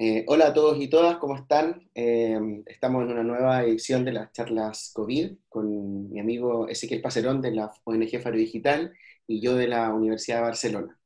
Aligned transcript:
Eh, 0.00 0.24
hola 0.28 0.46
a 0.46 0.54
todos 0.54 0.80
y 0.80 0.86
todas, 0.86 1.16
¿cómo 1.16 1.34
están? 1.34 1.90
Eh, 1.92 2.38
estamos 2.66 3.02
en 3.02 3.10
una 3.10 3.24
nueva 3.24 3.64
edición 3.64 4.04
de 4.04 4.12
las 4.12 4.32
charlas 4.32 4.92
COVID 4.94 5.32
con 5.48 6.12
mi 6.12 6.20
amigo 6.20 6.68
Ezequiel 6.68 7.02
Pacerón 7.02 7.42
de 7.42 7.50
la 7.50 7.72
ONG 7.82 8.22
Faro 8.22 8.36
Digital 8.36 8.92
y 9.26 9.40
yo 9.40 9.56
de 9.56 9.66
la 9.66 9.92
Universidad 9.92 10.36
de 10.36 10.42
Barcelona. 10.42 10.96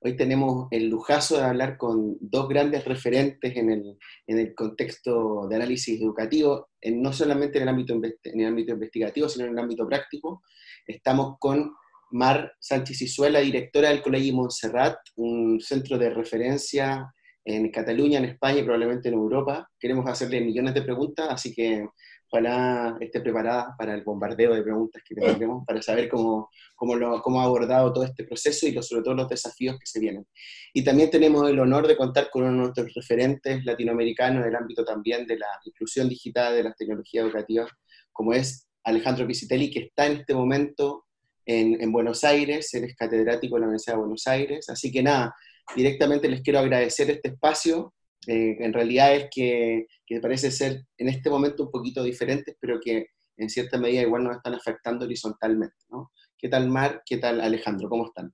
Hoy 0.00 0.16
tenemos 0.16 0.66
el 0.70 0.88
lujazo 0.88 1.36
de 1.36 1.44
hablar 1.44 1.76
con 1.76 2.16
dos 2.22 2.48
grandes 2.48 2.86
referentes 2.86 3.54
en 3.54 3.70
el, 3.70 3.98
en 4.26 4.38
el 4.38 4.54
contexto 4.54 5.46
de 5.46 5.56
análisis 5.56 6.00
educativo, 6.00 6.70
no 6.90 7.12
solamente 7.12 7.58
en 7.58 7.64
el, 7.64 7.68
ámbito, 7.68 7.92
en 7.92 8.40
el 8.40 8.46
ámbito 8.46 8.72
investigativo, 8.72 9.28
sino 9.28 9.44
en 9.44 9.52
el 9.52 9.58
ámbito 9.58 9.86
práctico. 9.86 10.42
Estamos 10.86 11.36
con 11.38 11.74
Mar 12.12 12.54
Sánchez 12.60 13.02
Izuela, 13.02 13.40
directora 13.40 13.90
del 13.90 14.00
Colegio 14.00 14.32
Montserrat, 14.36 14.96
un 15.16 15.60
centro 15.60 15.98
de 15.98 16.08
referencia 16.08 17.12
en 17.44 17.70
Cataluña, 17.70 18.18
en 18.18 18.26
España 18.26 18.60
y 18.60 18.62
probablemente 18.62 19.08
en 19.08 19.14
Europa. 19.14 19.68
Queremos 19.78 20.06
hacerle 20.08 20.40
millones 20.40 20.74
de 20.74 20.82
preguntas, 20.82 21.28
así 21.30 21.54
que 21.54 21.86
ojalá 22.30 22.96
esté 23.00 23.20
preparada 23.20 23.74
para 23.78 23.94
el 23.94 24.04
bombardeo 24.04 24.54
de 24.54 24.62
preguntas 24.62 25.02
que 25.06 25.14
tendremos 25.14 25.64
para 25.66 25.80
saber 25.80 26.08
cómo, 26.08 26.50
cómo, 26.76 26.94
lo, 26.94 27.22
cómo 27.22 27.40
ha 27.40 27.44
abordado 27.44 27.92
todo 27.92 28.04
este 28.04 28.24
proceso 28.24 28.66
y 28.66 28.82
sobre 28.82 29.02
todo 29.02 29.14
los 29.14 29.28
desafíos 29.28 29.78
que 29.78 29.86
se 29.86 29.98
vienen. 29.98 30.26
Y 30.72 30.84
también 30.84 31.10
tenemos 31.10 31.48
el 31.48 31.58
honor 31.58 31.86
de 31.86 31.96
contar 31.96 32.28
con 32.30 32.42
uno 32.42 32.52
de 32.52 32.58
nuestros 32.58 32.92
referentes 32.94 33.64
latinoamericanos 33.64 34.42
en 34.42 34.48
el 34.48 34.56
ámbito 34.56 34.84
también 34.84 35.26
de 35.26 35.38
la 35.38 35.48
inclusión 35.64 36.08
digital 36.08 36.54
de 36.54 36.64
las 36.64 36.76
tecnologías 36.76 37.24
educativas, 37.24 37.70
como 38.12 38.34
es 38.34 38.68
Alejandro 38.84 39.26
Pisitelli, 39.26 39.70
que 39.70 39.80
está 39.80 40.06
en 40.06 40.18
este 40.18 40.34
momento 40.34 41.06
en, 41.46 41.80
en 41.80 41.92
Buenos 41.92 42.24
Aires, 42.24 42.72
él 42.74 42.84
es 42.84 42.94
catedrático 42.94 43.56
en 43.56 43.62
la 43.62 43.66
Universidad 43.68 43.94
de 43.94 44.00
Buenos 44.00 44.26
Aires, 44.26 44.68
así 44.68 44.92
que 44.92 45.02
nada, 45.02 45.34
directamente 45.74 46.28
les 46.28 46.42
quiero 46.42 46.58
agradecer 46.58 47.10
este 47.10 47.28
espacio. 47.28 47.94
Eh, 48.26 48.56
en 48.60 48.72
realidad 48.72 49.14
es 49.14 49.28
que, 49.30 49.86
que, 50.06 50.20
parece 50.20 50.50
ser 50.50 50.82
en 50.98 51.08
este 51.08 51.30
momento 51.30 51.64
un 51.64 51.70
poquito 51.70 52.02
diferentes, 52.02 52.56
pero 52.60 52.78
que 52.80 53.06
en 53.36 53.48
cierta 53.48 53.78
medida 53.78 54.02
igual 54.02 54.24
nos 54.24 54.36
están 54.36 54.54
afectando 54.54 55.04
horizontalmente. 55.04 55.76
¿no? 55.90 56.10
¿Qué 56.36 56.48
tal 56.48 56.68
Mar? 56.68 57.02
¿Qué 57.06 57.18
tal 57.18 57.40
Alejandro? 57.40 57.88
¿Cómo 57.88 58.06
están? 58.06 58.32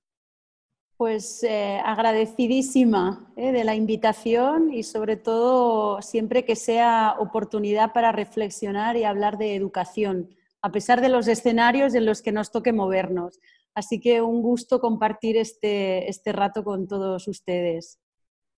Pues 0.97 1.43
eh, 1.43 1.81
agradecidísima 1.83 3.29
eh, 3.35 3.51
de 3.51 3.65
la 3.65 3.75
invitación 3.75 4.71
y 4.73 4.83
sobre 4.83 5.17
todo 5.17 6.01
siempre 6.01 6.45
que 6.45 6.55
sea 6.55 7.15
oportunidad 7.19 7.91
para 7.91 8.13
reflexionar 8.13 8.95
y 8.95 9.03
hablar 9.03 9.37
de 9.37 9.55
educación, 9.55 10.29
a 10.61 10.71
pesar 10.71 11.01
de 11.01 11.09
los 11.09 11.27
escenarios 11.27 11.95
en 11.95 12.05
los 12.05 12.21
que 12.21 12.31
nos 12.31 12.49
toque 12.51 12.71
movernos. 12.71 13.41
Así 13.75 13.99
que 13.99 14.21
un 14.21 14.41
gusto 14.41 14.79
compartir 14.79 15.37
este, 15.37 16.09
este 16.09 16.31
rato 16.31 16.63
con 16.63 16.87
todos 16.87 17.27
ustedes. 17.27 17.99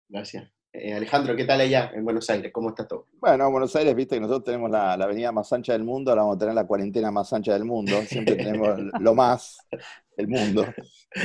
Gracias. 0.07 0.49
Eh, 0.71 0.93
Alejandro, 0.93 1.35
¿qué 1.35 1.45
tal 1.45 1.59
allá 1.59 1.91
en 1.95 2.03
Buenos 2.03 2.29
Aires? 2.29 2.51
¿Cómo 2.53 2.69
está 2.69 2.87
todo? 2.87 3.07
Bueno, 3.13 3.47
en 3.47 3.51
Buenos 3.51 3.75
Aires, 3.75 3.95
viste 3.95 4.15
que 4.15 4.21
nosotros 4.21 4.43
tenemos 4.43 4.69
la, 4.69 4.93
avenida 4.93 5.31
más 5.31 5.51
ancha 5.51 5.73
del 5.73 5.83
mundo, 5.83 6.11
ahora 6.11 6.21
vamos 6.21 6.35
a 6.35 6.39
tener 6.39 6.53
la 6.53 6.67
cuarentena 6.67 7.09
más 7.09 7.33
ancha 7.33 7.53
del 7.53 7.65
mundo, 7.65 7.99
siempre 8.03 8.35
tenemos 8.35 8.79
lo 8.99 9.15
más 9.15 9.57
del 10.15 10.27
mundo. 10.27 10.65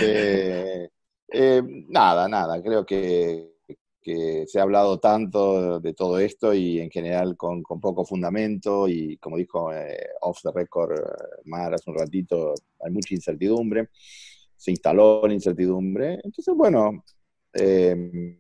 Eh, 0.01 0.89
eh, 1.29 1.63
nada, 1.89 2.29
nada, 2.29 2.63
creo 2.63 2.87
que 2.87 3.52
que 4.03 4.45
se 4.47 4.59
ha 4.59 4.63
hablado 4.63 4.99
tanto 4.99 5.81
de 5.81 5.95
todo 5.95 6.19
esto 6.19 6.53
y 6.53 6.81
en 6.81 6.91
general 6.91 7.37
con, 7.37 7.63
poco 7.63 8.05
fundamento 8.05 8.89
y 8.89 9.17
como 9.19 9.37
dijo 9.37 9.73
eh, 9.73 9.97
off 10.21 10.41
the 10.43 10.51
record 10.53 10.99
eh, 10.99 11.03
Mar 11.45 11.73
hace 11.75 11.91
un 11.91 11.99
ratito, 11.99 12.55
hay 12.85 12.91
mucha 12.91 13.15
incertidumbre, 13.15 13.89
se 14.57 14.71
instaló 14.73 15.27
la 15.27 15.35
incertidumbre. 15.35 16.19
Entonces, 16.23 16.55
bueno, 16.55 17.05
eh, 17.55 18.39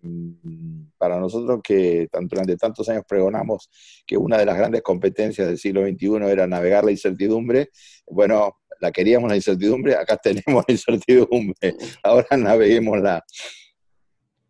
para 0.96 1.18
nosotros 1.18 1.60
que 1.62 2.08
durante 2.10 2.56
tantos 2.56 2.88
años 2.88 3.04
pregonamos 3.06 3.70
que 4.06 4.16
una 4.16 4.38
de 4.38 4.46
las 4.46 4.56
grandes 4.56 4.82
competencias 4.82 5.46
del 5.46 5.58
siglo 5.58 5.86
XXI 5.86 6.30
era 6.30 6.46
navegar 6.46 6.84
la 6.84 6.90
incertidumbre, 6.90 7.70
bueno, 8.06 8.58
la 8.80 8.90
queríamos 8.90 9.30
la 9.30 9.36
incertidumbre, 9.36 9.94
acá 9.96 10.16
tenemos 10.22 10.64
la 10.66 10.72
incertidumbre, 10.74 11.76
ahora 12.02 12.36
naveguémosla 12.36 13.24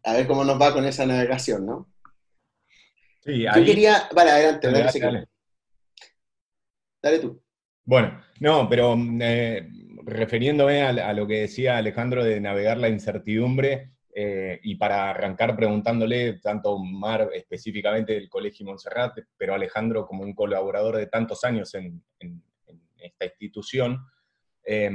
a 0.05 0.13
ver 0.15 0.27
cómo 0.27 0.45
nos 0.45 0.61
va 0.61 0.73
con 0.73 0.85
esa 0.85 1.07
navegación, 1.07 1.67
¿no? 1.67 1.93
Sí, 3.21 3.47
ahí... 3.47 3.61
Yo 3.61 3.67
quería... 3.67 4.09
Vale, 4.15 4.31
adelante, 4.31 4.71
dale, 4.71 5.29
dale. 7.01 7.19
tú. 7.21 7.43
Bueno, 7.85 8.23
no, 8.41 8.69
pero 8.69 8.97
eh, 9.21 9.69
refiriéndome 10.05 10.83
a, 10.83 11.12
lo 11.12 11.27
que 11.27 11.43
decía 11.43 11.77
Alejandro 11.77 12.25
de 12.25 12.41
navegar 12.41 12.79
la 12.79 12.89
incertidumbre, 12.89 13.93
eh, 14.15 14.61
y 14.62 14.75
para 14.75 15.09
arrancar 15.09 15.57
preguntándole 15.57 16.39
tanto 16.41 16.79
Mar 16.79 17.31
específicamente 17.33 18.12
del 18.12 18.29
Colegio 18.29 18.67
Montserrat, 18.67 19.19
pero 19.39 19.55
Alejandro 19.55 20.07
como 20.07 20.23
un 20.23 20.35
colaborador 20.35 20.97
de 20.97 21.07
tantos 21.07 21.45
años 21.45 21.75
en, 21.75 22.03
esta 22.99 23.25
institución, 23.25 24.05
eh, 24.65 24.91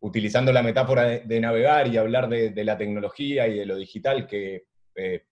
utilizando 0.00 0.52
la 0.52 0.62
metáfora 0.62 1.04
de, 1.04 1.40
navegar 1.40 1.88
y 1.88 1.96
hablar 1.96 2.28
de, 2.28 2.64
la 2.64 2.76
tecnología 2.76 3.48
y 3.48 3.58
de 3.58 3.66
lo 3.66 3.76
digital, 3.76 4.26
que 4.26 4.66
eh, 4.94 5.24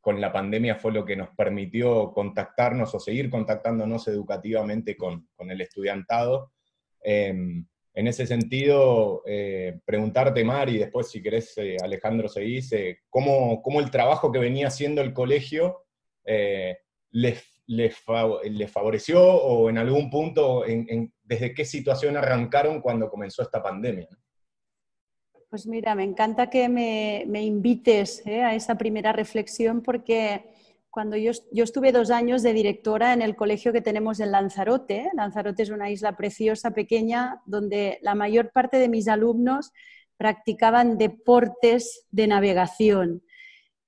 con 0.00 0.20
la 0.20 0.32
pandemia 0.32 0.76
fue 0.76 0.92
lo 0.92 1.04
que 1.04 1.16
nos 1.16 1.30
permitió 1.36 2.12
contactarnos 2.12 2.94
o 2.94 3.00
seguir 3.00 3.30
contactándonos 3.30 4.08
educativamente 4.08 4.96
con, 4.96 5.28
el 5.38 5.60
estudiantado. 5.60 6.52
Em, 7.02 7.66
en 7.94 8.06
ese 8.06 8.26
sentido, 8.26 9.22
eh, 9.26 9.78
preguntarte, 9.84 10.42
Mar, 10.44 10.70
y 10.70 10.78
después 10.78 11.10
si 11.10 11.22
querés, 11.22 11.52
eh, 11.58 11.76
Alejandro, 11.82 12.28
seguís, 12.28 12.74
¿cómo, 13.10 13.60
¿cómo, 13.62 13.80
el 13.80 13.90
trabajo 13.90 14.32
que 14.32 14.38
venía 14.38 14.68
haciendo 14.68 15.02
el 15.02 15.12
colegio 15.12 15.84
les 17.10 17.51
les, 17.66 17.96
favoreció 18.70 19.22
o 19.22 19.70
en 19.70 19.78
algún 19.78 20.10
punto, 20.10 20.64
desde 21.22 21.54
qué 21.54 21.64
situación 21.64 22.16
arrancaron 22.16 22.80
cuando 22.80 23.08
comenzó 23.08 23.42
esta 23.42 23.62
pandemia? 23.62 24.08
Pues 25.48 25.66
mira, 25.66 25.94
me 25.94 26.04
encanta 26.04 26.48
que 26.48 26.68
me, 26.68 27.42
invites 27.42 28.22
¿eh? 28.26 28.42
a 28.42 28.54
esa 28.54 28.76
primera 28.76 29.12
reflexión 29.12 29.82
porque 29.82 30.46
cuando 30.88 31.16
yo, 31.16 31.32
yo, 31.52 31.64
estuve 31.64 31.92
dos 31.92 32.10
años 32.10 32.42
de 32.42 32.52
directora 32.52 33.12
en 33.12 33.22
el 33.22 33.36
colegio 33.36 33.72
que 33.72 33.80
tenemos 33.80 34.20
en 34.20 34.30
Lanzarote, 34.30 35.10
Lanzarote 35.14 35.62
es 35.62 35.70
una 35.70 35.90
isla 35.90 36.16
preciosa, 36.16 36.72
pequeña, 36.72 37.40
donde 37.46 37.98
la 38.02 38.14
mayor 38.14 38.50
parte 38.52 38.78
de 38.78 38.88
mis 38.88 39.08
alumnos 39.08 39.72
practicaban 40.16 40.98
deportes 40.98 42.06
de 42.10 42.26
navegación. 42.26 43.22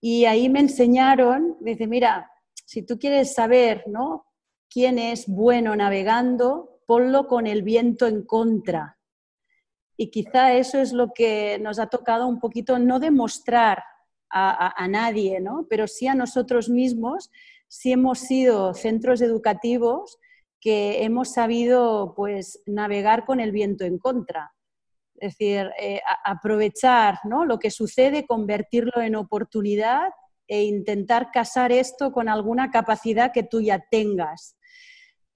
Y 0.01 0.27
ahí 0.27 0.49
me 0.51 0.61
enseñaron, 0.61 1.57
dice, 1.61 1.87
mira, 1.87 2.31
si 2.65 2.83
tú 2.83 2.99
quieres 2.99 3.35
saber 3.35 3.85
¿no? 3.87 4.27
quién 4.69 4.99
es 4.99 5.27
bueno 5.29 5.77
navegando, 5.77 6.81
ponlo 6.87 7.27
con 7.27 7.47
el 7.47 7.63
viento 7.63 8.07
en 8.07 8.25
contra. 8.25 8.99
Y 9.97 10.11
quizá 10.11 10.55
eso 10.55 10.81
es 10.81 10.93
lo 10.93 11.13
que 11.15 11.59
nos 11.61 11.79
ha 11.79 11.87
tocado 11.87 12.27
un 12.27 12.41
poquito 12.41 12.79
no 12.79 12.99
demostrar 12.99 13.85
a, 14.37 14.89
nadie, 14.89 15.41
¿no? 15.41 15.69
pero 15.71 15.87
sí 15.87 16.09
a 16.09 16.15
nosotros 16.17 16.69
mismos, 16.69 17.31
si 17.69 17.93
hemos 17.93 18.19
sido 18.19 18.75
centros 18.75 19.21
educativos 19.21 20.19
que 20.61 21.05
hemos 21.05 21.29
sabido 21.33 22.15
pues, 22.17 22.61
navegar 22.67 23.27
con 23.27 23.39
el 23.39 23.53
viento 23.53 23.85
en 23.85 23.99
contra. 23.99 24.53
Es 25.19 25.39
decir, 25.39 25.71
eh, 25.79 26.01
aprovechar 26.25 27.21
¿no? 27.23 27.45
lo 27.45 27.61
que 27.61 27.71
sucede, 27.71 28.27
convertirlo 28.27 29.01
en 29.01 29.15
oportunidad 29.15 30.09
e 30.49 30.65
intentar 30.65 31.31
casar 31.31 31.73
esto 31.73 32.13
con 32.13 32.29
alguna 32.29 32.71
capacidad 32.71 33.33
que 33.33 33.43
tú 33.43 33.61
ya 33.61 33.85
tengas. 33.91 34.57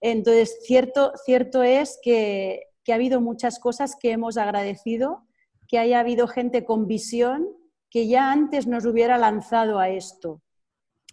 Entonces, 0.01 0.59
cierto, 0.63 1.13
cierto 1.25 1.63
es 1.63 1.99
que, 2.03 2.65
ha 2.89 2.95
habido 2.95 3.21
muchas 3.21 3.59
cosas 3.59 3.97
que 4.01 4.13
hemos 4.13 4.39
agradecido, 4.39 5.27
que 5.69 5.79
haya 5.79 6.01
habido 6.01 6.27
gente 6.27 6.65
con 6.65 6.87
visión 6.87 7.47
que 7.91 8.07
ya 8.07 8.33
antes 8.33 8.67
nos 8.67 8.87
hubiera 8.87 9.19
lanzado 9.19 9.79
a 9.79 9.91
esto. 9.91 10.43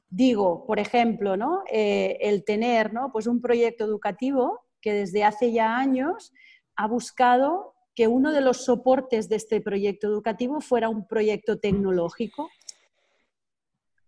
Digo, 0.09 0.65
por 0.65 0.79
ejemplo, 0.79 1.35
¿no? 1.35 1.63
Eh, 1.69 2.17
el 2.21 2.45
tener 2.45 2.93
¿no? 2.93 3.11
pues 3.11 3.27
un 3.27 3.41
proyecto 3.41 3.83
educativo 3.83 4.61
que 4.79 4.93
desde 4.93 5.25
hace 5.25 5.51
ya 5.51 5.75
años 5.77 6.31
ha 6.77 6.87
buscado 6.87 7.75
que 7.93 8.07
uno 8.07 8.31
de 8.31 8.41
los 8.41 8.63
soportes 8.63 9.27
de 9.27 9.37
este 9.37 9.59
proyecto 9.59 10.07
educativo 10.07 10.61
fuera 10.61 10.87
un 10.87 11.07
proyecto 11.07 11.59
tecnológico 11.59 12.49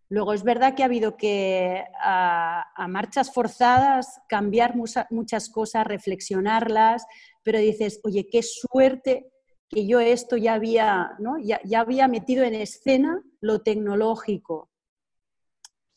Luego 0.10 0.34
es 0.34 0.44
verdad 0.44 0.74
que 0.74 0.84
ha 0.84 0.86
habido 0.86 1.18
que 1.18 1.84
a, 2.02 2.88
marchas 2.88 3.34
forzadas 3.34 4.22
cambiar 4.30 4.76
muchas 4.76 5.50
cosas, 5.50 5.86
reflexionarlas, 5.86 7.06
pero 7.44 7.60
dices, 7.60 8.00
oye, 8.04 8.28
qué 8.30 8.42
suerte 8.42 9.30
que 9.70 9.86
yo 9.86 10.00
esto 10.00 10.38
ya 10.38 10.54
había, 10.54 11.12
¿no? 11.20 11.38
ya, 11.40 11.60
había 11.80 12.08
metido 12.08 12.46
en 12.46 12.56
escena 12.56 13.22
lo 13.42 13.62
tecnológico. 13.62 14.70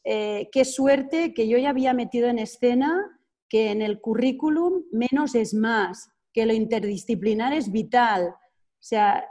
Eh, 0.03 0.49
qué 0.51 0.65
suerte 0.65 1.33
que 1.35 1.47
yo 1.47 1.59
ya 1.59 1.71
había 1.71 1.93
metido 1.93 2.29
en 2.29 2.39
escena 2.39 3.21
que 3.49 3.71
en 3.71 3.83
el 3.83 4.01
currículum 4.01 4.85
menos 4.91 5.35
es 5.35 5.55
más, 5.55 6.09
que 6.33 6.47
lo 6.47 6.53
interdisciplinar 6.53 7.53
es 7.53 7.71
vital. 7.71 8.29
O 8.29 8.83
sea, 8.83 9.25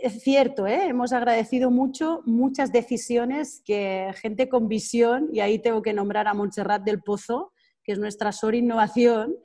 es 0.00 0.22
cierto, 0.22 0.66
¿eh? 0.66 0.88
hemos 0.88 1.12
agradecido 1.12 1.70
mucho 1.70 2.22
muchas 2.24 2.72
decisiones 2.72 3.62
que 3.64 4.12
gente 4.16 4.48
con 4.48 4.68
visión, 4.68 5.28
y 5.32 5.40
ahí 5.40 5.58
tengo 5.58 5.82
que 5.82 5.92
nombrar 5.92 6.28
a 6.28 6.34
Montserrat 6.34 6.82
del 6.82 7.02
Pozo, 7.02 7.52
que 7.82 7.92
es 7.92 7.98
nuestra 7.98 8.32
SOR 8.32 8.54
Innovación, 8.54 9.36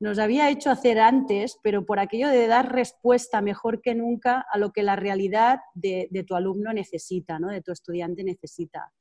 nos 0.00 0.20
había 0.20 0.48
hecho 0.48 0.70
hacer 0.70 1.00
antes, 1.00 1.58
pero 1.62 1.84
por 1.84 1.98
aquello 1.98 2.28
de 2.28 2.46
dar 2.46 2.72
respuesta 2.72 3.40
mejor 3.40 3.82
que 3.82 3.96
nunca 3.96 4.46
a 4.50 4.56
lo 4.56 4.70
que 4.70 4.84
la 4.84 4.94
realidad 4.94 5.58
de, 5.74 6.08
tu 6.26 6.36
alumno 6.36 6.72
necesita, 6.72 7.40
¿no? 7.40 7.48
de 7.48 7.62
tu 7.62 7.72
estudiante 7.72 8.22
necesita. 8.22 8.92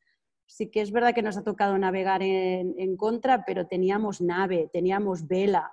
Sí 0.48 0.72
que 0.72 0.82
es 0.82 0.92
verdad 0.92 1.14
que 1.14 1.22
nos 1.22 1.38
ha 1.38 1.44
tocado 1.44 1.78
navegar 1.78 2.24
en, 2.24 2.98
contra, 2.98 3.44
pero 3.46 3.68
teníamos 3.68 4.22
nave, 4.22 4.70
teníamos 4.74 5.28
vela. 5.28 5.72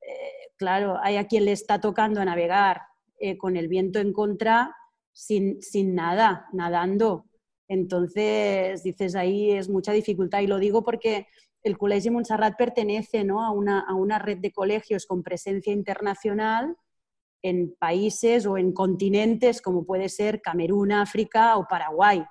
Eh, 0.00 0.52
claro, 0.56 0.98
hay 1.02 1.16
a 1.16 1.26
quien 1.26 1.46
le 1.46 1.52
está 1.52 1.80
tocando 1.80 2.24
navegar 2.24 2.82
eh, 3.24 3.38
con 3.38 3.56
el 3.56 3.68
viento 3.68 4.00
en 4.00 4.12
contra 4.12 4.74
sin, 5.12 5.62
sin 5.62 5.94
nada, 5.94 6.48
nadando. 6.52 7.26
Entonces, 7.68 8.82
dices, 8.82 9.14
ahí 9.14 9.52
es 9.52 9.68
mucha 9.68 9.92
dificultad. 9.92 10.40
Y 10.40 10.48
lo 10.48 10.58
digo 10.58 10.82
porque 10.82 11.28
el 11.62 11.78
Colegio 11.78 12.10
Montserrat 12.10 12.56
pertenece 12.58 13.20
a, 13.20 13.50
una, 13.52 14.18
red 14.18 14.38
de 14.38 14.50
colegios 14.50 15.06
con 15.06 15.22
presencia 15.22 15.72
internacional 15.72 16.76
en 17.42 17.76
países 17.78 18.44
o 18.44 18.58
en 18.58 18.72
continentes 18.72 19.62
como 19.62 19.86
puede 19.86 20.08
ser 20.08 20.42
Camerún, 20.42 20.90
África 20.90 21.56
o 21.56 21.66
Paraguay. 21.68 22.24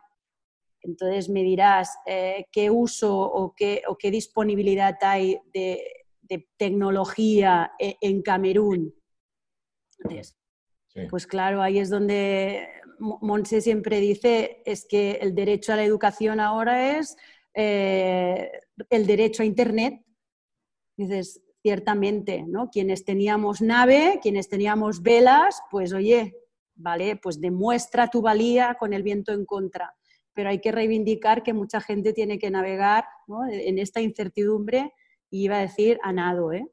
Entonces 0.82 1.30
me 1.30 1.44
dirás 1.44 1.96
eh, 2.06 2.48
qué 2.52 2.70
uso 2.70 3.18
o 3.18 3.54
qué, 3.56 3.82
disponibilidad 4.12 4.98
hay 5.00 5.40
de, 5.54 6.06
tecnología 6.58 7.72
e, 7.80 7.96
en, 8.02 8.22
Camerún. 8.22 8.94
Pues 11.10 11.26
claro, 11.26 11.62
ahí 11.62 11.80
es 11.80 11.90
donde 11.90 12.68
Monse 13.00 13.62
siempre 13.62 14.00
dice, 14.00 14.62
es 14.66 14.86
que 14.86 15.14
el 15.22 15.34
derecho 15.34 15.74
a 15.74 15.78
la 15.78 15.84
educación 15.84 16.40
ahora 16.40 16.98
es 16.98 17.16
eh, 17.54 18.52
el 18.90 19.06
derecho 19.08 19.44
a 19.44 19.46
Internet, 19.46 20.04
dices, 20.98 21.42
ciertamente, 21.62 22.44
¿no? 22.48 22.70
Quienes 22.70 23.06
teníamos 23.06 23.62
nave, 23.62 24.20
quienes 24.22 24.50
teníamos 24.50 25.02
velas, 25.02 25.62
pues 25.70 25.94
oye, 25.94 26.36
vale, 26.76 27.16
pues 27.16 27.40
demuestra 27.40 28.10
tu 28.10 28.22
valía 28.22 28.76
con 28.80 28.94
el 28.94 29.04
viento 29.04 29.32
en 29.32 29.46
contra. 29.46 29.96
Pero 30.34 30.50
hay 30.50 30.60
que 30.60 30.72
reivindicar 30.72 31.44
que 31.44 31.54
mucha 31.54 31.82
gente 31.82 32.14
tiene 32.14 32.40
que 32.40 32.50
navegar 32.50 33.06
en 33.52 33.80
esta 33.80 34.02
incertidumbre 34.02 34.94
y 35.30 35.44
iba 35.46 35.58
a 35.58 35.62
decir 35.62 36.00
a 36.04 36.14
nado, 36.14 36.54
¿eh? 36.54 36.68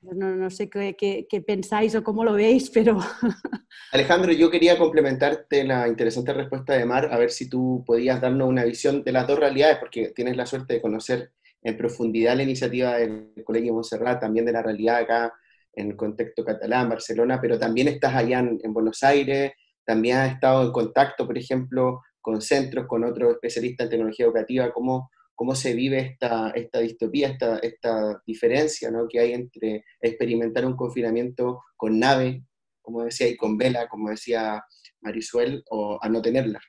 No, 0.00 0.36
no 0.36 0.50
sé 0.50 0.68
qué, 0.68 0.96
qué, 0.96 1.40
pensáis 1.40 1.94
o 1.94 2.04
cómo 2.04 2.24
lo 2.24 2.34
veis, 2.34 2.70
pero... 2.70 2.98
Alejandro, 3.92 4.32
yo 4.32 4.50
quería 4.50 4.78
complementarte 4.78 5.64
la 5.64 5.88
interesante 5.88 6.32
respuesta 6.32 6.74
de 6.74 6.84
Mar, 6.84 7.08
a 7.12 7.18
ver 7.18 7.30
si 7.30 7.48
tú 7.48 7.82
podías 7.86 8.20
darnos 8.20 8.48
una 8.48 8.64
visión 8.64 9.02
de 9.02 9.12
las 9.12 9.26
dos 9.26 9.38
realidades, 9.38 9.78
porque 9.78 10.12
tienes 10.14 10.36
la 10.36 10.46
suerte 10.46 10.74
de 10.74 10.82
conocer 10.82 11.32
en 11.62 11.76
profundidad 11.76 12.36
la 12.36 12.42
iniciativa 12.42 12.96
del 12.96 13.32
Colegio 13.44 13.72
Montserrat, 13.72 14.20
también 14.20 14.46
de 14.46 14.52
la 14.52 14.62
realidad 14.62 14.98
acá 14.98 15.32
en 15.74 15.88
el 15.90 15.96
contexto 15.96 16.44
catalán, 16.44 16.88
Barcelona, 16.88 17.40
pero 17.40 17.58
también 17.58 17.88
estás 17.88 18.14
allá 18.14 18.38
en, 18.38 18.60
en 18.62 18.72
Buenos 18.72 19.02
Aires, 19.02 19.52
también 19.84 20.18
has 20.18 20.32
estado 20.32 20.62
en 20.62 20.72
contacto, 20.72 21.26
por 21.26 21.36
ejemplo, 21.36 22.02
con 22.20 22.40
centros, 22.40 22.86
con 22.86 23.04
otros 23.04 23.32
especialistas 23.32 23.84
en 23.84 23.90
tecnología 23.90 24.26
educativa, 24.26 24.72
¿cómo, 24.72 25.10
cómo 25.34 25.54
se 25.54 25.74
vive 25.74 25.98
esta, 25.98 26.50
esta 26.50 26.80
distopía, 26.80 27.28
esta, 27.28 27.58
esta 27.58 28.22
diferencia 28.26 28.90
¿no? 28.90 29.08
que 29.08 29.20
hay 29.20 29.32
entre 29.32 29.84
experimentar 30.00 30.64
un 30.64 30.76
confinamiento 30.76 31.62
con 31.76 31.98
nave, 31.98 32.44
como 32.80 33.04
decía, 33.04 33.28
y 33.28 33.36
con 33.36 33.56
vela, 33.56 33.88
como 33.88 34.10
decía 34.10 34.62
Marisuel, 35.00 35.64
o 35.70 35.98
a 36.00 36.08
no 36.08 36.22
tenerla. 36.22 36.60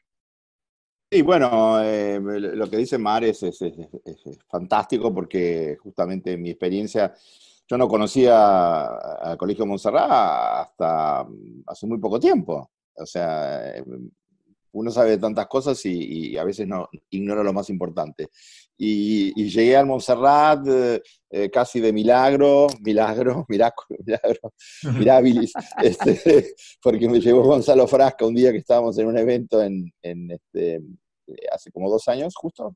Sí, 1.11 1.21
bueno, 1.21 1.81
eh, 1.81 2.19
lo 2.19 2.69
que 2.69 2.77
dice 2.77 2.97
Mar 2.97 3.23
es, 3.23 3.45
fantástico 4.49 5.13
porque 5.13 5.77
justamente 5.81 6.35
mi 6.35 6.49
experiencia, 6.49 7.13
yo 7.67 7.77
no 7.77 7.87
conocía 7.87 8.85
al 8.85 9.37
Colegio 9.37 9.65
Montserrat 9.65 10.11
hasta 10.11 11.27
hace 11.67 11.87
muy 11.87 11.99
poco 11.99 12.19
tiempo. 12.19 12.71
O 12.95 13.05
sea, 13.05 13.73
uno 14.75 14.91
sabe 14.91 15.17
tantas 15.17 15.47
cosas 15.47 15.79
y, 15.85 16.37
a 16.37 16.43
veces 16.43 16.67
no 16.67 16.89
ignora 17.09 17.43
lo 17.43 17.53
más 17.53 17.69
importante. 17.69 18.27
Y, 18.77 19.33
llegué 19.49 19.77
al 19.77 19.85
Montserrat 19.85 20.67
eh, 20.67 21.01
eh, 21.29 21.49
casi 21.49 21.79
de 21.79 21.93
milagro, 21.93 22.67
milagro, 22.81 23.45
milagro, 23.49 23.83
milagro, 24.05 24.53
mirabilis, 24.99 25.53
este, 25.81 26.55
porque 26.81 27.07
me 27.07 27.21
llevó 27.21 27.43
Gonzalo 27.43 27.87
Frasca 27.87 28.25
un 28.25 28.35
día 28.35 28.51
que 28.51 28.57
estábamos 28.57 28.97
en 28.97 29.07
un 29.07 29.17
evento 29.17 29.63
en, 29.63 29.91
este, 30.03 30.81
hace 31.51 31.71
como 31.71 31.89
dos 31.89 32.05
años, 32.09 32.33
justo, 32.35 32.75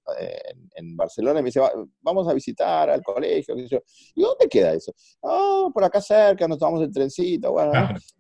en, 0.75 0.95
Barcelona, 0.95 1.42
y 1.42 1.44
me 1.44 1.48
dice, 1.48 1.62
vamos 2.02 2.30
a 2.30 2.34
visitar 2.34 2.90
al 2.90 3.04
colegio, 3.04 3.56
¿Y 3.57 4.22
dónde 4.22 4.48
queda 4.50 4.74
eso? 4.74 4.94
Oh, 5.19 5.69
por 5.74 5.84
acá 5.84 6.00
cerca, 6.02 6.48
nos 6.48 6.57
tomamos 6.57 6.81
el 6.81 6.94
trencito, 6.94 7.52
bueno, 7.52 7.74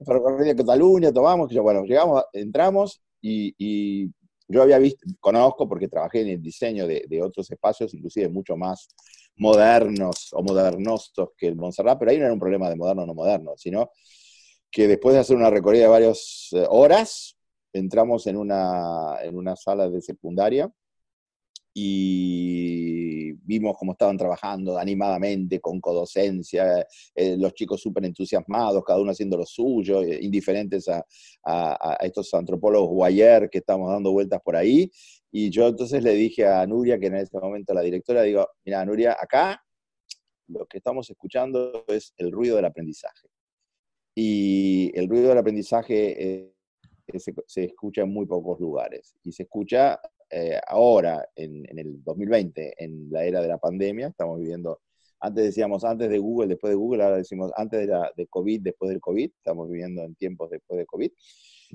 ferrocarril 0.05 0.47
de 0.47 0.55
Cataluña, 0.57 1.13
tomamos, 1.13 1.47
que 1.47 1.55
yo, 1.55 1.63
bueno, 1.63 1.83
llegamos, 1.83 2.23
entramos 2.33 3.01
y, 3.21 4.11
yo 4.51 4.63
había 4.63 4.79
visto, 4.79 5.05
conozco 5.19 5.69
porque 5.69 5.87
trabajé 5.87 6.21
en 6.21 6.29
el 6.29 6.41
diseño 6.41 6.87
de, 6.87 7.21
otros 7.21 7.51
espacios, 7.51 7.93
inclusive 7.93 8.29
mucho 8.29 8.57
más 8.57 8.87
modernos 9.35 10.29
o 10.33 10.41
modernosos 10.41 11.29
que 11.37 11.47
el 11.47 11.55
Montserrat, 11.55 11.99
pero 11.99 12.09
ahí 12.09 12.17
no 12.17 12.25
era 12.25 12.33
un 12.33 12.39
problema 12.39 12.67
de 12.67 12.75
moderno 12.75 13.03
o 13.03 13.05
no 13.05 13.13
moderno, 13.13 13.53
sino 13.57 13.91
que 14.71 14.87
después 14.87 15.13
de 15.13 15.19
hacer 15.19 15.35
una 15.35 15.51
recorrida 15.51 15.83
de 15.83 15.89
varias 15.89 16.49
eh, 16.53 16.65
horas, 16.67 17.37
entramos 17.73 18.25
en 18.25 18.37
una, 18.37 19.17
en 19.21 19.37
una 19.37 19.55
sala 19.55 19.87
de 19.87 20.01
secundaria 20.01 20.71
y 21.73 23.33
vimos 23.33 23.75
cómo 23.77 23.93
estaban 23.93 24.17
trabajando 24.17 24.77
animadamente, 24.77 25.59
con 25.59 25.79
codocencia, 25.79 26.85
eh, 27.15 27.37
los 27.37 27.53
chicos 27.53 27.81
súper 27.81 28.05
entusiasmados, 28.05 28.83
cada 28.83 28.99
uno 28.99 29.11
haciendo 29.11 29.37
lo 29.37 29.45
suyo, 29.45 30.01
eh, 30.01 30.19
indiferentes 30.21 30.87
a, 30.89 31.05
estos 32.01 32.33
antropólogos 32.33 32.89
guayer 32.89 33.49
que 33.49 33.59
estamos 33.59 33.89
dando 33.89 34.11
vueltas 34.11 34.41
por 34.43 34.55
ahí. 34.55 34.91
Y 35.31 35.49
yo 35.49 35.67
entonces 35.67 36.03
le 36.03 36.13
dije 36.13 36.45
a 36.45 36.65
Nuria, 36.65 36.99
que 36.99 37.07
en 37.07 37.15
ese 37.15 37.37
momento 37.39 37.73
la 37.73 37.81
directora, 37.81 38.23
digo, 38.23 38.47
mira, 38.65 38.83
Nuria, 38.85 39.17
acá 39.19 39.63
lo 40.47 40.65
que 40.65 40.77
estamos 40.77 41.09
escuchando 41.09 41.85
es 41.87 42.13
el 42.17 42.31
ruido 42.31 42.55
del 42.55 42.65
aprendizaje. 42.65 43.27
Y 44.15 44.91
el 44.95 45.07
ruido 45.07 45.29
del 45.29 45.37
aprendizaje 45.37 46.41
eh, 46.41 46.53
se, 47.17 47.63
escucha 47.63 48.01
en 48.01 48.11
muy 48.11 48.25
pocos 48.25 48.59
lugares. 48.59 49.15
Y 49.23 49.31
se 49.31 49.43
escucha 49.43 49.99
eh, 50.29 50.59
ahora, 50.67 51.27
en, 51.35 51.65
el 51.77 52.03
2020, 52.03 52.75
en 52.77 53.09
la 53.11 53.23
era 53.23 53.41
de 53.41 53.47
la 53.47 53.57
pandemia, 53.57 54.07
estamos 54.07 54.39
viviendo, 54.39 54.81
antes 55.19 55.43
decíamos 55.43 55.83
antes 55.83 56.09
de 56.09 56.17
Google, 56.17 56.47
después 56.47 56.71
de 56.71 56.75
Google, 56.75 57.03
ahora 57.03 57.17
decimos 57.17 57.51
antes 57.55 57.79
de, 57.79 57.87
la, 57.87 58.11
de 58.15 58.27
COVID, 58.27 58.61
después 58.61 58.89
del 58.89 59.01
COVID, 59.01 59.31
estamos 59.37 59.69
viviendo 59.69 60.03
en 60.03 60.15
tiempos 60.15 60.49
después 60.49 60.77
de 60.77 60.85
COVID. 60.85 61.11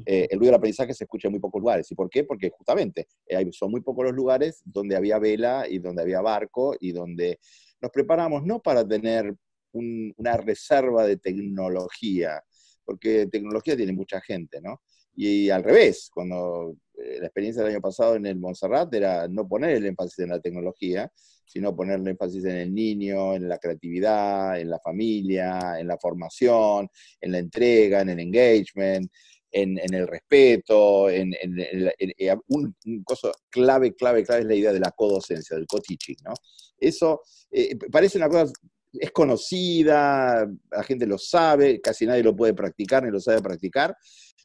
Eh, 0.07 0.27
el 0.31 0.39
ruido 0.39 0.51
del 0.51 0.59
aprendizaje 0.59 0.93
se 0.93 1.05
escucha 1.05 1.29
en 1.29 1.33
muy 1.33 1.41
pocos 1.41 1.61
lugares. 1.61 1.91
¿Y 1.91 1.95
por 1.95 2.11
qué? 2.11 2.25
Porque 2.25 2.51
justamente 2.51 3.07
eh, 3.27 3.49
son 3.53 3.71
muy 3.71 3.81
pocos 3.81 4.05
los 4.07 4.15
lugares 4.15 4.61
donde 4.65 4.97
había 4.97 5.19
vela 5.19 5.67
y 5.69 5.79
donde 5.79 6.03
había 6.03 6.21
barco 6.21 6.75
y 6.81 6.93
donde 6.93 7.39
nos 7.81 7.91
preparamos 7.91 8.45
no 8.45 8.61
para 8.61 8.87
tener 8.87 9.35
una 9.73 10.37
reserva 10.37 11.05
de 11.05 11.17
tecnología, 11.17 12.43
porque 12.85 13.27
tecnología 13.27 13.77
tiene 13.77 13.93
mucha 13.93 14.21
gente, 14.21 14.61
¿no? 14.61 14.83
Y 15.17 15.51
al 15.51 15.65
revés, 15.65 16.11
cuando 16.13 16.77
la 16.97 17.27
experiencia 17.27 17.63
del 17.63 17.73
año 17.73 17.81
pasado 17.81 18.17
en 18.17 18.27
el 18.27 18.37
Montserrat 18.37 18.93
era 18.95 19.29
no 19.29 19.47
poner 19.49 19.71
el 19.71 19.87
énfasis 19.87 20.21
en 20.21 20.31
la 20.31 20.41
tecnología, 20.41 21.11
sino 21.45 21.75
poner 21.75 22.01
el 22.01 22.09
énfasis 22.09 22.45
en 22.45 22.57
el 22.57 22.75
niño, 22.75 23.35
en 23.35 23.49
la 23.49 23.59
creatividad, 23.59 24.59
en 24.59 24.71
la 24.71 24.79
familia, 24.79 25.79
en 25.79 25.89
la 25.89 25.99
formación, 25.99 26.89
en 27.21 27.33
la 27.33 27.39
entrega, 27.39 28.01
en 28.01 28.11
el 28.11 28.21
engagement, 28.21 29.11
en, 29.55 29.79
el 29.95 30.09
respeto, 30.09 31.09
en, 31.09 31.33
eh, 31.33 32.37
un, 32.49 32.75
cosa 33.05 33.31
clave, 33.49 33.95
clave, 33.95 34.25
clave 34.25 34.41
es 34.41 34.47
la 34.47 34.55
idea 34.55 34.73
de 34.73 34.81
la 34.81 34.91
codocencia, 34.91 35.57
del 35.57 35.67
co-teaching, 35.67 36.17
¿no? 36.25 36.35
Eso 36.77 37.23
eh, 37.53 37.77
parece 37.91 38.19
una 38.19 38.29
cosa, 38.29 38.53
es 38.93 39.13
conocida, 39.13 40.47
la 40.71 40.83
gente 40.83 41.07
lo 41.07 41.19
sabe, 41.19 41.81
casi 41.81 42.05
nadie 42.05 42.25
lo 42.25 42.35
puede 42.35 42.55
practicar 42.55 43.05
ni 43.05 43.11
lo 43.11 43.21
sabe 43.21 43.41
practicar, 43.43 43.97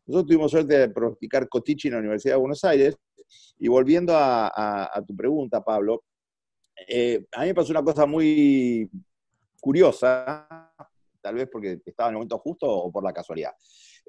nosotros 0.10 0.28
tuvimos 0.28 0.50
suerte 0.50 0.76
de 0.76 0.90
practicar 0.90 1.48
Cotichi 1.48 1.88
en 1.88 1.94
la 1.94 2.00
Universidad 2.00 2.34
de 2.34 2.40
Buenos 2.40 2.64
Aires. 2.64 2.98
Y 3.60 3.68
volviendo 3.68 4.14
a, 4.16 5.04
tu 5.06 5.16
pregunta, 5.16 5.64
Pablo, 5.64 6.04
eh, 6.88 7.28
a 7.32 7.42
mí 7.42 7.48
me 7.48 7.54
pasó 7.54 7.72
una 7.72 7.84
cosa 7.84 8.08
muy 8.08 8.90
curiosa, 9.62 10.48
tal 11.22 11.36
vez 11.36 11.48
porque 11.52 11.80
estaba 11.86 12.10
en 12.10 12.14
el 12.14 12.18
momento 12.18 12.40
justo 12.40 12.68
o 12.68 12.92
por 12.92 13.04
la 13.04 13.14
casualidad. 13.14 13.52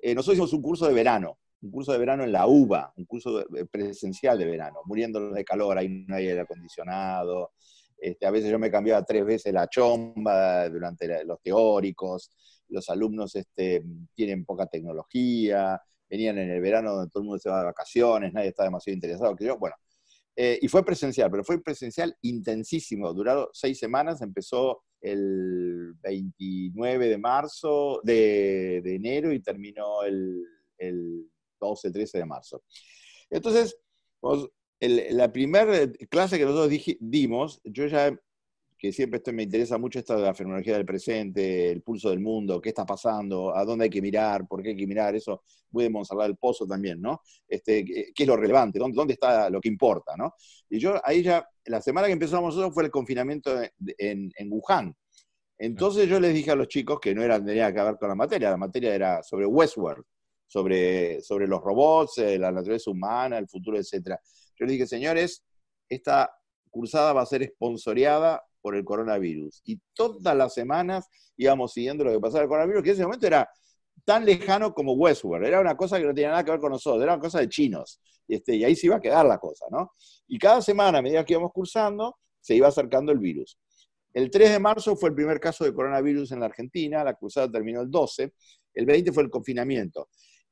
Eh, 0.00 0.14
nosotros 0.14 0.36
hicimos 0.36 0.54
un 0.54 0.62
curso 0.62 0.88
de 0.88 0.94
verano, 0.94 1.38
un 1.60 1.70
curso 1.70 1.92
de 1.92 1.98
verano 1.98 2.24
en 2.24 2.32
la 2.32 2.46
UBA, 2.46 2.94
un 2.96 3.04
curso 3.04 3.44
presencial 3.70 4.38
de 4.38 4.46
verano, 4.46 4.78
muriéndonos 4.86 5.34
de 5.34 5.44
calor, 5.44 5.76
ahí 5.76 6.06
no 6.08 6.16
hay 6.16 6.28
aire 6.28 6.40
acondicionado. 6.40 7.52
Este, 7.98 8.24
a 8.24 8.30
veces 8.30 8.50
yo 8.50 8.58
me 8.58 8.70
cambiaba 8.70 9.04
tres 9.04 9.26
veces 9.26 9.52
la 9.52 9.68
chomba 9.68 10.66
durante 10.70 11.26
los 11.26 11.42
teóricos, 11.42 12.30
los 12.70 12.88
alumnos 12.88 13.36
este, 13.36 13.84
tienen 14.14 14.46
poca 14.46 14.64
tecnología, 14.64 15.78
venían 16.10 16.38
en 16.38 16.50
el 16.50 16.60
verano 16.60 16.92
donde 16.92 17.10
todo 17.10 17.22
el 17.22 17.26
mundo 17.26 17.38
se 17.38 17.48
va 17.48 17.60
de 17.60 17.66
vacaciones, 17.66 18.32
nadie 18.32 18.48
está 18.48 18.64
demasiado 18.64 18.94
interesado, 18.94 19.36
que 19.36 19.44
yo, 19.44 19.58
bueno. 19.58 19.76
Eh, 20.36 20.58
y 20.62 20.68
fue 20.68 20.84
presencial, 20.84 21.30
pero 21.30 21.44
fue 21.44 21.62
presencial 21.62 22.16
intensísimo, 22.22 23.12
duró 23.12 23.50
seis 23.52 23.78
semanas, 23.78 24.22
empezó 24.22 24.82
el 25.00 25.94
29 26.02 27.08
de 27.08 27.18
marzo, 27.18 28.00
de, 28.02 28.78
enero 28.78 29.32
y 29.32 29.40
terminó 29.40 30.02
el, 30.02 30.42
el 30.78 31.30
12, 31.60 31.90
13 31.90 32.18
de 32.18 32.26
marzo. 32.26 32.62
Entonces, 33.28 33.76
la 34.80 35.32
primera 35.32 35.90
clase 36.08 36.38
que 36.38 36.44
nosotros 36.44 36.96
dimos, 37.00 37.60
yo 37.64 37.86
ya 37.86 38.18
que 38.80 38.92
siempre 38.92 39.18
esto 39.18 39.30
me 39.34 39.42
interesa 39.42 39.76
mucho 39.76 39.98
esta 39.98 40.16
de 40.16 40.22
la 40.22 40.32
fenomenología 40.32 40.74
del 40.74 40.86
presente, 40.86 41.70
el 41.70 41.82
pulso 41.82 42.08
del 42.08 42.20
mundo, 42.20 42.62
qué 42.62 42.70
está 42.70 42.86
pasando, 42.86 43.54
a 43.54 43.62
dónde 43.62 43.84
hay 43.84 43.90
que 43.90 44.00
mirar, 44.00 44.48
por 44.48 44.62
qué 44.62 44.70
hay 44.70 44.76
que 44.76 44.86
mirar, 44.86 45.14
eso 45.14 45.42
muy 45.70 45.84
de 45.84 45.90
Monsalvat 45.90 46.28
del 46.28 46.38
Pozo 46.38 46.66
también, 46.66 46.98
¿no? 46.98 47.20
Este, 47.46 47.84
¿Qué 47.84 48.14
es 48.16 48.26
lo 48.26 48.38
relevante? 48.38 48.78
¿Dónde, 48.78 48.96
¿Dónde 48.96 49.12
está 49.12 49.50
lo 49.50 49.60
que 49.60 49.68
importa, 49.68 50.16
no? 50.16 50.32
Y 50.70 50.78
yo 50.78 50.98
ahí 51.04 51.22
ya, 51.22 51.46
la 51.66 51.82
semana 51.82 52.06
que 52.06 52.14
empezamos 52.14 52.58
fue 52.72 52.84
el 52.84 52.90
confinamiento 52.90 53.60
en, 53.98 54.32
en 54.34 54.48
Wuhan. 54.50 54.96
Entonces 55.58 56.08
yo 56.08 56.18
les 56.18 56.32
dije 56.32 56.50
a 56.50 56.56
los 56.56 56.68
chicos 56.68 56.98
que 57.00 57.14
no 57.14 57.22
era, 57.22 57.38
tenía 57.44 57.74
que 57.74 57.82
ver 57.82 57.98
con 57.98 58.08
la 58.08 58.14
materia, 58.14 58.48
la 58.48 58.56
materia 58.56 58.94
era 58.94 59.22
sobre 59.22 59.44
Westworld, 59.44 60.04
sobre, 60.46 61.20
sobre 61.20 61.46
los 61.46 61.60
robots, 61.60 62.16
eh, 62.16 62.38
la 62.38 62.50
naturaleza 62.50 62.90
humana, 62.90 63.36
el 63.36 63.46
futuro, 63.46 63.78
etc. 63.78 64.16
Yo 64.56 64.64
les 64.64 64.70
dije, 64.70 64.86
señores, 64.86 65.44
esta 65.86 66.34
cursada 66.70 67.12
va 67.12 67.20
a 67.22 67.26
ser 67.26 67.42
esponsoreada 67.42 68.42
por 68.60 68.76
el 68.76 68.84
coronavirus. 68.84 69.62
Y 69.64 69.80
todas 69.94 70.36
las 70.36 70.54
semanas 70.54 71.08
íbamos 71.36 71.72
siguiendo 71.72 72.04
lo 72.04 72.12
que 72.12 72.20
pasaba 72.20 72.42
el 72.42 72.48
coronavirus, 72.48 72.82
que 72.82 72.90
en 72.90 72.94
ese 72.94 73.04
momento 73.04 73.26
era 73.26 73.48
tan 74.04 74.24
lejano 74.24 74.72
como 74.74 74.92
Westworld. 74.94 75.46
Era 75.46 75.60
una 75.60 75.76
cosa 75.76 75.98
que 75.98 76.04
no 76.04 76.14
tenía 76.14 76.30
nada 76.30 76.44
que 76.44 76.50
ver 76.50 76.60
con 76.60 76.72
nosotros, 76.72 77.02
era 77.02 77.14
una 77.14 77.22
cosa 77.22 77.40
de 77.40 77.48
chinos. 77.48 78.00
Este, 78.28 78.56
y 78.56 78.64
ahí 78.64 78.76
se 78.76 78.86
iba 78.86 78.96
a 78.96 79.00
quedar 79.00 79.26
la 79.26 79.38
cosa, 79.38 79.66
¿no? 79.70 79.92
Y 80.28 80.38
cada 80.38 80.62
semana, 80.62 80.98
a 80.98 81.02
medida 81.02 81.24
que 81.24 81.32
íbamos 81.32 81.52
cursando, 81.52 82.16
se 82.40 82.54
iba 82.54 82.68
acercando 82.68 83.12
el 83.12 83.18
virus. 83.18 83.58
El 84.12 84.30
3 84.30 84.50
de 84.50 84.58
marzo 84.58 84.96
fue 84.96 85.10
el 85.10 85.14
primer 85.14 85.38
caso 85.38 85.64
de 85.64 85.72
coronavirus 85.72 86.32
en 86.32 86.40
la 86.40 86.46
Argentina, 86.46 87.04
la 87.04 87.14
cruzada 87.14 87.50
terminó 87.50 87.80
el 87.80 87.90
12, 87.90 88.32
el 88.74 88.86
20 88.86 89.12
fue 89.12 89.22
el 89.22 89.30
confinamiento. 89.30 90.08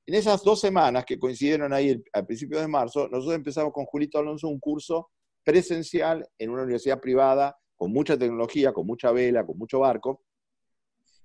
En 0.07 0.15
esas 0.15 0.43
dos 0.43 0.61
semanas 0.61 1.05
que 1.05 1.19
coincidieron 1.19 1.73
ahí 1.73 2.03
al 2.13 2.27
principio 2.27 2.61
de 2.61 2.69
marzo, 2.69 3.09
nosotros 3.09 3.35
empezamos 3.35 3.73
con 3.73 3.85
Julito 3.85 4.19
Alonso 4.19 4.49
un 4.49 4.59
curso 4.59 5.11
presencial 5.45 6.27
en 6.39 6.51
una 6.51 6.63
universidad 6.63 7.01
privada 7.01 7.57
con 7.79 7.93
mucha 7.93 8.19
tecnología, 8.19 8.73
con 8.73 8.87
mucha 8.87 9.13
vela, 9.13 9.47
con 9.47 9.57
mucho 9.57 9.79
barco, 9.79 10.23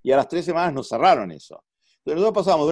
y 0.02 0.12
a 0.12 0.16
las 0.16 0.28
tres 0.28 0.44
semanas 0.44 0.72
nos 0.72 0.88
cerraron 0.88 1.32
eso. 1.32 1.62
Entonces 1.98 2.20
nosotros 2.20 2.44
pasamos 2.44 2.66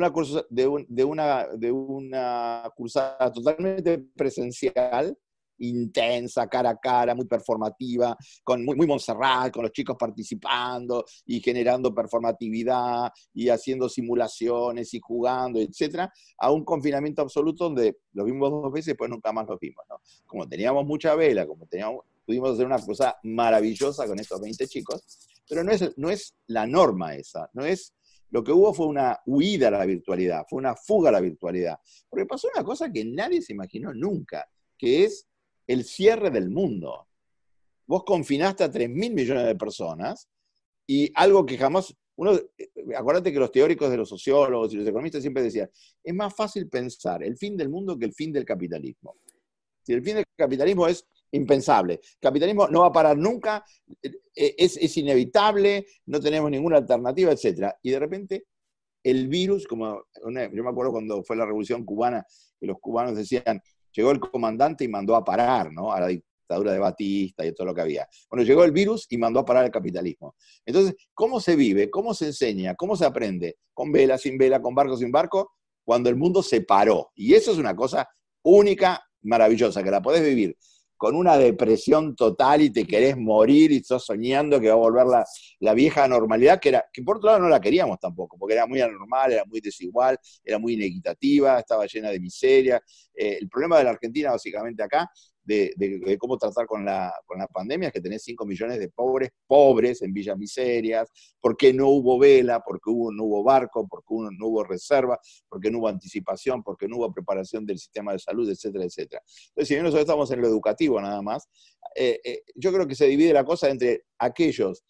de 0.51 1.05
una, 1.05 2.71
cursada 2.77 3.33
totalmente 3.33 3.99
presencial, 4.15 5.17
intensa, 5.59 6.47
cara 6.49 6.71
a 6.71 6.77
cara, 6.77 7.15
muy 7.15 7.27
performativa, 7.27 8.17
con 8.45 8.65
muy, 8.65 8.77
muy 8.77 8.87
Montserrat, 8.87 9.53
con 9.53 9.62
los 9.62 9.73
chicos 9.73 9.97
participando 9.99 11.05
y 11.25 11.41
generando 11.41 11.95
performatividad 11.95 13.11
y 13.33 13.49
haciendo 13.49 13.89
simulaciones 13.89 14.93
y 14.93 15.01
jugando, 15.01 15.61
etcétera, 15.61 16.12
a 16.39 16.51
un 16.51 16.65
confinamiento 16.65 17.23
absoluto 17.23 17.65
donde 17.65 17.97
lo 18.12 18.25
vimos 18.25 18.51
dos 18.51 18.73
veces 18.73 18.87
después 18.87 19.09
nunca 19.09 19.33
más 19.33 19.47
lo 19.49 19.59
vimos. 19.59 19.85
Como 20.27 20.47
teníamos 20.47 20.85
mucha 20.85 21.15
vela, 21.15 21.47
como 21.47 21.67
teníamos 21.67 22.05
pudimos 22.25 22.52
hacer 22.52 22.67
una 22.67 22.79
cosa 22.79 23.17
maravillosa 23.23 24.07
con 24.07 24.19
estos 24.19 24.41
20 24.41 24.67
chicos, 24.67 25.29
pero 25.49 25.64
no 25.64 25.73
es, 25.73 25.97
no 25.97 26.11
es 26.11 26.35
la 26.47 26.67
norma 26.67 27.14
esa, 27.14 27.49
no 27.52 27.64
es... 27.64 27.95
Lo 28.31 28.43
que 28.43 28.50
hubo 28.50 28.73
fue 28.73 28.87
una 28.87 29.21
huida 29.26 29.69
a 29.69 29.73
la 29.73 29.85
virtualidad, 29.85 30.47
fue 30.49 30.59
una 30.59 30.75
fuga 30.75 31.11
a 31.11 31.12
la 31.12 31.21
virtualidad, 31.21 31.79
porque 32.09 32.25
pasó 32.25 32.49
una 32.55 32.64
cosa 32.64 32.91
que 32.91 33.05
nadie 33.05 33.43
se 33.43 33.52
imaginó 33.52 33.93
nunca, 33.93 34.49
que 34.79 35.05
es 35.05 35.26
el 35.67 35.85
cierre 35.85 36.31
del 36.31 36.49
mundo. 36.49 37.09
Vos 37.87 38.05
confinaste 38.05 38.64
a 38.64 38.71
3 38.71 38.88
mil 38.88 39.12
millones 39.12 39.45
de 39.45 39.55
personas 39.55 40.31
y 40.87 41.12
algo 41.14 41.45
que 41.45 41.59
jamás, 41.59 41.95
uno, 42.17 42.33
eh, 42.57 42.71
acuérdate 42.97 43.33
que 43.33 43.38
los 43.38 43.52
teóricos 43.52 43.91
de 43.91 43.99
los 43.99 44.09
sociólogos 44.09 44.73
y 44.73 44.76
los 44.76 44.87
economistas 44.87 45.21
siempre 45.21 45.43
decían, 45.43 45.71
es 46.02 46.14
más 46.14 46.35
fácil 46.35 46.69
pensar 46.69 47.23
el 47.23 47.37
fin 47.37 47.55
del 47.55 47.69
mundo 47.69 47.99
que 47.99 48.07
el 48.07 48.14
fin 48.14 48.33
del 48.33 48.47
capitalismo. 48.47 49.17
Si 49.83 49.93
el 49.93 50.02
fin 50.02 50.17
del 50.17 50.25
capitalismo 50.37 50.87
es 50.87 51.07
impensable. 51.33 52.01
Capitalismo 52.21 52.69
no 52.69 52.81
va 52.83 52.87
a 52.89 52.93
parar 52.93 53.17
nunca, 53.17 53.65
eh, 54.03 54.55
es, 54.57 54.97
inevitable, 54.97 55.87
no 56.07 56.21
tenemos 56.21 56.51
ninguna 56.51 56.79
alternativa, 56.79 57.33
etc. 57.33 57.73
Y 57.83 57.91
de 57.91 57.99
repente 57.99 58.45
el 59.03 59.27
virus, 59.27 59.67
como 59.67 60.05
yo 60.25 60.31
me 60.31 60.71
acuerdo 60.71 60.93
cuando 60.93 61.25
fue 61.25 61.37
la 61.37 61.45
revolución 61.45 61.85
cubana, 61.85 62.25
que 62.61 62.67
los 62.67 62.79
cubanos 62.79 63.17
decían, 63.17 63.61
llegó 63.93 64.12
el 64.12 64.21
comandante 64.21 64.85
y 64.85 64.89
mandó 64.89 65.17
a 65.17 65.25
parar 65.25 65.73
¿no? 65.73 65.93
a 65.93 66.01
la 66.01 66.07
dictadura 66.07 66.73
de 66.73 66.79
Batista 66.79 67.45
y 67.45 67.53
todo 67.53 67.67
lo 67.67 67.75
que 67.75 67.81
había. 67.81 68.07
Bueno, 68.31 68.45
llegó 68.45 68.62
el 68.62 68.71
virus 68.71 69.07
y 69.11 69.19
mandó 69.19 69.41
a 69.41 69.45
parar 69.45 69.65
el 69.65 69.73
capitalismo. 69.73 70.37
Entonces, 70.65 70.95
¿cómo 71.15 71.41
se 71.41 71.57
vive? 71.57 71.91
¿Cómo 71.91 72.15
se 72.15 72.27
enseña? 72.27 72.77
¿Cómo 72.77 72.95
se 72.95 73.05
aprende? 73.05 73.57
¿Con 73.75 73.91
vela, 73.91 74.19
sin 74.19 74.39
vela, 74.39 74.62
con 74.62 74.75
barco, 74.75 74.97
sin 74.97 75.11
barco? 75.11 75.53
Cuando 75.85 76.09
el 76.09 76.17
mundo 76.17 76.43
se 76.43 76.61
paró. 76.61 77.11
Y 77.17 77.35
eso 77.35 77.51
es 77.51 77.59
una 77.59 77.75
cosa 77.75 78.09
única, 78.43 79.03
maravillosa, 79.23 79.83
que 79.83 79.91
la 79.91 80.01
podés 80.01 80.23
vivir 80.23 80.57
con 81.03 81.17
una 81.17 81.37
depresión 81.37 82.15
total 82.15 82.63
y 82.63 82.71
te 82.71 82.87
querés 82.87 83.17
morir 83.17 83.73
y 83.73 83.79
estás 83.79 84.05
soñando 84.05 84.61
que 84.61 84.69
va 84.69 84.75
a 84.75 84.77
volver 84.77 85.05
la, 85.05 85.27
la, 85.59 85.75
vieja 85.75 86.07
normalidad, 86.07 86.61
que, 86.61 86.69
era, 86.69 86.85
que 86.93 87.03
por 87.03 87.17
otro 87.17 87.31
lado 87.31 87.41
no 87.41 87.49
la 87.49 87.61
queríamos 87.61 87.99
tampoco, 87.99 88.39
porque 88.39 88.55
era 88.55 88.69
muy 88.69 88.81
anormal, 88.81 89.33
era 89.33 89.45
muy 89.45 89.61
desigual, 89.61 90.17
era 90.45 90.61
muy 90.61 90.75
inequitativa, 90.75 91.59
estaba 91.59 91.87
llena 91.87 92.09
de 92.11 92.21
miseria. 92.21 92.81
Eh, 93.17 93.39
el 93.41 93.49
problema 93.49 93.79
de 93.79 93.85
la 93.85 93.91
Argentina 93.91 94.31
básicamente 94.31 94.81
acá 94.81 95.11
de, 95.45 96.17
cómo 96.19 96.37
tratar 96.39 96.67
con 96.67 96.85
la, 96.85 97.13
con 97.27 97.39
la 97.39 97.47
pandemia, 97.47 97.91
que 97.91 98.01
tenés 98.01 98.23
5 98.23 98.45
millones 98.47 98.79
de 98.79 98.89
pobres, 98.89 99.31
pobres 99.47 100.03
en 100.03 100.13
villas 100.13 100.37
miserias, 100.39 101.11
porque 101.41 101.73
no 101.73 101.89
hubo 101.89 102.19
vela, 102.19 102.61
porque 102.61 102.91
hubo, 102.91 103.13
no 103.13 103.25
hubo 103.25 103.43
barco, 103.43 103.87
porque 103.89 104.15
no 104.39 104.47
hubo 104.47 104.65
reserva, 104.65 105.19
porque 105.49 105.71
no 105.71 105.79
hubo 105.79 105.89
anticipación, 105.89 106.63
porque 106.63 106.89
no 106.89 106.99
hubo 106.99 107.13
preparación 107.13 107.67
del 107.67 107.79
sistema 107.79 108.13
de 108.13 108.19
salud, 108.19 108.49
etcétera, 108.49 108.85
etcétera. 108.85 109.23
Entonces, 109.49 109.69
si 109.69 109.75
bien 109.75 109.85
nosotros 109.85 110.03
estamos 110.03 110.31
en 110.31 110.41
lo 110.41 110.49
educativo 110.49 111.01
nada 111.01 111.23
más, 111.23 111.49
eh, 111.95 112.21
eh, 112.25 112.43
yo 112.55 112.73
creo 112.73 112.87
que 112.87 112.95
se 112.95 113.07
divide 113.07 113.33
la 113.33 113.45
cosa 113.45 113.69
entre 113.69 114.05
aquellos 114.19 114.85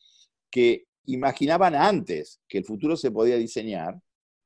que 0.51 0.85
imaginaban 1.07 1.75
antes 1.75 2.41
que 2.49 2.59
el 2.59 2.65
futuro 2.65 2.97
se 2.97 3.11
podía 3.11 3.37
diseñar, 3.37 3.99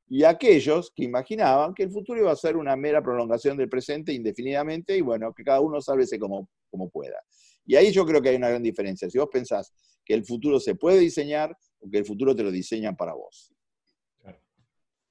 y 0.09 0.23
aquellos 0.25 0.93
que 0.95 1.05
imaginaban 1.05 1.75
que 1.75 1.83
el 1.83 1.91
futuro 1.91 2.21
iba 2.21 2.31
a 2.31 2.37
ser 2.37 2.57
una 2.57 2.77
mera 2.77 3.03
prolongación 3.03 3.57
del 3.57 3.69
presente 3.69 4.13
indefinidamente 4.13 4.97
y 4.97 5.01
bueno, 5.01 5.33
que 5.35 5.43
cada 5.43 5.61
uno 5.61 5.81
sálvese 5.81 6.19
como, 6.19 6.49
como 6.71 6.89
pueda. 6.89 7.21
Y 7.65 7.75
ahí 7.75 7.91
yo 7.91 8.07
creo 8.07 8.23
que 8.23 8.29
hay 8.29 8.37
una 8.37 8.49
gran 8.49 8.63
diferencia. 8.63 9.11
Si 9.11 9.19
vos 9.19 9.29
pensás 9.31 9.73
que 10.05 10.15
el 10.15 10.25
futuro 10.25 10.61
se 10.61 10.77
puede 10.77 11.01
diseñar 11.01 11.57
o 11.81 11.91
que 11.91 11.99
el 11.99 12.05
futuro 12.05 12.37
te 12.37 12.45
lo 12.45 12.53
diseñan 12.53 12.97
para 12.97 13.15
vos. 13.15 13.53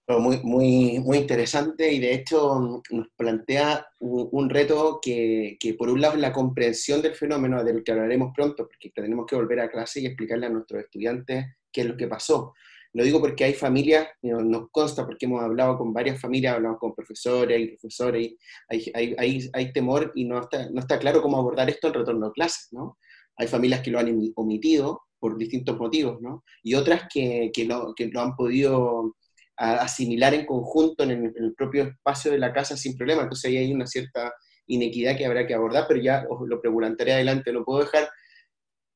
Muy, 0.07 0.39
muy, 0.43 0.99
muy 0.99 1.17
interesante 1.17 1.91
y 1.91 1.99
de 1.99 2.13
hecho 2.13 2.83
nos 2.91 3.07
plantea 3.17 3.87
un, 3.99 4.49
reto 4.51 4.99
que, 5.01 5.57
que, 5.59 5.73
por 5.73 5.89
un 5.89 5.99
lado 5.99 6.13
es 6.13 6.21
la 6.21 6.31
comprensión 6.31 7.01
del 7.01 7.15
fenómeno, 7.15 7.63
del 7.63 7.83
que 7.83 7.91
hablaremos 7.91 8.31
pronto, 8.33 8.67
porque 8.67 8.91
tenemos 8.91 9.25
que 9.25 9.35
volver 9.35 9.61
a 9.61 9.69
clase 9.71 10.01
y 10.01 10.05
explicarle 10.05 10.45
a 10.45 10.51
nuestros 10.51 10.83
estudiantes 10.83 11.45
qué 11.71 11.81
es 11.81 11.87
lo 11.87 11.97
que 11.97 12.07
pasó. 12.07 12.53
Lo 12.95 13.03
digo 13.03 13.19
porque 13.19 13.43
hay 13.43 13.53
familias, 13.53 14.07
nos 14.21 14.69
consta 14.71 15.05
porque 15.05 15.25
hemos 15.25 15.43
hablado 15.43 15.77
con 15.77 15.91
varias 15.91 16.17
familias, 16.17 16.55
hablamos 16.55 16.79
con 16.79 16.95
profesores 16.95 17.59
y 17.59 17.67
profesores, 17.67 18.25
y 18.25 18.37
hay, 18.69 19.15
hay, 19.17 19.49
hay, 19.51 19.73
temor 19.73 20.13
y 20.15 20.23
no 20.23 20.39
está, 20.39 20.69
no 20.69 20.79
está 20.79 20.97
claro 20.97 21.21
cómo 21.21 21.37
abordar 21.37 21.69
esto 21.69 21.89
en 21.89 21.93
retorno 21.93 22.27
a 22.27 22.31
clases, 22.31 22.69
¿no? 22.71 22.97
Hay 23.35 23.47
familias 23.47 23.81
que 23.81 23.91
lo 23.91 23.99
han 23.99 24.31
omitido 24.37 25.01
por 25.19 25.37
distintos 25.37 25.77
motivos, 25.77 26.21
¿no? 26.21 26.45
Y 26.63 26.75
otras 26.75 27.09
que, 27.13 27.51
que, 27.53 27.65
lo, 27.65 27.93
que 27.93 28.07
lo 28.07 28.21
han 28.21 28.33
podido 28.37 29.17
asimilar 29.57 30.33
en 30.33 30.45
conjunto 30.45 31.03
en 31.03 31.11
el, 31.11 31.17
en 31.35 31.43
el, 31.43 31.53
propio 31.53 31.83
espacio 31.83 32.31
de 32.31 32.37
la 32.37 32.53
casa 32.53 32.77
sin 32.77 32.95
problema. 32.95 33.23
Entonces 33.23 33.49
ahí 33.49 33.57
hay 33.57 33.73
una 33.73 33.87
cierta 33.87 34.33
inequidad 34.67 35.17
que 35.17 35.25
habrá 35.25 35.45
que 35.45 35.53
abordar, 35.53 35.83
pero 35.85 35.99
ya 35.99 36.25
os 36.29 36.47
lo 36.47 36.61
preguntaré 36.61 37.11
adelante, 37.11 37.51
lo 37.51 37.65
puedo 37.65 37.81
dejar 37.81 38.07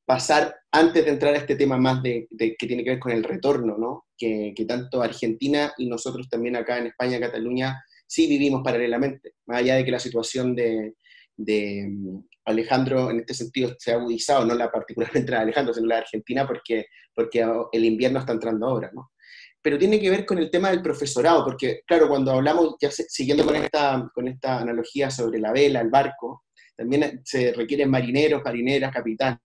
pasar, 0.10 0.56
antes 0.72 1.06
de 1.06 1.12
entrar 1.12 1.36
a 1.36 1.38
este 1.38 1.56
tema 1.56 1.78
más 1.78 2.02
de, 2.02 2.28
que 2.32 2.66
tiene 2.66 2.84
que 2.84 2.90
ver 2.90 3.00
con 3.00 3.12
el 3.12 3.24
retorno, 3.24 3.78
¿no? 3.78 4.08
que, 4.18 4.56
tanto 4.68 5.04
Argentina 5.04 5.72
y 5.78 5.88
nosotros 5.88 6.28
también 6.28 6.56
acá 6.56 6.80
en 6.80 6.88
España, 6.88 7.20
Cataluña, 7.20 7.80
sí 8.08 8.26
vivimos 8.26 8.64
paralelamente, 8.64 9.34
más 9.46 9.60
allá 9.60 9.76
de 9.76 9.86
que 9.86 9.92
la 9.92 10.00
situación 10.00 10.56
de, 10.56 10.96
Alejandro 12.44 13.12
en 13.12 13.20
este 13.20 13.36
sentido 13.36 13.76
se 13.78 13.92
ha 13.92 13.98
agudizado, 13.98 14.46
no 14.46 14.56
la 14.56 14.72
particularmente 14.72 15.30
la 15.32 15.38
de 15.38 15.44
Alejandro, 15.44 15.76
sino 15.76 15.86
la 15.86 15.98
de 15.98 16.02
Argentina, 16.02 16.48
porque, 16.48 16.88
porque 17.14 17.46
el 17.72 17.86
invierno 17.86 18.18
está 18.18 18.34
entrando 18.34 18.66
ahora, 18.66 18.90
¿no? 18.92 19.12
Pero 19.62 19.78
tiene 19.78 20.00
que 20.00 20.10
ver 20.10 20.26
con 20.26 20.40
el 20.40 20.50
tema 20.50 20.72
del 20.72 20.82
profesorado, 20.82 21.46
porque 21.46 21.82
claro, 21.86 22.10
cuando 22.10 22.32
hablamos, 22.32 22.78
ya 22.82 22.90
siguiendo 22.90 23.46
con 23.46 23.56
esta, 23.58 24.10
con 24.12 24.28
esta 24.28 24.58
analogía 24.58 25.12
sobre 25.12 25.38
la 25.38 25.52
vela, 25.52 25.82
el 25.82 25.92
barco, 25.92 26.46
también 26.76 27.22
se 27.24 27.54
requieren 27.54 27.92
marineros, 27.92 28.42
marineras, 28.44 28.92
capitanes. 28.92 29.40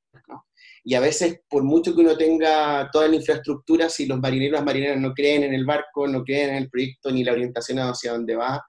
Y 0.87 0.95
a 0.95 1.01
veces, 1.01 1.41
por 1.49 1.63
mucho 1.63 1.95
que 1.95 2.03
uno 2.03 2.15
tenga 2.15 2.91
toda 2.93 3.09
la 3.09 3.17
infraestructura, 3.17 3.89
si 3.89 4.05
los 4.05 4.21
marineros 4.21 4.53
y 4.53 4.57
las 4.59 4.65
marineras 4.67 5.01
no 5.01 5.15
creen 5.15 5.45
en 5.45 5.55
el 5.55 5.65
barco, 5.65 6.07
no 6.07 6.23
creen 6.23 6.51
en 6.51 6.57
el 6.57 6.69
proyecto 6.69 7.11
ni 7.11 7.25
la 7.25 7.33
orientación 7.33 7.79
hacia 7.79 8.13
dónde 8.13 8.37
va, 8.37 8.63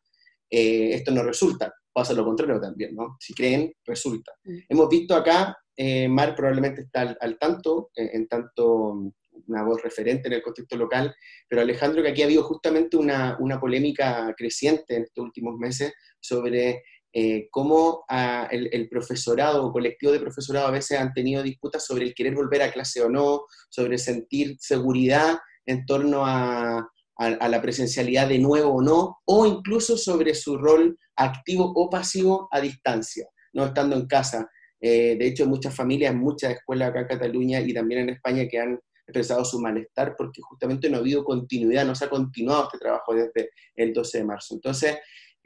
eh, 0.49 0.91
esto 0.93 1.11
no 1.11 1.23
resulta. 1.23 1.73
Pasa 1.91 2.13
lo 2.13 2.23
contrario 2.23 2.59
también, 2.59 2.95
¿no? 2.95 3.17
Si 3.19 3.33
creen, 3.33 3.73
resulta. 3.83 4.31
Mm. 4.45 4.57
Hemos 4.69 4.89
visto 4.89 5.13
acá, 5.13 5.57
eh, 5.75 6.07
Mar 6.07 6.35
probablemente 6.35 6.83
está 6.83 7.17
al, 7.19 7.37
tanto, 7.37 7.91
en 7.95 8.27
tanto 8.29 9.11
una 9.47 9.63
voz 9.63 9.83
referente 9.83 10.29
en 10.29 10.35
el 10.35 10.41
contexto 10.41 10.77
local, 10.77 11.13
pero 11.49 11.61
Alejandro, 11.61 12.01
que 12.01 12.09
aquí 12.09 12.21
ha 12.21 12.25
habido 12.25 12.43
justamente 12.43 12.95
una, 12.95 13.35
una 13.41 13.59
polémica 13.59 14.33
creciente 14.37 14.95
en 14.95 15.03
estos 15.03 15.25
últimos 15.25 15.57
meses 15.57 15.91
sobre 16.19 16.81
eh, 17.17 17.47
cómo 17.49 18.03
ah, 18.09 18.45
el, 18.51 18.89
profesorado 18.89 19.65
o 19.65 19.71
colectivo 19.71 20.11
de 20.11 20.19
profesorado 20.19 20.67
a 20.67 20.71
veces 20.71 20.99
han 20.99 21.13
tenido 21.13 21.41
disputas 21.41 21.85
sobre 21.85 22.03
el 22.03 22.13
querer 22.13 22.35
volver 22.35 22.61
a 22.61 22.73
clase 22.73 23.01
o 23.01 23.09
no, 23.09 23.45
sobre 23.69 23.97
sentir 23.97 24.57
seguridad 24.59 25.37
en 25.65 25.85
torno 25.85 26.25
a, 26.25 26.85
la 27.17 27.61
presencialidad 27.61 28.27
de 28.27 28.39
nuevo 28.39 28.73
o 28.73 28.81
no, 28.81 29.19
o 29.23 29.45
incluso 29.45 29.95
sobre 29.95 30.35
su 30.35 30.57
rol 30.57 30.99
activo 31.15 31.71
o 31.73 31.89
pasivo 31.89 32.49
a 32.51 32.59
distancia, 32.59 33.25
no 33.53 33.67
estando 33.67 33.95
en 33.95 34.07
casa. 34.07 34.49
Eh, 34.81 35.15
de 35.17 35.25
hecho, 35.25 35.47
muchas 35.47 35.73
familias, 35.73 36.13
muchas 36.13 36.51
escuelas 36.51 36.89
acá 36.89 36.99
en 36.99 37.07
Cataluña 37.07 37.61
y 37.61 37.73
también 37.73 38.01
en 38.01 38.09
España 38.09 38.45
que 38.51 38.59
han 38.59 38.77
expresado 39.07 39.45
su 39.45 39.61
malestar 39.61 40.15
porque 40.17 40.41
justamente 40.41 40.89
no 40.89 40.97
ha 40.97 40.99
habido 40.99 41.23
continuidad, 41.23 41.85
no 41.85 41.95
se 41.95 42.03
ha 42.03 42.09
continuado 42.09 42.65
este 42.65 42.79
trabajo 42.79 43.15
desde 43.15 43.51
el 43.73 43.93
12 43.93 44.17
de 44.17 44.23
marzo. 44.25 44.53
Entonces, 44.55 44.97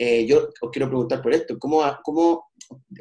eh, 0.01 0.25
yo 0.25 0.47
os 0.61 0.71
quiero 0.71 0.87
preguntar 0.87 1.21
por 1.21 1.33
esto, 1.33 1.59
¿cómo, 1.59 1.83
cómo 2.03 2.51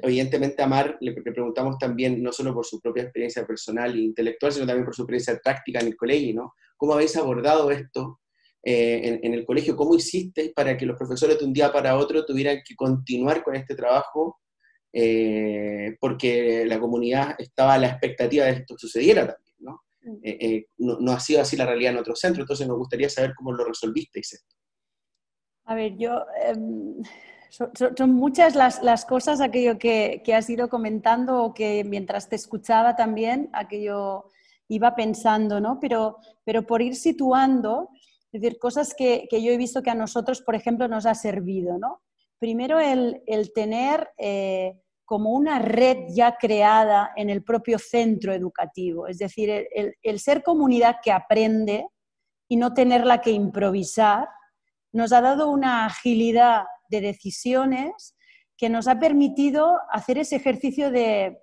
evidentemente 0.02 0.61
a 0.61 0.67
Mar 0.67 0.99
le, 1.00 1.12
preguntamos 1.12 1.78
también, 1.78 2.21
no 2.21 2.33
solo 2.33 2.52
por 2.52 2.67
su 2.67 2.81
propia 2.81 3.05
experiencia 3.05 3.47
personal 3.47 3.95
e 3.95 4.00
intelectual, 4.00 4.52
sino 4.52 4.67
también 4.67 4.85
por 4.85 4.97
su 4.97 5.02
experiencia 5.02 5.38
práctica 5.40 5.78
en 5.78 5.87
el 5.87 5.97
colegio, 5.97 6.35
¿no? 6.35 6.55
¿Cómo 6.76 6.95
habéis 6.95 7.17
abordado 7.17 7.71
esto 7.71 8.19
eh, 8.64 9.21
en, 9.23 9.33
el 9.33 9.47
colegio? 9.47 9.76
¿Cómo 9.76 9.95
hicisteis 9.95 10.52
para 10.52 10.76
que 10.76 10.87
los 10.87 10.99
profesores 10.99 11.38
de 11.38 11.45
un 11.45 11.52
día 11.52 11.73
para 11.73 11.97
otro 11.97 12.25
tuvieran 12.25 12.62
que 12.67 12.75
continuar 12.75 13.45
con 13.45 13.55
este 13.55 13.76
trabajo? 13.76 14.40
Eh, 14.93 15.97
porque 16.00 16.64
la 16.67 16.81
comunidad 16.81 17.37
estaba 17.38 17.75
a 17.75 17.78
la 17.78 17.90
expectativa 17.90 18.45
de 18.45 18.55
que 18.55 18.61
esto 18.62 18.75
sucediera 18.76 19.21
también, 19.21 19.55
¿no? 19.61 19.83
Mm. 20.02 20.62
no, 20.78 20.99
no 20.99 21.12
ha 21.12 21.21
sido 21.21 21.43
así 21.43 21.57
la 21.57 21.67
realidad 21.67 21.93
en 21.93 21.99
otros 21.99 22.19
centros, 22.19 22.43
entonces 22.43 22.67
nos 22.67 22.78
gustaría 22.78 23.09
saber 23.09 23.35
cómo 23.37 23.52
lo 23.52 23.64
resolvisteis 23.64 24.33
esto. 24.33 24.57
A 25.68 25.75
ver, 25.75 25.96
yo... 25.98 26.25
Em, 26.42 27.02
son, 27.50 28.12
muchas 28.12 28.54
las, 28.54 29.04
cosas, 29.04 29.40
aquello 29.40 29.78
que, 29.78 30.22
has 30.34 30.48
ido 30.48 30.68
comentando 30.68 31.42
o 31.42 31.54
que 31.54 31.84
mientras 31.84 32.28
te 32.28 32.37
escuchaba 32.37 32.96
también, 32.96 33.50
aquello 33.52 34.30
iba 34.68 34.94
pensando, 34.94 35.60
¿no? 35.60 35.78
Pero, 35.80 36.18
pero 36.44 36.66
por 36.66 36.82
ir 36.82 36.94
situando, 36.94 37.88
es 38.32 38.40
decir, 38.40 38.58
cosas 38.58 38.94
que, 38.94 39.28
yo 39.30 39.52
he 39.52 39.56
visto 39.56 39.82
que 39.82 39.90
a 39.90 39.94
nosotros, 39.94 40.42
por 40.42 40.54
ejemplo, 40.54 40.88
nos 40.88 41.06
ha 41.06 41.14
servido, 41.14 41.78
¿no? 41.78 42.02
Primero, 42.38 42.80
el, 42.80 43.22
tener 43.54 44.10
eh, 44.18 44.78
como 45.04 45.32
una 45.32 45.58
red 45.58 46.06
ya 46.14 46.37
creada 46.37 47.12
en 47.16 47.28
el 47.30 47.42
propio 47.42 47.78
centro 47.78 48.32
educativo, 48.32 49.06
es 49.06 49.18
decir, 49.18 49.50
el, 49.50 49.94
el 50.02 50.20
ser 50.20 50.42
comunidad 50.42 50.96
que 51.02 51.12
aprende 51.12 51.87
y 52.46 52.56
no 52.56 52.72
tenerla 52.72 53.20
que 53.20 53.32
improvisar, 53.32 54.28
nos 54.92 55.12
ha 55.12 55.21
dado 55.21 55.50
una 55.50 55.87
agilidad 55.87 56.64
de 56.88 57.00
decisiones 57.00 58.16
que 58.57 58.68
nos 58.68 58.88
ha 58.88 58.99
permitido 58.99 59.78
hacer 59.90 60.18
ese 60.18 60.37
ejercicio 60.37 60.90
de 60.90 61.38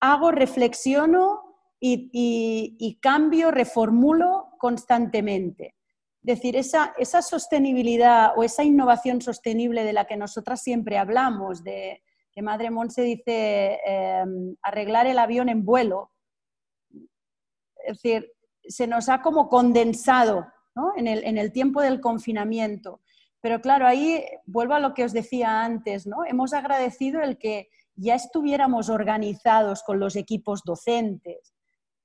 hago, 0.00 0.30
reflexiono 0.30 1.42
y, 1.80 2.98
cambio, 3.00 3.50
reformulo 3.50 4.50
constantemente. 4.58 5.74
Es 6.22 6.36
decir, 6.36 6.56
esa, 6.56 6.94
esa, 6.98 7.22
sostenibilidad 7.22 8.32
o 8.36 8.42
esa 8.42 8.64
innovación 8.64 9.22
sostenible 9.22 9.84
de 9.84 9.92
la 9.92 10.06
que 10.06 10.16
nosotras 10.16 10.60
siempre 10.60 10.98
hablamos, 10.98 11.62
de 11.62 12.02
que 12.32 12.42
Madre 12.42 12.70
Monse 12.70 13.02
dice 13.02 13.80
em, 13.84 14.56
arreglar 14.62 15.06
el 15.06 15.18
avión 15.18 15.48
en 15.48 15.64
vuelo, 15.64 16.10
es 17.86 18.02
decir, 18.02 18.32
se 18.62 18.86
nos 18.86 19.08
ha 19.08 19.22
como 19.22 19.48
condensado 19.48 20.46
en, 20.96 21.06
el, 21.06 21.52
tiempo 21.52 21.82
del 21.82 22.00
confinamiento. 22.00 23.00
Pero 23.40 23.60
claro, 23.60 23.86
ahí 23.86 24.24
vuelvo 24.46 24.74
a 24.74 24.80
lo 24.80 24.94
que 24.94 25.04
os 25.04 25.12
decía 25.12 25.64
antes, 25.64 26.06
¿no? 26.06 26.24
Hemos 26.24 26.52
agradecido 26.52 27.20
el 27.22 27.38
que 27.38 27.68
ya 27.94 28.14
estuviéramos 28.14 28.88
organizados 28.88 29.82
con 29.82 30.00
los 30.00 30.16
equipos 30.16 30.62
docentes. 30.64 31.54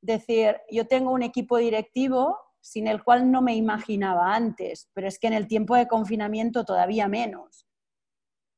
Es 0.02 0.08
decir, 0.08 0.58
yo 0.70 0.88
tengo 0.88 1.12
un 1.12 1.24
equipo 1.24 1.58
directivo 1.58 2.38
sin 2.62 2.88
el 2.88 3.04
cual 3.04 3.30
no 3.30 3.42
me 3.42 3.56
imaginaba 3.56 4.34
antes, 4.34 4.90
pero 4.94 5.08
es 5.08 5.20
que 5.20 5.28
en 5.28 5.34
el 5.34 5.48
tiempo 5.48 5.76
de 5.76 5.88
confinamiento 5.88 6.64
todavía 6.64 7.08
menos. 7.08 7.62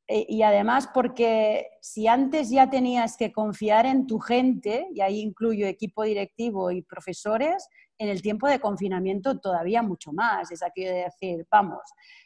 E, 0.08 0.26
y 0.30 0.44
además 0.44 0.88
porque 0.94 1.68
si 1.82 2.08
antes 2.08 2.50
ya 2.50 2.70
tenías 2.70 3.18
que 3.18 3.32
confiar 3.32 3.86
en 3.86 4.08
tu 4.08 4.20
gente, 4.20 4.88
y 4.94 5.02
ahí 5.02 5.20
incluyo 5.20 5.66
equipo 5.68 6.04
directivo 6.04 6.72
y 6.72 6.82
profesores, 6.82 7.68
en 7.98 8.10
el 8.10 8.22
tiempo 8.22 8.48
de 8.48 8.60
confinamiento 8.60 9.40
todavía 9.40 9.82
mucho 9.82 10.12
más. 10.12 10.52
Es 10.52 10.62
aquí 10.64 10.84
de 10.84 11.06
decir, 11.06 11.48
vamos, 11.50 11.82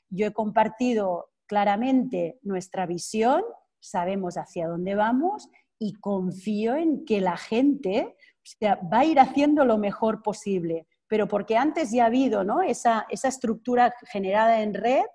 yo 0.10 0.28
he 0.28 0.34
compartido 0.34 1.30
claramente 1.46 2.40
nuestra 2.44 2.86
visión, 2.86 3.44
sabemos 3.80 4.36
hacia 4.36 4.68
dónde 4.68 4.96
vamos 4.96 5.50
y 5.80 5.94
confío 5.94 6.76
en 6.76 7.06
que 7.06 7.22
la 7.22 7.38
gente 7.38 8.16
va 8.62 9.00
a 9.00 9.06
ir 9.06 9.20
haciendo 9.20 9.66
lo 9.66 9.78
mejor 9.78 10.22
posible. 10.22 10.88
Pero 11.08 11.28
porque 11.28 11.58
antes 11.58 11.92
ya 11.92 12.04
ha 12.04 12.08
habido 12.08 12.44
¿no? 12.44 12.62
esa, 12.62 13.08
estructura 13.10 13.94
generada 14.12 14.62
en 14.62 14.74
red 14.74 15.06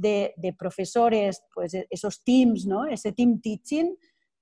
de, 0.00 0.34
profesores, 0.58 1.42
pues 1.54 1.74
esos 1.90 2.22
teams, 2.24 2.66
¿no? 2.66 2.86
ese 2.86 3.12
team 3.12 3.40
teaching, 3.40 3.94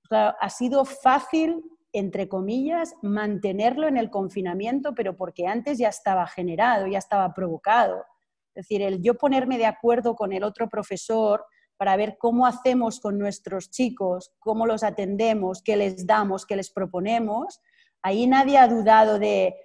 ha 0.09 0.49
sido 0.49 0.85
fácil 0.85 1.63
entre 1.93 2.27
comillas, 2.27 2.95
mantenerlo 3.01 3.87
en 3.87 3.97
el 3.97 4.09
confinamiento, 4.09 4.93
pero 4.93 5.15
porque 5.15 5.47
antes 5.47 5.77
ya 5.77 5.89
estaba 5.89 6.27
generado, 6.27 6.85
ya 6.87 6.99
estaba 6.99 7.33
provocado. 7.33 8.05
Es 8.53 8.67
decir, 8.67 8.81
el 8.81 9.01
yo 9.01 9.15
ponerme 9.15 9.57
de 9.57 9.65
acuerdo 9.65 10.15
con 10.15 10.33
el 10.33 10.43
otro 10.43 10.69
profesor 10.69 11.45
para 11.77 11.95
ver 11.95 12.17
cómo 12.19 12.45
hacemos 12.45 12.99
con 12.99 13.17
nuestros 13.17 13.69
chicos, 13.69 14.31
cómo 14.39 14.65
los 14.65 14.83
atendemos, 14.83 15.61
qué 15.61 15.75
les 15.75 16.05
damos, 16.05 16.45
qué 16.45 16.55
les 16.55 16.71
proponemos, 16.71 17.61
ahí 18.01 18.27
nadie 18.27 18.57
ha 18.57 18.67
dudado 18.67 19.19
de, 19.19 19.55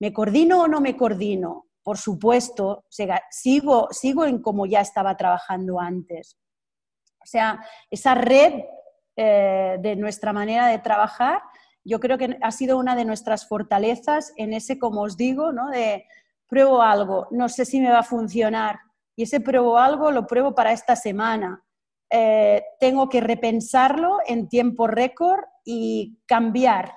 ¿me 0.00 0.12
coordino 0.12 0.62
o 0.62 0.68
no 0.68 0.80
me 0.80 0.96
coordino? 0.96 1.66
Por 1.82 1.98
supuesto, 1.98 2.84
sigo, 3.30 3.88
sigo 3.90 4.24
en 4.24 4.40
como 4.40 4.66
ya 4.66 4.80
estaba 4.80 5.16
trabajando 5.16 5.80
antes. 5.80 6.38
O 7.20 7.26
sea, 7.26 7.64
esa 7.90 8.14
red 8.14 8.62
eh, 9.16 9.76
de 9.80 9.96
nuestra 9.96 10.32
manera 10.32 10.68
de 10.68 10.78
trabajar 10.78 11.42
yo 11.84 12.00
creo 12.00 12.18
que 12.18 12.38
ha 12.40 12.50
sido 12.50 12.78
una 12.78 12.94
de 12.94 13.04
nuestras 13.04 13.46
fortalezas 13.46 14.32
en 14.36 14.52
ese, 14.52 14.78
como 14.78 15.02
os 15.02 15.16
digo, 15.16 15.52
¿no? 15.52 15.68
de 15.70 16.06
pruebo 16.46 16.82
algo, 16.82 17.28
no 17.30 17.48
sé 17.48 17.64
si 17.64 17.80
me 17.80 17.90
va 17.90 18.00
a 18.00 18.04
funcionar 18.04 18.78
y 19.16 19.24
ese 19.24 19.40
pruebo 19.40 19.78
algo 19.78 20.10
lo 20.10 20.26
pruebo 20.26 20.54
para 20.54 20.72
esta 20.72 20.96
semana. 20.96 21.62
Eh, 22.10 22.62
tengo 22.78 23.08
que 23.08 23.20
repensarlo 23.20 24.18
en 24.26 24.48
tiempo 24.48 24.86
récord 24.86 25.40
y 25.64 26.18
cambiar. 26.26 26.94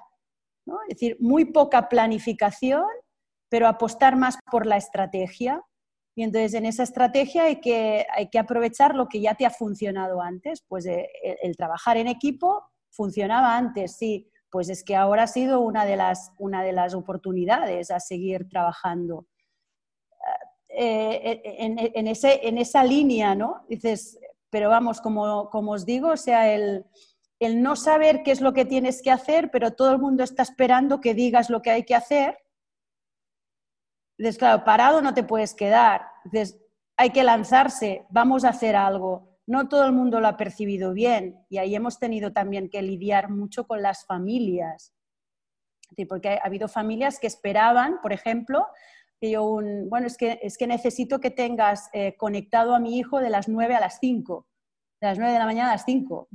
¿no? 0.65 0.78
Es 0.88 0.95
decir, 0.95 1.17
muy 1.19 1.45
poca 1.45 1.88
planificación, 1.88 2.86
pero 3.56 3.70
apostar 3.70 4.18
más 4.18 4.38
por 4.52 4.65
la 4.65 4.76
estrategia. 4.76 5.63
Y 6.13 6.24
entonces 6.24 6.56
en 6.56 6.65
esa 6.65 6.84
estrategia 6.84 7.46
hay 7.46 7.62
que, 7.62 8.06
hay 8.13 8.30
que 8.30 8.38
aprovechar 8.38 8.96
lo 8.96 9.08
que 9.08 9.22
ya 9.22 9.36
te 9.36 9.46
ha 9.46 9.50
funcionado 9.50 10.22
antes. 10.22 10.62
Pues 10.68 10.86
eh, 10.86 11.08
el 11.41 11.56
trabajar 11.56 11.96
en 11.96 12.08
equipo 12.08 12.65
funcionaba 12.89 13.56
antes, 13.56 13.96
sí, 13.96 14.30
pues 14.52 14.68
es 14.68 14.84
que 14.84 14.98
ahora 14.98 15.24
ha 15.24 15.28
sido 15.28 15.62
una 15.62 15.86
de 15.86 15.96
las, 15.96 16.34
una 16.38 16.63
de 16.63 16.74
las 16.74 16.94
oportunidades 16.96 17.91
a 17.91 18.02
seguir 18.02 18.50
trabajando. 18.50 19.26
Eh, 20.68 21.41
eh, 21.46 21.91
en, 21.96 22.08
ese, 22.10 22.46
en, 22.46 22.58
esa 22.58 22.84
línea, 22.84 23.36
¿no? 23.36 23.63
Dices, 23.70 24.20
pero 24.50 24.68
vamos, 24.68 25.00
como, 25.00 25.50
como 25.50 25.72
os 25.72 25.86
digo, 25.86 26.10
o 26.10 26.18
sea, 26.18 26.54
el, 26.54 26.84
el, 27.39 27.62
no 27.62 27.78
saber 27.78 28.22
qué 28.22 28.32
es 28.32 28.41
lo 28.41 28.52
que 28.52 28.65
tienes 28.65 29.02
que 29.02 29.12
hacer, 29.12 29.50
pero 29.50 29.72
todo 29.72 29.94
el 29.94 30.00
mundo 30.00 30.26
está 30.26 30.44
esperando 30.44 31.00
que 31.00 31.13
digas 31.13 31.50
lo 31.50 31.62
que 31.62 31.72
hay 31.72 31.84
que 31.84 31.96
hacer. 31.96 32.38
Dices, 34.17 34.38
claro, 34.38 34.63
parado 34.63 35.01
no 35.01 35.13
te 35.13 35.23
puedes 35.23 35.54
quedar. 35.54 36.08
Hay 36.97 37.10
que 37.10 37.23
lanzarse, 37.23 38.06
vamos 38.10 38.45
a 38.45 38.49
hacer 38.49 38.75
algo 38.75 39.36
no 39.47 39.69
todo 39.69 39.86
el 39.86 39.91
mundo 39.91 40.19
lo 40.19 40.28
ha 40.28 40.38
percibido 40.38 40.93
bien 40.93 41.45
y 41.49 41.58
ahí 41.58 41.75
hemos 41.75 41.99
tenido 41.99 42.34
también 42.34 42.69
que 42.69 42.82
lidiar 42.82 43.30
mucho 43.30 43.67
con 43.67 43.82
las 43.82 44.06
familias. 44.06 44.93
Porque 46.10 46.30
ha 46.30 46.45
habido 46.45 46.67
familias 46.67 47.19
que 47.19 47.28
esperaban, 47.28 48.01
por 48.01 48.12
ejemplo, 48.12 48.65
que 49.21 49.32
yo 49.32 49.43
un, 49.43 49.88
bueno, 49.88 50.08
es 50.08 50.17
que, 50.17 50.39
es 50.41 50.58
que 50.58 50.67
necesito 50.67 51.19
que 51.19 51.30
tengas 51.30 51.89
eh, 51.93 52.17
conectado 52.17 52.73
a 52.73 52.80
mi 52.80 52.97
hijo 52.97 53.19
de 53.19 53.30
las 53.30 53.47
9 53.47 53.75
a 53.75 53.80
las 53.80 53.99
5, 53.99 54.47
de 55.01 55.08
las 55.08 55.17
9 55.19 55.32
de 55.32 55.39
la 55.39 55.45
mañana 55.45 55.69
a 55.69 55.73
las 55.73 55.86
5. 55.86 56.28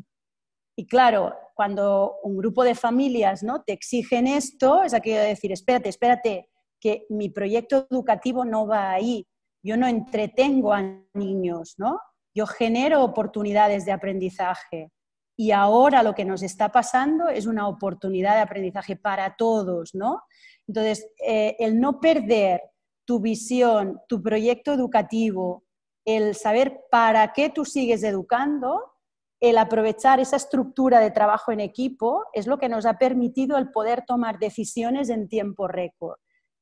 Y 0.77 0.87
claro, 0.87 1.35
cuando 1.55 2.21
un 2.23 2.37
grupo 2.37 2.63
de 2.63 2.77
familias 2.77 3.43
¿no? 3.43 3.63
te 3.63 3.73
exigen 3.73 4.29
esto, 4.29 4.85
es 4.85 4.95
aquello 4.95 5.21
de 5.21 5.29
decir, 5.29 5.53
espérate, 5.53 5.89
espérate, 5.89 6.50
que 6.81 7.07
mi 7.11 7.29
proyecto 7.29 7.87
educativo 7.91 8.45
no 8.45 8.67
va 8.67 8.91
ahí. 8.91 9.27
Yo 9.63 9.77
no 9.77 9.87
entretengo 9.87 10.73
a 10.73 10.83
niños, 11.15 11.75
¿no? 11.79 12.01
Yo 12.35 12.47
genero 12.47 13.05
oportunidades 13.05 13.85
de 13.85 13.93
aprendizaje. 13.93 14.91
Y 15.37 15.53
ahora 15.53 16.03
lo 16.03 16.15
que 16.15 16.25
nos 16.25 16.43
está 16.43 16.71
pasando 16.71 17.29
es 17.29 17.47
una 17.47 17.69
oportunidad 17.69 18.35
de 18.35 18.43
aprendizaje 18.43 18.97
para 18.97 19.37
todos, 19.37 19.95
¿no? 19.95 20.23
Entonces, 20.67 21.09
eh, 21.27 21.57
el 21.59 21.81
no 21.81 22.01
perder 22.01 22.63
tu 23.07 23.21
visión, 23.21 24.01
tu 24.09 24.23
proyecto 24.23 24.73
educativo, 24.73 25.65
el 26.05 26.35
saber 26.35 26.83
para 26.91 27.33
qué 27.33 27.51
tú 27.51 27.65
sigues 27.65 28.03
educando, 28.03 28.93
el 29.41 29.57
aprovechar 29.59 30.21
esa 30.21 30.37
estructura 30.37 31.01
de 31.01 31.11
trabajo 31.11 31.51
en 31.51 31.61
equipo 31.61 32.27
es 32.35 32.47
lo 32.47 32.59
que 32.59 32.69
nos 32.69 32.85
ha 32.85 32.99
permitido 32.99 33.57
el 33.57 33.71
poder 33.71 34.05
tomar 34.07 34.39
decisiones 34.39 35.09
en 35.09 35.29
tiempo 35.29 35.67
récord 35.67 36.19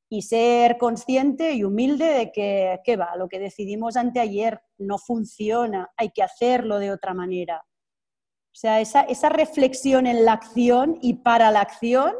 y 0.09 0.23
ser 0.23 0.77
consciente 0.77 1.53
y 1.53 1.63
humilde 1.63 2.05
de 2.05 2.31
que, 2.31 2.79
¿qué 2.83 2.97
va? 2.97 3.15
Lo 3.15 3.29
que 3.29 3.39
decidimos 3.39 3.95
anteayer 3.95 4.59
no 4.79 4.97
funciona, 4.97 5.91
hay 5.95 6.09
que 6.09 6.23
hacerlo 6.23 6.79
de 6.79 6.91
otra 6.91 7.13
manera. 7.13 7.63
O 8.51 8.55
sea, 8.59 8.81
esa, 8.81 9.01
esa 9.01 9.29
reflexión 9.29 10.07
en 10.07 10.25
la 10.25 10.33
acción 10.33 10.97
y 11.01 11.15
para 11.15 11.51
la 11.51 11.61
acción 11.61 12.13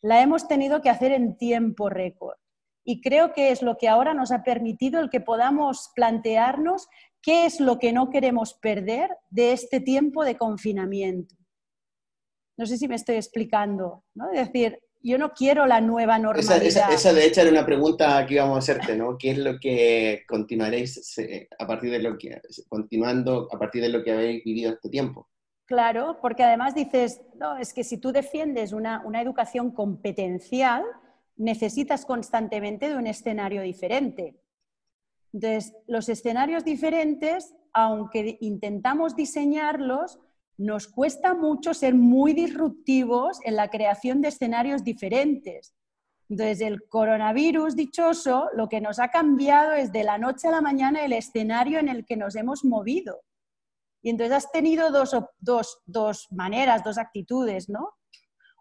la 0.00 0.22
hemos 0.22 0.46
tenido 0.46 0.80
que 0.80 0.90
hacer 0.90 1.10
en 1.10 1.36
tiempo 1.36 1.90
récord. 1.90 2.38
Y 2.84 3.00
creo 3.00 3.32
que 3.32 3.50
es 3.50 3.62
lo 3.62 3.76
que 3.76 3.88
ahora 3.88 4.14
nos 4.14 4.30
ha 4.30 4.44
permitido 4.44 5.00
el 5.00 5.10
que 5.10 5.20
podamos 5.20 5.90
plantearnos 5.96 6.86
qué 7.20 7.44
es 7.44 7.58
lo 7.58 7.80
que 7.80 7.92
no 7.92 8.10
queremos 8.10 8.54
perder 8.54 9.10
de 9.30 9.52
este 9.52 9.80
tiempo 9.80 10.24
de 10.24 10.36
confinamiento. 10.36 11.34
No 12.56 12.64
sé 12.64 12.78
si 12.78 12.86
me 12.86 12.94
estoy 12.94 13.16
explicando, 13.16 14.04
¿no? 14.14 14.30
Es 14.30 14.46
decir, 14.46 14.78
yo 15.06 15.18
no 15.18 15.32
quiero 15.32 15.66
la 15.66 15.80
nueva 15.80 16.18
normalidad. 16.18 16.90
Esa, 16.90 17.12
de 17.12 17.26
hecho 17.26 17.40
era 17.40 17.50
una 17.50 17.64
pregunta 17.64 18.26
que 18.26 18.34
íbamos 18.34 18.56
a 18.56 18.58
hacerte, 18.58 18.96
¿no? 18.96 19.16
¿Qué 19.16 19.30
es 19.30 19.38
lo 19.38 19.58
que 19.60 20.24
continuaréis 20.28 21.16
a 21.58 21.66
partir 21.66 21.90
de 21.90 22.00
lo 22.00 22.18
que, 22.18 22.40
continuando 22.68 23.48
a 23.52 23.58
partir 23.58 23.82
de 23.82 23.88
lo 23.88 24.02
que 24.02 24.12
habéis 24.12 24.44
vivido 24.44 24.72
este 24.72 24.88
tiempo? 24.90 25.28
Claro, 25.64 26.18
porque 26.20 26.44
además 26.44 26.74
dices, 26.74 27.20
no, 27.36 27.56
es 27.56 27.72
que 27.72 27.84
si 27.84 27.98
tú 27.98 28.12
defiendes 28.12 28.72
una, 28.72 29.02
una 29.04 29.20
educación 29.20 29.70
competencial, 29.70 30.84
necesitas 31.36 32.04
constantemente 32.04 32.88
de 32.88 32.96
un 32.96 33.06
escenario 33.06 33.62
diferente. 33.62 34.36
Entonces, 35.32 35.74
los 35.86 36.08
escenarios 36.08 36.64
diferentes, 36.64 37.54
aunque 37.72 38.38
intentamos 38.40 39.14
diseñarlos, 39.14 40.18
nos 40.58 40.88
cuesta 40.88 41.34
mucho 41.34 41.74
ser 41.74 41.94
muy 41.94 42.32
disruptivos 42.32 43.38
en 43.44 43.56
la 43.56 43.68
creación 43.68 44.22
de 44.22 44.28
escenarios 44.28 44.84
diferentes. 44.84 45.74
Entonces, 46.28 46.60
el 46.60 46.88
coronavirus 46.88 47.76
dichoso 47.76 48.48
lo 48.54 48.68
que 48.68 48.80
nos 48.80 48.98
ha 48.98 49.08
cambiado 49.08 49.72
es 49.72 49.92
de 49.92 50.02
la 50.02 50.18
noche 50.18 50.48
a 50.48 50.52
la 50.52 50.60
mañana 50.60 51.04
el 51.04 51.12
escenario 51.12 51.78
en 51.78 51.88
el 51.88 52.04
que 52.04 52.16
nos 52.16 52.34
hemos 52.34 52.64
movido. 52.64 53.20
Y 54.02 54.10
entonces 54.10 54.36
has 54.36 54.50
tenido 54.50 54.90
dos, 54.90 55.16
dos, 55.38 55.78
dos 55.84 56.26
maneras, 56.30 56.82
dos 56.84 56.98
actitudes, 56.98 57.68
¿no? 57.68 57.94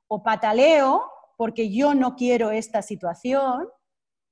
O 0.08 0.22
pataleo 0.24 1.04
porque 1.38 1.72
yo 1.72 1.94
no 1.94 2.16
quiero 2.16 2.52
esta 2.52 2.82
situación, 2.82 3.68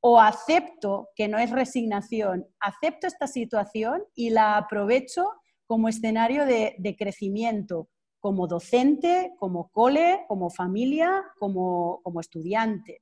o 0.06 0.20
acepto, 0.20 1.10
que 1.16 1.30
no 1.30 1.38
es 1.38 1.50
resignación, 1.50 2.46
acepto 2.60 3.08
esta 3.08 3.26
situación 3.26 4.04
y 4.14 4.32
la 4.32 4.58
aprovecho 4.58 5.32
como 5.66 5.90
escenario 5.90 6.46
de, 6.46 6.96
crecimiento, 6.98 7.90
como 8.20 8.48
docente, 8.48 9.34
como 9.38 9.70
cole, 9.70 10.26
como 10.28 10.50
familia, 10.50 11.24
como, 11.40 12.02
estudiante. 12.20 13.02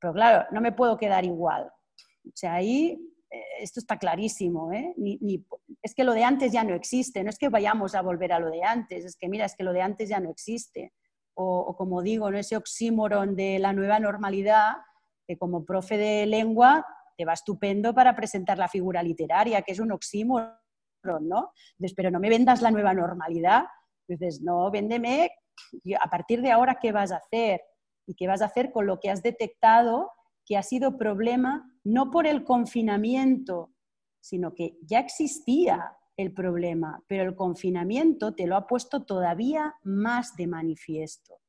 Pero 0.00 0.12
claro, 0.12 0.46
no 0.52 0.60
me 0.60 0.72
puedo 0.72 0.96
quedar 0.96 1.24
igual. 1.24 1.70
O 2.24 2.32
sea, 2.34 2.54
ahí 2.54 2.98
eh, 3.30 3.42
esto 3.60 3.80
está 3.80 3.98
clarísimo. 3.98 4.72
¿eh? 4.72 4.94
es 5.82 5.94
que 5.94 6.04
lo 6.04 6.12
de 6.12 6.24
antes 6.24 6.52
ya 6.52 6.64
no 6.64 6.74
existe, 6.74 7.22
no 7.24 7.30
es 7.30 7.38
que 7.38 7.48
vayamos 7.48 7.94
a 7.94 8.02
volver 8.02 8.32
a 8.32 8.38
lo 8.38 8.50
de 8.50 8.62
antes, 8.62 9.04
es 9.04 9.16
que 9.16 9.28
mira, 9.28 9.44
es 9.44 9.54
que 9.56 9.64
lo 9.64 9.72
de 9.72 9.82
antes 9.82 10.08
ya 10.08 10.20
no 10.20 10.30
existe. 10.30 10.92
O, 11.34 11.58
o 11.60 11.76
como 11.76 12.00
digo, 12.00 12.30
¿no? 12.30 12.38
ese 12.38 12.56
oxímoron 12.56 13.36
de 13.36 13.58
la 13.58 13.74
nueva 13.74 14.00
normalidad 14.00 14.76
que 15.26 15.36
como 15.36 15.64
profe 15.64 15.98
de 15.98 16.24
lengua 16.26 16.86
te 17.16 17.24
va 17.24 17.32
estupendo 17.32 17.94
para 17.94 18.14
presentar 18.14 18.58
la 18.58 18.68
figura 18.68 19.02
literaria, 19.02 19.62
que 19.62 19.72
es 19.72 19.80
un 19.80 19.92
oxímoron, 19.92 20.52
¿no? 21.20 21.52
pero 21.96 22.10
no 22.10 22.20
me 22.20 22.28
vendas 22.28 22.62
la 22.62 22.70
nueva 22.70 22.94
normalidad. 22.94 23.64
Dices, 24.08 24.40
no, 24.42 24.70
véndeme 24.70 25.30
a 26.00 26.10
partir 26.10 26.42
de 26.42 26.52
ahora 26.52 26.78
qué 26.80 26.92
vas 26.92 27.12
a 27.12 27.16
hacer 27.16 27.62
y 28.06 28.14
qué 28.14 28.26
vas 28.26 28.42
a 28.42 28.46
hacer 28.46 28.72
con 28.72 28.86
lo 28.86 29.00
que 29.00 29.10
has 29.10 29.22
detectado 29.22 30.10
que 30.44 30.56
ha 30.56 30.62
sido 30.62 30.96
problema 30.96 31.68
no 31.82 32.10
por 32.10 32.26
el 32.26 32.44
confinamiento, 32.44 33.72
sino 34.20 34.54
que 34.54 34.76
ya 34.82 35.00
existía 35.00 35.96
el 36.16 36.32
problema, 36.32 37.02
pero 37.08 37.24
el 37.24 37.34
confinamiento 37.34 38.34
te 38.34 38.46
lo 38.46 38.56
ha 38.56 38.66
puesto 38.66 39.04
todavía 39.04 39.74
más 39.82 40.36
de 40.36 40.46
manifiesto 40.46 41.40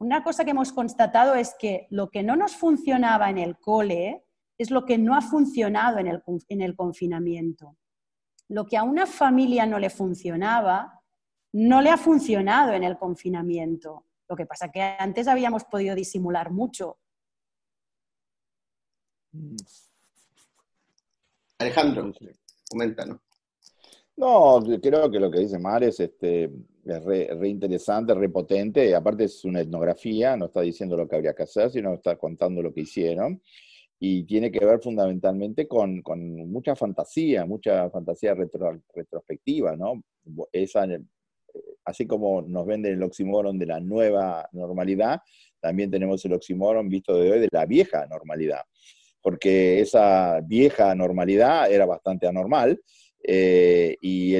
una 0.00 0.24
cosa 0.24 0.44
que 0.44 0.50
hemos 0.50 0.72
constatado 0.72 1.34
es 1.34 1.54
que 1.58 1.86
lo 1.90 2.10
que 2.10 2.22
no 2.22 2.34
nos 2.34 2.56
funcionaba 2.56 3.28
en 3.28 3.38
el 3.38 3.58
cole 3.58 4.24
es 4.58 4.70
lo 4.70 4.86
que 4.86 4.98
no 4.98 5.14
ha 5.14 5.20
funcionado 5.20 5.98
en 5.98 6.06
el, 6.62 6.74
confinamiento. 6.74 7.76
Lo 8.50 8.66
que 8.66 8.76
a 8.76 8.82
una 8.82 9.06
familia 9.06 9.64
no 9.64 9.78
le 9.78 9.90
funcionaba, 9.90 11.02
no 11.52 11.80
le 11.80 11.90
ha 11.90 11.96
funcionado 11.96 12.72
en 12.72 12.82
el 12.82 12.98
confinamiento. 12.98 14.06
Lo 14.28 14.34
que 14.34 14.44
pasa 14.44 14.70
que 14.70 14.82
antes 14.82 15.28
habíamos 15.28 15.64
podido 15.64 15.94
disimular 15.94 16.50
mucho. 16.50 16.98
Alejandro, 21.58 22.12
coméntanos. 22.68 23.18
No, 24.16 24.60
creo 24.82 25.10
que 25.10 25.20
lo 25.20 25.30
que 25.30 25.38
dice 25.38 25.58
Mar 25.58 25.84
es 25.84 26.00
este, 26.00 26.50
es 26.84 27.04
re, 27.04 27.48
interesante, 27.48 28.14
re 28.14 28.28
potente, 28.28 28.94
aparte 28.94 29.24
es 29.24 29.44
una 29.44 29.60
etnografía, 29.60 30.36
no 30.36 30.46
está 30.46 30.60
diciendo 30.62 30.96
lo 30.96 31.08
que 31.08 31.16
habría 31.16 31.34
que 31.34 31.44
hacer, 31.44 31.70
sino 31.70 31.94
está 31.94 32.16
contando 32.16 32.60
lo 32.62 32.74
que 32.74 32.80
hicieron, 32.80 33.40
y 34.02 34.24
tiene 34.24 34.50
que 34.50 34.64
ver 34.64 34.80
fundamentalmente 34.80 35.68
con, 35.68 36.02
mucha 36.50 36.74
fantasía, 36.74 37.44
mucha 37.44 37.90
fantasía 37.90 38.34
retrospectiva, 38.34 39.76
¿no? 39.76 40.02
Eh, 40.52 40.66
así 41.84 42.06
como 42.06 42.40
nos 42.40 42.64
venden 42.64 42.94
el 42.94 43.02
oxímoron 43.02 43.58
de 43.58 43.66
la 43.66 43.78
nueva 43.78 44.48
normalidad, 44.52 45.20
también 45.60 45.90
tenemos 45.90 46.24
el 46.24 46.32
oxímoron 46.32 46.88
visto 46.88 47.14
de 47.14 47.30
hoy 47.30 47.40
de 47.40 47.48
la 47.52 47.66
vieja 47.66 48.06
normalidad, 48.06 48.62
porque 49.20 49.80
esa 49.80 50.40
vieja 50.40 50.94
normalidad 50.94 51.70
era 51.70 51.84
bastante 51.84 52.26
anormal, 52.26 52.80
eh, 53.22 53.96
y 54.00 54.32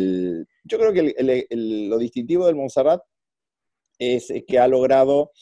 yo 0.65 0.79
creo 0.79 0.93
que 0.95 1.15
lo 1.51 1.99
distintivo 1.99 2.47
del 2.47 2.57
Montserrat 2.57 3.03
es 3.99 4.33
que 4.49 4.59
ha 4.59 4.67
logrado 4.67 5.33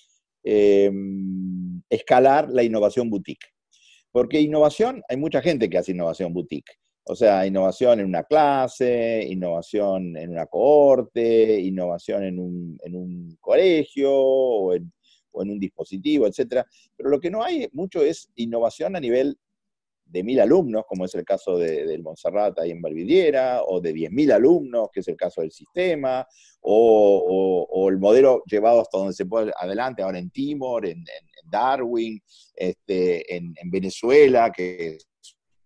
em, 0.43 1.81
escalar 1.89 2.49
la 2.51 2.65
innovación 2.65 3.09
boutique. 3.11 3.47
Porque 4.19 4.41
innovación, 4.41 5.01
hay 5.09 5.17
mucha 5.17 5.41
gente 5.41 5.71
que 5.71 5.79
hace 5.79 5.93
innovación 5.93 6.35
boutique. 6.35 6.73
O 7.05 7.15
sea, 7.15 7.47
innovación 7.47 8.01
en 8.01 8.07
una 8.07 8.25
clase, 8.25 9.25
innovación 9.25 10.17
en 10.17 10.31
una 10.31 10.47
cohorte, 10.47 11.61
innovación 11.61 12.25
en 12.25 12.41
un, 12.41 12.81
en 12.83 12.97
un 12.97 13.39
colegio 13.41 14.13
o 14.13 14.75
en, 14.75 14.93
o 15.31 15.45
en, 15.45 15.51
un 15.51 15.61
dispositivo, 15.61 16.27
etc. 16.27 16.65
Pero 16.97 17.11
lo 17.11 17.21
que 17.21 17.31
no 17.31 17.45
hay 17.45 17.69
mucho 17.71 18.03
es 18.03 18.29
innovación 18.35 18.97
a 18.97 19.01
nivel 19.01 19.39
de 20.09 20.25
mil 20.25 20.41
alumnos, 20.41 20.85
como 20.89 21.05
es 21.05 21.15
el 21.15 21.25
caso 21.25 21.59
de, 21.59 21.87
del 21.87 22.03
Montserrat 22.03 22.59
ahí 22.59 22.71
en 22.71 22.81
Valvidiera, 22.81 23.63
o 23.63 23.81
de 23.81 23.93
diez 23.93 24.11
mil 24.11 24.33
alumnos, 24.33 24.89
que 24.93 25.01
es 25.01 25.09
el 25.09 25.17
caso 25.17 25.43
del 25.43 25.53
sistema, 25.53 26.27
o, 26.61 27.89
el 27.91 27.99
modelo 27.99 28.43
llevado 28.45 28.81
hasta 28.81 28.99
donde 28.99 29.13
se 29.13 29.27
puede 29.27 29.53
adelante, 29.59 30.03
ahora 30.03 30.19
en 30.19 30.31
Timor, 30.31 30.87
en, 30.87 31.05
Darwin, 31.51 32.21
este, 32.55 33.35
en, 33.35 33.55
Venezuela, 33.71 34.53
que 34.55 34.97
es 34.97 35.09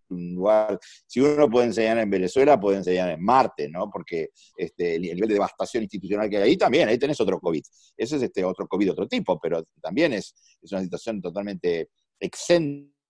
un 0.08 0.34
lugar, 0.34 0.78
si 1.06 1.20
uno 1.20 1.48
puede 1.48 1.66
enseñar 1.66 1.98
en 1.98 2.10
Venezuela, 2.10 2.60
puede 2.60 2.78
enseñar 2.78 3.10
en 3.10 3.22
Marte, 3.22 3.68
¿no? 3.68 3.90
Porque 3.90 4.28
este, 4.56 4.96
el, 4.96 5.02
nivel 5.02 5.28
de 5.28 5.34
devastación 5.34 5.82
institucional 5.82 6.28
que 6.28 6.36
hay 6.36 6.42
ahí 6.50 6.56
también, 6.56 6.88
ahí 6.88 6.98
tenés 6.98 7.20
otro 7.20 7.40
COVID. 7.40 7.62
Ese 7.96 8.16
es 8.16 8.22
este 8.22 8.44
otro 8.44 8.68
COVID, 8.68 8.92
otro 8.92 9.08
tipo, 9.08 9.40
pero 9.40 9.64
también 9.80 10.12
es, 10.12 10.34
es 10.60 10.70
una 10.70 10.82
situación 10.82 11.20
totalmente 11.20 11.88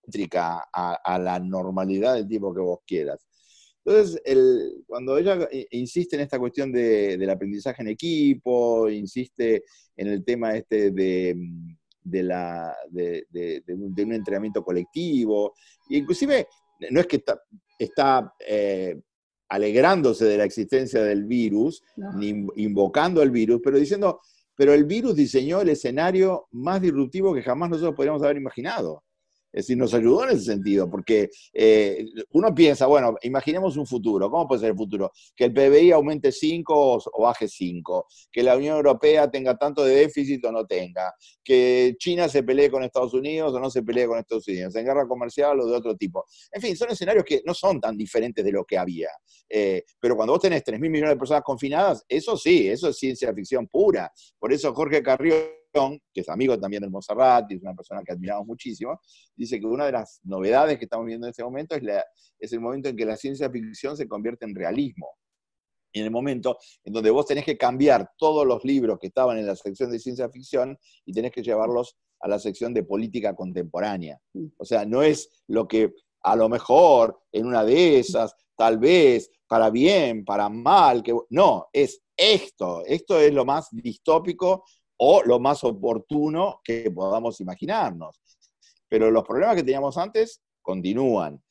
excéntrica 0.02 0.68
a, 0.72 1.18
la 1.18 1.38
normalidad 1.38 2.14
del 2.14 2.28
tipo 2.28 2.54
que 2.54 2.60
vos 2.60 2.80
quieras. 2.86 3.26
Entonces, 3.84 4.20
el, 4.24 4.84
cuando 4.86 5.18
ella 5.18 5.48
insiste 5.70 6.16
en 6.16 6.22
esta 6.22 6.38
cuestión 6.38 6.70
de, 6.70 7.16
del 7.16 7.30
aprendizaje 7.30 7.82
en 7.82 7.88
equipo, 7.88 8.88
insiste 8.88 9.64
en 9.96 10.06
el 10.06 10.24
tema 10.24 10.54
este 10.54 10.92
de, 10.92 11.36
de, 12.04 12.22
la, 12.22 12.74
de, 12.90 13.24
un, 13.68 14.12
entrenamiento 14.12 14.62
colectivo, 14.62 15.54
e 15.90 15.96
inclusive 15.96 16.46
no 16.90 17.00
es 17.00 17.06
que 17.06 17.16
está, 17.16 17.42
está 17.76 18.34
eh, 18.46 19.00
alegrándose 19.48 20.26
de 20.26 20.38
la 20.38 20.44
existencia 20.44 21.02
del 21.02 21.24
virus, 21.24 21.82
ni 22.16 22.46
invocando 22.56 23.20
el 23.20 23.32
virus, 23.32 23.60
pero 23.64 23.78
diciendo, 23.78 24.20
pero 24.54 24.72
el 24.74 24.84
virus 24.84 25.16
diseñó 25.16 25.60
el 25.60 25.70
escenario 25.70 26.46
más 26.52 26.80
disruptivo 26.80 27.34
que 27.34 27.42
jamás 27.42 27.70
nosotros 27.70 27.96
podríamos 27.96 28.22
haber 28.22 28.36
imaginado. 28.36 29.02
Es 29.52 29.66
decir, 29.66 29.76
nos 29.76 29.92
ayudó 29.92 30.24
en 30.24 30.30
ese 30.30 30.44
sentido, 30.44 30.90
porque 30.90 31.28
eh, 31.52 32.06
uno 32.30 32.54
piensa, 32.54 32.86
bueno, 32.86 33.16
imaginemos 33.22 33.76
un 33.76 33.86
futuro, 33.86 34.30
¿cómo 34.30 34.48
puede 34.48 34.60
ser 34.60 34.70
el 34.70 34.76
futuro? 34.76 35.12
Que 35.36 35.44
el 35.44 35.52
PBI 35.52 35.92
aumente 35.92 36.32
5 36.32 37.02
o, 37.12 37.22
baje 37.22 37.46
5, 37.46 38.06
que 38.30 38.42
la 38.42 38.56
Unión 38.56 38.76
Europea 38.76 39.30
tenga 39.30 39.56
tanto 39.58 39.84
de 39.84 39.94
déficit 39.94 40.44
o 40.46 40.52
no 40.52 40.66
tenga, 40.66 41.12
que 41.44 41.94
China 41.98 42.28
se 42.28 42.42
pelee 42.42 42.70
con 42.70 42.82
Estados 42.82 43.12
Unidos 43.12 43.52
o 43.52 43.60
no 43.60 43.68
se 43.68 43.82
pelee 43.82 44.06
con 44.06 44.18
Estados 44.18 44.48
Unidos, 44.48 44.74
en 44.76 44.86
guerra 44.86 45.06
comercial 45.06 45.60
o 45.60 45.66
de 45.66 45.76
otro 45.76 45.96
tipo. 45.96 46.24
En 46.50 46.62
fin, 46.62 46.76
son 46.76 46.90
escenarios 46.90 47.24
que 47.24 47.42
no 47.44 47.52
son 47.52 47.80
tan 47.80 47.96
diferentes 47.96 48.44
de 48.44 48.52
lo 48.52 48.64
que 48.64 48.78
había. 48.78 49.10
Eh, 49.48 49.84
pero 50.00 50.16
cuando 50.16 50.32
vos 50.32 50.40
tenés 50.40 50.64
3 50.64 50.80
mil 50.80 50.90
millones 50.90 51.14
de 51.14 51.18
personas 51.18 51.42
confinadas, 51.42 52.04
eso 52.08 52.36
sí, 52.36 52.68
eso 52.68 52.88
es 52.88 52.96
ciencia 52.96 53.34
ficción 53.34 53.68
pura. 53.68 54.10
Por 54.38 54.52
eso 54.52 54.72
Jorge 54.72 55.02
Carrió 55.02 55.61
que 55.72 56.20
es 56.20 56.28
amigo 56.28 56.58
también 56.58 56.82
del 56.82 56.90
Monserrat 56.90 57.50
y 57.50 57.54
es 57.54 57.62
una 57.62 57.74
persona 57.74 58.02
que 58.04 58.12
admiramos 58.12 58.46
muchísimo, 58.46 59.00
dice 59.34 59.58
que 59.58 59.66
una 59.66 59.86
de 59.86 59.92
las 59.92 60.20
novedades 60.24 60.78
que 60.78 60.84
estamos 60.84 61.06
viendo 61.06 61.26
en 61.26 61.30
este 61.30 61.42
momento 61.42 61.74
es, 61.74 61.82
es 62.38 62.52
el 62.52 62.60
momento 62.60 62.88
en 62.88 62.96
que 62.96 63.06
la 63.06 63.16
ciencia 63.16 63.50
ficción 63.50 63.96
se 63.96 64.06
convierte 64.06 64.44
en 64.44 64.54
realismo. 64.54 65.08
En 65.94 66.04
el 66.04 66.10
momento 66.10 66.58
en 66.84 66.92
donde 66.92 67.10
vos 67.10 67.26
tenés 67.26 67.44
que 67.44 67.58
cambiar 67.58 68.10
todos 68.16 68.46
los 68.46 68.64
libros 68.64 68.98
que 68.98 69.08
estaban 69.08 69.38
en 69.38 69.46
la 69.46 69.56
sección 69.56 69.90
de 69.90 69.98
ciencia 69.98 70.28
ficción 70.30 70.78
y 71.04 71.12
tenés 71.12 71.32
que 71.32 71.42
llevarlos 71.42 71.96
a 72.20 72.28
la 72.28 72.38
sección 72.38 72.72
de 72.72 72.84
política 72.84 73.34
contemporánea. 73.34 74.18
O 74.56 74.64
sea, 74.64 74.84
no 74.86 75.02
es 75.02 75.28
lo 75.48 75.68
que 75.68 75.92
a 76.22 76.36
lo 76.36 76.48
mejor 76.48 77.20
en 77.32 77.46
una 77.46 77.64
de 77.64 77.98
esas, 77.98 78.34
tal 78.56 78.78
vez, 78.78 79.30
para 79.46 79.70
bien, 79.70 80.24
para 80.24 80.48
mal, 80.48 81.02
que 81.02 81.14
no, 81.30 81.66
es 81.72 82.00
esto, 82.16 82.84
esto 82.86 83.18
es 83.18 83.34
lo 83.34 83.44
más 83.44 83.68
distópico 83.72 84.64
o 85.04 85.20
lo 85.24 85.40
más 85.40 85.64
oportuno 85.64 86.60
que 86.62 86.88
podamos 86.92 87.40
imaginarnos. 87.40 88.20
Pero 88.88 89.10
los 89.10 89.24
problemas 89.24 89.56
que 89.56 89.64
teníamos 89.64 89.98
antes 89.98 90.40
continúan. 90.60 91.42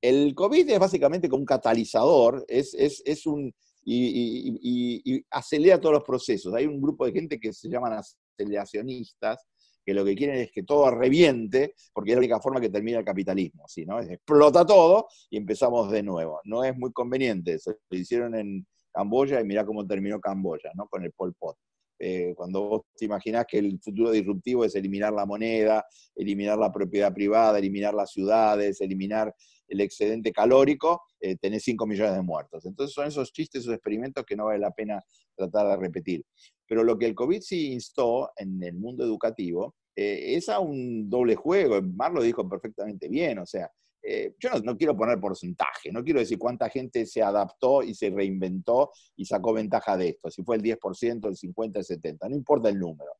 El 0.00 0.34
COVID 0.34 0.68
es 0.68 0.78
básicamente 0.80 1.28
como 1.28 1.42
un 1.42 1.46
catalizador, 1.46 2.44
es, 2.48 2.74
es, 2.74 3.26
un, 3.26 3.54
y, 3.84 5.24
acelera 5.30 5.80
todos 5.80 5.94
los 5.94 6.02
procesos. 6.02 6.52
Hay 6.54 6.66
un 6.66 6.82
grupo 6.82 7.06
de 7.06 7.12
gente 7.12 7.38
que 7.38 7.52
se 7.52 7.68
llaman 7.68 7.92
aceleracionistas, 7.92 9.46
que 9.84 9.94
lo 9.94 10.04
que 10.04 10.16
quieren 10.16 10.38
es 10.38 10.50
que 10.50 10.64
todo 10.64 10.90
reviente, 10.90 11.74
porque 11.92 12.10
es 12.10 12.16
la 12.16 12.20
única 12.20 12.40
forma 12.40 12.60
que 12.60 12.70
termina 12.70 12.98
el 12.98 13.04
capitalismo, 13.04 13.68
¿sí, 13.68 13.86
¿no? 13.86 14.00
explota 14.00 14.66
todo 14.66 15.06
y 15.30 15.36
empezamos 15.36 15.92
de 15.92 16.02
nuevo. 16.02 16.40
No 16.42 16.64
es 16.64 16.76
muy 16.76 16.90
conveniente, 16.90 17.54
eso 17.54 17.72
lo 17.88 17.96
hicieron 17.96 18.34
en 18.34 18.66
Camboya 18.92 19.40
y 19.40 19.44
mira 19.44 19.64
cómo 19.64 19.86
terminó 19.86 20.20
Camboya, 20.20 20.72
¿no? 20.74 20.88
Con 20.88 21.04
el 21.04 21.12
Pol 21.12 21.32
Pot. 21.38 21.56
Eh, 21.98 22.34
cuando 22.36 22.68
vos 22.68 22.82
te 22.96 23.06
imaginás 23.06 23.46
que 23.48 23.58
el 23.58 23.78
futuro 23.80 24.10
disruptivo 24.10 24.64
es 24.64 24.74
eliminar 24.74 25.12
la 25.12 25.24
moneda, 25.24 25.84
eliminar 26.14 26.58
la 26.58 26.72
propiedad 26.72 27.12
privada, 27.12 27.58
eliminar 27.58 27.94
las 27.94 28.10
ciudades, 28.12 28.80
eliminar 28.80 29.34
el 29.68 29.80
excedente 29.80 30.32
calórico, 30.32 31.02
eh, 31.20 31.36
tenés 31.36 31.64
5 31.64 31.86
millones 31.86 32.14
de 32.14 32.22
muertos. 32.22 32.66
Entonces 32.66 32.94
son 32.94 33.06
esos 33.06 33.32
chistes, 33.32 33.62
esos 33.62 33.74
experimentos 33.74 34.24
que 34.24 34.36
no 34.36 34.46
vale 34.46 34.58
la 34.58 34.70
pena 34.70 35.02
tratar 35.34 35.68
de 35.68 35.76
repetir. 35.76 36.24
Pero 36.66 36.84
lo 36.84 36.98
que 36.98 37.06
el 37.06 37.14
COVID 37.14 37.40
sí 37.40 37.72
instó 37.72 38.30
en 38.36 38.62
el 38.62 38.74
mundo 38.74 39.04
educativo 39.04 39.74
eh, 39.94 40.36
es 40.36 40.48
a 40.48 40.60
un 40.60 41.08
doble 41.08 41.34
juego. 41.36 41.80
Mar 41.82 42.12
lo 42.12 42.22
dijo 42.22 42.48
perfectamente 42.48 43.08
bien, 43.08 43.38
o 43.38 43.46
sea, 43.46 43.70
eh, 44.08 44.34
yo 44.38 44.50
no, 44.62 44.76
quiero 44.76 44.96
poner 44.96 45.18
porcentaje, 45.18 45.90
no 45.90 46.04
quiero 46.04 46.20
decir 46.20 46.38
cuánta 46.38 46.68
gente 46.68 47.06
se 47.06 47.22
adaptó 47.22 47.82
y 47.82 47.92
se 47.92 48.10
reinventó 48.10 48.92
y 49.16 49.24
sacó 49.24 49.52
ventaja 49.52 49.96
de 49.96 50.10
esto, 50.10 50.30
si 50.30 50.44
fue 50.44 50.56
el 50.56 50.62
10%, 50.62 51.28
el 51.28 51.36
50%, 51.36 51.76
el 51.76 51.84
70%, 51.84 52.28
no 52.28 52.36
importa 52.36 52.68
el 52.68 52.78
número. 52.78 53.10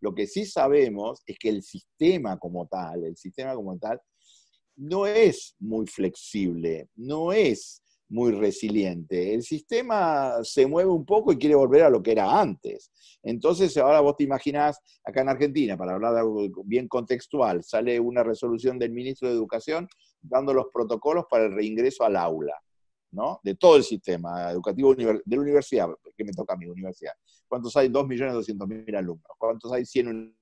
Lo 0.00 0.14
que 0.14 0.26
sí 0.28 0.46
sabemos 0.46 1.22
es 1.26 1.36
que 1.38 1.48
el 1.48 1.62
sistema 1.62 2.38
como 2.38 2.66
tal, 2.66 3.04
el 3.04 3.16
sistema 3.16 3.54
como 3.54 3.76
tal, 3.76 4.00
no 4.76 5.06
es 5.06 5.56
muy 5.58 5.86
flexible, 5.86 6.90
no 6.94 7.32
es 7.32 7.82
muy 8.08 8.32
resiliente. 8.32 9.34
El 9.34 9.42
sistema 9.42 10.34
se 10.42 10.66
mueve 10.66 10.90
un 10.90 11.04
poco 11.04 11.32
y 11.32 11.38
quiere 11.38 11.54
volver 11.54 11.82
a 11.82 11.90
lo 11.90 12.02
que 12.02 12.12
era 12.12 12.40
antes. 12.40 12.92
Entonces, 13.22 13.76
ahora 13.76 14.00
vos 14.00 14.16
te 14.16 14.24
imaginás, 14.24 14.78
acá 15.04 15.22
en 15.22 15.28
Argentina, 15.28 15.76
para 15.76 15.94
hablar 15.94 16.12
de 16.12 16.20
algo 16.20 16.48
bien 16.64 16.86
contextual, 16.86 17.64
sale 17.64 17.98
una 17.98 18.22
resolución 18.22 18.78
del 18.78 18.92
ministro 18.92 19.28
de 19.28 19.34
Educación 19.34 19.88
dando 20.28 20.52
los 20.52 20.66
protocolos 20.72 21.26
para 21.30 21.46
el 21.46 21.52
reingreso 21.52 22.04
al 22.04 22.16
aula, 22.16 22.54
¿no? 23.12 23.40
De 23.42 23.54
todo 23.54 23.76
el 23.76 23.84
sistema 23.84 24.50
educativo 24.50 24.94
de 24.94 25.22
la 25.24 25.40
universidad, 25.40 25.88
que 26.16 26.24
me 26.24 26.32
toca 26.32 26.54
a 26.54 26.56
mi 26.56 26.66
universidad. 26.66 27.12
¿Cuántos 27.48 27.76
hay? 27.76 27.88
2.200.000 27.88 28.96
alumnos. 28.96 29.30
¿Cuántos 29.38 29.72
hay? 29.72 29.84
100 29.84 30.34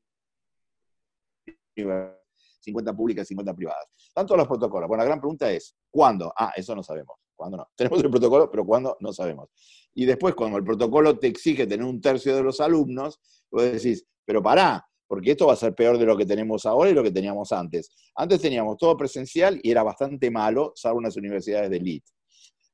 universidades. 1.77 2.25
50 2.65 2.97
públicas, 2.97 3.29
50 3.29 3.55
privadas. 3.55 3.87
Tanto 4.13 4.37
los 4.37 4.49
protocolos. 4.49 4.89
Bueno, 4.89 5.03
la 5.03 5.07
gran 5.07 5.21
pregunta 5.21 5.51
es, 5.51 5.77
¿cuándo? 5.91 6.33
Ah, 6.37 6.53
eso 6.57 6.75
no 6.75 6.83
sabemos. 6.83 7.17
¿Cuándo 7.37 7.59
no? 7.59 7.69
Tenemos 7.77 8.03
el 8.03 8.11
protocolo, 8.11 8.51
pero 8.51 8.65
¿cuándo? 8.65 8.97
No 9.01 9.13
sabemos. 9.13 9.51
Y 9.95 10.07
después, 10.07 10.35
cuando 10.35 10.59
el 10.59 10.65
protocolo 10.65 11.19
te 11.19 11.29
exige 11.29 11.67
tener 11.67 11.87
un 11.87 12.01
tercio 12.01 12.35
de 12.35 12.43
los 12.43 12.61
alumnos, 12.61 13.21
vos 13.51 13.63
decís, 13.63 14.07
pero 14.25 14.43
pará, 14.43 14.87
porque 15.07 15.33
esto 15.33 15.47
va 15.47 15.53
a 15.53 15.57
ser 15.57 15.75
peor 15.75 15.99
de 15.99 16.07
lo 16.07 16.17
que 16.17 16.27
tenemos 16.27 16.67
ahora 16.67 16.91
y 16.91 16.95
lo 16.95 17.03
que 17.03 17.11
teníamos 17.11 17.53
antes. 17.53 17.91
Antes 18.15 18.41
teníamos 18.41 18.77
todo 18.77 18.97
presencial 18.97 19.61
y 19.63 19.71
era 19.71 19.83
bastante 19.83 20.31
malo, 20.31 20.73
salvo 20.75 20.99
unas 20.99 21.17
universidades 21.17 21.71
de 21.71 21.77
elite. 21.77 22.11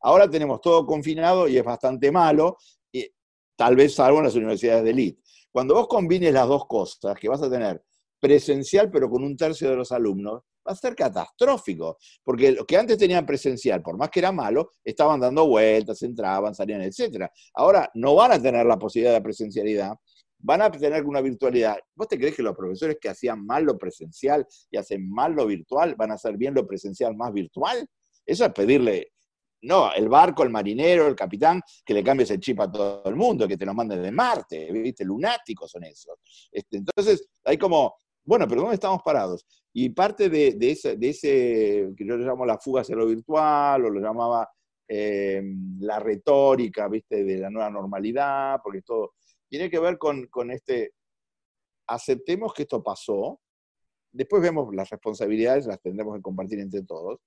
Ahora 0.02 0.28
tenemos 0.28 0.60
todo 0.60 0.86
confinado 0.86 1.46
y 1.48 1.58
es 1.58 1.64
bastante 1.64 2.10
malo, 2.10 2.56
y 2.90 3.06
tal 3.56 3.76
vez 3.76 3.94
salvo 3.94 4.18
unas 4.18 4.34
universidades 4.34 4.84
de 4.84 4.90
elite. 4.90 5.22
Cuando 5.52 5.74
vos 5.74 5.88
combines 5.88 6.32
las 6.32 6.48
dos 6.48 6.66
cosas, 6.66 7.18
que 7.18 7.28
vas 7.28 7.42
a 7.42 7.50
tener 7.50 7.82
presencial 8.18 8.90
pero 8.90 9.10
con 9.10 9.24
un 9.24 9.36
tercio 9.36 9.70
de 9.70 9.76
los 9.76 9.92
alumnos, 9.92 10.42
va 10.66 10.72
a 10.72 10.76
ser 10.76 10.94
catastrófico, 10.94 11.98
porque 12.22 12.52
los 12.52 12.66
que 12.66 12.76
antes 12.76 12.98
tenían 12.98 13.24
presencial, 13.26 13.82
por 13.82 13.96
más 13.96 14.10
que 14.10 14.20
era 14.20 14.30
malo, 14.30 14.70
estaban 14.84 15.20
dando 15.20 15.46
vueltas, 15.46 16.02
entraban, 16.02 16.54
salían, 16.54 16.82
etc. 16.82 17.26
Ahora 17.54 17.90
no 17.94 18.14
van 18.14 18.32
a 18.32 18.42
tener 18.42 18.66
la 18.66 18.78
posibilidad 18.78 19.14
de 19.14 19.22
presencialidad, 19.22 19.92
van 20.42 20.62
a 20.62 20.70
tener 20.70 21.04
una 21.04 21.20
virtualidad. 21.20 21.76
¿Vos 21.94 22.08
te 22.08 22.18
crees 22.18 22.34
que 22.34 22.42
los 22.42 22.56
profesores 22.56 22.98
que 23.00 23.08
hacían 23.08 23.44
mal 23.44 23.64
lo 23.64 23.78
presencial 23.78 24.46
y 24.70 24.76
hacen 24.76 25.10
mal 25.10 25.32
lo 25.32 25.46
virtual 25.46 25.94
van 25.96 26.10
a 26.10 26.14
hacer 26.14 26.36
bien 26.36 26.54
lo 26.54 26.66
presencial 26.66 27.14
más 27.16 27.32
virtual? 27.32 27.86
Eso 28.24 28.44
es 28.44 28.52
pedirle, 28.52 29.12
no, 29.62 29.92
el 29.92 30.08
barco, 30.08 30.42
el 30.42 30.50
marinero, 30.50 31.06
el 31.06 31.14
capitán, 31.14 31.60
que 31.84 31.94
le 31.94 32.02
cambies 32.02 32.30
el 32.30 32.40
chip 32.40 32.60
a 32.60 32.70
todo 32.70 33.02
el 33.04 33.16
mundo, 33.16 33.46
que 33.46 33.56
te 33.56 33.66
lo 33.66 33.74
manden 33.74 34.02
de 34.02 34.12
Marte, 34.12 34.70
¿viste? 34.72 35.04
Lunáticos 35.04 35.70
son 35.70 35.84
esos. 35.84 36.48
Este, 36.50 36.78
entonces, 36.78 37.28
hay 37.44 37.58
como 37.58 37.94
bueno, 38.24 38.46
pero 38.46 38.60
¿dónde 38.60 38.74
estamos 38.74 39.02
parados? 39.02 39.44
Y 39.72 39.90
parte 39.90 40.28
de, 40.28 40.56
ese, 40.60 40.98
que 41.96 42.04
yo 42.04 42.16
le 42.16 42.24
llamo 42.24 42.44
la 42.44 42.58
fuga 42.58 42.82
hacia 42.82 42.96
lo 42.96 43.06
virtual, 43.06 43.84
o 43.84 43.90
lo 43.90 44.00
llamaba 44.00 44.48
eh, 44.86 45.42
la 45.80 45.98
retórica, 45.98 46.88
¿viste? 46.88 47.24
De 47.24 47.38
la 47.38 47.50
nueva 47.50 47.70
normalidad, 47.70 48.60
porque 48.62 48.82
todo 48.82 49.14
tiene 49.50 49.68
que 49.68 49.80
ver 49.80 49.98
con, 49.98 50.26
con 50.28 50.50
este, 50.50 50.94
aceptemos 51.86 52.54
que 52.54 52.62
esto 52.62 52.82
pasó, 52.82 53.40
después 54.12 54.40
vemos 54.40 54.74
las 54.74 54.88
responsabilidades, 54.88 55.66
las 55.66 55.80
tendremos 55.80 56.16
que 56.16 56.22
compartir 56.22 56.60
entre 56.60 56.82
todos, 56.84 57.20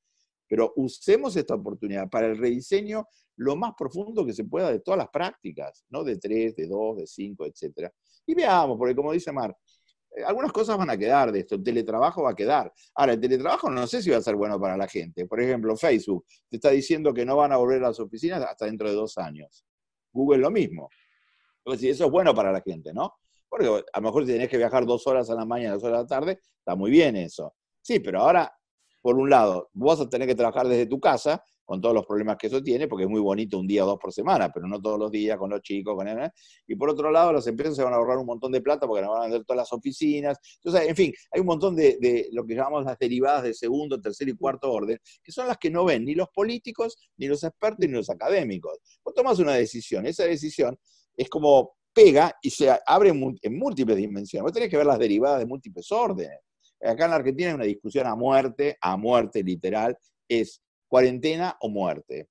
pero 0.48 0.74
usemos 0.78 1.36
esta 1.36 1.56
oportunidad 1.56 2.10
para 2.10 2.28
el 2.28 2.38
rediseño 2.38 3.08
lo 3.38 3.56
más 3.56 3.74
profundo 3.78 4.26
que 4.26 4.34
se 4.34 4.46
pueda 4.46 4.72
de 4.72 4.80
todas 4.80 4.98
las 5.00 5.10
prácticas, 5.10 5.86
¿no? 5.90 6.04
De 6.04 6.18
tres, 6.18 6.56
de 6.56 6.68
dos, 6.68 6.98
de 6.98 7.08
cinco, 7.08 7.46
etc. 7.46 7.90
Y 8.26 8.36
veamos, 8.36 8.78
porque 8.78 8.96
como 8.96 9.12
dice 9.12 9.32
Mar, 9.32 9.56
eh, 10.16 10.24
algunas 10.24 10.52
cosas 10.52 10.78
van 10.78 10.92
a 10.92 10.98
quedar 10.98 11.32
de 11.32 11.40
esto, 11.40 11.56
el 11.56 11.64
teletrabajo 11.64 12.24
va 12.24 12.32
a 12.32 12.36
quedar. 12.36 12.72
Ahora, 12.94 13.14
el 13.14 13.20
teletrabajo 13.20 13.70
no 13.70 13.88
sé 13.88 14.02
si 14.02 14.12
va 14.12 14.18
a 14.18 14.22
ser 14.22 14.36
bueno 14.36 14.60
para 14.60 14.78
la 14.78 14.88
gente. 14.88 15.26
Por 15.26 15.42
ejemplo, 15.42 15.76
Facebook 15.76 16.26
te 16.50 16.58
está 16.58 16.70
diciendo 16.70 17.14
que 17.14 17.26
no 17.26 17.36
van 17.36 17.52
a 17.52 17.58
volver 17.58 17.84
a 17.84 17.88
las 17.88 18.00
oficinas 18.00 18.44
hasta 18.44 18.66
dentro 18.66 18.88
de 18.88 18.96
dos 18.96 19.18
años. 19.18 19.66
Google 20.12 20.40
lo 20.40 20.52
mismo. 20.52 20.90
Eso 21.66 22.06
es 22.06 22.12
bueno 22.12 22.34
para 22.34 22.52
la 22.52 22.62
gente, 22.62 22.94
¿no? 22.94 23.14
Porque 23.48 23.68
a 23.68 24.00
lo 24.00 24.04
mejor 24.04 24.26
si 24.26 24.32
tenés 24.32 24.50
que 24.50 24.58
viajar 24.58 24.86
dos 24.86 25.06
horas 25.08 25.30
a 25.30 25.36
la 25.36 25.46
mañana, 25.46 25.76
dos 25.76 25.84
horas 25.84 26.00
a 26.00 26.02
la 26.02 26.08
tarde, 26.08 26.40
está 26.58 26.76
muy 26.76 26.92
bien 26.92 27.16
eso. 27.16 27.54
Sí, 27.82 28.00
pero 28.00 28.22
ahora, 28.22 28.52
por 29.02 29.18
un 29.18 29.30
lado, 29.30 29.70
vos 29.74 30.00
vas 30.00 30.08
a 30.08 30.10
tener 30.10 30.28
que 30.28 30.36
trabajar 30.36 30.68
desde 30.68 30.88
tu 30.88 31.00
casa, 31.00 31.44
con 31.66 31.82
todos 31.82 31.96
los 31.96 32.06
problemas 32.06 32.38
que 32.38 32.48
eso 32.48 32.62
tiene, 32.62 32.88
porque 32.88 33.06
es 33.06 33.10
muy 33.10 33.22
bonito 33.22 33.58
un 33.58 33.68
día 33.68 33.84
o 33.84 33.88
dos 33.88 34.00
por 34.00 34.12
semana, 34.12 34.52
pero 34.52 34.68
no 34.68 34.82
todos 34.82 35.00
los 35.00 35.12
días 35.12 35.38
con 35.38 35.50
los 35.50 35.62
chicos, 35.62 35.96
con 35.96 36.08
él. 36.08 36.30
Y 36.68 36.76
por 36.76 36.90
otro 36.90 37.12
lado, 37.12 37.34
las 37.34 37.48
empresas 37.48 37.76
se 37.76 37.84
van 37.84 37.94
a 37.94 37.98
ahorrar 37.98 38.18
un 38.18 38.26
montón 38.26 38.52
de 38.52 38.62
plata 38.62 38.86
porque 38.86 39.06
van 39.06 39.18
a 39.18 39.22
vender 39.22 39.44
todas 39.46 39.58
las 39.58 39.74
oficinas. 39.74 40.38
Entonces, 40.64 40.90
en 40.90 40.96
fin, 40.96 41.14
hay 41.32 41.40
un 41.40 41.48
montón 41.48 41.76
de, 41.76 42.30
lo 42.32 42.46
que 42.46 42.56
llamamos 42.56 42.86
las 42.86 42.98
derivadas 42.98 43.44
de 43.44 43.54
segundo, 43.54 44.00
tercer 44.00 44.30
y 44.30 44.36
cuarto 44.36 44.72
orden, 44.72 45.00
que 45.24 45.32
son 45.32 45.48
las 45.48 45.58
que 45.58 45.70
no 45.70 45.86
ven 45.86 46.06
ni 46.06 46.16
los 46.16 46.30
políticos, 46.30 46.98
ni 47.18 47.28
los 47.28 47.44
expertos, 47.44 47.80
ni 47.88 47.94
los 47.94 48.10
académicos. 48.10 48.80
Vos 49.04 49.14
tomas 49.14 49.40
una 49.40 49.54
decisión, 49.54 50.06
esa 50.06 50.26
decisión 50.26 50.78
es 51.16 51.30
como 51.30 51.74
pega 51.94 52.36
y 52.42 52.50
se 52.50 52.76
abre 52.86 53.10
en 53.10 53.58
múltiples 53.58 53.98
dimensiones. 53.98 54.44
Vos 54.44 54.54
tenés 54.54 54.70
que 54.70 54.78
ver 54.78 54.86
las 54.86 55.00
derivadas 55.00 55.40
de 55.40 55.46
múltiples 55.46 55.92
órdenes. 55.92 56.40
Acá 56.82 57.06
en 57.06 57.12
la 57.12 57.18
Argentina 57.18 57.50
hay 57.50 57.56
una 57.56 57.64
discusión 57.64 58.08
a 58.08 58.16
muerte, 58.16 58.78
a 58.82 58.98
muerte 58.98 59.44
literal, 59.44 59.98
es 60.28 60.62
cuarentena 60.88 61.56
o 61.62 61.70
muerte. 61.70 62.28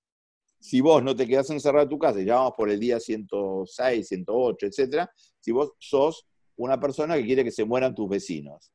si 0.60 0.80
vos 0.80 1.02
no 1.02 1.16
te 1.16 1.26
quedás 1.26 1.50
encerrado 1.50 1.84
en 1.84 1.88
tu 1.88 1.98
casa, 1.98 2.20
ya 2.20 2.36
vamos 2.36 2.52
por 2.56 2.70
el 2.70 2.78
día 2.78 3.00
106, 3.00 4.06
108, 4.06 4.66
etcétera, 4.66 5.10
si 5.40 5.50
vos 5.50 5.72
sos 5.80 6.24
una 6.56 6.78
persona 6.78 7.16
que 7.16 7.24
quiere 7.24 7.42
que 7.42 7.50
se 7.50 7.64
mueran 7.64 7.94
tus 7.94 8.08
vecinos. 8.08 8.70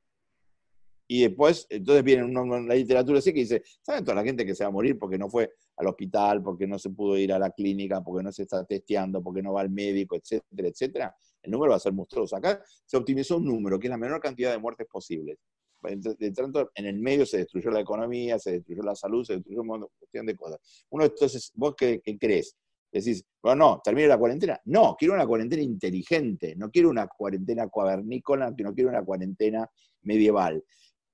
Y 1.08 1.22
después, 1.22 1.66
entonces 1.70 2.04
viene 2.04 2.26
una, 2.26 2.76
literatura 2.76 3.20
así 3.20 3.34
que 3.34 3.40
dice, 3.40 3.64
¿saben 3.82 4.04
toda 4.04 4.16
la 4.16 4.24
gente 4.24 4.46
que 4.46 4.54
se 4.54 4.66
va 4.66 4.68
a 4.68 4.74
morir 4.74 5.00
porque 5.00 5.18
no 5.18 5.30
fue 5.30 5.54
al 5.78 5.88
hospital, 5.88 6.42
porque 6.42 6.68
no 6.68 6.80
se 6.80 6.90
pudo 6.90 7.18
ir 7.18 7.32
a 7.32 7.40
la 7.40 7.52
clínica, 7.52 8.02
porque 8.04 8.24
no 8.24 8.32
se 8.32 8.44
está 8.44 8.66
testeando, 8.66 9.22
porque 9.22 9.42
no 9.42 9.54
va 9.54 9.62
al 9.62 9.70
médico, 9.70 10.16
etcétera, 10.16 10.68
etcétera? 10.68 11.16
El 11.42 11.52
número 11.52 11.72
va 11.72 11.78
a 11.78 11.80
ser 11.80 11.94
monstruoso. 11.94 12.36
Acá 12.36 12.62
se 12.86 12.98
optimizó 12.98 13.38
un 13.38 13.46
número, 13.46 13.80
que 13.80 13.88
es 13.88 13.92
la 13.92 13.98
menor 13.98 14.20
cantidad 14.20 14.52
de 14.52 14.58
muertes 14.58 14.88
posibles. 14.88 15.38
De 15.82 16.32
tanto, 16.32 16.72
en 16.74 16.86
el 16.86 16.98
medio 16.98 17.26
se 17.26 17.38
destruyó 17.38 17.70
la 17.70 17.80
economía, 17.80 18.40
se 18.40 18.54
destruyó 18.54 18.82
la 18.82 18.96
salud, 18.96 19.24
se 19.24 19.36
destruyó 19.36 19.62
un 19.62 19.68
montón 19.68 20.26
de 20.26 20.36
cosas. 20.36 20.60
Uno, 20.90 21.06
entonces, 21.06 21.52
¿vos 21.54 21.76
qué, 21.78 22.02
crees? 22.20 22.58
Decís, 22.92 23.24
bueno, 23.42 23.74
no, 23.74 23.82
termine 23.84 24.08
la 24.08 24.18
cuarentena. 24.18 24.60
No, 24.66 24.96
quiero 24.98 25.14
una 25.14 25.28
cuarentena 25.28 25.62
inteligente, 25.62 26.56
no 26.56 26.72
quiero 26.72 26.90
una 26.90 27.08
cuarentena 27.08 27.68
cuavernícola, 27.68 28.50
no 28.50 28.74
quiero 28.74 28.90
una 28.90 29.04
cuarentena 29.04 29.70
medieval. 30.02 30.64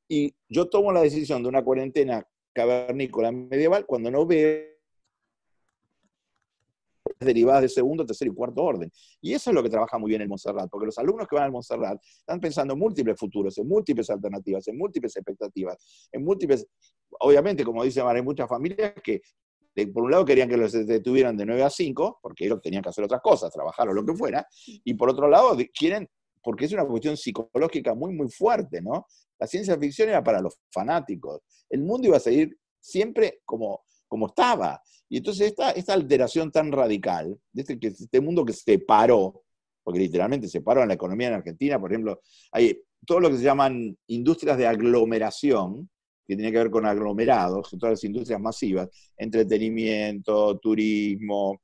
Y 0.07 0.33
yo 0.47 0.69
tomo 0.69 0.93
la 0.93 1.01
decisión 1.01 1.43
de 1.43 1.49
una 1.49 1.63
cuarentena 1.63 2.25
cavernícola 2.53 3.31
medieval 3.31 3.85
cuando 3.85 4.11
no 4.11 4.25
veo 4.25 4.71
derivadas 7.19 7.61
de 7.63 7.69
segundo, 7.69 8.05
tercer 8.05 8.27
y 8.27 8.31
cuarto 8.31 8.63
orden. 8.63 8.91
Y 9.21 9.33
eso 9.33 9.49
es 9.49 9.53
lo 9.53 9.63
que 9.63 9.69
trabaja 9.69 9.97
muy 9.97 10.09
bien 10.09 10.21
el 10.21 10.27
Montserrat, 10.27 10.69
porque 10.69 10.85
los 10.87 10.97
alumnos 10.97 11.27
que 11.27 11.35
van 11.35 11.45
al 11.45 11.51
Montserrat 11.51 12.01
están 12.03 12.39
pensando 12.39 12.73
en 12.73 12.79
múltiples 12.79 13.17
futuros, 13.17 13.57
en 13.57 13.67
múltiples 13.67 14.09
alternativas, 14.09 14.67
en 14.67 14.77
múltiples 14.77 15.15
expectativas, 15.15 16.09
en 16.11 16.23
múltiples, 16.23 16.67
obviamente, 17.19 17.63
como 17.63 17.83
dice 17.83 18.03
Mar, 18.03 18.15
hay 18.15 18.21
muchas 18.21 18.47
familias 18.47 18.93
que 19.03 19.21
por 19.91 20.03
un 20.03 20.11
lado 20.11 20.23
querían 20.23 20.47
que 20.47 20.57
los 20.57 20.71
detuvieran 20.71 21.35
de 21.35 21.45
9 21.45 21.63
a 21.63 21.69
5, 21.69 22.19
porque 22.21 22.45
ellos 22.45 22.61
tenían 22.61 22.83
que 22.83 22.89
hacer 22.89 23.03
otras 23.03 23.21
cosas, 23.21 23.51
trabajar 23.51 23.89
o 23.89 23.93
lo 23.93 24.05
que 24.05 24.13
fuera, 24.13 24.45
y 24.65 24.93
por 24.93 25.09
otro 25.09 25.27
lado 25.27 25.57
quieren, 25.73 26.07
porque 26.43 26.65
es 26.65 26.73
una 26.73 26.85
cuestión 26.85 27.17
psicológica 27.17 27.95
muy, 27.95 28.13
muy 28.13 28.29
fuerte, 28.29 28.81
¿no? 28.81 29.07
La 29.39 29.47
ciencia 29.47 29.77
ficción 29.77 30.09
era 30.09 30.23
para 30.23 30.41
los 30.41 30.59
fanáticos. 30.71 31.41
El 31.69 31.81
mundo 31.81 32.07
iba 32.07 32.17
a 32.17 32.19
seguir 32.19 32.57
siempre 32.79 33.41
como, 33.45 33.83
como 34.07 34.27
estaba. 34.27 34.81
Y 35.09 35.17
entonces 35.17 35.47
esta, 35.47 35.71
esta 35.71 35.93
alteración 35.93 36.51
tan 36.51 36.71
radical, 36.71 37.39
de 37.51 37.61
este, 37.61 37.77
este 37.87 38.21
mundo 38.21 38.45
que 38.45 38.53
se 38.53 38.79
paró, 38.79 39.43
porque 39.83 39.99
literalmente 39.99 40.47
se 40.47 40.61
paró 40.61 40.81
en 40.81 40.89
la 40.89 40.93
economía 40.93 41.29
en 41.29 41.35
Argentina, 41.35 41.79
por 41.79 41.91
ejemplo, 41.91 42.21
hay 42.51 42.81
todo 43.05 43.19
lo 43.19 43.29
que 43.29 43.37
se 43.37 43.43
llaman 43.43 43.97
industrias 44.07 44.57
de 44.57 44.67
aglomeración, 44.67 45.89
que 46.25 46.35
tiene 46.35 46.51
que 46.51 46.57
ver 46.57 46.71
con 46.71 46.85
aglomerados, 46.85 47.69
todas 47.71 47.93
las 47.93 48.03
industrias 48.03 48.39
masivas, 48.39 48.89
entretenimiento, 49.17 50.57
turismo, 50.59 51.61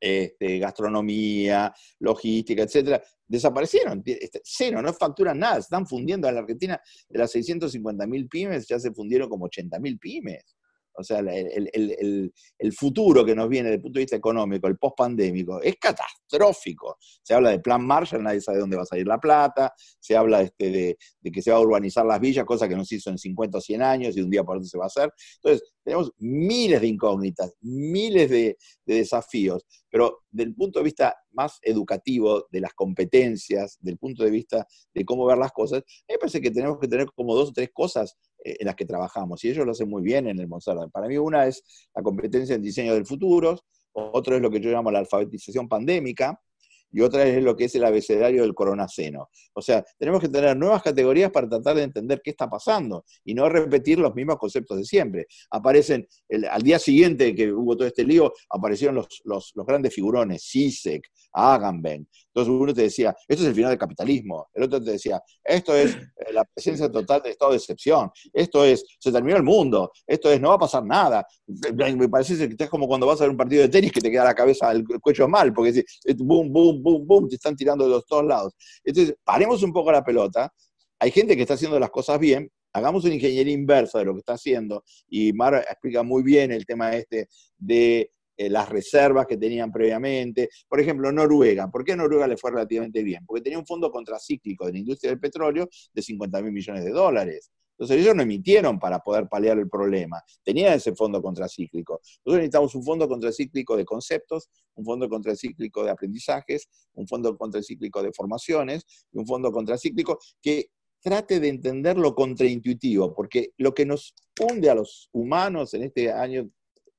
este, 0.00 0.58
gastronomía, 0.58 1.72
logística, 2.00 2.62
etcétera, 2.62 3.02
desaparecieron. 3.26 4.02
Este, 4.04 4.40
cero, 4.44 4.82
no 4.82 4.92
facturan 4.92 5.38
nada, 5.38 5.58
están 5.58 5.86
fundiendo 5.86 6.28
a 6.28 6.32
la 6.32 6.40
Argentina 6.40 6.80
de 7.08 7.18
las 7.18 7.34
650.000 7.34 8.28
pymes, 8.28 8.66
ya 8.66 8.78
se 8.78 8.92
fundieron 8.92 9.28
como 9.28 9.46
80.000 9.46 9.98
pymes. 9.98 10.57
O 10.98 11.04
sea, 11.04 11.20
el, 11.20 12.32
futuro 12.72 13.24
que 13.24 13.34
nos 13.34 13.48
viene 13.48 13.68
desde 13.68 13.76
el 13.76 13.82
punto 13.82 13.98
de 13.98 14.02
vista 14.02 14.16
económico, 14.16 14.66
el 14.66 14.76
post-pandémico, 14.76 15.62
es 15.62 15.76
catastrófico. 15.76 16.96
Se 17.22 17.34
habla 17.34 17.50
de 17.50 17.60
plan 17.60 17.84
Marshall, 17.84 18.22
nadie 18.22 18.40
sabe 18.40 18.58
dónde 18.58 18.76
va 18.76 18.82
a 18.82 18.86
salir 18.86 19.06
la 19.06 19.18
plata, 19.18 19.72
se 20.00 20.16
habla 20.16 20.42
este, 20.42 20.70
de, 20.70 21.30
que 21.30 21.40
se 21.40 21.52
va 21.52 21.58
a 21.58 21.60
urbanizar 21.60 22.04
las 22.04 22.20
villas, 22.20 22.44
cosa 22.44 22.68
que 22.68 22.74
no 22.74 22.84
se 22.84 22.96
hizo 22.96 23.10
en 23.10 23.18
50 23.18 23.58
o 23.58 23.60
100 23.60 23.82
años 23.82 24.16
y 24.16 24.22
un 24.22 24.30
día 24.30 24.42
por 24.42 24.56
otro 24.56 24.68
se 24.68 24.76
va 24.76 24.84
a 24.84 24.88
hacer. 24.88 25.12
Entonces, 25.36 25.72
tenemos 25.84 26.12
miles 26.18 26.80
de 26.80 26.88
incógnitas, 26.88 27.54
miles 27.60 28.28
de, 28.28 28.58
desafíos, 28.84 29.64
pero 29.88 30.24
del 30.30 30.54
punto 30.54 30.80
de 30.80 30.84
vista 30.84 31.14
más 31.30 31.58
educativo, 31.62 32.46
de 32.50 32.60
las 32.60 32.74
competencias, 32.74 33.78
del 33.80 33.98
punto 33.98 34.24
de 34.24 34.30
vista 34.30 34.66
de 34.92 35.04
cómo 35.04 35.24
ver 35.26 35.38
las 35.38 35.52
cosas, 35.52 35.82
me 36.08 36.18
parece 36.18 36.40
que 36.40 36.50
tenemos 36.50 36.78
que 36.78 36.88
tener 36.88 37.06
como 37.14 37.34
dos 37.34 37.50
o 37.50 37.52
tres 37.52 37.70
cosas 37.72 38.16
en 38.58 38.66
las 38.66 38.74
que 38.74 38.84
trabajamos, 38.84 39.44
y 39.44 39.50
ellos 39.50 39.64
lo 39.66 39.72
hacen 39.72 39.88
muy 39.88 40.02
bien 40.02 40.28
en 40.28 40.38
el 40.38 40.48
Monserrat. 40.48 40.90
Para 40.90 41.08
mí 41.08 41.16
una 41.16 41.46
es 41.46 41.62
la 41.94 42.02
competencia 42.02 42.54
en 42.54 42.62
diseño 42.62 42.94
del 42.94 43.06
futuro, 43.06 43.58
otro 43.92 44.36
es 44.36 44.42
lo 44.42 44.50
que 44.50 44.60
yo 44.60 44.70
llamo 44.70 44.90
la 44.90 45.00
alfabetización 45.00 45.68
pandémica, 45.68 46.40
y 46.90 47.00
otra 47.00 47.24
es 47.24 47.42
lo 47.42 47.56
que 47.56 47.64
es 47.64 47.74
el 47.74 47.84
abecedario 47.84 48.42
del 48.42 48.54
coronaceno. 48.54 49.28
O 49.52 49.62
sea, 49.62 49.84
tenemos 49.98 50.20
que 50.20 50.28
tener 50.28 50.56
nuevas 50.56 50.82
categorías 50.82 51.30
para 51.30 51.48
tratar 51.48 51.76
de 51.76 51.82
entender 51.82 52.20
qué 52.22 52.30
está 52.30 52.48
pasando 52.48 53.04
y 53.24 53.34
no 53.34 53.48
repetir 53.48 53.98
los 53.98 54.14
mismos 54.14 54.38
conceptos 54.38 54.78
de 54.78 54.84
siempre. 54.84 55.26
Aparecen, 55.50 56.06
al 56.50 56.62
día 56.62 56.78
siguiente 56.78 57.34
que 57.34 57.52
hubo 57.52 57.76
todo 57.76 57.86
este 57.86 58.04
lío, 58.04 58.32
aparecieron 58.50 58.96
los, 58.96 59.22
los, 59.24 59.52
grandes 59.66 59.94
figurones, 59.94 60.42
Sisek, 60.42 61.10
Agamben. 61.32 62.08
Entonces 62.28 62.62
uno 62.62 62.74
te 62.74 62.82
decía, 62.82 63.16
esto 63.26 63.42
es 63.42 63.48
el 63.48 63.54
final 63.54 63.70
del 63.70 63.78
capitalismo. 63.78 64.48
El 64.54 64.64
otro 64.64 64.82
te 64.82 64.92
decía, 64.92 65.20
esto 65.42 65.74
es 65.74 65.94
eh, 65.94 66.32
la 66.32 66.44
presencia 66.44 66.90
total 66.90 67.22
de 67.22 67.30
estado 67.30 67.50
de 67.50 67.56
excepción. 67.56 68.10
Esto 68.32 68.64
es, 68.64 68.84
se 68.98 69.10
terminó 69.10 69.36
el 69.36 69.42
mundo. 69.42 69.90
Esto 70.06 70.30
es, 70.30 70.40
no 70.40 70.50
va 70.50 70.54
a 70.54 70.58
pasar 70.58 70.84
nada. 70.84 71.26
Me 71.46 72.08
parece 72.08 72.48
que 72.48 72.64
es 72.64 72.70
como 72.70 72.86
cuando 72.86 73.06
vas 73.06 73.20
a 73.20 73.24
ver 73.24 73.30
un 73.30 73.36
partido 73.36 73.62
de 73.62 73.68
tenis 73.68 73.92
que 73.92 74.00
te 74.00 74.10
queda 74.10 74.24
la 74.24 74.34
cabeza, 74.34 74.70
el 74.70 74.84
cuello 75.00 75.28
mal, 75.28 75.52
porque 75.52 75.84
es, 76.04 76.16
boom, 76.16 76.52
boom, 76.52 76.77
boom, 76.82 77.06
boom, 77.06 77.28
te 77.28 77.36
están 77.36 77.56
tirando 77.56 77.84
de 77.84 77.90
los 77.90 78.06
dos 78.06 78.24
lados. 78.24 78.54
Entonces, 78.84 79.16
paremos 79.24 79.62
un 79.62 79.72
poco 79.72 79.92
la 79.92 80.04
pelota. 80.04 80.52
Hay 80.98 81.10
gente 81.10 81.36
que 81.36 81.42
está 81.42 81.54
haciendo 81.54 81.78
las 81.78 81.90
cosas 81.90 82.18
bien, 82.18 82.50
hagamos 82.72 83.04
una 83.04 83.14
ingeniería 83.14 83.52
inversa 83.52 83.98
de 83.98 84.04
lo 84.06 84.14
que 84.14 84.20
está 84.20 84.34
haciendo, 84.34 84.84
y 85.08 85.32
Mar 85.32 85.54
explica 85.54 86.02
muy 86.02 86.22
bien 86.22 86.52
el 86.52 86.66
tema 86.66 86.94
este 86.96 87.28
de 87.56 88.10
eh, 88.40 88.48
las 88.48 88.68
reservas 88.68 89.26
que 89.26 89.36
tenían 89.36 89.72
previamente. 89.72 90.48
Por 90.68 90.80
ejemplo, 90.80 91.10
Noruega. 91.10 91.68
¿Por 91.70 91.84
qué 91.84 91.96
Noruega 91.96 92.28
le 92.28 92.36
fue 92.36 92.52
relativamente 92.52 93.02
bien? 93.02 93.26
Porque 93.26 93.42
tenía 93.42 93.58
un 93.58 93.66
fondo 93.66 93.90
contracíclico 93.90 94.64
de 94.66 94.72
la 94.72 94.78
industria 94.78 95.10
del 95.10 95.18
petróleo 95.18 95.68
de 95.92 96.02
50 96.02 96.42
mil 96.42 96.52
millones 96.52 96.84
de 96.84 96.90
dólares. 96.92 97.50
Entonces 97.78 98.02
ellos 98.02 98.16
no 98.16 98.22
emitieron 98.22 98.78
para 98.80 98.98
poder 98.98 99.28
paliar 99.28 99.56
el 99.58 99.68
problema. 99.68 100.20
Tenían 100.42 100.72
ese 100.72 100.94
fondo 100.94 101.22
contracíclico. 101.22 102.00
Nosotros 102.24 102.36
necesitamos 102.38 102.74
un 102.74 102.84
fondo 102.84 103.08
contracíclico 103.08 103.76
de 103.76 103.84
conceptos, 103.84 104.50
un 104.74 104.84
fondo 104.84 105.08
contracíclico 105.08 105.84
de 105.84 105.90
aprendizajes, 105.90 106.68
un 106.94 107.06
fondo 107.06 107.36
contracíclico 107.36 108.02
de 108.02 108.12
formaciones 108.12 108.84
y 109.12 109.18
un 109.18 109.26
fondo 109.26 109.52
contracíclico 109.52 110.18
que 110.42 110.70
trate 111.00 111.38
de 111.38 111.48
entender 111.48 111.96
lo 111.96 112.14
contraintuitivo, 112.16 113.14
porque 113.14 113.52
lo 113.58 113.72
que 113.72 113.86
nos 113.86 114.14
hunde 114.40 114.68
a 114.70 114.74
los 114.74 115.08
humanos 115.12 115.72
en 115.74 115.84
este 115.84 116.10
año 116.12 116.50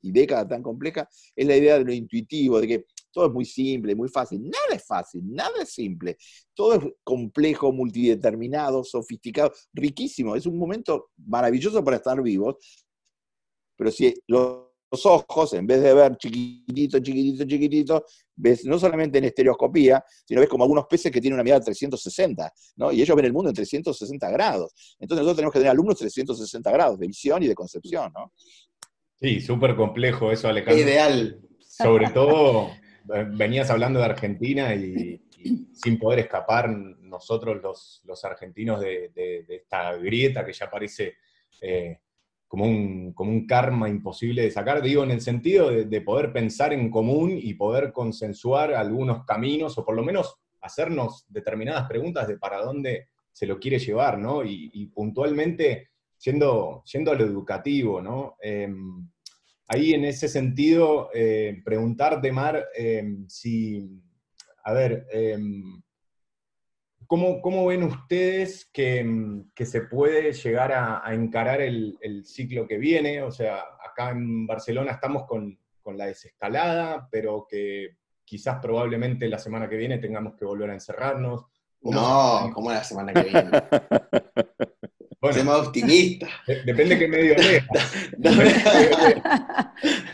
y 0.02 0.12
década 0.13 0.48
tan 0.48 0.63
compleja 0.63 1.10
es 1.36 1.46
la 1.46 1.58
idea 1.58 1.78
de 1.78 1.84
lo 1.84 1.94
intuitivo, 1.94 2.62
de 2.62 2.68
que 2.68 2.86
todo 3.12 3.28
es 3.28 3.32
muy 3.32 3.45
simple, 3.45 3.95
muy 3.95 4.10
fácil. 4.10 4.41
Nada 4.43 4.76
es 4.76 4.86
fácil, 4.86 5.22
nada 5.26 5.62
es 5.62 5.69
simple. 5.69 6.17
Todo 6.54 6.76
es 6.76 6.93
complejo, 7.04 7.72
multideterminado, 7.72 8.84
sofisticado, 8.84 9.52
riquísimo. 9.74 10.36
Es 10.36 10.45
un 10.45 10.58
momento 10.58 11.10
maravilloso 11.17 11.84
para 11.84 11.98
estar 11.98 12.22
vivos. 12.22 12.56
Pero 13.76 13.91
si 13.91 14.13
los 14.28 14.69
ojos, 15.06 15.54
en 15.54 15.65
vez 15.65 15.82
de 15.82 15.93
ver 15.93 16.17
chiquitito, 16.17 17.00
chiquitito, 17.00 17.45
chiquitito, 17.45 18.06
ves 18.36 18.65
no 18.65 18.78
solamente 18.78 19.17
en 19.17 19.26
estereoscopía, 19.26 20.04
sino 20.26 20.41
ves 20.41 20.50
como 20.50 20.63
algunos 20.63 20.86
peces 20.86 21.12
que 21.12 21.22
tienen 21.22 21.36
una 21.36 21.43
mirada 21.43 21.60
de 21.60 21.65
360, 21.65 22.52
¿no? 22.78 22.91
Y 22.91 23.02
ellos 23.02 23.15
ven 23.15 23.26
el 23.26 23.34
mundo 23.34 23.50
en 23.50 23.56
360 23.56 24.30
grados. 24.32 24.95
Entonces 25.00 25.24
nosotros 25.24 25.38
tenemos 25.38 25.54
que 25.54 25.60
tener 25.60 25.72
alumnos 25.72 25.98
360 25.98 26.72
grados 26.72 27.00
de 27.00 27.08
visión 27.08 27.41
y 27.43 27.48
de 27.48 27.56
concepción, 27.56 28.12
¿no? 28.13 28.34
Sí, 29.22 29.41
súper 29.41 29.76
complejo 29.76 30.32
eso, 30.32 30.48
Alejandro. 30.48 30.82
Ideal. 30.82 31.41
Sobre 31.60 32.10
todo 32.10 32.69
venías 33.32 33.69
hablando 33.69 34.00
de 34.00 34.06
Argentina 34.06 34.74
y, 34.74 35.22
sin 35.74 35.98
poder 35.98 36.19
escapar 36.19 36.69
nosotros 36.69 38.02
los, 38.04 38.26
argentinos 38.26 38.82
de, 38.82 39.45
esta 39.48 39.95
grieta 39.95 40.45
que 40.45 40.54
ya 40.54 40.69
parece 40.69 41.15
eh, 41.62 42.00
como, 42.48 42.65
un, 42.65 43.13
como 43.13 43.32
un 43.32 43.48
karma 43.48 43.88
imposible 43.89 44.41
de 44.41 44.52
sacar, 44.52 44.82
digo, 44.82 45.04
en 45.04 45.12
el 45.12 45.22
sentido 45.22 45.69
de, 45.69 46.02
poder 46.02 46.34
pensar 46.34 46.74
en 46.74 46.89
común 46.89 47.32
y 47.41 47.54
poder 47.54 47.91
consensuar 47.91 48.74
algunos 48.74 49.24
caminos 49.26 49.78
o 49.78 49.86
por 49.86 49.95
lo 49.95 50.04
menos 50.04 50.36
hacernos 50.62 51.26
determinadas 51.30 51.88
preguntas 51.88 52.28
de 52.28 52.38
para 52.38 52.62
dónde 52.62 53.08
se 53.32 53.45
lo 53.45 53.60
quiere 53.60 53.80
llevar, 53.80 54.17
¿no? 54.17 54.43
Y, 54.43 54.88
puntualmente, 54.88 55.91
siendo, 56.17 56.84
a 56.84 57.13
lo 57.13 57.26
educativo, 57.26 58.02
¿no? 58.02 58.36
Em, 58.41 59.08
ahí 59.70 59.94
en 59.94 60.04
ese 60.04 60.28
sentido, 60.28 61.10
eh, 61.14 61.62
preguntarte, 61.64 62.32
Mar, 62.32 62.67
eh, 62.76 63.17
si, 63.28 63.88
a 64.63 64.74
ver, 64.74 65.06
em, 65.12 65.82
¿cómo, 67.06 67.67
ven 67.67 67.84
ustedes 67.84 68.67
que, 68.74 69.06
se 69.63 69.82
puede 69.82 70.34
llegar 70.34 70.72
a, 70.74 71.13
encarar 71.13 71.62
el, 71.62 72.24
ciclo 72.26 72.67
que 72.67 72.78
viene? 72.78 73.22
O 73.22 73.32
sea, 73.32 73.63
acá 73.88 74.10
en 74.10 74.48
Barcelona 74.48 74.92
estamos 74.92 75.26
con, 75.26 75.58
la 75.96 76.06
desescalada, 76.06 77.10
pero 77.12 77.48
que 77.50 77.98
quizás 78.24 78.60
probablemente 78.62 79.28
la 79.28 79.40
semana 79.40 79.67
que 79.67 79.76
viene 79.76 79.98
tengamos 79.98 80.36
que 80.36 80.46
volver 80.46 80.70
a 80.70 80.76
encerrarnos. 80.76 81.48
No, 81.82 82.52
¿cómo 82.54 82.70
la 82.70 82.84
semana 82.84 83.12
que 83.12 83.24
viene? 83.24 83.50
Bueno, 85.22 85.44
más 85.44 85.67
optimista. 85.67 86.28
depende 86.48 86.96
de 86.96 87.00
qué 87.00 87.08
medio 87.08 87.36
leas. 87.38 87.67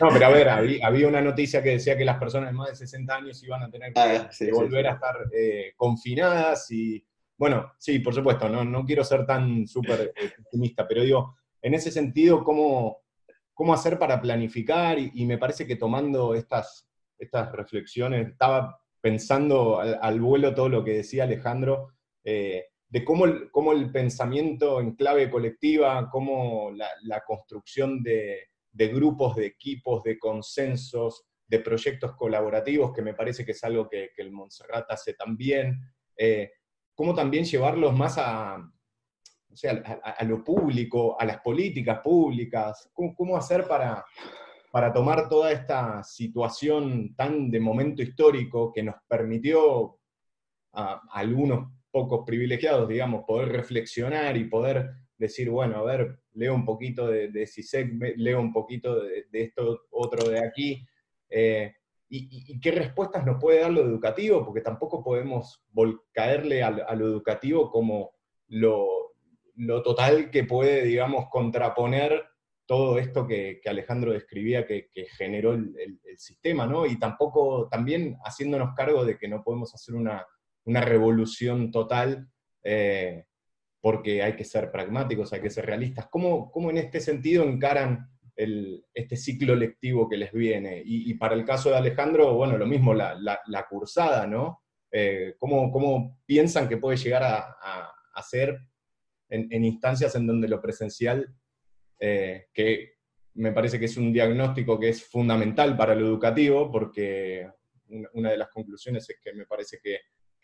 No, 0.00 0.08
pero 0.12 0.26
a 0.26 0.30
ver, 0.30 0.48
había, 0.48 1.08
una 1.08 1.20
noticia 1.20 1.62
que 1.62 1.70
decía 1.70 1.96
que 1.96 2.04
las 2.04 2.18
personas 2.18 2.50
de 2.50 2.56
más 2.56 2.70
de 2.70 2.76
60 2.76 3.14
años 3.14 3.42
iban 3.42 3.62
a 3.62 3.70
tener 3.70 3.92
que, 3.92 4.00
ah, 4.00 4.28
volver 4.52 4.86
a 4.88 4.94
estar 4.94 5.16
eh, 5.32 5.72
confinadas 5.76 6.70
y, 6.70 7.04
bueno, 7.38 7.72
sí, 7.78 7.98
por 8.00 8.14
supuesto, 8.14 8.48
no, 8.48 8.64
no 8.64 8.84
quiero 8.84 9.04
ser 9.04 9.26
tan 9.26 9.66
súper 9.66 10.12
eh, 10.16 10.32
optimista, 10.40 10.86
pero 10.88 11.02
digo, 11.02 11.36
en 11.62 11.74
ese 11.74 11.90
sentido, 11.90 12.42
¿cómo, 12.42 13.02
cómo 13.52 13.74
hacer 13.74 13.98
para 13.98 14.20
planificar? 14.20 14.98
Y, 14.98 15.24
me 15.26 15.38
parece 15.38 15.66
que 15.66 15.76
tomando 15.76 16.34
estas, 16.34 16.88
estas 17.18 17.52
reflexiones, 17.52 18.28
estaba 18.28 18.80
pensando 19.00 19.80
al, 19.80 20.20
vuelo 20.20 20.54
todo 20.54 20.68
lo 20.68 20.82
que 20.82 20.94
decía 20.94 21.24
Alejandro, 21.24 21.92
eh, 22.24 22.66
de 22.88 23.04
cómo 23.04 23.24
el, 23.24 23.50
cómo 23.50 23.72
el, 23.72 23.90
pensamiento 23.90 24.80
en 24.80 24.94
clave 24.94 25.30
colectiva, 25.30 26.08
cómo 26.10 26.70
la, 26.72 27.20
construcción 27.26 28.02
de, 28.02 28.48
grupos, 28.72 29.36
de 29.36 29.46
equipos, 29.46 30.02
de 30.02 30.18
consensos, 30.18 31.24
de 31.46 31.60
proyectos 31.60 32.14
colaborativos, 32.16 32.92
que 32.92 33.02
me 33.02 33.14
parece 33.14 33.44
que 33.44 33.52
es 33.52 33.64
algo 33.64 33.88
que, 33.88 34.10
el 34.16 34.32
Montserrat 34.32 34.90
hace 34.90 35.14
también, 35.14 35.80
eh, 36.16 36.50
cómo 36.94 37.14
también 37.14 37.44
llevarlos 37.44 37.94
más 37.94 38.18
a, 38.18 38.56
a, 40.02 40.24
lo 40.24 40.44
público, 40.44 41.18
a 41.18 41.24
las 41.24 41.40
políticas 41.40 42.00
públicas, 42.00 42.90
cómo, 42.92 43.36
hacer 43.36 43.66
para, 43.66 44.04
para 44.70 44.92
tomar 44.92 45.28
toda 45.28 45.52
esta 45.52 46.02
situación 46.04 47.14
tan 47.14 47.50
de 47.50 47.60
momento 47.60 48.02
histórico 48.02 48.72
que 48.72 48.82
nos 48.82 48.96
permitió 49.08 49.98
a, 50.72 51.00
algunos 51.12 51.75
pocos 51.96 52.26
privilegiados, 52.26 52.86
digamos, 52.86 53.24
poder 53.26 53.48
reflexionar 53.48 54.36
y 54.36 54.44
poder 54.44 54.90
decir, 55.16 55.48
bueno, 55.48 55.78
a 55.78 55.82
ver, 55.82 56.18
leo 56.34 56.54
un 56.54 56.66
poquito 56.66 57.08
de, 57.08 57.28
de 57.28 57.46
CISEC, 57.46 57.90
leo 58.18 58.38
un 58.38 58.52
poquito 58.52 59.02
de, 59.02 59.24
esto 59.32 59.80
otro 59.92 60.28
de 60.28 60.44
aquí, 60.44 60.86
eh, 61.30 61.72
y, 62.10 62.60
qué 62.60 62.70
respuestas 62.70 63.24
nos 63.24 63.40
puede 63.40 63.60
dar 63.60 63.72
lo 63.72 63.80
educativo, 63.80 64.44
porque 64.44 64.60
tampoco 64.60 65.02
podemos 65.02 65.64
caerle 66.12 66.62
a, 66.62 66.70
lo 66.70 67.06
educativo 67.06 67.70
como 67.70 68.10
lo, 68.48 69.14
total 69.82 70.30
que 70.30 70.44
puede, 70.44 70.82
digamos, 70.82 71.30
contraponer 71.30 72.24
todo 72.66 72.98
esto 72.98 73.26
que, 73.26 73.62
Alejandro 73.64 74.12
describía 74.12 74.66
que, 74.66 74.90
generó 75.16 75.54
el, 75.54 75.98
sistema, 76.18 76.66
¿no? 76.66 76.84
Y 76.84 76.98
tampoco, 76.98 77.68
también 77.70 78.18
haciéndonos 78.22 78.74
cargo 78.76 79.06
de 79.06 79.16
que 79.16 79.28
no 79.28 79.42
podemos 79.42 79.74
hacer 79.74 79.94
una, 79.94 80.26
revolución 80.66 81.70
total, 81.70 82.28
eh, 82.62 83.24
porque 83.80 84.22
hay 84.22 84.34
que 84.34 84.44
ser 84.44 84.70
pragmáticos, 84.70 85.32
hay 85.32 85.40
que 85.40 85.50
ser 85.50 85.66
realistas. 85.66 86.08
¿Cómo, 86.10 86.50
¿Cómo, 86.50 86.70
en 86.70 86.78
este 86.78 87.00
sentido 87.00 87.44
encaran 87.44 88.10
este 88.36 89.16
ciclo 89.16 89.54
lectivo 89.54 90.08
que 90.08 90.16
les 90.16 90.32
viene? 90.32 90.82
Y, 90.84 91.14
para 91.14 91.34
el 91.34 91.44
caso 91.44 91.70
de 91.70 91.76
Alejandro, 91.76 92.34
bueno, 92.34 92.58
lo 92.58 92.66
mismo, 92.66 92.92
la, 92.92 93.66
cursada, 93.70 94.26
¿no? 94.26 94.62
Eh, 94.90 95.34
¿cómo, 95.38 96.18
piensan 96.26 96.68
que 96.68 96.76
puede 96.76 96.96
llegar 96.96 97.22
a, 97.22 98.22
ser 98.22 98.58
en 99.28 99.64
instancias 99.64 100.14
en 100.14 100.26
donde 100.26 100.48
lo 100.48 100.60
presencial 100.60 101.36
eh, 101.98 102.48
que 102.52 102.96
me 103.34 103.52
parece 103.52 103.78
que 103.78 103.86
es 103.86 103.96
un 103.96 104.12
diagnóstico 104.12 104.78
que 104.78 104.88
es 104.88 105.04
fundamental 105.04 105.76
para 105.76 105.94
lo 105.94 106.06
educativo, 106.06 106.70
porque 106.70 107.48
una 108.14 108.30
de 108.30 108.38
las 108.38 108.48
conclusiones 108.48 109.08
es 109.08 109.18
que 109.22 109.32
me 109.34 109.46
parece 109.46 109.78
que, 109.82 110.00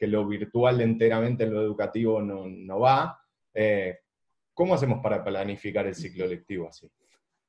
lo 0.07 0.27
virtual 0.27 0.81
enteramente 0.81 1.45
en 1.45 1.55
lo 1.55 1.63
educativo 1.63 2.21
no, 2.21 2.79
va. 2.79 3.19
Eh, 3.55 3.99
¿Cómo 4.55 4.75
hacemos 4.75 5.01
para 5.03 5.25
planificar 5.25 5.87
el 5.87 5.95
ciclo 5.95 6.27
lectivo 6.27 6.69
así? 6.69 6.91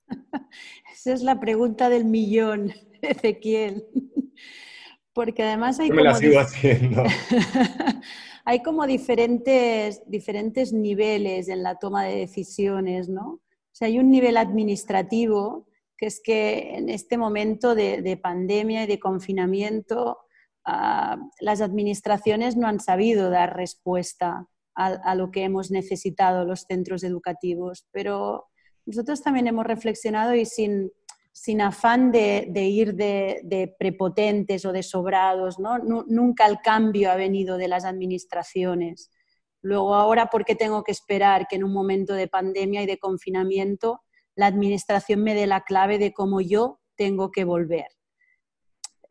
Esa 0.94 1.14
es 1.14 1.22
la 1.22 1.40
pregunta 1.40 1.90
del 1.90 2.06
millón, 2.06 2.74
Ezequiel. 3.02 3.86
Porque 5.14 5.44
además 5.44 5.80
hay... 5.80 5.92
me 5.92 6.04
la 6.04 6.16
sigo 6.16 6.40
haciendo. 6.40 7.04
hay 8.46 8.64
como 8.64 8.88
diferentes, 8.88 10.02
diferentes 10.10 10.74
niveles 10.74 11.50
en 11.50 11.64
la 11.64 11.78
toma 11.78 12.04
de 12.06 12.18
decisiones, 12.18 13.10
¿no? 13.10 13.26
O 13.26 13.76
sea, 13.76 13.88
hay 13.88 14.00
un 14.00 14.10
nivel 14.10 14.38
administrativo 14.38 15.68
que 15.98 16.08
es 16.08 16.22
que 16.22 16.76
en 16.76 16.90
este 16.90 17.18
momento 17.18 17.76
de, 17.76 18.20
pandemia 18.22 18.84
y 18.84 18.88
de 18.88 19.00
confinamiento, 19.00 20.20
ah, 20.66 21.18
las 21.40 21.62
administraciones 21.62 22.56
no 22.56 22.68
han 22.68 22.80
sabido 22.80 23.30
dar 23.30 23.56
respuesta 23.56 24.48
a, 24.76 25.16
lo 25.16 25.32
que 25.32 25.44
hemos 25.44 25.72
necesitado 25.72 26.46
los 26.46 26.62
centros 26.62 27.04
educativos. 27.04 27.88
Pero 27.92 28.48
nosotros 28.86 29.22
también 29.22 29.48
hemos 29.48 29.66
reflexionado 29.66 30.34
y 30.36 30.46
sin, 30.46 30.92
sin 31.32 31.62
afán 31.62 32.12
de, 32.12 32.48
ir 32.56 32.96
de, 32.96 33.76
prepotentes 33.78 34.66
o 34.66 34.72
de 34.72 34.84
sobrados. 34.84 35.58
Nunca 35.60 36.46
el 36.48 36.60
cambio 36.64 37.12
ha 37.12 37.16
venido 37.16 37.58
de 37.58 37.68
las 37.68 37.86
administraciones. 37.86 39.12
Luego, 39.62 39.96
ahora, 39.96 40.28
¿por 40.28 40.44
qué 40.44 40.56
tengo 40.56 40.84
que 40.84 40.92
esperar 40.92 41.48
que 41.48 41.56
en 41.56 41.64
un 41.64 41.72
momento 41.72 42.14
de 42.14 42.28
pandemia 42.28 42.84
y 42.84 42.86
de 42.86 42.98
confinamiento 42.98 44.02
la 44.36 44.48
administración 44.48 45.24
me 45.24 45.36
dé 45.36 45.48
la 45.48 45.62
clave 45.62 46.00
de 46.00 46.12
cómo 46.12 46.42
yo 46.42 46.80
tengo 46.98 47.32
que 47.32 47.46
volver? 47.46 47.88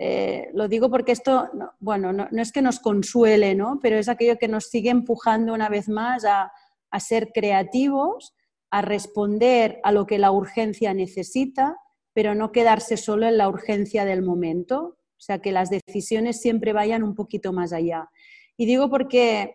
Eh, 0.04 0.50
lo 0.54 0.66
digo 0.66 0.90
porque 0.90 1.12
esto, 1.12 1.48
bueno, 1.78 2.12
no, 2.12 2.26
es 2.36 2.50
que 2.50 2.60
nos 2.60 2.80
consuele, 2.80 3.54
¿no? 3.54 3.78
pero 3.80 3.98
es 3.98 4.08
aquello 4.08 4.36
que 4.36 4.48
nos 4.48 4.64
sigue 4.64 4.90
empujando 4.90 5.54
una 5.54 5.68
vez 5.68 5.88
más 5.88 6.24
a, 6.24 6.50
a 6.90 6.98
ser 6.98 7.30
creativos, 7.32 8.34
a 8.72 8.82
responder 8.82 9.78
a 9.84 9.92
lo 9.92 10.04
que 10.04 10.18
la 10.18 10.32
urgencia 10.32 10.92
necesita, 10.92 11.76
pero 12.12 12.34
no 12.34 12.50
quedarse 12.50 12.96
solo 12.96 13.28
en 13.28 13.38
la 13.38 13.48
urgencia 13.48 14.04
del 14.04 14.22
momento. 14.22 14.96
O 14.98 15.20
sea, 15.20 15.38
que 15.38 15.52
las 15.52 15.70
decisiones 15.70 16.40
siempre 16.40 16.72
vayan 16.72 17.04
un 17.04 17.14
poquito 17.14 17.52
más 17.52 17.72
allá. 17.72 18.10
Y 18.56 18.66
digo 18.66 18.90
porque 18.90 19.54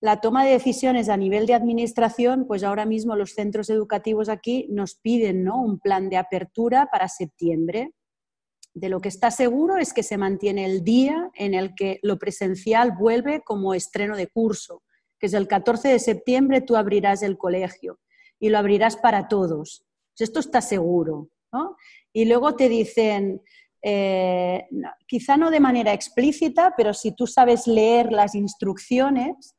la 0.00 0.22
toma 0.22 0.42
de 0.46 0.52
decisiones 0.52 1.10
a 1.10 1.18
nivel 1.18 1.44
de 1.44 1.52
administración, 1.52 2.46
pues 2.46 2.64
ahora 2.64 2.86
mismo 2.86 3.14
los 3.14 3.34
centros 3.34 3.68
educativos 3.68 4.30
aquí 4.30 4.68
nos 4.70 4.94
piden 4.94 5.44
¿no? 5.44 5.60
un 5.60 5.78
plan 5.78 6.08
de 6.08 6.16
apertura 6.16 6.88
para 6.90 7.08
septiembre. 7.08 7.92
De 8.74 8.88
lo 8.88 9.00
que 9.00 9.08
está 9.08 9.30
seguro 9.30 9.76
es 9.76 9.92
que 9.92 10.02
se 10.02 10.16
mantiene 10.16 10.64
el 10.64 10.82
día 10.82 11.30
en 11.34 11.54
el 11.54 11.74
que 11.74 12.00
lo 12.02 12.18
presencial 12.18 12.92
vuelve 12.98 13.42
como 13.42 13.74
estreno 13.74 14.16
de 14.16 14.28
curso, 14.28 14.82
que 15.18 15.26
es 15.26 15.34
el 15.34 15.46
14 15.46 15.88
de 15.88 15.98
septiembre 15.98 16.62
tú 16.62 16.76
abrirás 16.76 17.22
el 17.22 17.36
colegio 17.36 17.98
y 18.40 18.48
lo 18.48 18.58
abrirás 18.58 18.96
para 18.96 19.28
todos. 19.28 19.84
Esto 20.18 20.40
está 20.40 20.60
seguro. 20.60 21.28
Y 22.12 22.24
luego 22.24 22.54
te 22.56 22.68
dicen, 22.68 23.42
eh, 23.82 24.66
quizá 25.06 25.36
no 25.36 25.50
de 25.50 25.60
manera 25.60 25.92
explícita, 25.92 26.74
pero 26.76 26.94
si 26.94 27.12
tú 27.12 27.26
sabes 27.26 27.66
leer 27.66 28.12
las 28.12 28.34
instrucciones, 28.34 29.54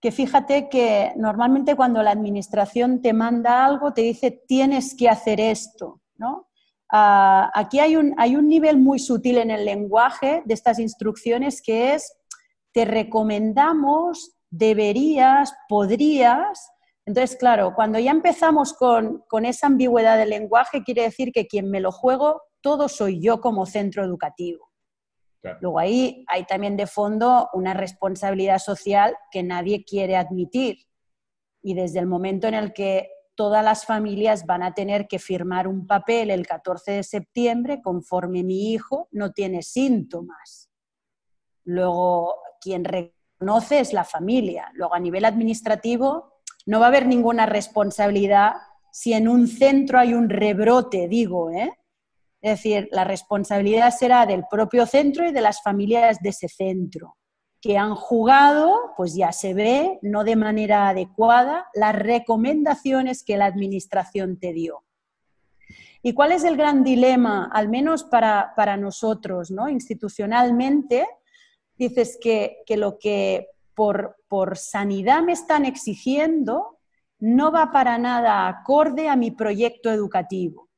que 0.00 0.10
fíjate 0.12 0.68
que 0.68 1.12
normalmente 1.16 1.76
cuando 1.76 2.02
la 2.02 2.10
administración 2.10 3.02
te 3.02 3.12
manda 3.12 3.64
algo, 3.64 3.92
te 3.92 4.02
dice 4.02 4.30
tienes 4.30 4.94
que 4.94 5.08
hacer 5.08 5.40
esto, 5.40 6.00
¿no? 6.16 6.49
Ah, 6.92 7.50
aquí 7.54 7.78
hay 7.78 7.96
un, 7.96 8.14
hay 8.18 8.36
un 8.36 8.48
nivel 8.48 8.78
muy 8.78 8.98
sutil 8.98 9.38
en 9.38 9.50
el 9.50 9.64
lenguaje 9.64 10.42
de 10.44 10.54
estas 10.54 10.78
instrucciones 10.78 11.62
que 11.62 11.94
es 11.94 12.16
te 12.72 12.84
recomendamos, 12.84 14.36
deberías, 14.50 15.52
podrías. 15.68 16.70
Entonces, 17.06 17.36
claro, 17.36 17.74
cuando 17.74 17.98
ya 17.98 18.10
empezamos 18.10 18.74
con, 18.74 19.24
con 19.28 19.44
esa 19.44 19.66
ambigüedad 19.66 20.16
del 20.18 20.30
lenguaje, 20.30 20.84
quiere 20.84 21.02
decir 21.02 21.32
que 21.32 21.46
quien 21.46 21.70
me 21.70 21.80
lo 21.80 21.92
juego, 21.92 22.42
todo 22.60 22.88
soy 22.88 23.20
yo 23.20 23.40
como 23.40 23.66
centro 23.66 24.04
educativo. 24.04 24.70
Luego 25.60 25.78
ahí 25.78 26.24
hay 26.28 26.44
también 26.44 26.76
de 26.76 26.86
fondo 26.86 27.48
una 27.54 27.72
responsabilidad 27.72 28.58
social 28.58 29.16
que 29.30 29.42
nadie 29.42 29.84
quiere 29.84 30.16
admitir. 30.16 30.76
Y 31.62 31.74
desde 31.74 31.98
el 31.98 32.06
momento 32.06 32.46
en 32.46 32.54
el 32.54 32.72
que 32.72 33.08
todas 33.34 33.64
las 33.64 33.86
familias 33.86 34.46
van 34.46 34.62
a 34.62 34.74
tener 34.74 35.06
que 35.06 35.18
firmar 35.18 35.66
un 35.66 35.86
papel 35.86 36.30
el 36.30 36.46
14 36.46 36.92
de 36.92 37.02
septiembre 37.02 37.80
conforme 37.82 38.42
mi 38.42 38.72
hijo 38.72 39.08
no 39.12 39.32
tiene 39.32 39.62
síntomas. 39.62 40.70
Luego, 41.64 42.36
quien 42.60 42.84
reconoce 42.84 43.80
es 43.80 43.92
la 43.92 44.04
familia. 44.04 44.70
Luego, 44.74 44.94
a 44.94 45.00
nivel 45.00 45.24
administrativo, 45.24 46.40
no 46.66 46.80
va 46.80 46.86
a 46.86 46.88
haber 46.88 47.06
ninguna 47.06 47.46
responsabilidad 47.46 48.54
si 48.92 49.12
en 49.12 49.28
un 49.28 49.46
centro 49.46 49.98
hay 49.98 50.14
un 50.14 50.28
rebrote, 50.28 51.08
digo, 51.08 51.50
¿eh? 51.50 51.72
Es 52.42 52.52
decir, 52.52 52.88
la 52.90 53.04
responsabilidad 53.04 53.90
será 53.90 54.26
del 54.26 54.44
propio 54.50 54.86
centro 54.86 55.28
y 55.28 55.32
de 55.32 55.42
las 55.42 55.62
familias 55.62 56.18
de 56.20 56.30
ese 56.30 56.48
centro, 56.48 57.16
que 57.60 57.76
han 57.76 57.94
jugado, 57.94 58.92
pues 58.96 59.14
ya 59.14 59.32
se 59.32 59.52
ve, 59.52 59.98
no 60.02 60.24
de 60.24 60.36
manera 60.36 60.88
adecuada, 60.88 61.66
las 61.74 61.94
recomendaciones 61.94 63.22
que 63.22 63.36
la 63.36 63.46
Administración 63.46 64.38
te 64.38 64.52
dio. 64.52 64.84
¿Y 66.02 66.14
cuál 66.14 66.32
es 66.32 66.44
el 66.44 66.56
gran 66.56 66.82
dilema, 66.82 67.50
al 67.52 67.68
menos 67.68 68.04
para, 68.04 68.76
nosotros, 68.78 69.50
¿no? 69.50 69.68
institucionalmente? 69.68 71.06
Dices 71.76 72.18
que, 72.20 72.62
lo 72.76 72.98
que 72.98 73.48
por, 73.74 74.16
por 74.26 74.56
sanidad 74.56 75.22
me 75.22 75.32
están 75.32 75.66
exigiendo 75.66 76.78
no 77.18 77.52
va 77.52 77.70
para 77.70 77.98
nada 77.98 78.48
acorde 78.48 79.10
a 79.10 79.16
mi 79.16 79.30
proyecto 79.30 79.90
educativo. 79.90 80.69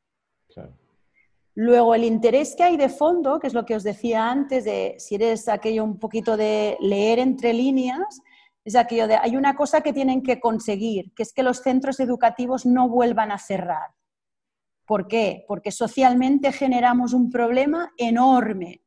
Luego, 1.54 1.94
el 1.94 2.04
interés 2.04 2.54
que 2.56 2.62
hay 2.62 2.76
de 2.76 2.88
fondo, 2.88 3.38
que 3.38 3.46
es 3.46 3.54
lo 3.54 3.66
que 3.66 3.76
os 3.76 3.82
decía 3.82 4.30
antes, 4.30 4.64
de 4.64 4.94
si 4.98 5.16
eres 5.16 5.48
aquello 5.48 5.84
un 5.84 5.98
poquito 5.98 6.36
de 6.36 6.78
leer 6.80 7.18
entre 7.18 7.52
líneas, 7.52 8.22
es 8.64 8.76
aquello 8.76 9.06
de 9.06 9.16
hay 9.16 9.36
una 9.36 9.54
cosa 9.54 9.80
que 9.80 9.92
tienen 9.92 10.22
que 10.22 10.40
conseguir, 10.40 11.12
que 11.14 11.22
es 11.22 11.32
que 11.32 11.42
los 11.42 11.58
centros 11.58 12.00
educativos 12.00 12.64
no 12.64 12.88
vuelvan 12.88 13.32
a 13.32 13.38
cerrar. 13.38 13.90
¿Por 14.86 15.08
qué? 15.08 15.44
Porque 15.46 15.72
socialmente 15.72 16.52
generamos 16.52 17.12
un 17.12 17.30
problema 17.30 17.92
enorme, 17.96 18.82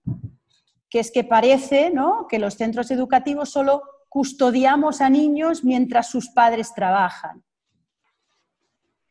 que 0.89 0.99
es 0.99 1.11
que 1.11 1.23
parece 1.23 1.91
¿no? 1.91 2.25
que 2.27 2.39
los 2.39 2.55
centros 2.55 2.89
educativos 2.91 3.49
solo 3.49 3.81
custodiamos 4.09 5.01
a 5.01 5.09
niños 5.09 5.63
mientras 5.63 6.09
sus 6.09 6.29
padres 6.29 6.73
trabajan. 6.73 7.43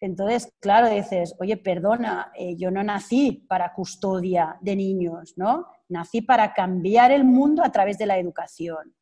Entonces, 0.05 0.53
claro, 0.61 0.91
dices, 0.91 1.35
oye, 1.41 1.57
perdona, 1.57 2.31
eh, 2.37 2.57
yo 2.57 2.71
no 2.71 2.85
nací 2.85 3.47
para 3.49 3.73
custodia 3.73 4.59
de 4.61 4.77
niños, 4.77 5.33
¿no? 5.37 5.67
Nací 5.89 6.21
para 6.21 6.53
cambiar 6.53 7.11
el 7.11 7.25
mundo 7.25 7.65
a 7.65 7.73
través 7.73 7.97
de 7.97 8.05
la 8.05 8.19
educación. 8.19 8.95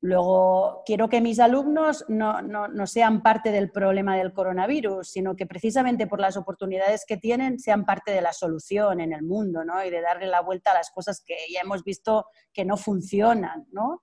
Luego, 0.00 0.84
quiero 0.86 1.08
que 1.08 1.20
mis 1.20 1.40
alumnos 1.40 2.04
no, 2.06 2.40
no, 2.40 2.86
sean 2.86 3.20
parte 3.20 3.50
del 3.50 3.72
problema 3.72 4.16
del 4.16 4.32
coronavirus, 4.32 5.10
sino 5.10 5.34
que 5.34 5.46
precisamente 5.46 6.06
por 6.06 6.20
las 6.20 6.36
oportunidades 6.36 7.04
que 7.04 7.16
tienen 7.16 7.58
sean 7.58 7.84
parte 7.84 8.12
de 8.12 8.22
la 8.22 8.32
solución 8.32 9.00
en 9.00 9.12
el 9.12 9.24
mundo, 9.24 9.64
¿no? 9.64 9.84
Y 9.84 9.90
de 9.90 10.00
darle 10.02 10.28
la 10.28 10.40
vuelta 10.40 10.70
a 10.70 10.74
las 10.74 10.92
cosas 10.92 11.20
que 11.26 11.34
ya 11.52 11.62
hemos 11.62 11.82
visto 11.82 12.26
que 12.52 12.64
no 12.64 12.76
funcionan, 12.76 13.66
¿no? 13.72 14.02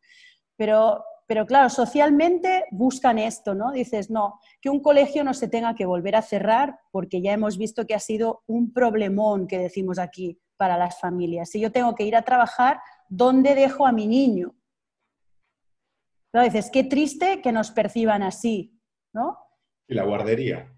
Pero 0.57 1.01
pero 1.27 1.45
claro, 1.45 1.69
socialmente 1.69 2.63
buscan 2.71 3.19
esto, 3.19 3.53
¿no? 3.53 3.73
Dices, 3.73 4.09
no, 4.09 4.39
que 4.61 4.69
un 4.69 4.79
colegio 4.79 5.25
no 5.25 5.33
se 5.33 5.49
tenga 5.49 5.75
que 5.75 5.85
volver 5.85 6.15
a 6.15 6.21
cerrar 6.21 6.79
porque 6.89 7.21
ya 7.21 7.33
hemos 7.33 7.57
visto 7.57 7.85
que 7.85 7.93
ha 7.93 7.99
sido 7.99 8.43
un 8.47 8.71
problemón 8.71 9.45
que 9.45 9.59
decimos 9.59 9.99
aquí 9.99 10.39
para 10.55 10.77
las 10.77 10.99
familias. 10.99 11.49
Si 11.49 11.59
yo 11.59 11.71
tengo 11.71 11.93
que 11.95 12.05
ir 12.05 12.15
a 12.15 12.23
trabajar, 12.23 12.79
¿dónde 13.09 13.55
dejo 13.55 13.85
a 13.85 13.91
mi 13.91 14.07
niño? 14.07 14.55
Claro, 16.31 16.45
dices, 16.45 16.69
qué 16.71 16.85
triste 16.85 17.41
que 17.41 17.51
nos 17.51 17.71
perciban 17.71 18.23
así, 18.23 18.79
¿no? 19.13 19.37
Y 19.85 19.95
la 19.95 20.03
guardería. 20.03 20.73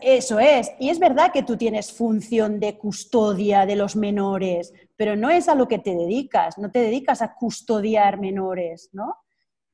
eso 0.00 0.38
es. 0.38 0.72
Y 0.78 0.90
es 0.90 0.98
verdad 1.00 1.32
que 1.32 1.42
tú 1.42 1.56
tienes 1.56 1.92
función 1.92 2.60
de 2.60 2.78
custodia 2.78 3.66
de 3.66 3.76
los 3.76 3.96
menores, 3.96 4.72
pero 4.96 5.16
no 5.16 5.28
es 5.28 5.48
a 5.48 5.56
lo 5.56 5.66
que 5.66 5.80
te 5.80 5.94
dedicas, 5.94 6.56
no 6.56 6.70
te 6.70 6.80
dedicas 6.80 7.20
a 7.20 7.34
custodiar 7.34 8.20
menores, 8.20 8.90
¿no? 8.92 9.25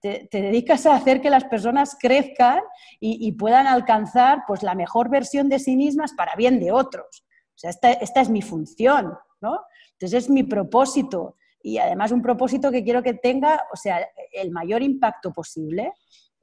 Te, 0.03 0.29
dedicas 0.31 0.85
a 0.85 0.97
hacer 0.97 1.21
que 1.21 1.31
las 1.31 1.45
personas 1.45 1.97
crezcan 1.99 2.61
y, 3.01 3.33
puedan 3.33 3.67
alcanzar 3.67 4.43
pues, 4.47 4.63
la 4.63 4.75
mejor 4.75 5.09
versión 5.09 5.49
de 5.49 5.61
sí 5.61 5.77
mismas 5.77 6.13
para 6.15 6.35
bien 6.35 6.59
de 6.61 6.73
otros. 6.73 7.25
O 7.25 7.59
sea, 7.59 7.71
esta, 7.71 7.93
esta 7.93 8.21
es 8.21 8.29
mi 8.29 8.43
función, 8.43 9.17
¿no? 9.41 9.61
Entonces 9.93 10.25
es 10.25 10.31
mi 10.31 10.43
propósito 10.43 11.37
y 11.63 11.79
además 11.79 12.11
un 12.11 12.21
propósito 12.21 12.73
que 12.73 12.83
quiero 12.83 13.03
que 13.03 13.15
tenga, 13.15 13.63
o 13.73 13.77
sea, 13.77 14.05
el 14.33 14.51
mayor 14.51 14.83
impacto 14.83 15.33
posible. 15.33 15.93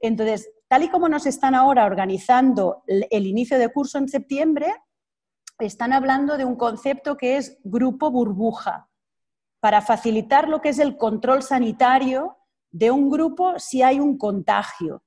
Entonces, 0.00 0.50
tal 0.66 0.84
y 0.84 0.88
como 0.88 1.08
nos 1.10 1.26
están 1.26 1.54
ahora 1.54 1.84
organizando 1.84 2.82
el 2.86 3.26
inicio 3.26 3.58
de 3.58 3.68
curso 3.68 3.98
en 3.98 4.08
septiembre, 4.08 4.74
están 5.58 5.92
hablando 5.92 6.38
de 6.38 6.46
un 6.46 6.56
concepto 6.56 7.18
que 7.18 7.36
es 7.36 7.58
grupo 7.62 8.10
burbuja, 8.10 8.88
para 9.60 9.82
facilitar 9.82 10.48
lo 10.48 10.62
que 10.62 10.70
es 10.70 10.78
el 10.78 10.96
control 10.96 11.42
sanitario 11.42 12.38
de 12.70 12.90
un 12.90 13.10
grupo 13.10 13.58
si 13.58 13.82
hay 13.82 14.00
un 14.00 14.16
contagio 14.16 15.02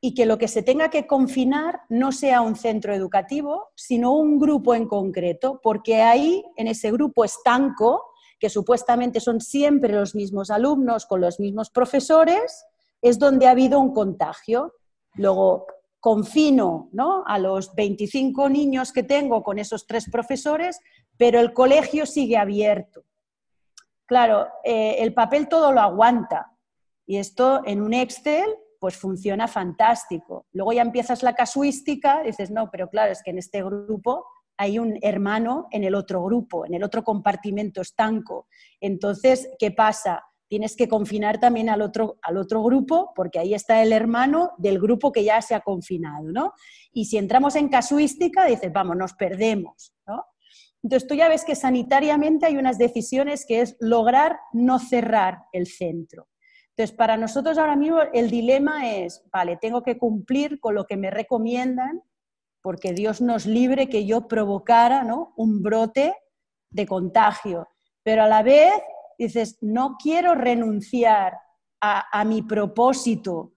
y 0.00 0.12
que 0.12 0.26
lo 0.26 0.36
que 0.36 0.48
se 0.48 0.62
tenga 0.62 0.90
que 0.90 1.06
confinar 1.06 1.80
no 1.88 2.12
sea 2.12 2.42
un 2.42 2.56
centro 2.56 2.92
educativo, 2.94 3.70
sino 3.74 4.12
un 4.12 4.38
grupo 4.38 4.74
en 4.74 4.86
concreto, 4.86 5.60
porque 5.62 6.02
ahí, 6.02 6.44
en 6.56 6.68
ese 6.68 6.92
grupo 6.92 7.24
estanco, 7.24 8.04
que 8.38 8.50
supuestamente 8.50 9.18
son 9.20 9.40
siempre 9.40 9.94
los 9.94 10.14
mismos 10.14 10.50
alumnos 10.50 11.06
con 11.06 11.22
los 11.22 11.40
mismos 11.40 11.70
profesores, 11.70 12.66
es 13.00 13.18
donde 13.18 13.46
ha 13.46 13.52
habido 13.52 13.80
un 13.80 13.94
contagio. 13.94 14.74
Luego 15.14 15.66
confino 16.00 16.90
¿no? 16.92 17.24
a 17.26 17.38
los 17.38 17.74
25 17.74 18.50
niños 18.50 18.92
que 18.92 19.04
tengo 19.04 19.42
con 19.42 19.58
esos 19.58 19.86
tres 19.86 20.10
profesores, 20.10 20.80
pero 21.16 21.40
el 21.40 21.54
colegio 21.54 22.04
sigue 22.04 22.36
abierto. 22.36 23.04
Claro, 24.06 24.48
eh, 24.64 24.96
el 24.98 25.14
papel 25.14 25.48
todo 25.48 25.72
lo 25.72 25.80
aguanta 25.80 26.52
y 27.06 27.16
esto 27.16 27.62
en 27.64 27.82
un 27.82 27.94
Excel 27.94 28.54
pues 28.78 28.96
funciona 28.96 29.48
fantástico. 29.48 30.46
Luego 30.52 30.74
ya 30.74 30.82
empiezas 30.82 31.22
la 31.22 31.34
casuística, 31.34 32.22
dices, 32.22 32.50
no, 32.50 32.70
pero 32.70 32.90
claro, 32.90 33.12
es 33.12 33.22
que 33.22 33.30
en 33.30 33.38
este 33.38 33.62
grupo 33.64 34.26
hay 34.58 34.78
un 34.78 34.98
hermano 35.00 35.68
en 35.70 35.84
el 35.84 35.94
otro 35.94 36.22
grupo, 36.22 36.66
en 36.66 36.74
el 36.74 36.84
otro 36.84 37.02
compartimento 37.02 37.80
estanco. 37.80 38.46
Entonces, 38.80 39.48
¿qué 39.58 39.70
pasa? 39.70 40.22
Tienes 40.48 40.76
que 40.76 40.86
confinar 40.86 41.40
también 41.40 41.70
al 41.70 41.80
otro, 41.80 42.18
al 42.20 42.36
otro 42.36 42.62
grupo, 42.62 43.12
porque 43.16 43.38
ahí 43.38 43.54
está 43.54 43.82
el 43.82 43.92
hermano 43.92 44.52
del 44.58 44.78
grupo 44.78 45.10
que 45.10 45.24
ya 45.24 45.40
se 45.40 45.54
ha 45.54 45.60
confinado, 45.60 46.30
¿no? 46.30 46.52
Y 46.92 47.06
si 47.06 47.16
entramos 47.16 47.56
en 47.56 47.68
casuística, 47.68 48.44
dices, 48.44 48.70
vamos, 48.70 48.96
nos 48.96 49.14
perdemos, 49.14 49.94
¿no? 50.06 50.26
Entonces 50.84 51.08
tú 51.08 51.14
ya 51.14 51.28
ves 51.28 51.46
que 51.46 51.56
sanitariamente 51.56 52.44
hay 52.44 52.58
unas 52.58 52.76
decisiones 52.76 53.46
que 53.46 53.62
es 53.62 53.74
lograr 53.80 54.38
no 54.52 54.78
cerrar 54.78 55.46
el 55.52 55.66
centro. 55.66 56.28
Entonces, 56.76 56.94
para 56.94 57.16
nosotros 57.16 57.56
ahora 57.56 57.74
mismo 57.74 58.00
el 58.12 58.30
dilema 58.30 58.90
es, 58.90 59.24
vale, 59.32 59.56
tengo 59.56 59.82
que 59.82 59.96
cumplir 59.96 60.60
con 60.60 60.74
lo 60.74 60.84
que 60.84 60.98
me 60.98 61.10
recomiendan, 61.10 62.02
porque 62.60 62.92
Dios 62.92 63.22
nos 63.22 63.46
libre 63.46 63.88
que 63.88 64.04
yo 64.04 64.28
provocara 64.28 65.04
¿no? 65.04 65.32
un 65.36 65.62
brote 65.62 66.14
de 66.70 66.86
contagio. 66.86 67.66
Pero 68.02 68.24
a 68.24 68.28
la 68.28 68.42
vez 68.42 68.72
dices, 69.18 69.56
no 69.62 69.96
quiero 69.96 70.34
renunciar 70.34 71.38
a, 71.80 72.24
mi 72.24 72.42
propósito 72.42 73.54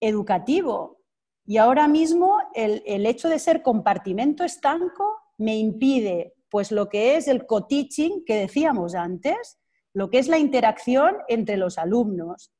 educativo. 0.00 0.98
Y 1.46 1.56
ahora 1.56 1.88
mismo 1.88 2.38
el, 2.54 2.82
el 2.84 3.06
hecho 3.06 3.28
de 3.28 3.38
ser 3.38 3.62
compartimento 3.62 4.44
estanco 4.44 5.16
me 5.38 5.56
impide 5.56 6.34
pues 6.50 6.72
lo 6.72 6.88
que 6.88 7.16
es 7.16 7.28
el 7.28 7.46
co-teaching 7.46 8.24
que 8.24 8.34
decíamos 8.34 8.94
antes, 8.94 9.58
lo 9.94 10.10
que 10.10 10.18
es 10.18 10.28
la 10.28 10.38
interacción 10.38 11.16
entre 11.28 11.56
los 11.56 11.78
alumnos 11.78 12.52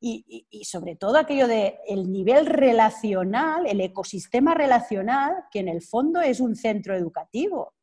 y, 0.00 0.46
sobre 0.64 0.94
todo 0.94 1.16
aquello 1.16 1.48
de 1.48 1.78
el 1.88 2.12
nivel 2.12 2.46
relacional, 2.46 3.66
el 3.66 3.80
ecosistema 3.80 4.54
relacional, 4.54 5.44
que 5.50 5.60
en 5.60 5.68
el 5.68 5.82
fondo 5.82 6.20
es 6.20 6.40
un 6.40 6.54
centro 6.54 6.94
educativo. 6.94 7.74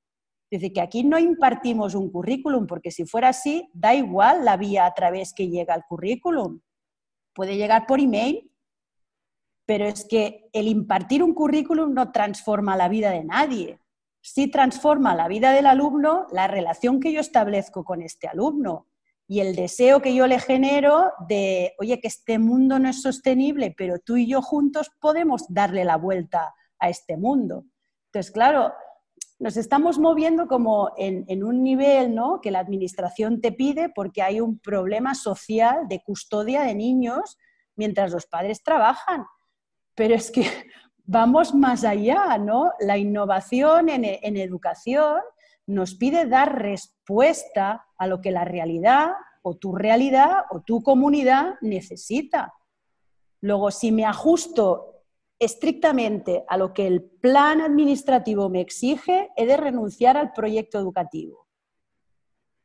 Es 0.49 0.61
decir, 0.61 0.73
que 0.73 0.81
aquí 0.81 1.03
no 1.03 1.17
impartimos 1.17 1.95
un 1.95 2.11
currículum, 2.11 2.67
porque 2.67 2.91
si 2.91 3.05
fuera 3.05 3.29
así, 3.29 3.69
da 3.73 3.93
igual 3.95 4.45
la 4.45 4.57
vía 4.57 4.85
a 4.85 4.93
través 4.93 5.33
que 5.33 5.49
llega 5.49 5.75
el 5.75 5.83
currículum. 5.89 6.61
Puede 7.33 7.57
llegar 7.57 7.87
por 7.87 7.99
email, 7.99 8.51
pero 9.65 9.85
es 9.85 10.05
que 10.05 10.49
el 10.53 10.67
impartir 10.67 11.23
un 11.23 11.33
currículum 11.33 11.93
no 11.93 12.11
transforma 12.11 12.77
la 12.77 12.87
vida 12.87 13.09
de 13.09 13.23
nadie 13.23 13.79
sí 14.23 14.47
transforma 14.47 15.15
la 15.15 15.27
vida 15.27 15.51
del 15.51 15.67
alumno 15.67 16.27
la 16.31 16.47
relación 16.47 17.01
que 17.01 17.11
yo 17.11 17.19
establezco 17.19 17.83
con 17.83 18.01
este 18.01 18.27
alumno 18.27 18.87
y 19.27 19.41
el 19.41 19.55
deseo 19.55 20.01
que 20.01 20.15
yo 20.15 20.27
le 20.27 20.39
genero 20.39 21.11
de, 21.27 21.73
oye, 21.79 21.99
que 21.99 22.07
este 22.07 22.39
mundo 22.39 22.79
no 22.79 22.89
es 22.89 23.01
sostenible, 23.01 23.73
pero 23.77 23.99
tú 23.99 24.17
y 24.17 24.27
yo 24.27 24.41
juntos 24.41 24.91
podemos 24.99 25.45
darle 25.49 25.85
la 25.85 25.97
vuelta 25.97 26.53
a 26.79 26.89
este 26.89 27.17
mundo. 27.17 27.65
Entonces, 28.07 28.31
claro, 28.31 28.73
nos 29.39 29.57
estamos 29.57 29.97
moviendo 29.97 30.47
como 30.47 30.91
en, 30.97 31.25
en 31.27 31.43
un 31.43 31.63
nivel 31.63 32.13
¿no? 32.13 32.41
que 32.41 32.51
la 32.51 32.59
administración 32.59 33.41
te 33.41 33.51
pide 33.51 33.89
porque 33.89 34.21
hay 34.21 34.39
un 34.39 34.59
problema 34.59 35.15
social 35.15 35.87
de 35.89 36.01
custodia 36.03 36.63
de 36.63 36.75
niños 36.75 37.37
mientras 37.75 38.11
los 38.11 38.25
padres 38.25 38.61
trabajan. 38.61 39.25
Pero 39.95 40.15
es 40.15 40.31
que 40.31 40.45
vamos 41.05 41.53
más 41.53 41.83
allá, 41.83 42.37
¿no? 42.37 42.71
La 42.79 42.97
innovación 42.97 43.89
en, 43.89 44.37
educación 44.37 45.21
nos 45.65 45.95
pide 45.95 46.25
dar 46.25 46.61
respuesta 46.61 47.85
a 47.97 48.07
lo 48.07 48.21
que 48.21 48.31
la 48.31 48.45
realidad 48.45 49.11
o 49.41 49.55
tu 49.55 49.75
realidad 49.75 50.45
o 50.49 50.61
tu 50.61 50.81
comunidad 50.81 51.55
necesita. 51.61 52.53
Luego, 53.41 53.71
si 53.71 53.91
me 53.91 54.05
ajusto 54.05 55.03
estrictamente 55.39 56.45
a 56.47 56.57
lo 56.57 56.73
que 56.73 56.87
el 56.87 57.03
plan 57.03 57.61
administrativo 57.61 58.49
me 58.49 58.61
exige, 58.61 59.31
he 59.35 59.45
de 59.45 59.57
renunciar 59.57 60.15
al 60.15 60.31
proyecto 60.31 60.79
educativo. 60.79 61.47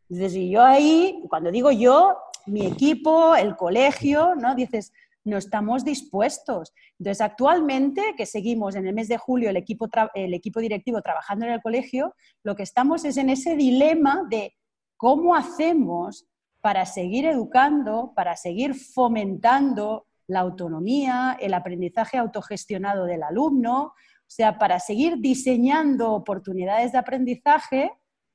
Entonces, 0.09 0.41
yo 0.49 0.63
ahí, 0.63 1.25
cuando 1.29 1.51
digo 1.51 1.71
yo, 1.71 2.17
mi 2.47 2.67
equipo, 2.67 3.35
el 3.37 3.57
colegio, 3.57 4.35
¿no? 4.37 4.55
Dices, 4.55 4.93
no 5.29 5.37
estamos 5.37 5.85
dispuestos. 5.85 6.73
Entonces, 6.99 7.21
actualmente, 7.21 8.15
que 8.17 8.27
seguimos 8.27 8.75
en 8.75 8.87
el 8.87 8.95
mes 8.95 9.09
de 9.09 9.19
julio 9.19 9.51
el 9.51 9.57
equipo, 9.57 9.89
el 10.15 10.35
equipo 10.35 10.61
directivo 10.61 11.01
trabajando 11.03 11.47
en 11.47 11.53
el 11.53 11.63
colegio, 11.63 12.15
lo 12.43 12.57
que 12.57 12.63
estamos 12.63 13.05
es 13.05 13.17
en 13.17 13.31
ese 13.31 13.57
dilema 13.57 14.27
de 14.29 14.55
cómo 14.97 15.35
hacemos 15.35 16.27
para 16.61 16.87
seguir 16.87 17.27
educando, 17.27 18.13
para 18.17 18.37
seguir 18.37 18.75
fomentando 18.75 20.07
la 20.27 20.41
autonomía, 20.41 21.37
el 21.41 21.55
aprendizaje 21.55 22.19
autogestionado 22.19 23.05
del 23.05 23.23
alumno, 23.23 23.95
O 24.29 24.31
sea, 24.31 24.59
para 24.59 24.79
seguir 24.79 25.17
diseñando 25.21 26.13
oportunidades 26.13 26.93
de 26.93 26.99
aprendizaje 26.99 27.91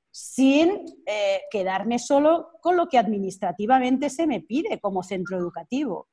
sin 0.10 0.86
eh, 1.06 1.41
quedarme 1.52 2.00
solo 2.00 2.50
con 2.62 2.78
lo 2.78 2.88
que 2.88 2.98
administrativamente 2.98 4.10
se 4.10 4.26
me 4.26 4.41
pide 4.41 4.80
como 4.80 5.04
centro 5.04 5.38
educativo. 5.38 6.08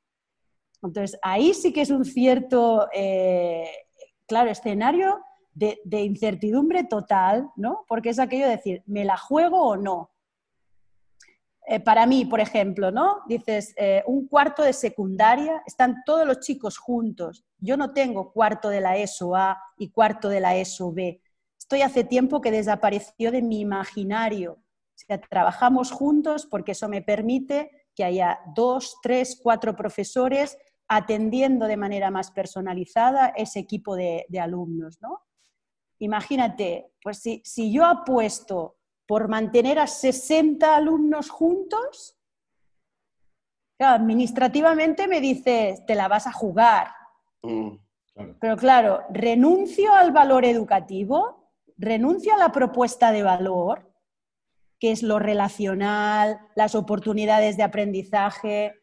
Entonces, 0.83 1.19
ahí 1.21 1.53
sí 1.53 1.71
que 1.71 1.81
es 1.81 1.89
un 1.89 2.05
cierto, 2.05 2.87
eh, 2.93 3.69
claro, 4.27 4.49
escenario 4.49 5.19
de, 5.53 5.77
incertidumbre 5.91 6.83
total, 6.85 7.49
¿no? 7.55 7.85
Porque 7.87 8.09
es 8.09 8.19
aquello 8.19 8.45
de 8.45 8.57
decir, 8.57 8.83
¿me 8.85 9.05
la 9.05 9.17
juego 9.17 9.61
o 9.61 9.77
no? 9.77 10.11
Eh, 11.67 11.79
para 11.79 12.05
mí, 12.05 12.25
por 12.25 12.39
ejemplo, 12.39 12.91
¿no? 12.91 13.19
Dices, 13.27 13.75
un 14.07 14.27
cuarto 14.27 14.63
de 14.63 14.73
secundaria, 14.73 15.61
están 15.65 15.97
todos 16.05 16.25
los 16.25 16.39
chicos 16.39 16.77
juntos. 16.77 17.45
Yo 17.59 17.77
no 17.77 17.93
tengo 17.93 18.31
cuarto 18.31 18.69
de 18.69 18.81
la 18.81 18.97
ESO 18.97 19.35
A 19.35 19.61
y 19.77 19.91
cuarto 19.91 20.29
de 20.29 20.39
la 20.39 20.55
ESO 20.55 20.91
B 20.91 21.21
estoy 21.71 21.83
hace 21.83 22.03
tiempo 22.03 22.41
que 22.41 22.51
desapareció 22.51 23.31
de 23.31 23.41
mi 23.41 23.61
imaginario. 23.61 24.53
O 24.53 25.05
sea, 25.07 25.21
trabajamos 25.21 25.89
juntos 25.89 26.45
porque 26.45 26.73
eso 26.73 26.89
me 26.89 27.01
permite 27.01 27.71
que 27.95 28.03
haya 28.03 28.41
dos, 28.53 28.97
tres, 29.01 29.39
cuatro 29.41 29.73
profesores 29.73 30.57
atendiendo 30.93 31.67
de 31.67 31.77
manera 31.77 32.11
más 32.11 32.31
personalizada 32.31 33.33
ese 33.35 33.59
equipo 33.59 33.95
de, 33.95 34.25
alumnos. 34.39 35.01
¿no? 35.01 35.21
Imagínate, 35.99 36.91
pues 37.01 37.19
si, 37.19 37.41
si 37.45 37.71
yo 37.71 37.85
apuesto 37.85 38.77
por 39.07 39.27
mantener 39.27 39.79
a 39.79 39.87
60 39.87 40.75
alumnos 40.75 41.29
juntos, 41.29 42.17
administrativamente 43.79 45.07
me 45.07 45.21
dices, 45.21 45.85
te 45.85 45.95
la 45.95 46.07
vas 46.07 46.27
a 46.27 46.31
jugar. 46.31 46.89
Mm, 47.41 47.75
Pero 48.39 48.57
claro, 48.57 49.01
renuncio 49.11 49.93
al 49.93 50.11
valor 50.11 50.45
educativo 50.45 51.41
renuncio 51.81 52.33
a 52.33 52.37
la 52.37 52.51
propuesta 52.51 53.11
de 53.11 53.23
valor, 53.23 53.91
que 54.79 54.91
es 54.91 55.03
lo 55.03 55.19
relacional, 55.19 56.39
las 56.55 56.75
oportunidades 56.75 57.57
de 57.57 57.63
aprendizaje. 57.63 58.80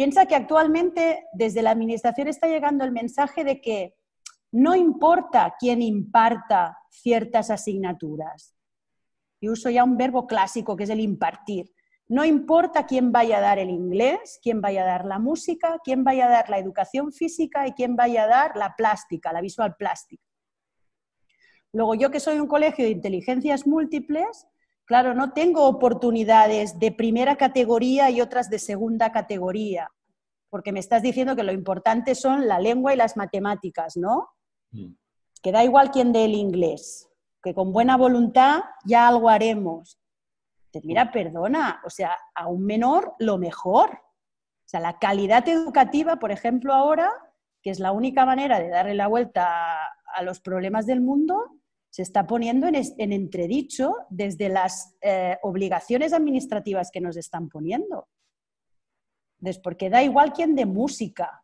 Piensa 0.00 0.24
que 0.24 0.34
actualmente 0.34 1.26
desde 1.34 1.60
la 1.60 1.72
Administración 1.72 2.26
está 2.26 2.46
llegando 2.48 2.86
el 2.86 2.90
mensaje 2.90 3.44
de 3.44 3.60
que 3.60 3.98
no 4.50 4.74
importa 4.74 5.56
quién 5.58 5.82
imparta 5.82 6.78
ciertas 6.90 7.50
asignaturas. 7.50 8.56
Y 9.42 9.50
uso 9.50 9.68
ya 9.68 9.84
un 9.84 9.98
verbo 9.98 10.26
clásico 10.26 10.74
que 10.74 10.84
es 10.84 10.88
el 10.88 11.00
impartir. 11.00 11.74
No 12.08 12.24
importa 12.24 12.86
quién 12.86 13.12
vaya 13.12 13.36
a 13.36 13.40
dar 13.42 13.58
el 13.58 13.68
inglés, 13.68 14.40
quién 14.42 14.62
vaya 14.62 14.84
a 14.84 14.86
dar 14.86 15.04
la 15.04 15.18
música, 15.18 15.78
quién 15.84 16.02
vaya 16.02 16.28
a 16.28 16.30
dar 16.30 16.48
la 16.48 16.58
educación 16.58 17.12
física 17.12 17.66
y 17.66 17.72
quién 17.72 17.94
vaya 17.94 18.22
a 18.22 18.28
dar 18.28 18.56
la 18.56 18.74
plástica, 18.78 19.34
la 19.34 19.42
visual 19.42 19.76
plástica. 19.78 20.24
Luego, 21.74 21.94
yo 21.94 22.10
que 22.10 22.20
soy 22.20 22.38
un 22.38 22.48
colegio 22.48 22.86
de 22.86 22.92
inteligencias 22.92 23.66
múltiples, 23.66 24.46
claro, 24.90 25.14
no 25.14 25.32
tengo 25.32 25.68
oportunidades 25.68 26.80
de 26.80 26.90
primera 26.90 27.36
categoría 27.36 28.10
y 28.10 28.20
otras 28.20 28.50
de 28.50 28.58
segunda 28.58 29.12
categoría, 29.12 29.88
porque 30.48 30.72
me 30.72 30.80
estás 30.80 31.00
diciendo 31.00 31.36
que 31.36 31.44
lo 31.44 31.52
importante 31.52 32.16
son 32.16 32.48
la 32.48 32.58
lengua 32.58 32.92
y 32.92 32.96
las 32.96 33.16
matemáticas, 33.16 33.96
¿no? 33.96 34.30
Mm. 34.72 34.94
Que 35.40 35.52
da 35.52 35.62
igual 35.62 35.92
quién 35.92 36.10
dé 36.10 36.24
el 36.24 36.34
inglés, 36.34 37.08
que 37.40 37.54
con 37.54 37.72
buena 37.72 37.96
voluntad 37.96 38.62
ya 38.84 39.06
algo 39.06 39.28
haremos. 39.28 40.00
mira, 40.82 41.12
perdona, 41.12 41.80
o 41.84 41.90
sea, 41.90 42.16
a 42.34 42.48
un 42.48 42.66
menor 42.66 43.14
lo 43.20 43.38
mejor. 43.38 43.90
O 43.92 44.68
sea, 44.70 44.80
la 44.80 44.98
calidad 44.98 45.48
educativa, 45.48 46.16
por 46.16 46.32
ejemplo, 46.32 46.74
ahora, 46.74 47.12
que 47.62 47.70
es 47.70 47.78
la 47.78 47.92
única 47.92 48.26
manera 48.26 48.58
de 48.58 48.70
darle 48.70 48.94
la 48.96 49.06
vuelta 49.06 49.76
a 50.16 50.22
los 50.24 50.40
problemas 50.40 50.84
del 50.84 51.00
mundo, 51.00 51.59
se 51.90 52.02
está 52.02 52.26
poniendo 52.26 52.68
en, 52.68 53.12
entredicho 53.12 53.94
desde 54.08 54.48
las 54.48 54.94
eh, 55.00 55.36
obligaciones 55.42 56.12
administrativas 56.12 56.90
que 56.90 57.00
nos 57.00 57.16
están 57.16 57.48
poniendo. 57.48 58.08
porque 59.62 59.90
da 59.90 60.02
igual 60.02 60.32
quién 60.32 60.54
de 60.54 60.66
música. 60.66 61.42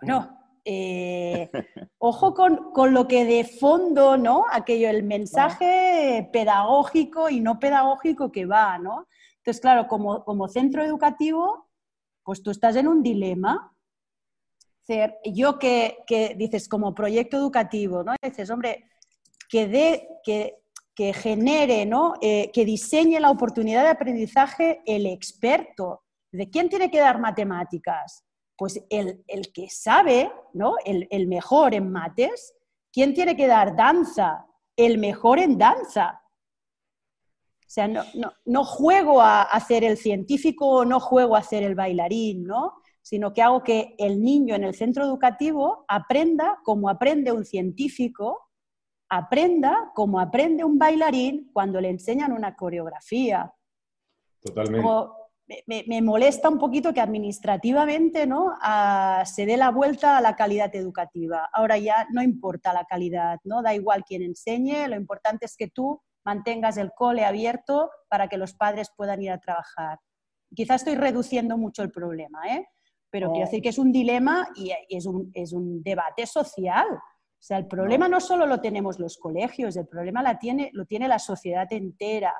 Bueno, 0.00 0.38
eh, 0.64 1.50
ojo 1.98 2.34
con, 2.34 2.92
lo 2.92 3.08
que 3.08 3.24
de 3.24 3.44
fondo, 3.44 4.18
¿no? 4.18 4.44
Aquello, 4.50 4.90
el 4.90 5.02
mensaje 5.02 6.28
pedagógico 6.30 7.30
y 7.30 7.40
no 7.40 7.58
pedagógico 7.58 8.30
que 8.30 8.44
va, 8.44 8.78
¿no? 8.78 9.08
Entonces, 9.38 9.60
claro, 9.60 9.88
como, 9.88 10.24
como 10.24 10.46
centro 10.46 10.84
educativo, 10.84 11.68
pues 12.22 12.42
tú 12.42 12.50
estás 12.50 12.76
en 12.76 12.86
un 12.86 13.02
dilema 13.02 13.71
yo 15.24 15.58
que, 15.58 16.34
dices 16.36 16.68
como 16.68 16.94
proyecto 16.94 17.36
educativo, 17.36 18.02
¿no? 18.02 18.14
Dices, 18.22 18.50
hombre, 18.50 18.88
que, 19.48 19.66
de, 19.68 20.08
que, 20.24 20.58
que 20.94 21.12
genere, 21.12 21.86
¿no? 21.86 22.14
Eh, 22.20 22.50
que 22.52 22.64
diseñe 22.64 23.20
la 23.20 23.30
oportunidad 23.30 23.82
de 23.82 23.90
aprendizaje 23.90 24.82
el 24.86 25.06
experto. 25.06 26.02
¿De 26.30 26.50
quién 26.50 26.68
tiene 26.68 26.90
que 26.90 27.00
dar 27.00 27.20
matemáticas? 27.20 28.24
Pues 28.56 28.82
el, 28.90 29.24
que 29.52 29.68
sabe, 29.68 30.30
¿no? 30.52 30.74
El, 30.84 31.06
el, 31.10 31.26
mejor 31.26 31.74
en 31.74 31.90
mates. 31.90 32.54
¿Quién 32.92 33.14
tiene 33.14 33.36
que 33.36 33.46
dar 33.46 33.76
danza? 33.76 34.46
El 34.76 34.98
mejor 34.98 35.38
en 35.38 35.58
danza. 35.58 36.22
O 37.72 37.74
sea, 37.74 37.88
no, 37.88 38.02
no, 38.14 38.32
no 38.44 38.64
juego 38.64 39.22
a 39.22 39.42
hacer 39.44 39.82
el 39.82 39.96
científico 39.96 40.84
no 40.84 41.00
juego 41.00 41.36
a 41.36 41.38
hacer 41.38 41.62
el 41.62 41.74
bailarín, 41.74 42.44
¿no? 42.44 42.81
Sino 43.02 43.32
que 43.32 43.42
hago 43.42 43.64
que 43.64 43.94
el 43.98 44.22
niño 44.22 44.54
en 44.54 44.64
el 44.64 44.74
centro 44.74 45.04
educativo 45.04 45.84
aprenda 45.88 46.60
como 46.64 46.88
aprende 46.88 47.32
un 47.32 47.44
científico, 47.44 48.48
aprenda 49.10 49.90
como 49.94 50.20
aprende 50.20 50.64
un 50.64 50.78
bailarín 50.78 51.50
cuando 51.52 51.80
le 51.80 51.90
enseñan 51.90 52.32
una 52.32 52.54
coreografía. 52.54 53.52
Totalmente. 54.40 54.88
me, 55.66 56.02
molesta 56.02 56.48
un 56.48 56.58
poquito 56.58 56.94
que 56.94 57.00
administrativamente 57.00 58.26
¿no? 58.26 58.54
se 59.24 59.46
dé 59.46 59.56
la 59.56 59.70
vuelta 59.70 60.16
a 60.16 60.20
la 60.20 60.36
calidad 60.36 60.74
educativa. 60.74 61.48
Ahora 61.52 61.78
ya 61.78 62.06
no 62.10 62.22
importa 62.22 62.72
la 62.72 62.84
calidad, 62.84 63.38
¿no? 63.44 63.62
da 63.62 63.74
igual 63.74 64.04
quién 64.04 64.22
enseñe, 64.22 64.88
lo 64.88 64.96
importante 64.96 65.46
es 65.46 65.56
que 65.56 65.68
tú 65.68 66.00
mantengas 66.24 66.76
el 66.76 66.92
cole 66.92 67.24
abierto 67.24 67.90
para 68.08 68.28
que 68.28 68.38
los 68.38 68.54
padres 68.54 68.90
puedan 68.96 69.20
ir 69.22 69.32
a 69.32 69.40
trabajar. 69.40 69.98
Quizás 70.54 70.82
estoy 70.82 70.94
reduciendo 70.94 71.56
mucho 71.56 71.82
el 71.82 71.90
problema, 71.90 72.40
¿eh? 72.48 72.66
Pero 73.12 73.30
quiero 73.30 73.44
decir 73.44 73.60
que 73.60 73.68
es 73.68 73.78
un 73.78 73.92
dilema 73.92 74.48
y 74.56 74.72
es 74.88 75.04
un, 75.04 75.30
es 75.34 75.52
un 75.52 75.82
debate 75.82 76.26
social. 76.26 76.86
O 76.90 77.44
sea, 77.44 77.58
el 77.58 77.66
problema 77.66 78.08
no. 78.08 78.20
solo 78.20 78.46
lo 78.46 78.58
tenemos 78.58 78.98
los 78.98 79.18
colegios, 79.18 79.76
el 79.76 79.86
problema 79.86 80.22
la 80.22 80.38
tiene, 80.38 80.70
lo 80.72 80.86
tiene 80.86 81.06
la 81.08 81.18
sociedad 81.18 81.70
entera. 81.70 82.32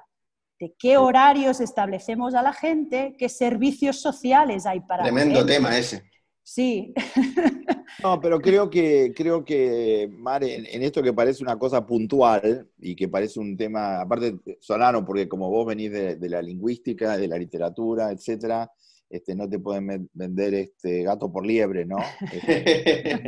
De 0.59 0.75
qué 0.79 0.97
horarios 0.97 1.61
establecemos 1.61 2.35
a 2.35 2.41
la 2.41 2.55
gente, 2.55 3.15
qué 3.19 3.29
servicios 3.29 4.01
sociales 4.01 4.65
hay 4.65 4.81
para... 4.81 5.03
Tremendo 5.03 5.45
tema 5.45 5.77
ese. 5.77 6.03
Sí. 6.43 6.93
No, 8.03 8.19
pero 8.19 8.41
creo 8.41 8.71
que, 8.71 9.13
creo 9.15 9.45
que, 9.45 10.09
Mare, 10.11 10.75
en, 10.75 10.83
esto 10.83 11.03
que 11.03 11.13
parece 11.13 11.45
una 11.45 11.59
cosa 11.59 11.87
puntual 11.87 12.67
y 12.79 12.97
que 12.97 13.07
parece 13.07 13.39
un 13.39 13.55
tema, 13.55 14.01
aparte 14.01 14.39
Solano, 14.61 15.05
porque 15.05 15.29
como 15.29 15.51
vos 15.51 15.67
venís 15.67 15.93
de, 15.93 16.17
de 16.17 16.29
la 16.31 16.41
lingüística, 16.41 17.19
de 17.19 17.29
la 17.29 17.37
literatura, 17.37 18.11
etcétera, 18.11 18.73
este, 19.13 19.35
no 19.35 19.47
te 19.47 19.59
pueden 19.59 20.09
vender 20.15 20.55
este, 20.55 21.03
gato 21.03 21.31
por 21.31 21.45
liebre, 21.45 21.85
¿no? 21.85 21.99
Este, 22.33 23.23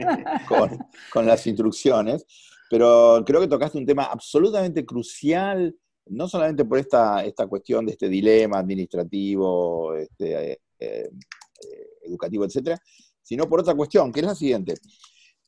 con, 1.12 1.26
las 1.26 1.47
instrucciones. 1.47 2.24
Pero 2.70 3.22
creo 3.26 3.43
que 3.43 3.49
tocaste 3.49 3.76
un 3.76 3.85
tema 3.85 4.05
absolutamente 4.05 4.87
crucial, 4.87 5.76
no 6.07 6.26
solamente 6.26 6.64
por 6.64 6.78
esta, 6.78 7.22
esta 7.22 7.47
cuestión 7.47 7.85
de 7.85 7.93
este 7.93 8.09
dilema 8.09 8.59
administrativo, 8.59 9.95
este, 9.95 10.53
eh, 10.53 10.61
eh, 10.80 11.11
educativo, 12.05 12.47
etcétera, 12.47 12.78
sino 13.22 13.47
por 13.47 13.61
otra 13.61 13.74
cuestión, 13.74 14.11
que 14.11 14.20
es 14.20 14.26
la 14.26 14.35
siguiente. 14.35 14.74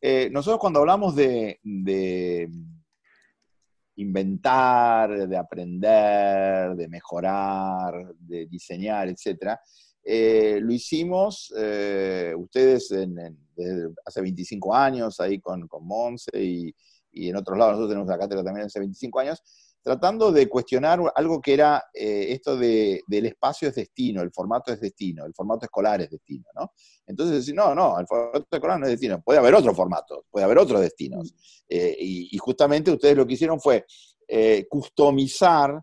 Eh, 0.02 0.28
nosotros 0.30 0.60
cuando 0.60 0.80
hablamos 0.80 1.16
de, 1.16 1.58
de 1.62 2.50
inventar, 3.96 5.26
de 5.26 5.36
aprender, 5.38 6.76
de 6.76 6.88
mejorar, 6.88 8.14
de 8.18 8.46
diseñar, 8.46 9.08
etcétera, 9.08 9.58
eh, 10.08 10.60
lo 10.62 10.72
hicimos 10.72 11.52
eh, 11.58 12.32
ustedes 12.36 12.94
hace 14.04 14.20
25 14.20 14.72
años, 14.72 15.18
ahí 15.18 15.40
con, 15.40 15.66
con 15.66 15.84
Monse 15.84 16.30
y, 16.40 16.72
en 17.12 17.34
otros 17.34 17.58
lados, 17.58 17.72
nosotros 17.72 17.90
tenemos 17.90 18.08
la 18.08 18.18
cátedra 18.18 18.44
también 18.44 18.66
hace 18.66 18.78
25 18.78 19.18
años, 19.18 19.42
tratando 19.82 20.30
de 20.30 20.48
cuestionar 20.48 21.00
algo 21.14 21.40
que 21.40 21.54
era 21.54 21.82
eh, 21.92 22.26
esto 22.28 22.56
de, 22.56 23.02
del 23.08 23.26
espacio 23.26 23.68
es 23.68 23.74
destino, 23.74 24.22
el 24.22 24.30
formato 24.30 24.72
es 24.72 24.80
destino, 24.80 25.24
el 25.24 25.34
formato 25.34 25.64
escolar 25.64 26.00
es 26.02 26.10
destino, 26.10 26.44
¿no? 26.54 26.72
Entonces 27.06 27.52
no, 27.52 27.74
no, 27.74 27.98
el 27.98 28.06
formato 28.06 28.46
escolar 28.48 28.78
no 28.78 28.86
es 28.86 28.92
destino, 28.92 29.20
puede 29.22 29.40
haber 29.40 29.54
otro 29.54 29.74
formato, 29.74 30.26
puede 30.30 30.44
haber 30.44 30.58
otros 30.58 30.80
destinos. 30.80 31.34
Y, 31.68 32.28
y, 32.30 32.38
justamente 32.38 32.92
ustedes 32.92 33.16
lo 33.16 33.26
que 33.26 33.34
hicieron 33.34 33.60
fue 33.60 33.84
customizar 34.68 35.82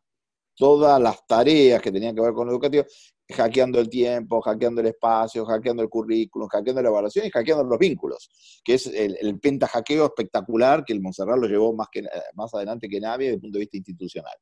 todas 0.55 1.01
las 1.01 1.25
tareas 1.25 1.81
que 1.81 1.91
tenían 1.91 2.15
que 2.15 2.21
ver 2.21 2.33
con 2.33 2.47
lo 2.47 2.53
educativo, 2.53 2.85
hackeando 3.29 3.79
el 3.79 3.89
tiempo, 3.89 4.41
hackeando 4.41 4.81
el 4.81 4.87
espacio, 4.87 5.45
hackeando 5.45 5.81
el 5.81 5.89
currículum, 5.89 6.47
hackeando 6.47 6.81
la 6.81 6.89
evaluación 6.89 7.25
y 7.25 7.29
hackeando 7.29 7.63
los 7.63 7.79
vínculos, 7.79 8.29
que 8.63 8.75
es 8.75 8.87
el, 8.87 9.17
el 9.19 9.39
pentahackeo 9.39 10.05
espectacular 10.05 10.83
que 10.83 10.93
el 10.93 11.01
Monserrat 11.01 11.37
lo 11.37 11.47
llevó 11.47 11.73
más, 11.73 11.87
que, 11.91 12.03
más 12.35 12.53
adelante 12.53 12.89
que 12.89 12.99
nadie 12.99 13.27
desde 13.27 13.35
el 13.35 13.41
punto 13.41 13.57
de 13.57 13.61
vista 13.61 13.77
institucional. 13.77 14.35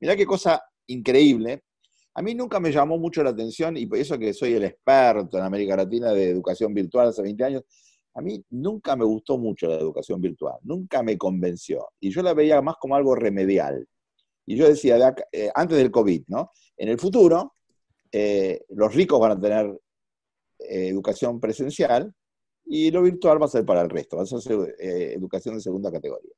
Mirá 0.00 0.16
qué 0.16 0.26
cosa 0.26 0.62
increíble. 0.86 1.64
A 2.14 2.22
mí 2.22 2.34
nunca 2.34 2.60
me 2.60 2.70
llamó 2.70 2.98
mucho 2.98 3.24
la 3.24 3.30
atención, 3.30 3.76
y 3.76 3.86
por 3.86 3.98
eso 3.98 4.18
que 4.18 4.32
soy 4.32 4.54
el 4.54 4.64
experto 4.64 5.36
en 5.36 5.44
América 5.44 5.76
Latina 5.76 6.12
de 6.12 6.30
educación 6.30 6.72
virtual 6.72 7.08
hace 7.08 7.22
20 7.22 7.44
años, 7.44 7.62
a 8.14 8.20
mí 8.20 8.44
nunca 8.50 8.94
me 8.94 9.04
gustó 9.04 9.36
mucho 9.38 9.66
la 9.66 9.74
educación 9.74 10.20
virtual, 10.20 10.54
nunca 10.62 11.02
me 11.02 11.18
convenció. 11.18 11.88
Y 11.98 12.10
yo 12.10 12.22
la 12.22 12.32
veía 12.32 12.62
más 12.62 12.76
como 12.76 12.94
algo 12.94 13.16
remedial. 13.16 13.88
Y 14.46 14.56
yo 14.56 14.68
decía, 14.68 15.14
eh, 15.32 15.50
antes 15.54 15.78
del 15.78 15.90
COVID, 15.90 16.24
¿no? 16.28 16.50
En 16.76 16.88
el 16.88 16.98
futuro, 16.98 17.53
eh, 18.16 18.60
los 18.68 18.94
ricos 18.94 19.18
van 19.18 19.32
a 19.32 19.40
tener 19.40 19.66
eh, 20.60 20.86
educación 20.86 21.40
presencial 21.40 22.14
y 22.64 22.88
lo 22.92 23.02
virtual 23.02 23.42
va 23.42 23.46
a 23.46 23.48
ser 23.48 23.64
para 23.64 23.82
el 23.82 23.90
resto, 23.90 24.16
va 24.16 24.22
a 24.22 24.26
ser 24.26 24.76
educación 24.78 25.56
de 25.56 25.60
segunda 25.60 25.90
categoría. 25.90 26.32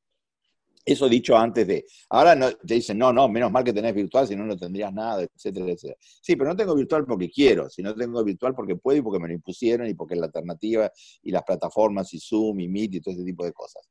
Eso 0.86 1.06
dicho 1.06 1.36
antes 1.36 1.66
de. 1.66 1.84
Ahora 2.08 2.56
te 2.64 2.74
dicen, 2.74 2.96
no, 2.96 3.12
no, 3.12 3.28
menos 3.28 3.52
mal 3.52 3.62
que 3.62 3.74
tenés 3.74 3.92
virtual, 3.92 4.26
si 4.26 4.34
no, 4.36 4.44
no 4.44 4.56
tendrías 4.56 4.90
nada, 4.94 5.22
etcétera, 5.22 5.66
etcétera. 5.66 5.98
Sí, 6.00 6.34
pero 6.34 6.48
no 6.48 6.56
tengo 6.56 6.74
virtual 6.74 7.04
porque 7.04 7.28
quiero, 7.28 7.68
si 7.68 7.82
no 7.82 7.94
tengo 7.94 8.24
virtual 8.24 8.54
porque 8.54 8.76
puedo 8.76 8.96
y 8.96 9.02
porque 9.02 9.18
me 9.18 9.28
lo 9.28 9.34
impusieron 9.34 9.86
y 9.86 9.94
porque 9.94 10.14
es 10.14 10.20
la 10.20 10.26
alternativa 10.26 10.90
y 11.22 11.30
las 11.30 11.42
plataformas 11.42 12.14
y 12.14 12.20
Zoom 12.20 12.60
y 12.60 12.68
Meet 12.68 12.94
y 12.94 13.00
todo 13.00 13.14
ese 13.14 13.24
tipo 13.24 13.44
de 13.44 13.52
cosas. 13.52 13.86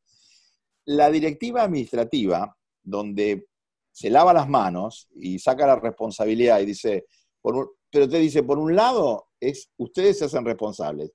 La 0.86 1.12
directiva 1.12 1.64
administrativa, 1.64 2.58
donde 2.82 3.46
se 3.92 4.10
lava 4.10 4.34
las 4.34 4.50
manos 4.50 5.08
y 5.16 5.38
saca 5.38 5.68
la 5.68 5.76
responsabilidad 5.76 6.62
y 6.62 6.66
dice, 6.66 7.06
pero 7.92 8.10
te 8.10 8.20
dice, 8.20 8.44
por 8.44 8.58
un 8.58 8.76
lado, 8.76 9.28
es 9.40 9.70
ustedes 9.78 10.20
se 10.20 10.26
hacen 10.26 10.46
responsables, 10.46 11.12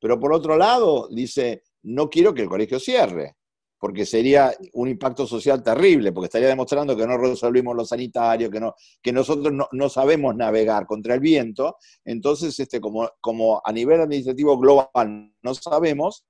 pero 0.00 0.18
por 0.18 0.32
otro 0.32 0.56
lado, 0.56 1.08
dice, 1.10 1.62
no 1.82 2.08
quiero 2.08 2.34
que 2.34 2.42
el 2.42 2.48
colegio 2.48 2.78
cierre 2.78 3.36
porque 3.82 4.06
sería 4.06 4.54
un 4.74 4.86
impacto 4.86 5.26
social 5.26 5.60
terrible, 5.60 6.12
porque 6.12 6.26
estaría 6.26 6.46
demostrando 6.46 6.96
que 6.96 7.04
no 7.04 7.18
resolvimos 7.18 7.74
lo 7.74 7.84
sanitario, 7.84 8.48
que, 8.48 8.60
no, 8.60 8.76
que 9.02 9.12
nosotros 9.12 9.52
no, 9.72 9.88
sabemos 9.88 10.36
navegar 10.36 10.86
contra 10.86 11.14
el 11.14 11.20
viento. 11.20 11.78
Entonces, 12.04 12.56
este, 12.60 12.80
como, 12.80 13.10
como 13.20 13.60
a 13.64 13.72
nivel 13.72 14.00
administrativo 14.00 14.56
global 14.56 15.34
no 15.42 15.54
sabemos, 15.56 16.24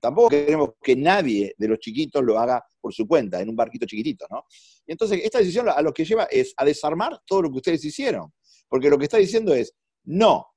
tampoco 0.00 0.30
queremos 0.30 0.70
que 0.82 0.96
nadie 0.96 1.54
de 1.58 1.68
los 1.68 1.78
chiquitos 1.78 2.24
lo 2.24 2.38
haga 2.38 2.64
por 2.80 2.94
su 2.94 3.06
cuenta, 3.06 3.38
en 3.38 3.50
un 3.50 3.56
barquito 3.56 3.84
chiquitito, 3.84 4.24
¿no? 4.30 4.46
Y 4.86 4.92
entonces, 4.92 5.20
esta 5.22 5.40
decisión 5.40 5.68
a 5.68 5.82
lo 5.82 5.92
que 5.92 6.06
lleva 6.06 6.24
es 6.30 6.54
a 6.56 6.64
desarmar 6.64 7.20
todo 7.26 7.42
lo 7.42 7.50
que 7.50 7.58
ustedes 7.58 7.84
hicieron, 7.84 8.32
porque 8.74 8.90
lo 8.90 8.98
que 8.98 9.04
está 9.04 9.18
diciendo 9.18 9.54
es, 9.54 9.72
no, 10.02 10.48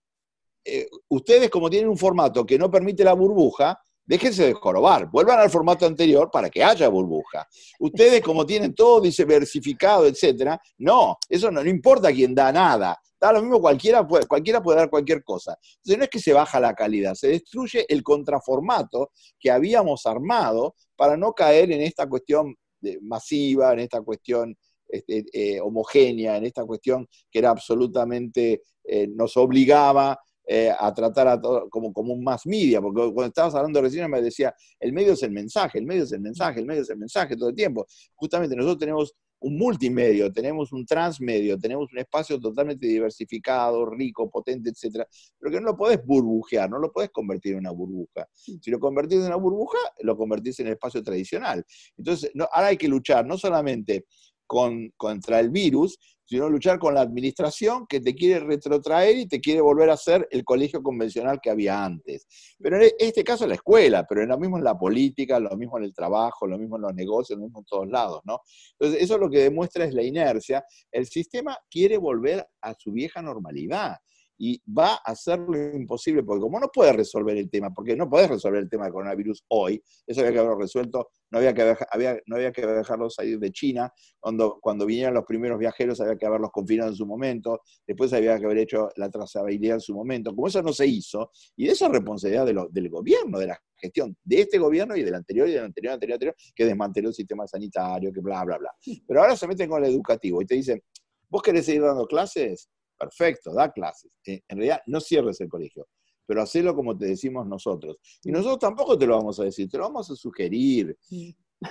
eh, 0.66 0.88
ustedes 1.10 1.52
como 1.52 1.70
tienen 1.70 1.88
un 1.88 2.00
formato 2.00 2.44
que 2.48 2.58
no 2.58 2.72
permite 2.72 3.04
la 3.04 3.14
burbuja, 3.14 3.80
Déjense 4.04 4.46
de 4.46 4.54
jorobar, 4.54 5.12
vuelvan 5.12 5.38
al 5.38 5.50
formato 5.50 5.86
anterior 5.86 6.32
para 6.32 6.50
que 6.50 6.64
haya 6.64 6.88
burbuja. 6.88 7.46
Ustedes, 7.78 8.22
como 8.22 8.46
tienen 8.46 8.74
todo 8.74 9.02
diversificado, 9.02 10.08
etcétera, 10.08 10.60
no, 10.78 11.18
eso 11.28 11.52
no, 11.52 11.62
importa 11.66 12.14
quién 12.14 12.34
da 12.34 12.54
nada. 12.54 12.98
Da 13.20 13.34
lo 13.34 13.42
mismo, 13.42 13.60
cualquiera 13.60 14.08
cualquiera 14.08 14.64
puede 14.64 14.78
dar 14.78 14.90
cualquier 14.90 15.26
cosa. 15.26 15.58
Entonces, 15.62 15.98
no 15.98 16.04
es 16.06 16.10
que 16.10 16.20
se 16.20 16.32
baja 16.32 16.58
la 16.62 16.74
calidad, 16.74 17.16
se 17.16 17.28
destruye 17.28 17.86
el 17.90 18.02
contraformato 18.02 19.12
que 19.38 19.52
habíamos 19.52 20.06
armado 20.06 20.76
para 20.96 21.18
no 21.18 21.34
caer 21.34 21.70
en 21.74 21.82
esta 21.82 22.08
cuestión 22.08 22.56
masiva, 23.02 23.74
en 23.74 23.80
esta 23.80 24.02
cuestión 24.02 24.58
este, 24.88 25.26
eh, 25.34 25.60
homogénea, 25.62 26.38
en 26.38 26.46
esta 26.46 26.66
cuestión 26.66 27.08
que 27.30 27.40
era 27.40 27.50
absolutamente, 27.50 28.64
eh, 28.84 29.08
nos 29.08 29.36
obligaba 29.38 30.20
eh, 30.50 30.72
a 30.78 30.94
tratar 30.94 31.28
a 31.28 31.42
todo 31.42 31.70
como, 31.70 31.92
como 31.92 32.14
un 32.14 32.24
más 32.24 32.46
media, 32.46 32.80
porque 32.82 33.02
cuando 33.14 33.26
estabas 33.26 33.54
hablando 33.56 33.82
recién 33.82 34.10
me 34.10 34.22
decía, 34.22 34.56
el 34.80 34.94
medio 34.94 35.14
es 35.14 35.24
el 35.24 35.32
mensaje, 35.32 35.78
el 35.78 35.86
medio 35.86 36.04
es 36.04 36.12
el 36.14 36.22
mensaje, 36.22 36.62
el 36.62 36.66
medio 36.66 36.84
es 36.84 36.90
el 36.90 36.98
mensaje 36.98 37.36
todo 37.36 37.50
el 37.50 37.56
tiempo. 37.56 37.86
Justamente 38.16 38.56
nosotros 38.56 38.80
tenemos 38.80 39.14
un 39.40 39.58
multimedio, 39.58 40.32
tenemos 40.32 40.72
un 40.72 40.86
transmedio, 40.86 41.60
tenemos 41.60 41.92
un 41.92 42.00
espacio 42.00 42.40
totalmente 42.40 42.88
diversificado, 42.88 43.86
rico, 43.86 44.30
potente, 44.30 44.70
etcétera, 44.70 45.08
pero 45.38 45.52
que 45.52 45.60
no 45.60 45.68
lo 45.68 45.78
podés 45.78 46.04
burbujear, 46.04 46.70
no 46.70 46.80
lo 46.80 46.92
podés 46.92 47.10
convertir 47.10 47.54
en 47.54 47.60
una 47.60 47.72
burbuja. 47.72 48.28
Si 48.34 48.72
lo 48.72 48.80
convertís 48.80 49.20
en 49.20 49.26
una 49.26 49.36
burbuja, 49.36 49.80
lo 50.00 50.18
convertís 50.18 50.60
en 50.60 50.68
el 50.68 50.74
espacio 50.74 51.04
tradicional. 51.04 51.66
Entonces, 51.98 52.32
no, 52.34 52.48
ahora 52.52 52.68
hay 52.68 52.78
que 52.78 52.88
luchar 52.88 53.26
no 53.26 53.38
solamente 53.38 54.06
con, 54.48 54.92
contra 54.98 55.40
el 55.40 55.50
virus, 55.50 56.00
sino 56.28 56.50
luchar 56.50 56.78
con 56.78 56.94
la 56.94 57.02
administración 57.02 57.88
que 57.88 58.02
te 58.02 58.14
quiere 58.14 58.42
retrotraer 58.42 59.18
y 59.18 59.28
te 59.28 59.40
quiere 59.40 59.62
volver 59.62 59.90
a 59.90 59.98
ser 59.98 60.28
el 60.30 60.44
colegio 60.44 60.84
convencional 60.84 61.40
que 61.42 61.50
había 61.50 61.86
antes. 61.86 62.28
Pero 62.60 62.82
en 62.82 62.92
este 63.00 63.24
caso 63.24 63.48
la 63.48 63.56
escuela, 63.56 64.06
pero 64.08 64.26
lo 64.26 64.38
mismo 64.38 64.58
en 64.58 64.66
la 64.66 64.78
política, 64.78 65.40
lo 65.40 65.56
mismo 65.56 65.78
en 65.78 65.86
el 65.86 65.94
trabajo, 65.94 66.46
lo 66.46 66.58
mismo 66.58 66.76
en 66.76 66.82
los 66.82 66.94
negocios, 66.94 67.40
lo 67.40 67.46
mismo 67.46 67.60
en 67.60 67.66
todos 67.66 67.88
lados, 67.88 68.22
¿no? 68.26 68.42
Entonces, 68.78 69.04
eso 69.04 69.18
lo 69.18 69.30
que 69.30 69.40
demuestra 69.40 69.86
es 69.86 69.94
la 69.94 70.04
inercia. 70.04 70.66
El 70.92 71.06
sistema 71.06 71.58
quiere 71.70 71.98
volver 71.98 72.46
a 72.62 72.74
su 72.74 72.92
vieja 72.92 73.22
normalidad 73.22 73.96
y 74.38 74.62
va 74.72 74.94
a 74.94 75.12
hacer 75.12 75.40
lo 75.40 75.58
imposible, 75.74 76.24
porque 76.24 76.42
como 76.42 76.60
no 76.60 76.70
puede 76.70 76.94
resolver 76.94 77.38
el 77.38 77.50
tema, 77.50 77.74
porque 77.74 77.96
no 77.96 78.10
puedes 78.10 78.30
resolver 78.30 78.62
el 78.62 78.70
tema 78.70 78.86
del 78.86 78.94
coronavirus 78.94 79.46
hoy, 79.50 79.82
eso 80.06 80.22
había 80.22 80.34
que 80.34 80.40
haberlo 80.40 80.60
resuelto, 80.60 81.10
no 81.32 81.40
había 81.40 81.54
que, 81.54 81.76
había, 81.92 82.20
no 82.26 82.36
había 82.36 82.52
que 82.52 82.66
dejarlos 82.66 83.16
salir 83.16 83.40
de 83.40 83.52
China, 83.52 83.92
cuando, 84.20 84.60
cuando 84.62 84.86
vinieron 84.86 85.14
los 85.14 85.26
primeros 85.26 85.58
viajeros 85.58 86.00
había 86.02 86.18
que 86.18 86.26
haberlos 86.26 86.52
confinado 86.52 86.90
en 86.90 86.96
su 86.96 87.06
momento, 87.06 87.62
después 87.86 88.14
había 88.14 88.38
que 88.38 88.46
haber 88.46 88.60
hecho 88.60 88.90
la 88.96 89.10
trazabilidad 89.10 89.76
en 89.76 89.82
su 89.82 89.96
momento, 89.96 90.34
como 90.34 90.48
eso 90.48 90.62
no 90.62 90.74
se 90.74 90.88
hizo, 90.88 91.32
y 91.56 91.66
de 91.66 91.72
esa 91.72 91.88
responsabilidad 91.90 92.46
de 92.46 92.58
del 92.72 92.90
gobierno, 92.90 93.40
de 93.40 93.48
la 93.48 93.62
gestión 93.78 94.16
de 94.24 94.42
este 94.42 94.58
gobierno 94.58 94.96
y 94.96 95.04
del 95.04 95.16
anterior 95.16 95.48
y 95.48 95.54
del 95.54 95.66
anterior, 95.66 95.94
anterior, 95.94 96.16
anterior, 96.16 96.36
que 96.56 96.66
desmanteló 96.66 97.10
el 97.10 97.16
sistema 97.16 97.48
sanitario, 97.48 98.12
que 98.12 98.22
bla, 98.22 98.44
bla, 98.44 98.58
bla. 98.58 98.72
Pero 99.08 99.22
ahora 99.22 99.36
se 99.36 99.48
meten 99.48 99.70
con 99.70 99.84
el 99.84 99.92
educativo 99.92 100.42
y 100.42 100.46
te 100.46 100.56
dicen, 100.56 100.82
¿vos 101.30 101.42
querés 101.42 101.66
seguir 101.66 101.84
dando 101.84 102.06
clases? 102.08 102.70
Perfecto, 102.98 103.54
da 103.54 103.72
clases. 103.72 104.12
Eh, 104.26 104.42
en 104.48 104.58
realidad, 104.58 104.82
no 104.88 105.00
cierres 105.00 105.40
el 105.42 105.50
colegio, 105.50 105.88
pero 106.26 106.42
hacelo 106.42 106.76
como 106.76 106.98
te 106.98 107.06
decimos 107.06 107.48
nosotros. 107.48 107.98
Y 108.24 108.32
nosotros 108.32 108.60
tampoco 108.60 108.98
te 108.98 109.06
lo 109.06 109.18
vamos 109.18 109.40
a 109.40 109.44
decir, 109.44 109.70
te 109.70 109.78
lo 109.78 109.84
vamos 109.84 110.10
a 110.12 110.16
sugerir. 110.16 110.98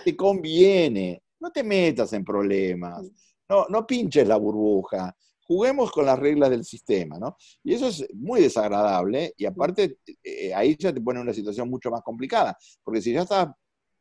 Te 0.04 0.16
conviene, 0.16 1.22
no 1.40 1.50
te 1.50 1.62
metas 1.62 2.12
en 2.12 2.24
problemas, 2.24 3.08
no, 3.48 3.66
no 3.68 3.86
pinches 3.86 4.26
la 4.26 4.36
burbuja, 4.36 5.14
juguemos 5.46 5.92
con 5.92 6.06
las 6.06 6.18
reglas 6.18 6.50
del 6.50 6.64
sistema, 6.64 7.18
¿no? 7.18 7.36
Y 7.62 7.74
eso 7.74 7.86
es 7.86 8.06
muy 8.14 8.40
desagradable 8.40 9.32
y 9.36 9.46
aparte 9.46 9.98
eh, 10.22 10.52
ahí 10.52 10.76
ya 10.78 10.92
te 10.92 11.00
pone 11.00 11.20
en 11.20 11.26
una 11.26 11.34
situación 11.34 11.70
mucho 11.70 11.90
más 11.90 12.02
complicada, 12.02 12.56
porque 12.82 13.00
si 13.00 13.12
ya 13.12 13.22
estás 13.22 13.48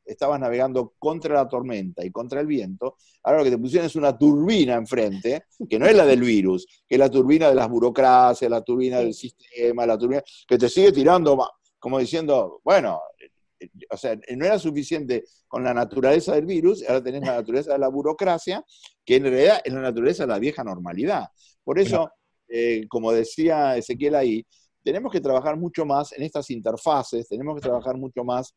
estabas 0.06 0.40
navegando 0.40 0.94
contra 1.00 1.36
la 1.36 1.48
tormenta 1.48 2.06
y 2.06 2.12
contra 2.12 2.42
el 2.42 2.48
viento, 2.48 2.98
ahora 3.24 3.40
lo 3.40 3.44
que 3.46 3.52
te 3.52 3.58
pusieron 3.58 3.88
es 3.88 3.96
una 3.96 4.18
turbina 4.18 4.76
enfrente, 4.76 5.46
que 5.70 5.80
no 5.80 5.86
es 5.86 5.96
la 5.96 6.06
del 6.06 6.22
virus, 6.22 6.66
que 6.88 6.96
es 6.96 7.00
la 7.00 7.10
turbina 7.10 7.50
de 7.50 7.56
las 7.56 7.70
burocracias, 7.70 8.50
la 8.50 8.62
turbina 8.62 9.00
del 9.00 9.14
sistema, 9.14 9.86
la 9.86 9.98
turbina 9.98 10.22
que 10.48 10.58
te 10.58 10.70
sigue 10.70 10.92
tirando, 10.92 11.38
como 11.80 12.00
diciendo, 12.00 12.62
bueno, 12.64 13.02
eh, 13.20 13.70
o 13.90 13.98
sea, 13.98 14.16
no 14.36 14.46
era 14.46 14.60
suficiente 14.60 15.24
con 15.48 15.64
la 15.64 15.74
naturaleza 15.74 16.36
del 16.36 16.46
virus, 16.46 16.84
ahora 16.88 17.04
tenés 17.04 17.22
la 17.22 17.36
naturaleza 17.36 17.74
de 17.74 17.80
la 17.80 17.88
burocracia, 17.88 18.64
que 19.04 19.16
en 19.16 19.24
realidad 19.24 19.62
es 19.64 19.74
la 19.74 19.82
naturaleza 19.82 20.24
de 20.24 20.28
la 20.28 20.40
vieja 20.40 20.64
normalidad. 20.64 21.28
Por 21.64 21.80
eso, 21.80 22.12
eh, 22.48 22.86
como 22.90 23.12
decía 23.12 23.78
Ezequiel 23.78 24.16
ahí, 24.16 24.46
tenemos 24.84 25.12
que 25.12 25.20
trabajar 25.20 25.58
mucho 25.58 25.86
más 25.86 26.12
en 26.14 26.24
estas 26.24 26.50
interfaces, 26.52 27.28
tenemos 27.28 27.56
que 27.56 27.62
trabajar 27.62 27.98
mucho 27.98 28.24
más 28.24 28.54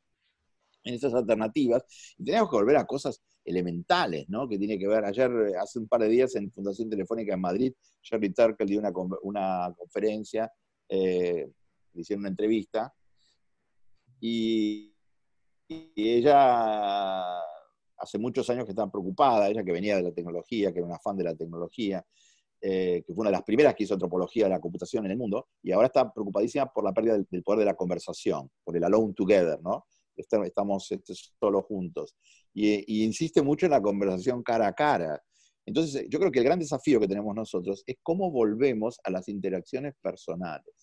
en 0.85 0.95
estas 0.95 1.14
alternativas, 1.14 1.85
y 2.16 2.24
tenemos 2.24 2.51
que 2.51 2.57
volver 2.57 2.76
a 2.76 2.87
cosas 2.87 3.20
elementales, 3.45 4.29
¿no? 4.29 4.49
Que 4.49 4.59
tiene 4.59 4.79
que 4.79 4.87
ver, 4.87 5.05
ayer, 5.05 5.31
hace 5.61 5.79
un 5.79 5.89
par 5.89 6.03
de 6.03 6.09
días 6.09 6.35
en 6.37 6.51
Fundación 6.51 6.91
Telefónica 6.91 7.35
en 7.35 7.41
Madrid, 7.41 7.72
Jerry 8.03 8.33
Turkle 8.33 8.66
dio 8.66 8.79
una, 8.79 8.93
una 9.22 9.74
conferencia, 9.76 10.51
eh, 10.89 11.51
le 11.93 12.01
hicieron 12.01 12.20
una 12.22 12.31
entrevista, 12.31 12.93
y, 14.20 14.95
ella 15.70 17.41
hace 17.99 18.16
muchos 18.18 18.49
años 18.49 18.64
que 18.64 18.70
estaba 18.70 18.91
preocupada, 18.91 19.51
ella 19.51 19.62
que 19.62 19.72
venía 19.72 19.97
de 19.97 20.03
la 20.03 20.12
tecnología, 20.12 20.72
que 20.72 20.79
era 20.79 20.87
una 20.87 20.99
fan 20.99 21.14
de 21.14 21.24
la 21.24 21.35
tecnología, 21.35 22.03
eh, 22.59 23.03
que 23.07 23.12
fue 23.12 23.20
una 23.20 23.31
de 23.31 23.37
las 23.37 23.45
primeras 23.45 23.74
que 23.74 23.85
hizo 23.85 23.93
antropología 23.93 24.45
de 24.45 24.51
la 24.51 24.61
computación 24.61 25.05
en 25.05 25.11
el 25.11 25.18
mundo, 25.18 25.49
y 25.62 25.72
ahora 25.72 25.89
está 25.89 26.11
preocupadísima 26.11 26.72
por 26.72 26.85
la 26.85 26.95
pérdida 26.95 27.14
del, 27.14 27.26
del 27.31 27.43
poder 27.43 27.61
de 27.61 27.64
la 27.66 27.74
conversación, 27.74 28.51
por 28.64 28.79
el 28.79 28.85
alone 28.85 29.12
together, 29.12 29.61
¿no? 29.62 29.85
Estamos 30.19 30.91
este, 30.91 31.14
solo 31.39 31.62
juntos. 31.62 32.14
Y, 32.55 33.05
insiste 33.05 33.43
mucho 33.43 33.66
en 33.66 33.73
la 33.73 33.83
conversación 33.83 34.43
cara 34.43 34.69
a 34.69 34.73
cara. 34.73 35.23
Entonces, 35.64 36.07
yo 36.09 36.19
creo 36.19 36.33
que 36.33 36.39
el 36.39 36.45
gran 36.45 36.59
desafío 36.59 36.99
que 36.99 37.09
tenemos 37.09 37.35
nosotros 37.35 37.83
es 37.87 37.97
cómo 38.03 38.31
volvemos 38.31 38.99
a 39.05 39.11
las 39.11 39.29
interacciones 39.29 39.95
personales. 40.01 40.75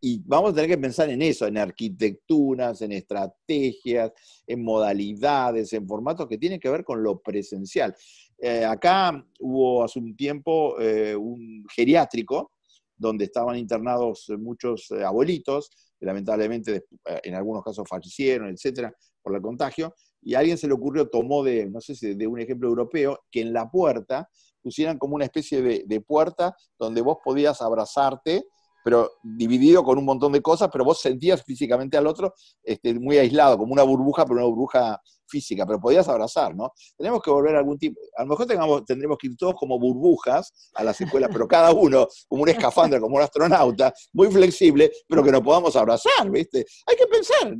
Y 0.00 0.22
vamos 0.24 0.52
a 0.52 0.54
tener 0.54 0.70
que 0.70 0.78
pensar 0.78 1.10
en 1.10 1.20
eso, 1.22 1.46
en 1.46 1.58
arquitecturas, 1.58 2.80
en 2.82 2.92
estrategias, 2.92 4.12
en 4.46 4.62
modalidades, 4.62 5.72
en 5.72 5.88
formatos 5.88 6.28
que 6.28 6.38
tienen 6.38 6.60
que 6.60 6.70
ver 6.70 6.84
con 6.84 7.02
lo 7.02 7.20
presencial. 7.20 7.96
Eh, 8.38 8.64
acá 8.64 9.26
hubo 9.40 9.82
hace 9.82 9.98
un 9.98 10.14
tiempo 10.16 10.80
eh, 10.80 11.16
un 11.16 11.64
geriátrico 11.74 12.52
donde 12.96 13.24
estaban 13.24 13.58
internados 13.58 14.30
muchos 14.38 14.90
abuelitos, 14.92 15.70
que 15.70 15.87
lamentablemente 16.00 16.84
en 17.04 17.34
algunos 17.34 17.64
casos 17.64 17.84
fallecieron, 17.88 18.48
etcétera, 18.48 18.92
por 19.22 19.34
el 19.34 19.42
contagio, 19.42 19.94
y 20.22 20.34
a 20.34 20.40
alguien 20.40 20.58
se 20.58 20.66
le 20.66 20.74
ocurrió, 20.74 21.08
tomó 21.08 21.42
de, 21.42 21.66
no 21.66 21.80
sé 21.80 21.94
si 21.94 22.14
de 22.14 22.26
un 22.26 22.40
ejemplo 22.40 22.68
europeo, 22.68 23.20
que 23.30 23.40
en 23.40 23.52
la 23.52 23.70
puerta 23.70 24.28
pusieran 24.62 24.98
como 24.98 25.14
una 25.14 25.24
especie 25.24 25.62
de, 25.62 25.84
de 25.86 26.00
puerta 26.00 26.54
donde 26.78 27.00
vos 27.00 27.18
podías 27.24 27.62
abrazarte 27.62 28.44
pero 28.88 29.18
dividido 29.22 29.84
con 29.84 29.98
un 29.98 30.06
montón 30.06 30.32
de 30.32 30.40
cosas, 30.40 30.70
pero 30.72 30.82
vos 30.82 30.98
sentías 30.98 31.44
físicamente 31.44 31.98
al 31.98 32.06
otro 32.06 32.32
este, 32.62 32.94
muy 32.94 33.18
aislado, 33.18 33.58
como 33.58 33.74
una 33.74 33.82
burbuja, 33.82 34.24
pero 34.24 34.38
una 34.38 34.46
burbuja 34.46 34.98
física, 35.26 35.66
pero 35.66 35.78
podías 35.78 36.08
abrazar, 36.08 36.56
¿no? 36.56 36.72
Tenemos 36.96 37.20
que 37.20 37.30
volver 37.30 37.54
a 37.56 37.58
algún 37.58 37.78
tipo, 37.78 38.00
a 38.16 38.22
lo 38.22 38.30
mejor 38.30 38.46
tengamos, 38.46 38.86
tendremos 38.86 39.18
que 39.18 39.26
ir 39.26 39.36
todos 39.36 39.56
como 39.56 39.78
burbujas 39.78 40.70
a 40.72 40.82
las 40.84 40.98
escuelas, 40.98 41.28
pero 41.30 41.46
cada 41.46 41.70
uno 41.70 42.08
como 42.26 42.44
un 42.44 42.48
escafandra, 42.48 42.98
como 42.98 43.16
un 43.16 43.22
astronauta, 43.22 43.92
muy 44.14 44.28
flexible, 44.28 44.90
pero 45.06 45.22
que 45.22 45.32
nos 45.32 45.42
podamos 45.42 45.76
abrazar, 45.76 46.30
¿viste? 46.30 46.64
Hay 46.86 46.96
que 46.96 47.06
pensar, 47.08 47.54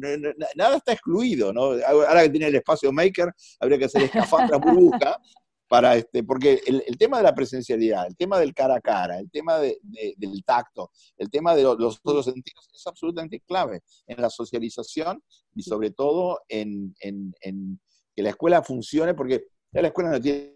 nada 0.56 0.78
está 0.78 0.92
excluido, 0.94 1.52
¿no? 1.52 1.72
Ahora 1.86 2.22
que 2.22 2.30
tiene 2.30 2.46
el 2.46 2.54
espacio 2.54 2.90
maker, 2.90 3.34
habría 3.60 3.76
que 3.76 3.84
hacer 3.84 4.04
escafandra 4.04 4.56
burbuja, 4.56 5.20
para 5.68 5.96
este, 5.96 6.24
porque 6.24 6.60
el, 6.66 6.96
tema 6.98 7.18
de 7.18 7.24
la 7.24 7.34
presencialidad, 7.34 8.06
el 8.06 8.16
tema 8.16 8.38
del 8.38 8.54
cara 8.54 8.76
a 8.76 8.80
cara, 8.80 9.18
el 9.18 9.30
tema 9.30 9.58
del 9.58 10.44
tacto, 10.44 10.90
el 11.18 11.30
tema 11.30 11.54
de 11.54 11.62
los, 11.62 12.00
otros 12.02 12.24
sentidos 12.24 12.68
es 12.74 12.86
absolutamente 12.86 13.40
clave 13.40 13.82
en 14.06 14.20
la 14.20 14.30
socialización 14.30 15.22
y 15.54 15.62
sobre 15.62 15.90
todo 15.90 16.40
en, 16.48 16.94
que 17.00 18.22
la 18.22 18.30
escuela 18.30 18.62
funcione, 18.62 19.14
porque 19.14 19.44
la 19.72 19.88
escuela 19.88 20.10
no 20.10 20.20
tiene 20.20 20.54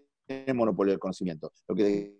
monopolio 0.54 0.92
del 0.92 1.00
conocimiento. 1.00 1.52
Lo 1.68 1.74
que 1.76 2.18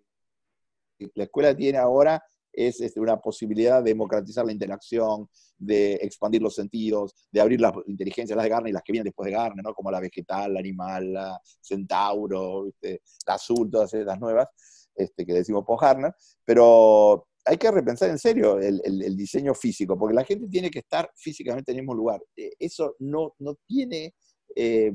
la 1.15 1.25
escuela 1.25 1.57
tiene 1.57 1.79
ahora 1.79 2.23
es 2.53 2.81
este, 2.81 3.01
una 3.01 3.21
posibilidad 3.21 3.83
de 3.83 3.91
democratizar 3.91 4.45
la 4.45 4.53
interacción, 4.53 5.29
de 5.59 5.95
expandir 5.95 6.43
los 6.43 6.55
sentidos, 6.55 7.15
de 7.31 7.41
abrir 7.41 7.61
las 7.61 7.73
inteligencias, 7.87 8.37
las 8.37 8.45
de 8.45 8.51
Garner 8.51 8.71
y 8.71 8.73
las 8.73 8.83
que 8.83 8.93
vienen 8.93 9.05
después 9.05 9.27
de 9.27 9.33
Garner, 9.37 9.65
¿no? 9.65 9.75
como 9.75 9.91
la 9.91 10.01
vegetal, 10.01 10.55
la 10.55 10.61
animal, 10.61 11.13
la 11.13 11.41
centauro, 11.61 12.71
la 12.83 13.35
azul, 13.35 13.71
todas 13.71 13.93
esas 13.95 14.21
nuevas 14.21 14.49
este, 14.95 15.25
que 15.25 15.33
decimos 15.33 15.65
por 15.65 15.81
Garner, 15.81 16.15
pero 16.45 17.27
hay 17.45 17.57
que 17.57 17.71
repensar 17.71 18.11
en 18.11 18.19
serio 18.19 18.59
el, 18.59 19.17
diseño 19.17 19.55
físico, 19.55 19.99
porque 19.99 20.15
la 20.15 20.25
gente 20.25 20.49
tiene 20.49 20.71
que 20.71 20.81
estar 20.81 21.11
físicamente 21.17 21.73
en 21.73 21.79
el 21.79 21.83
mismo 21.83 21.95
lugar. 21.95 22.23
Eh, 22.37 22.53
eso 22.59 22.97
no, 23.01 23.35
no 23.39 23.57
tiene... 23.67 24.15
Eh, 24.55 24.93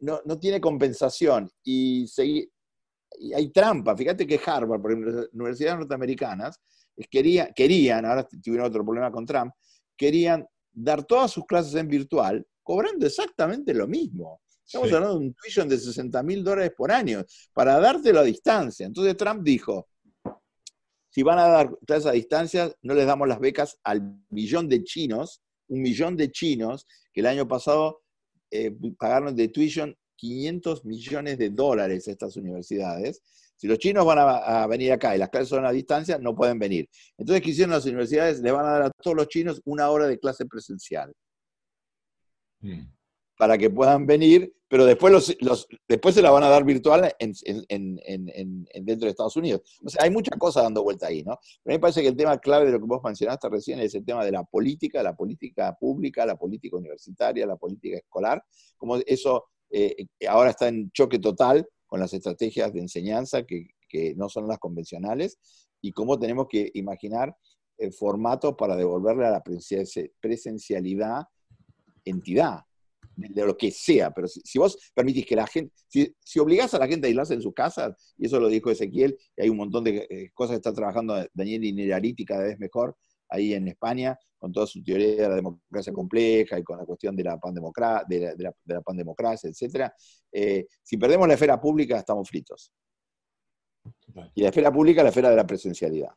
no, 0.00 0.20
no, 0.24 0.38
tiene 0.38 0.60
compensación 0.60 1.50
y 1.62 2.06
seguir, 2.08 2.50
y 3.18 3.32
hay 3.32 3.50
trampa. 3.50 3.96
Fíjate 3.96 4.26
que 4.26 4.40
Harvard, 4.44 4.80
por 4.80 4.92
ejemplo, 4.92 5.12
las 5.12 5.28
universidades 5.32 5.78
norteamericanas, 5.80 6.60
querían, 7.10 7.52
querían, 7.54 8.04
ahora 8.04 8.26
tuvieron 8.42 8.66
otro 8.66 8.84
problema 8.84 9.10
con 9.10 9.26
Trump, 9.26 9.52
querían 9.96 10.46
dar 10.72 11.04
todas 11.04 11.30
sus 11.30 11.44
clases 11.46 11.74
en 11.74 11.88
virtual 11.88 12.46
cobrando 12.62 13.06
exactamente 13.06 13.74
lo 13.74 13.86
mismo. 13.86 14.40
Estamos 14.64 14.92
hablando 14.92 15.18
de 15.18 15.26
un 15.26 15.34
tuition 15.34 15.68
de 15.68 15.78
60 15.78 16.22
mil 16.22 16.44
dólares 16.44 16.72
por 16.76 16.92
año 16.92 17.24
para 17.52 17.80
dártelo 17.80 18.20
a 18.20 18.22
distancia. 18.22 18.86
Entonces 18.86 19.16
Trump 19.16 19.42
dijo, 19.42 19.88
si 21.08 21.24
van 21.24 21.40
a 21.40 21.48
dar 21.48 21.76
clases 21.84 22.06
a 22.06 22.12
distancia, 22.12 22.72
no 22.82 22.94
les 22.94 23.04
damos 23.06 23.26
las 23.26 23.40
becas 23.40 23.78
al 23.82 24.16
millón 24.28 24.68
de 24.68 24.84
chinos, 24.84 25.42
un 25.68 25.82
millón 25.82 26.16
de 26.16 26.30
chinos 26.30 26.86
que 27.12 27.20
el 27.20 27.26
año 27.26 27.48
pasado 27.48 28.02
eh, 28.50 28.72
pagaron 28.96 29.34
de 29.34 29.48
tuition 29.48 29.96
500 30.20 30.84
millones 30.84 31.38
de 31.38 31.48
dólares 31.48 32.06
estas 32.06 32.36
universidades. 32.36 33.22
Si 33.56 33.66
los 33.66 33.78
chinos 33.78 34.04
van 34.04 34.18
a, 34.20 34.66
venir 34.66 34.92
acá 34.92 35.14
y 35.14 35.18
las 35.18 35.30
clases 35.30 35.48
son 35.48 35.64
a 35.64 35.72
distancia, 35.72 36.18
no 36.18 36.34
pueden 36.34 36.58
venir. 36.58 36.88
Entonces, 37.16 37.42
¿qué 37.42 37.50
hicieron 37.50 37.72
las 37.72 37.86
universidades? 37.86 38.40
Le 38.40 38.52
van 38.52 38.66
a 38.66 38.70
dar 38.70 38.82
a 38.82 38.90
todos 38.90 39.16
los 39.16 39.28
chinos 39.28 39.60
una 39.64 39.90
hora 39.90 40.06
de 40.06 40.18
clase 40.18 40.44
presencial. 40.46 41.12
Mm. 42.60 42.82
Para 43.36 43.56
que 43.56 43.70
puedan 43.70 44.06
venir, 44.06 44.52
pero 44.68 44.84
después, 44.84 45.36
los, 45.40 45.66
después 45.88 46.14
se 46.14 46.22
la 46.22 46.30
van 46.30 46.44
a 46.44 46.48
dar 46.48 46.64
virtual 46.64 47.14
en, 47.18 47.32
dentro 48.84 49.06
de 49.06 49.10
Estados 49.10 49.36
Unidos. 49.36 49.62
O 49.82 49.88
sea, 49.88 50.04
hay 50.04 50.10
muchas 50.10 50.38
cosas 50.38 50.62
dando 50.62 50.82
vuelta 50.82 51.06
ahí, 51.06 51.22
¿no? 51.22 51.38
Pero 51.62 51.72
a 51.72 51.74
mí 51.74 51.74
me 51.74 51.78
parece 51.78 52.02
que 52.02 52.08
el 52.08 52.16
tema 52.16 52.38
clave 52.38 52.66
de 52.66 52.72
lo 52.72 52.78
que 52.78 52.86
vos 52.86 53.00
mencionaste 53.02 53.48
recién 53.48 53.80
es 53.80 53.94
el 53.94 54.04
tema 54.04 54.24
de 54.24 54.32
la 54.32 54.44
política, 54.44 55.02
la 55.02 55.16
política 55.16 55.74
pública, 55.80 56.26
la 56.26 56.36
política 56.36 56.76
universitaria, 56.76 57.46
la 57.46 57.56
política 57.56 57.96
escolar, 57.96 58.44
como 58.76 58.96
eso 58.96 59.46
eh, 59.70 60.06
ahora 60.28 60.50
está 60.50 60.68
en 60.68 60.90
choque 60.90 61.18
total 61.18 61.66
con 61.86 62.00
las 62.00 62.12
estrategias 62.12 62.72
de 62.72 62.80
enseñanza 62.80 63.44
que, 63.44 63.68
no 64.14 64.28
son 64.28 64.46
las 64.46 64.58
convencionales 64.58 65.36
y 65.80 65.90
cómo 65.90 66.16
tenemos 66.16 66.46
que 66.48 66.70
imaginar 66.74 67.34
el 67.76 67.92
formato 67.92 68.56
para 68.56 68.76
devolverle 68.76 69.26
a 69.26 69.30
la 69.30 69.42
presencialidad 70.20 71.24
entidad, 72.04 72.60
de 73.16 73.44
lo 73.44 73.56
que 73.56 73.70
sea, 73.70 74.10
pero 74.12 74.28
si, 74.28 74.58
vos 74.58 74.78
permitís 74.94 75.26
que 75.26 75.36
la 75.36 75.46
gente, 75.46 75.74
si, 75.88 76.14
si, 76.24 76.38
obligás 76.38 76.72
a 76.72 76.78
la 76.78 76.86
gente 76.86 77.06
a 77.06 77.08
aislarse 77.08 77.34
en 77.34 77.42
su 77.42 77.52
casa, 77.52 77.94
y 78.16 78.26
eso 78.26 78.40
lo 78.40 78.48
dijo 78.48 78.70
Ezequiel, 78.70 79.18
y 79.36 79.42
hay 79.42 79.48
un 79.48 79.58
montón 79.58 79.84
de 79.84 80.06
eh, 80.08 80.30
cosas 80.32 80.52
que 80.52 80.56
está 80.58 80.72
trabajando 80.72 81.26
Daniel 81.34 81.64
Inerariti 81.64 82.24
cada 82.24 82.44
vez 82.44 82.58
mejor, 82.58 82.96
ahí 83.30 83.54
en 83.54 83.68
España, 83.68 84.18
con 84.38 84.52
toda 84.52 84.66
su 84.66 84.82
teoría 84.82 85.22
de 85.22 85.28
la 85.28 85.34
democracia 85.36 85.92
compleja 85.92 86.58
y 86.58 86.62
con 86.62 86.78
la 86.78 86.84
cuestión 86.84 87.14
de 87.14 87.24
la, 87.24 87.38
pandemocracia, 87.38 88.06
de 88.08 88.52
la, 88.66 88.80
pandemocracia, 88.80 89.50
etc. 89.50 89.90
Eh, 90.32 90.66
si 90.82 90.96
perdemos 90.96 91.28
la 91.28 91.34
esfera 91.34 91.60
pública, 91.60 91.98
estamos 91.98 92.28
fritos. 92.28 92.72
Y 94.34 94.42
la 94.42 94.48
esfera 94.48 94.72
pública 94.72 95.02
la 95.02 95.10
esfera 95.10 95.30
de 95.30 95.36
la 95.36 95.46
presencialidad. 95.46 96.10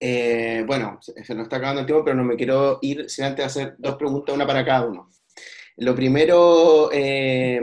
Eh, 0.00 0.62
bueno, 0.66 0.98
se 1.00 1.34
nos 1.34 1.44
está 1.44 1.56
acabando 1.56 1.80
el 1.80 1.86
tiempo, 1.86 2.04
pero 2.04 2.16
no 2.16 2.24
me 2.24 2.36
quiero 2.36 2.78
ir 2.82 3.10
sin 3.10 3.24
antes 3.24 3.46
hacer 3.46 3.74
dos 3.78 3.96
preguntas, 3.96 4.34
una 4.34 4.46
para 4.46 4.64
cada 4.64 4.86
uno. 4.86 5.08
Lo 5.76 5.94
primero, 5.94 6.90
eh, 6.92 7.60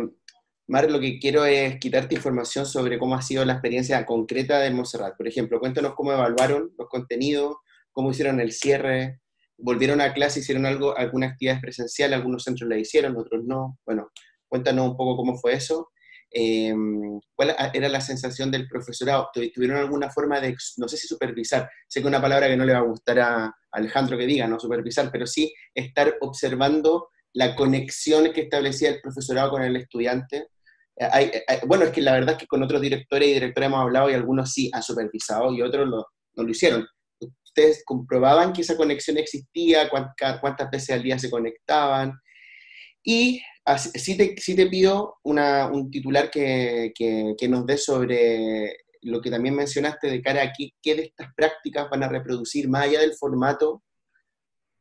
Mar, 0.68 0.90
lo 0.90 1.00
que 1.00 1.20
quiero 1.20 1.46
es 1.46 1.78
quitarte 1.80 2.16
información 2.16 2.66
sobre 2.66 2.98
cómo 3.00 3.16
ha 3.16 3.22
sido 3.22 3.46
la 3.46 3.54
experiencia 3.54 4.06
concreta 4.06 4.60
de 4.60 4.72
Montserrat. 4.72 5.16
Por 5.16 5.28
ejemplo, 5.28 5.60
cuéntanos 5.60 5.94
cómo 5.96 6.12
evaluaron 6.12 6.74
los 6.78 6.90
contenidos, 6.90 7.58
cómo 7.96 8.12
hicieron 8.12 8.42
el 8.42 8.52
cierre, 8.52 9.22
volvieron 9.58 10.02
a 10.02 10.14
clase, 10.14 10.42
hicieron 10.42 10.66
algo, 10.66 10.96
alguna 10.98 11.28
actividad 11.28 11.62
presencial, 11.62 12.14
algunos 12.14 12.44
centros 12.44 12.70
la 12.70 12.78
hicieron, 12.78 13.16
otros 13.16 13.44
no. 13.46 13.80
Bueno, 13.86 14.12
cuéntanos 14.50 14.90
un 14.90 14.98
poco 14.98 15.16
cómo 15.16 15.38
fue 15.38 15.54
eso. 15.54 15.92
Em, 16.30 17.20
¿Cuál 17.34 17.56
era 17.74 17.88
la 17.88 18.02
sensación 18.02 18.52
del 18.52 18.68
profesorado? 18.68 19.30
¿Tuvieron 19.34 19.78
alguna 19.78 20.12
forma 20.12 20.42
de, 20.42 20.54
no 20.78 20.90
sé 20.90 20.98
si 20.98 21.08
supervisar, 21.08 21.70
sé 21.88 22.02
que 22.02 22.08
una 22.08 22.22
palabra 22.22 22.48
que 22.48 22.58
no 22.58 22.66
le 22.66 22.74
va 22.74 22.80
a 22.80 22.84
gustar 22.84 23.20
a 23.20 23.56
Alejandro 23.72 24.18
que 24.18 24.26
diga, 24.26 24.46
no 24.46 24.60
supervisar, 24.60 25.10
pero 25.10 25.26
sí 25.26 25.54
estar 25.74 26.16
observando 26.20 27.10
la 27.32 27.56
conexión 27.56 28.34
que 28.34 28.42
establecía 28.42 28.90
el 28.90 29.02
profesorado 29.02 29.52
con 29.52 29.64
el 29.64 29.78
estudiante? 29.78 30.48
bueno, 31.68 31.84
es 31.84 31.92
que 31.92 32.02
la 32.02 32.14
verdad 32.14 32.32
es 32.32 32.38
que 32.38 32.48
con 32.48 32.64
otros 32.64 32.80
directores 32.80 33.28
y 33.28 33.34
directoras 33.34 33.68
hemos 33.68 33.82
hablado 33.82 34.10
y 34.10 34.14
algunos 34.14 34.54
sí 34.54 34.72
han 34.74 34.82
supervisado 34.82 35.54
y 35.54 35.62
otros 35.62 35.90
no 35.90 36.44
lo 36.44 36.50
hicieron 36.50 36.88
ustedes 37.56 37.84
comprobaban 37.86 38.52
que 38.52 38.62
esa 38.62 38.76
conexión 38.76 39.18
existía, 39.18 39.90
cuántas, 39.90 40.70
veces 40.70 40.90
al 40.90 41.04
día 41.04 41.18
se 41.18 41.30
conectaban. 41.30 42.14
Y 43.04 43.42
sí 43.76 44.18
te, 44.18 44.36
te 44.36 44.68
pido 44.68 45.18
un 45.24 45.90
titular 45.90 46.30
que, 46.30 46.92
nos 47.48 47.66
dé 47.66 47.78
sobre 47.78 48.78
lo 49.04 49.22
que 49.22 49.30
también 49.30 49.56
mencionaste 49.56 50.08
de 50.08 50.22
cara 50.22 50.44
a 50.44 50.52
qué, 50.52 50.72
qué 50.82 50.96
de 50.96 51.04
estas 51.04 51.32
prácticas 51.36 51.90
van 51.90 52.04
a 52.04 52.10
reproducir 52.10 52.68
más 52.68 52.86
allá 52.86 53.02
del 53.02 53.14
formato 53.14 53.84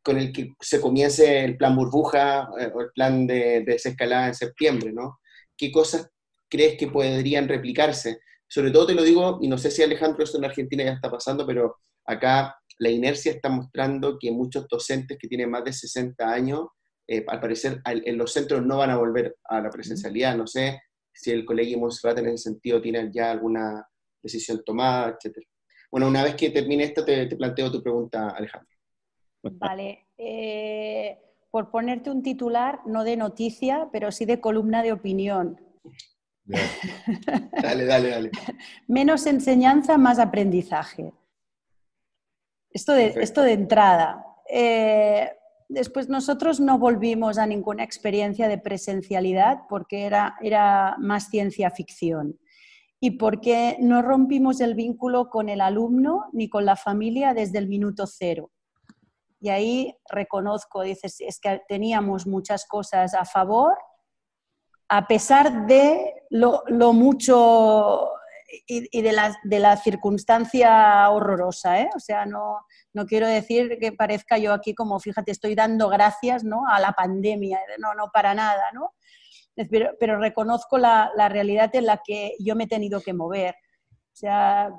con 0.02 0.18
el 0.18 0.32
que 0.32 0.54
se 0.60 0.80
comience 0.80 1.44
el 1.44 1.56
plan 1.56 1.76
burbuja 1.76 2.48
eh, 2.58 2.70
o 2.74 2.80
el 2.80 2.90
plan 2.94 3.26
de, 3.26 3.62
desescalada 3.64 4.28
en 4.28 4.34
septiembre, 4.34 4.92
¿no? 4.92 5.20
¿Qué 5.56 5.70
cosas 5.70 6.10
crees 6.48 6.76
que 6.78 6.88
podrían 6.88 7.48
replicarse? 7.48 8.20
Sobre 8.46 8.70
todo 8.70 8.86
te 8.86 8.94
lo 8.94 9.02
digo, 9.02 9.38
y 9.40 9.48
no 9.48 9.58
sé 9.58 9.70
si 9.70 9.82
Alejandro 9.82 10.24
esto 10.24 10.38
en 10.38 10.44
Argentina 10.44 10.84
ya 10.84 10.92
está 10.92 11.10
pasando, 11.10 11.46
pero 11.46 11.76
acá 12.06 12.56
la 12.78 12.90
inercia 12.90 13.32
está 13.32 13.48
mostrando 13.48 14.18
que 14.18 14.30
muchos 14.30 14.66
docentes 14.68 15.18
que 15.18 15.28
tienen 15.28 15.50
más 15.50 15.64
de 15.64 15.72
60 15.72 16.28
años, 16.28 16.68
eh, 17.06 17.24
al 17.28 17.40
parecer 17.40 17.80
en 17.84 18.18
los 18.18 18.32
centros 18.32 18.64
no 18.64 18.78
van 18.78 18.90
a 18.90 18.96
volver 18.96 19.36
a 19.44 19.60
la 19.60 19.70
presencialidad. 19.70 20.36
No 20.36 20.46
sé 20.46 20.80
si 21.12 21.30
el 21.30 21.44
colegio 21.44 21.78
Monserrat 21.78 22.18
en 22.18 22.28
ese 22.28 22.50
sentido 22.50 22.80
tiene 22.80 23.10
ya 23.12 23.30
alguna 23.30 23.86
decisión 24.22 24.62
tomada, 24.64 25.16
etc. 25.20 25.38
Bueno, 25.90 26.08
una 26.08 26.24
vez 26.24 26.34
que 26.34 26.50
termine 26.50 26.84
esto, 26.84 27.04
te, 27.04 27.26
planteo 27.36 27.70
tu 27.70 27.82
pregunta, 27.82 28.30
Alejandro. 28.30 28.76
Vale. 29.42 30.06
Eh, 30.16 31.18
por 31.50 31.70
ponerte 31.70 32.10
un 32.10 32.22
titular, 32.22 32.80
no 32.86 33.04
de 33.04 33.16
noticia, 33.16 33.88
pero 33.92 34.10
sí 34.10 34.24
de 34.24 34.40
columna 34.40 34.82
de 34.82 34.92
opinión. 34.92 35.60
dale, 37.62 37.84
dale, 37.84 38.08
dale. 38.08 38.30
Menos 38.88 39.26
enseñanza, 39.26 39.96
más 39.98 40.18
aprendizaje. 40.18 41.12
Esto 42.74 42.92
de, 42.92 43.14
esto 43.16 43.40
de 43.40 43.52
entrada. 43.52 44.26
Eh, 44.50 45.30
después 45.68 46.10
nosotros 46.10 46.60
no 46.60 46.78
volvimos 46.78 47.38
a 47.38 47.46
ninguna 47.46 47.84
experiencia 47.84 48.48
de 48.48 48.58
presencialidad 48.58 49.60
porque 49.68 50.04
era, 50.04 50.36
era 50.42 50.96
más 50.98 51.30
ciencia 51.30 51.70
ficción 51.70 52.38
y 53.00 53.12
porque 53.12 53.76
no 53.80 54.02
rompimos 54.02 54.60
el 54.60 54.74
vínculo 54.74 55.28
con 55.28 55.48
el 55.48 55.60
alumno 55.60 56.26
ni 56.32 56.48
con 56.48 56.64
la 56.64 56.74
familia 56.74 57.34
desde 57.34 57.58
el 57.58 57.68
minuto 57.68 58.06
cero. 58.06 58.50
Y 59.40 59.50
ahí 59.50 59.94
reconozco, 60.08 60.80
dices, 60.82 61.20
es 61.20 61.38
que 61.38 61.60
teníamos 61.68 62.26
muchas 62.26 62.64
cosas 62.64 63.12
a 63.12 63.26
favor, 63.26 63.76
a 64.88 65.06
pesar 65.06 65.66
de 65.66 66.14
lo, 66.30 66.64
mucho 66.94 68.08
y, 68.66 69.02
de, 69.02 69.12
la, 69.12 69.36
de, 69.42 69.58
la, 69.58 69.76
circunstancia 69.76 71.08
horrorosa. 71.10 71.80
¿eh? 71.80 71.90
O 71.94 72.00
sea, 72.00 72.26
no, 72.26 72.60
no 72.92 73.06
quiero 73.06 73.26
decir 73.26 73.78
que 73.80 73.92
parezca 73.92 74.38
yo 74.38 74.52
aquí 74.52 74.74
como, 74.74 74.98
fíjate, 75.00 75.32
estoy 75.32 75.54
dando 75.54 75.88
gracias 75.88 76.44
¿no? 76.44 76.62
a 76.68 76.80
la 76.80 76.92
pandemia, 76.92 77.60
no, 77.78 77.94
no 77.94 78.10
para 78.12 78.34
nada, 78.34 78.64
¿no? 78.72 78.92
pero, 79.98 80.18
reconozco 80.18 80.78
la, 80.78 81.10
realidad 81.28 81.74
en 81.74 81.86
la 81.86 82.00
que 82.04 82.32
yo 82.40 82.56
me 82.56 82.64
he 82.64 82.68
tenido 82.68 83.00
que 83.00 83.12
mover. 83.12 83.54
O 84.12 84.16
sea, 84.16 84.70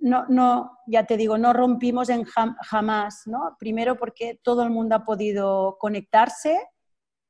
no, 0.00 0.26
no, 0.28 0.78
ya 0.86 1.04
te 1.04 1.16
digo, 1.16 1.38
no 1.38 1.52
rompimos 1.52 2.08
en 2.08 2.24
jamás, 2.24 3.22
¿no? 3.26 3.56
Primero 3.58 3.96
porque 3.96 4.40
todo 4.42 4.62
el 4.62 4.70
mundo 4.70 4.96
ha 4.96 5.04
podido 5.04 5.76
conectarse, 5.78 6.58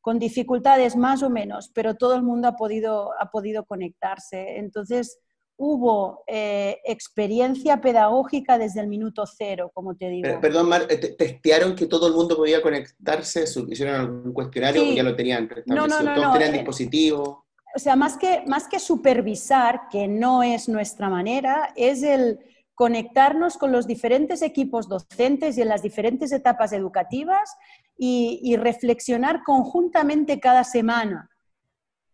con 0.01 0.18
dificultades 0.18 0.97
más 0.97 1.22
o 1.22 1.28
menos, 1.28 1.70
pero 1.74 1.95
todo 1.95 2.14
el 2.14 2.22
mundo 2.22 2.49
ha 2.49 2.57
podido, 2.57 3.11
ha 3.20 3.31
podido 3.31 3.66
conectarse. 3.66 4.57
Entonces, 4.59 5.20
hubo 5.63 6.25
eh, 6.27 6.79
experiencia 6.87 7.83
pedagógica 7.83 8.57
desde 8.57 8.81
el 8.81 8.87
minuto 8.87 9.25
cero, 9.27 9.71
como 9.75 9.95
te 9.95 10.09
digo. 10.09 10.41
perdón, 10.41 10.71
Mar, 10.71 10.87
¿testearon 10.87 11.77
que 11.77 11.87
todo 11.87 12.09
el 12.09 12.15
mundo 12.15 12.35
podía 12.35 12.63
conectarse? 12.63 13.45
¿Hicieron 13.69 13.95
algún 13.95 14.33
cuestionario 14.33 14.83
o 14.83 14.93
ya 14.95 15.03
lo 15.03 15.15
tenían 15.15 15.51
No, 15.67 15.87
no, 15.87 16.01
no, 16.01 16.15
¿Todos 16.15 16.33
tenían 16.33 16.55
eh, 16.55 16.59
dispositivo? 16.59 17.45
O 17.77 17.79
sea, 17.79 17.95
más 17.95 18.17
que, 18.17 18.43
más 18.47 18.69
que 18.69 18.81
supervisar, 18.81 19.83
que 19.91 20.09
no 20.09 20.43
es 20.43 20.67
nuestra 20.67 21.11
manera, 21.11 21.75
es 21.77 22.03
el 22.03 22.39
conectarnos 22.75 23.59
con 23.59 23.71
los 23.71 23.87
diferentes 23.87 24.41
equipos 24.41 24.89
docentes 24.89 25.59
y 25.59 25.63
en 25.63 25.69
las 25.69 25.83
diferentes 25.83 26.33
etapas 26.33 26.73
educativas 26.73 27.55
y, 27.99 28.41
y 28.43 28.57
reflexionar 28.57 29.43
conjuntamente 29.45 30.41
cada 30.41 30.65
semana 30.65 31.29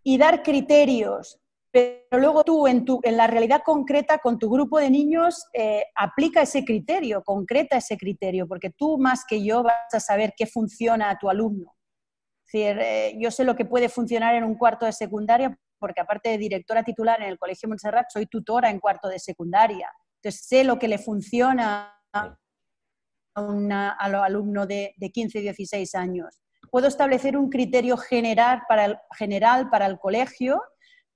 y 0.03 0.18
dar 0.18 0.42
criterios 0.42 1.38
pero 1.76 2.22
luego 2.22 2.42
tú 2.42 2.66
en, 2.66 2.86
tu, 2.86 3.00
en 3.02 3.18
la 3.18 3.26
realidad 3.26 3.60
concreta 3.62 4.16
con 4.16 4.38
tu 4.38 4.48
grupo 4.48 4.78
de 4.78 4.88
niños 4.88 5.44
eh, 5.52 5.84
aplica 5.94 6.40
ese 6.40 6.64
criterio, 6.64 7.22
concreta 7.22 7.76
ese 7.76 7.98
criterio, 7.98 8.48
porque 8.48 8.70
tú 8.70 8.96
más 8.96 9.26
que 9.28 9.44
yo 9.44 9.62
vas 9.62 9.92
a 9.92 10.00
saber 10.00 10.32
qué 10.34 10.46
funciona 10.46 11.10
a 11.10 11.18
tu 11.18 11.28
alumno. 11.28 11.76
Es 12.46 12.52
decir, 12.52 12.78
eh, 12.80 13.14
yo 13.20 13.30
sé 13.30 13.44
lo 13.44 13.56
que 13.56 13.66
puede 13.66 13.90
funcionar 13.90 14.34
en 14.36 14.44
un 14.44 14.54
cuarto 14.54 14.86
de 14.86 14.92
secundaria, 14.94 15.54
porque 15.78 16.00
aparte 16.00 16.30
de 16.30 16.38
directora 16.38 16.82
titular 16.82 17.20
en 17.20 17.28
el 17.28 17.38
Colegio 17.38 17.68
Montserrat, 17.68 18.06
soy 18.10 18.24
tutora 18.24 18.70
en 18.70 18.80
cuarto 18.80 19.08
de 19.08 19.18
secundaria. 19.18 19.92
Entonces 20.22 20.46
sé 20.46 20.64
lo 20.64 20.78
que 20.78 20.88
le 20.88 20.96
funciona 20.96 21.92
a, 22.14 22.38
un 23.36 23.70
alumno 23.70 24.66
de, 24.66 24.94
de 24.96 25.10
15, 25.10 25.40
16 25.40 25.94
años. 25.94 26.40
Puedo 26.70 26.86
establecer 26.86 27.36
un 27.36 27.50
criterio 27.50 27.98
general 27.98 28.62
para 28.66 28.86
el, 28.86 28.96
general 29.18 29.68
para 29.68 29.84
el 29.84 29.98
colegio 29.98 30.62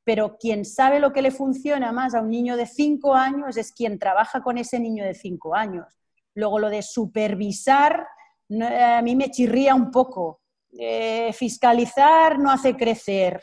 pero 0.05 0.37
quien 0.39 0.65
sabe 0.65 0.99
lo 0.99 1.13
que 1.13 1.23
le 1.23 1.31
funciona 1.31 1.93
más 1.93 2.15
a 2.15 2.21
un 2.21 2.31
niño 2.31 2.57
de 2.57 2.67
5 2.67 3.15
años 3.15 3.57
es 3.57 3.73
quien 3.73 3.99
trabaja 3.99 4.43
con 4.43 4.59
ese 4.59 4.81
niño 4.81 5.05
de 5.05 5.15
5 5.15 5.55
años. 5.55 5.87
Luego 6.35 6.59
lo 6.59 6.71
de 6.71 6.83
supervisar 6.83 8.07
a 8.59 9.03
mí 9.03 9.17
me 9.17 9.31
chirría 9.31 9.75
un 9.75 9.91
poco. 9.91 10.41
Eh, 10.79 11.33
fiscalizar 11.33 12.39
no 12.39 12.51
hace 12.51 12.77
crecer. 12.77 13.43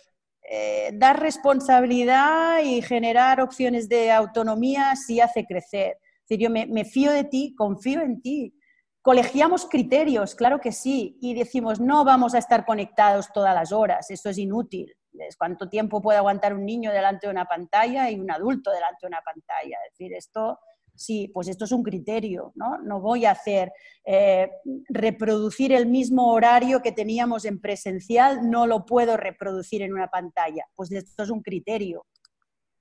Eh, 0.49 0.91
dar 0.93 1.19
responsabilidad 1.19 2.59
y 2.63 2.81
generar 2.81 3.41
opciones 3.41 3.89
de 3.89 4.11
autonomía 4.11 4.95
sí 4.95 5.19
hace 5.19 5.45
crecer. 5.45 5.97
Es 6.01 6.29
decir, 6.29 6.43
yo 6.43 6.49
me, 6.49 6.65
me 6.67 6.85
fío 6.85 7.11
de 7.11 7.25
ti, 7.25 7.53
confío 7.55 8.01
en 8.01 8.21
ti. 8.21 8.53
Colegiamos 9.01 9.65
criterios, 9.65 10.35
claro 10.35 10.59
que 10.59 10.73
sí, 10.73 11.17
y 11.21 11.33
decimos 11.33 11.79
no 11.79 12.03
vamos 12.03 12.33
a 12.33 12.39
estar 12.39 12.65
conectados 12.65 13.31
todas 13.33 13.55
las 13.55 13.71
horas, 13.71 14.11
eso 14.11 14.29
es 14.29 14.37
inútil 14.37 14.93
cuánto 15.37 15.69
tiempo 15.69 16.01
puede 16.01 16.17
aguantar 16.17 16.53
un 16.53 16.65
niño 16.65 16.91
delante 16.91 17.27
de 17.27 17.31
una 17.31 17.45
pantalla 17.45 18.09
y 18.09 18.19
un 18.19 18.31
adulto 18.31 18.71
delante 18.71 18.99
de 19.01 19.07
una 19.07 19.21
pantalla. 19.21 19.77
Es 19.85 19.93
decir, 19.93 20.13
esto 20.13 20.59
sí, 20.97 21.29
pues 21.33 21.47
esto 21.47 21.65
es 21.65 21.71
un 21.71 21.83
criterio, 21.83 22.51
¿no? 22.55 22.79
No 22.79 22.99
voy 22.99 23.25
a 23.25 23.31
hacer 23.31 23.71
eh, 24.05 24.49
reproducir 24.89 25.71
el 25.71 25.85
mismo 25.85 26.31
horario 26.31 26.81
que 26.81 26.91
teníamos 26.91 27.45
en 27.45 27.61
presencial, 27.61 28.49
no 28.49 28.67
lo 28.67 28.85
puedo 28.85 29.15
reproducir 29.15 29.81
en 29.81 29.93
una 29.93 30.07
pantalla. 30.07 30.65
Pues 30.75 30.91
esto 30.91 31.23
es 31.23 31.29
un 31.29 31.41
criterio. 31.41 32.05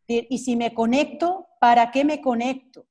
Y 0.09 0.39
si 0.39 0.57
me 0.57 0.73
conecto, 0.73 1.49
¿para 1.61 1.91
qué 1.91 2.05
me 2.05 2.21
conecto? 2.21 2.87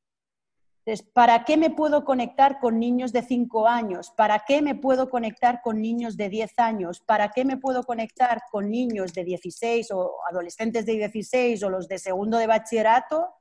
Entonces, 0.86 1.08
¿para 1.14 1.46
qué 1.46 1.58
me 1.58 1.72
puedo 1.72 2.06
conectar 2.06 2.60
con 2.60 2.78
niños 2.78 3.12
de 3.12 3.24
5 3.24 3.68
años? 3.68 4.12
¿Para 4.16 4.44
qué 4.48 4.62
me 4.62 4.76
puedo 4.76 5.10
conectar 5.10 5.64
con 5.64 5.82
niños 5.82 6.16
de 6.16 6.30
10 6.30 6.60
años? 6.60 7.00
¿Para 7.00 7.30
qué 7.30 7.44
me 7.44 7.58
puedo 7.58 7.84
conectar 7.84 8.44
con 8.52 8.70
niños 8.70 9.12
de 9.14 9.24
16 9.24 9.90
o 9.92 10.18
adolescentes 10.30 10.86
de 10.86 10.94
16 10.94 11.64
o 11.64 11.72
los 11.72 11.88
de 11.88 11.98
segundo 11.98 12.38
de 12.38 12.46
bachillerato? 12.46 13.34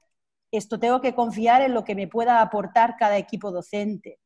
Esto 0.51 0.81
tengo 0.81 1.03
que 1.03 1.15
confiar 1.15 1.61
en 1.61 1.75
lo 1.75 1.85
que 1.85 1.95
me 1.95 2.09
pueda 2.09 2.41
aportar 2.41 2.97
cada 2.97 3.19
equipo 3.19 3.51
docente. 3.51 4.21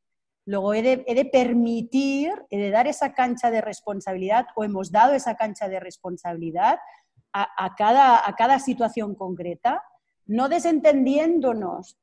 Luego 0.44 0.72
he 0.74 0.82
de, 0.82 1.24
permitir, 1.24 2.32
he 2.50 2.58
de 2.58 2.70
dar 2.70 2.86
esa 2.86 3.14
cancha 3.14 3.50
de 3.50 3.60
responsabilidad 3.60 4.46
o 4.54 4.62
hemos 4.62 4.92
dado 4.92 5.14
esa 5.14 5.34
cancha 5.34 5.68
de 5.68 5.80
responsabilidad 5.80 6.78
a, 7.32 7.74
cada, 7.76 8.26
a 8.26 8.34
cada 8.36 8.60
situación 8.60 9.16
concreta, 9.16 9.82
no 10.26 10.48
desentendiéndonos 10.48 11.98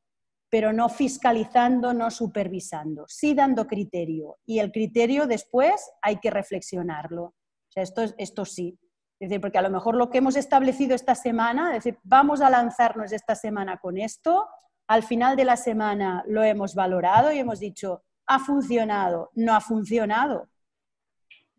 pero 0.50 0.72
no 0.72 0.90
fiscalizando, 0.90 1.94
no 1.94 2.12
supervisando, 2.12 3.06
sí 3.08 3.34
dando 3.34 3.68
criterio. 3.68 4.38
Y 4.46 4.60
el 4.60 4.72
criterio 4.72 5.28
después 5.28 5.92
hay 6.02 6.18
que 6.20 6.30
reflexionarlo. 6.30 7.24
O 7.24 7.34
sea, 7.70 7.84
esto, 7.84 8.04
esto 8.18 8.46
sí. 8.46 8.78
Es 9.20 9.30
decir, 9.30 9.42
porque 9.42 9.58
a 9.58 9.62
lo 9.62 9.70
mejor 9.70 9.96
lo 9.96 10.10
que 10.10 10.20
hemos 10.20 10.36
establecido 10.36 10.94
esta 10.94 11.16
semana, 11.16 11.70
es 11.70 11.84
decir, 11.84 12.00
vamos 12.04 12.42
a 12.42 12.50
lanzarnos 12.50 13.12
esta 13.12 13.36
semana 13.36 13.78
con 13.78 13.98
esto, 13.98 14.48
al 14.88 15.04
final 15.04 15.36
de 15.36 15.46
la 15.46 15.58
semana 15.58 16.24
lo 16.28 16.44
hemos 16.44 16.76
valorado 16.76 17.32
y 17.32 17.40
hemos 17.40 17.60
dicho, 17.60 18.04
ha 18.28 18.40
funcionado, 18.40 19.32
no 19.34 19.54
ha 19.54 19.62
funcionado. 19.62 20.50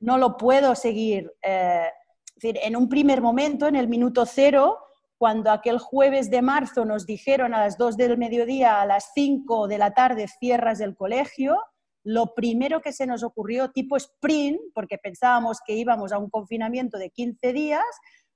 No 0.00 0.18
lo 0.18 0.36
puedo 0.36 0.74
seguir. 0.74 1.32
Eh, 1.42 1.86
es 2.28 2.34
decir, 2.34 2.58
en 2.62 2.76
un 2.76 2.88
primer 2.88 3.22
momento, 3.22 3.66
en 3.66 3.76
el 3.76 3.88
minuto 3.88 4.26
cero, 4.26 4.78
cuando 5.18 5.50
aquel 5.50 5.78
jueves 5.78 6.30
de 6.30 6.42
marzo 6.42 6.84
nos 6.84 7.06
dijeron 7.06 7.54
a 7.54 7.60
las 7.60 7.78
2 7.78 7.96
del 7.96 8.18
mediodía, 8.18 8.80
a 8.80 8.86
las 8.86 9.12
5 9.14 9.66
de 9.68 9.78
la 9.78 9.92
tarde 9.92 10.26
cierras 10.28 10.80
el 10.80 10.94
colegio, 10.94 11.62
lo 12.04 12.34
primero 12.34 12.80
que 12.80 12.92
se 12.92 13.06
nos 13.06 13.22
ocurrió, 13.22 13.72
tipo 13.72 13.96
sprint, 13.96 14.60
porque 14.74 14.98
pensábamos 14.98 15.58
que 15.66 15.74
íbamos 15.74 16.12
a 16.12 16.18
un 16.18 16.30
confinamiento 16.30 16.98
de 16.98 17.10
15 17.10 17.52
días, 17.52 17.84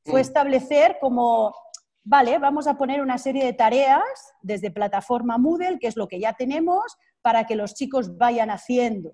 fue 0.04 0.20
mm. 0.20 0.22
establecer 0.22 0.96
como, 1.00 1.54
vale, 2.02 2.38
vamos 2.38 2.66
a 2.66 2.76
poner 2.76 3.00
una 3.00 3.18
serie 3.18 3.44
de 3.44 3.52
tareas 3.52 4.02
desde 4.42 4.70
plataforma 4.70 5.38
Moodle, 5.38 5.78
que 5.78 5.86
es 5.86 5.96
lo 5.96 6.08
que 6.08 6.18
ya 6.18 6.32
tenemos, 6.32 6.82
para 7.22 7.44
que 7.44 7.54
los 7.54 7.74
chicos 7.74 8.16
vayan 8.16 8.50
haciendo. 8.50 9.12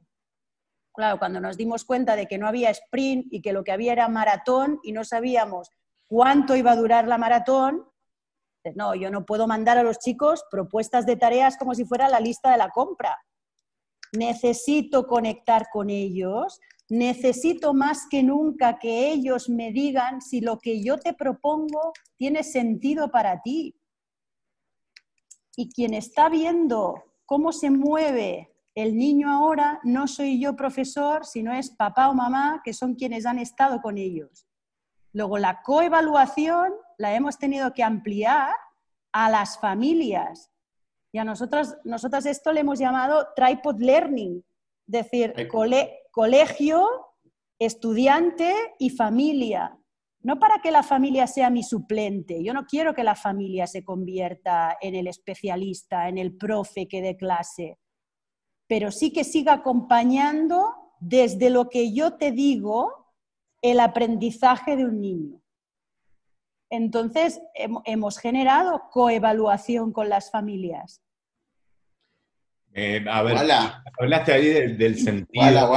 Claro, 0.94 1.18
cuando 1.18 1.40
nos 1.40 1.58
dimos 1.58 1.84
cuenta 1.84 2.16
de 2.16 2.26
que 2.26 2.38
no 2.38 2.48
había 2.48 2.70
sprint 2.70 3.26
y 3.30 3.42
que 3.42 3.52
lo 3.52 3.64
que 3.64 3.72
había 3.72 3.92
era 3.92 4.08
maratón 4.08 4.78
y 4.82 4.92
no 4.92 5.04
sabíamos 5.04 5.70
cuánto 6.06 6.56
iba 6.56 6.72
a 6.72 6.76
durar 6.76 7.06
la 7.06 7.18
maratón. 7.18 7.84
No, 8.74 8.94
yo 8.94 9.10
no 9.10 9.24
puedo 9.24 9.46
mandar 9.46 9.78
a 9.78 9.82
los 9.82 9.98
chicos 9.98 10.44
propuestas 10.50 11.06
de 11.06 11.16
tareas 11.16 11.56
como 11.56 11.74
si 11.74 11.84
fuera 11.84 12.08
la 12.08 12.20
lista 12.20 12.50
de 12.50 12.58
la 12.58 12.70
compra. 12.70 13.16
Necesito 14.12 15.06
conectar 15.06 15.68
con 15.72 15.90
ellos, 15.90 16.60
necesito 16.88 17.74
más 17.74 18.06
que 18.10 18.22
nunca 18.22 18.78
que 18.78 19.12
ellos 19.12 19.48
me 19.48 19.72
digan 19.72 20.20
si 20.20 20.40
lo 20.40 20.58
que 20.58 20.82
yo 20.82 20.98
te 20.98 21.12
propongo 21.12 21.92
tiene 22.16 22.42
sentido 22.42 23.10
para 23.10 23.40
ti. 23.42 23.74
Y 25.56 25.70
quien 25.70 25.94
está 25.94 26.28
viendo 26.28 27.04
cómo 27.24 27.52
se 27.52 27.70
mueve 27.70 28.56
el 28.74 28.96
niño 28.96 29.30
ahora 29.30 29.80
no 29.84 30.06
soy 30.06 30.38
yo 30.40 30.54
profesor, 30.54 31.24
sino 31.24 31.52
es 31.52 31.70
papá 31.70 32.10
o 32.10 32.14
mamá, 32.14 32.60
que 32.62 32.74
son 32.74 32.94
quienes 32.94 33.24
han 33.24 33.38
estado 33.38 33.80
con 33.80 33.96
ellos. 33.96 34.45
Luego, 35.16 35.38
la 35.38 35.62
coevaluación 35.62 36.74
la 36.98 37.14
hemos 37.14 37.38
tenido 37.38 37.72
que 37.72 37.82
ampliar 37.82 38.54
a 39.12 39.30
las 39.30 39.58
familias. 39.58 40.52
Y 41.10 41.16
a 41.16 41.24
nosotros, 41.24 41.74
nosotras 41.84 42.26
esto 42.26 42.52
le 42.52 42.60
hemos 42.60 42.78
llamado 42.78 43.28
tripod 43.34 43.80
learning, 43.80 44.44
es 44.86 44.92
decir, 44.92 45.32
colegio, 46.12 46.86
estudiante 47.58 48.52
y 48.78 48.90
familia. 48.90 49.78
No 50.20 50.38
para 50.38 50.60
que 50.60 50.70
la 50.70 50.82
familia 50.82 51.26
sea 51.26 51.48
mi 51.48 51.62
suplente, 51.62 52.44
yo 52.44 52.52
no 52.52 52.66
quiero 52.66 52.92
que 52.92 53.02
la 53.02 53.14
familia 53.14 53.66
se 53.66 53.82
convierta 53.82 54.76
en 54.82 54.94
el 54.94 55.06
especialista, 55.06 56.10
en 56.10 56.18
el 56.18 56.36
profe 56.36 56.88
que 56.88 57.00
dé 57.00 57.16
clase, 57.16 57.78
pero 58.66 58.90
sí 58.90 59.14
que 59.14 59.24
siga 59.24 59.54
acompañando 59.54 60.74
desde 61.00 61.48
lo 61.48 61.70
que 61.70 61.94
yo 61.94 62.18
te 62.18 62.32
digo 62.32 63.05
el 63.62 63.80
aprendizaje 63.80 64.76
de 64.76 64.84
un 64.84 65.00
niño. 65.00 65.40
Entonces, 66.70 67.40
hemos 67.84 68.18
generado 68.18 68.82
coevaluación 68.90 69.92
con 69.92 70.08
las 70.08 70.30
familias. 70.30 71.00
Eh, 72.74 73.04
a 73.08 73.22
ver, 73.22 73.36
hablaste 73.98 74.32
ahí 74.32 74.46
del, 74.74 74.98
sentido, 74.98 75.72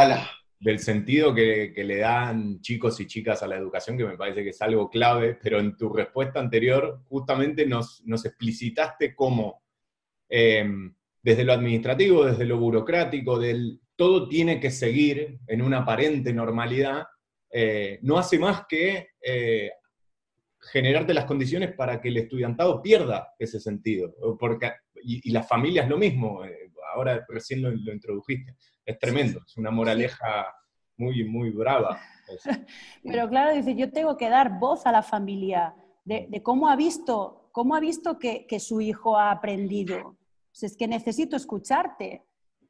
del 0.59 0.80
sentido 0.80 1.34
que, 1.34 1.71
le 1.75 1.97
dan 1.97 2.59
chicos 2.59 2.99
y 2.99 3.07
chicas 3.07 3.41
a 3.41 3.47
la 3.47 3.55
educación, 3.55 3.97
que 3.97 4.03
me 4.03 4.17
parece 4.17 4.43
que 4.43 4.49
es 4.49 4.61
algo 4.61 4.89
clave, 4.89 5.39
pero 5.41 5.59
en 5.59 5.77
tu 5.77 5.89
respuesta 5.93 6.39
anterior 6.39 7.01
justamente 7.07 7.65
nos, 7.65 8.03
explicitaste 8.25 9.15
cómo 9.15 9.63
eh, 10.27 10.69
desde 11.21 11.45
lo 11.45 11.53
administrativo, 11.53 12.25
desde 12.25 12.45
lo 12.45 12.57
burocrático, 12.57 13.39
del 13.39 13.80
todo 13.95 14.27
tiene 14.27 14.59
que 14.59 14.71
seguir 14.71 15.39
en 15.47 15.61
una 15.61 15.80
aparente 15.80 16.34
normalidad, 16.34 17.05
eh, 17.52 18.00
no 18.02 18.18
hace 18.18 18.38
más 18.38 18.66
que 18.68 19.10
generarte 20.62 21.14
las 21.14 21.26
condiciones 21.26 21.74
para 21.74 22.02
que 22.02 22.10
el 22.10 22.18
estudiantado 22.18 22.82
pierda 22.82 23.34
ese 23.39 23.60
sentido. 23.60 24.14
Porque, 24.38 24.72
y, 25.04 25.32
las 25.32 25.47
familias 25.47 25.88
lo 25.88 25.97
mismo, 25.97 26.43
eh, 26.43 26.72
ahora 26.93 27.26
recién 27.28 27.62
lo, 27.62 27.72
introdujiste. 27.72 28.56
Es 28.86 28.97
tremendo, 29.00 29.41
es 29.45 29.58
una 29.58 29.72
moraleja 29.72 30.54
muy, 30.97 31.24
muy 31.24 31.52
brava. 31.52 32.00
Pero 33.04 33.30
claro, 33.30 33.56
dice, 33.56 33.76
yo 33.76 33.91
tengo 33.91 34.18
que 34.18 34.30
dar 34.30 34.60
voz 34.60 34.86
a 34.86 34.91
la 34.91 35.02
familia 35.02 35.76
de, 36.04 36.41
cómo 36.43 36.70
ha 36.70 36.76
visto, 36.76 37.50
cómo 37.52 37.76
ha 37.76 37.80
visto 37.80 38.20
que, 38.20 38.60
su 38.60 38.82
hijo 38.82 39.18
ha 39.18 39.32
aprendido. 39.32 40.18
Pues 40.52 40.64
es 40.64 40.78
que 40.78 40.88
necesito 40.88 41.36
escucharte. 41.36 42.24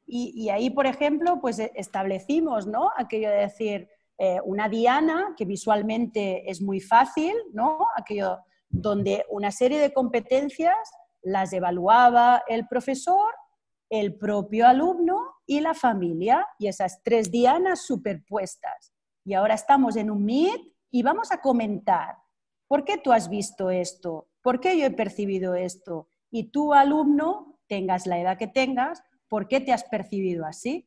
Y, 0.06 0.32
y, 0.34 0.50
ahí, 0.50 0.70
por 0.70 0.86
ejemplo, 0.86 1.40
pues 1.40 1.58
establecimos, 1.58 2.66
¿no? 2.66 2.90
Aquello 2.96 3.30
de 3.30 3.36
decir, 3.36 3.88
eh, 4.22 4.38
una 4.44 4.68
diana 4.68 5.32
que 5.34 5.46
visualmente 5.46 6.50
es 6.50 6.60
muy 6.60 6.78
fácil, 6.78 7.32
¿no? 7.54 7.86
Aquello 7.96 8.40
donde 8.68 9.24
una 9.30 9.50
serie 9.50 9.80
de 9.80 9.94
competencias 9.94 10.76
las 11.22 11.54
evaluaba 11.54 12.42
el 12.46 12.68
profesor, 12.68 13.32
el 13.88 14.18
propio 14.18 14.66
alumno 14.66 15.36
y 15.46 15.60
la 15.60 15.72
familia, 15.72 16.46
y 16.58 16.66
esas 16.66 17.02
tres 17.02 17.30
dianas 17.30 17.86
superpuestas. 17.86 18.92
Y 19.24 19.32
ahora 19.32 19.54
estamos 19.54 19.96
en 19.96 20.10
un 20.10 20.22
Meet 20.26 20.70
y 20.90 21.02
vamos 21.02 21.32
a 21.32 21.40
comentar, 21.40 22.16
¿por 22.68 22.84
qué 22.84 22.98
tú 22.98 23.12
has 23.12 23.30
visto 23.30 23.70
esto? 23.70 24.28
¿Por 24.42 24.60
qué 24.60 24.78
yo 24.78 24.84
he 24.84 24.90
percibido 24.90 25.54
esto? 25.54 26.10
Y 26.30 26.50
tú, 26.50 26.74
alumno, 26.74 27.58
tengas 27.68 28.06
la 28.06 28.18
edad 28.18 28.36
que 28.36 28.48
tengas, 28.48 29.02
¿por 29.28 29.48
qué 29.48 29.60
te 29.62 29.72
has 29.72 29.84
percibido 29.84 30.44
así? 30.44 30.86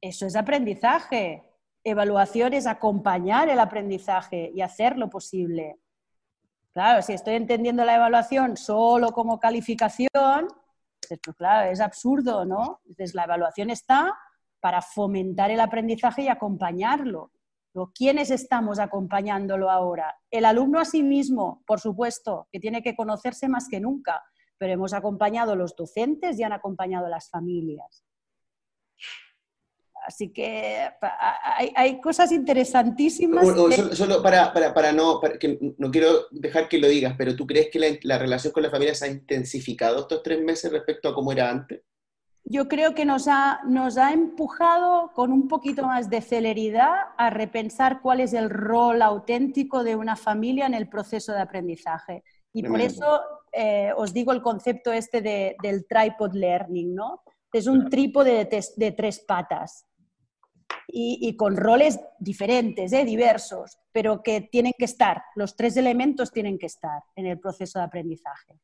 Eso 0.00 0.24
es 0.24 0.36
aprendizaje 0.36 1.49
evaluación 1.84 2.54
es 2.54 2.66
acompañar 2.66 3.48
el 3.48 3.60
aprendizaje 3.60 4.50
y 4.54 4.60
hacerlo 4.60 5.08
posible. 5.08 5.78
Claro, 6.72 7.02
si 7.02 7.12
estoy 7.14 7.34
entendiendo 7.34 7.84
la 7.84 7.96
evaluación 7.96 8.56
solo 8.56 9.12
como 9.12 9.40
calificación, 9.40 10.48
pues 11.08 11.36
claro, 11.36 11.70
es 11.70 11.80
absurdo, 11.80 12.44
¿no? 12.44 12.80
Entonces 12.84 13.14
la 13.14 13.24
evaluación 13.24 13.70
está 13.70 14.16
para 14.60 14.80
fomentar 14.82 15.50
el 15.50 15.60
aprendizaje 15.60 16.22
y 16.22 16.28
acompañarlo. 16.28 17.32
¿Quiénes 17.94 18.30
estamos 18.30 18.78
acompañándolo 18.78 19.70
ahora? 19.70 20.16
El 20.30 20.44
alumno 20.44 20.80
a 20.80 20.84
sí 20.84 21.02
mismo, 21.02 21.62
por 21.66 21.80
supuesto, 21.80 22.48
que 22.52 22.60
tiene 22.60 22.82
que 22.82 22.96
conocerse 22.96 23.48
más 23.48 23.68
que 23.68 23.80
nunca, 23.80 24.22
pero 24.58 24.72
hemos 24.72 24.92
acompañado 24.92 25.52
a 25.52 25.56
los 25.56 25.74
docentes 25.74 26.38
y 26.38 26.42
han 26.42 26.52
acompañado 26.52 27.06
a 27.06 27.10
las 27.10 27.30
familias. 27.30 28.04
Así 30.06 30.32
que 30.32 30.88
hay, 31.76 32.00
cosas 32.00 32.32
interesantísimas. 32.32 33.46
solo, 33.92 34.22
para, 34.22 34.52
para, 34.52 34.92
no, 34.92 35.20
que 35.38 35.58
no 35.78 35.90
quiero 35.90 36.26
dejar 36.30 36.68
que 36.68 36.78
lo 36.78 36.88
digas, 36.88 37.14
pero 37.16 37.36
¿tú 37.36 37.46
crees 37.46 37.68
que 37.70 38.00
la, 38.02 38.18
relación 38.18 38.52
con 38.52 38.62
la 38.62 38.70
familia 38.70 38.94
se 38.94 39.04
ha 39.06 39.08
intensificado 39.08 40.00
estos 40.00 40.22
tres 40.22 40.40
meses 40.42 40.72
respecto 40.72 41.08
a 41.08 41.14
cómo 41.14 41.32
era 41.32 41.50
antes? 41.50 41.82
Yo 42.44 42.68
creo 42.68 42.94
que 42.94 43.04
nos 43.04 43.28
ha, 43.28 43.60
nos 43.66 43.98
ha 43.98 44.12
empujado 44.12 45.12
con 45.14 45.30
un 45.30 45.46
poquito 45.46 45.82
más 45.82 46.08
de 46.08 46.22
celeridad 46.22 46.94
a 47.18 47.30
repensar 47.30 48.00
cuál 48.00 48.20
es 48.20 48.32
el 48.32 48.48
rol 48.48 49.02
auténtico 49.02 49.84
de 49.84 49.94
una 49.94 50.16
familia 50.16 50.66
en 50.66 50.74
el 50.74 50.88
proceso 50.88 51.32
de 51.32 51.40
aprendizaje. 51.40 52.24
Y 52.52 52.62
por 52.64 52.80
eso 52.80 53.20
eh, 53.52 53.92
os 53.96 54.12
digo 54.12 54.32
el 54.32 54.42
concepto 54.42 54.92
este 54.92 55.20
de, 55.20 55.56
del 55.62 55.86
tripod 55.86 56.32
learning, 56.34 56.94
¿no? 56.94 57.22
Es 57.52 57.66
un 57.66 57.90
trípode 57.90 58.44
de, 58.46 58.64
de 58.76 58.92
tres 58.92 59.20
patas 59.20 59.86
y, 60.92 61.36
con 61.36 61.56
roles 61.56 61.98
diferentes, 62.18 62.92
¿eh? 62.92 63.04
diversos, 63.04 63.78
pero 63.92 64.22
que 64.22 64.42
tienen 64.42 64.72
que 64.78 64.84
estar, 64.84 65.22
los 65.36 65.56
tres 65.56 65.76
elementos 65.76 66.32
tienen 66.32 66.58
que 66.58 66.66
estar 66.66 67.02
en 67.16 67.26
el 67.26 67.38
proceso 67.38 67.78
de 67.78 67.84
aprendizaje. 67.84 68.54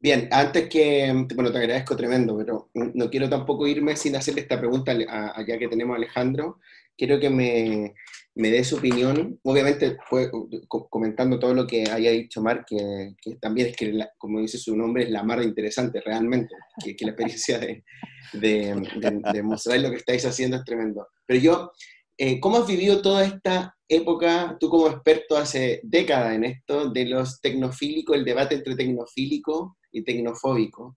Bien, 0.00 0.28
antes 0.30 0.68
que, 0.68 1.26
bueno, 1.34 1.50
te 1.50 1.58
agradezco 1.58 1.96
tremendo, 1.96 2.36
pero 2.38 2.70
no 2.74 3.10
quiero 3.10 3.28
tampoco 3.28 3.66
irme 3.66 3.96
sin 3.96 4.14
hacerle 4.14 4.42
esta 4.42 4.58
pregunta 4.58 4.92
allá 4.92 5.58
que 5.58 5.68
tenemos 5.68 5.94
a 5.94 5.96
Alejandro. 5.96 6.60
Quiero 6.96 7.18
que 7.18 7.30
me, 7.30 7.94
me 8.38 8.50
dé 8.50 8.62
su 8.62 8.76
opinión, 8.76 9.40
obviamente 9.42 9.96
fue 10.08 10.30
comentando 10.68 11.40
todo 11.40 11.54
lo 11.54 11.66
que 11.66 11.90
haya 11.90 12.12
dicho 12.12 12.40
Mar, 12.40 12.64
que, 12.64 13.16
también 13.40 13.68
es 13.68 13.76
que, 13.76 13.92
como 14.16 14.40
dice 14.40 14.58
su 14.58 14.76
nombre, 14.76 15.02
es 15.02 15.10
la 15.10 15.24
mar 15.24 15.42
interesante 15.42 16.00
realmente, 16.00 16.54
que, 16.82 16.94
la 17.00 17.10
experiencia 17.10 17.58
de, 17.58 17.82
de, 18.34 19.42
mostrar 19.42 19.80
lo 19.80 19.90
que 19.90 19.96
estáis 19.96 20.24
haciendo 20.24 20.56
es 20.56 20.64
tremendo. 20.64 21.08
Pero 21.26 21.40
yo, 21.40 21.72
eh, 22.16 22.38
¿cómo 22.38 22.58
has 22.58 22.68
vivido 22.68 23.02
toda 23.02 23.24
esta 23.24 23.74
época, 23.88 24.56
tú 24.60 24.68
como 24.68 24.86
experto 24.86 25.36
hace 25.36 25.80
décadas 25.82 26.36
en 26.36 26.44
esto, 26.44 26.90
de 26.90 27.06
los 27.06 27.40
tecnofílicos, 27.40 28.16
el 28.16 28.24
debate 28.24 28.54
entre 28.54 28.76
tecnofílico 28.76 29.78
y 29.90 30.04
tecnofóbico? 30.04 30.96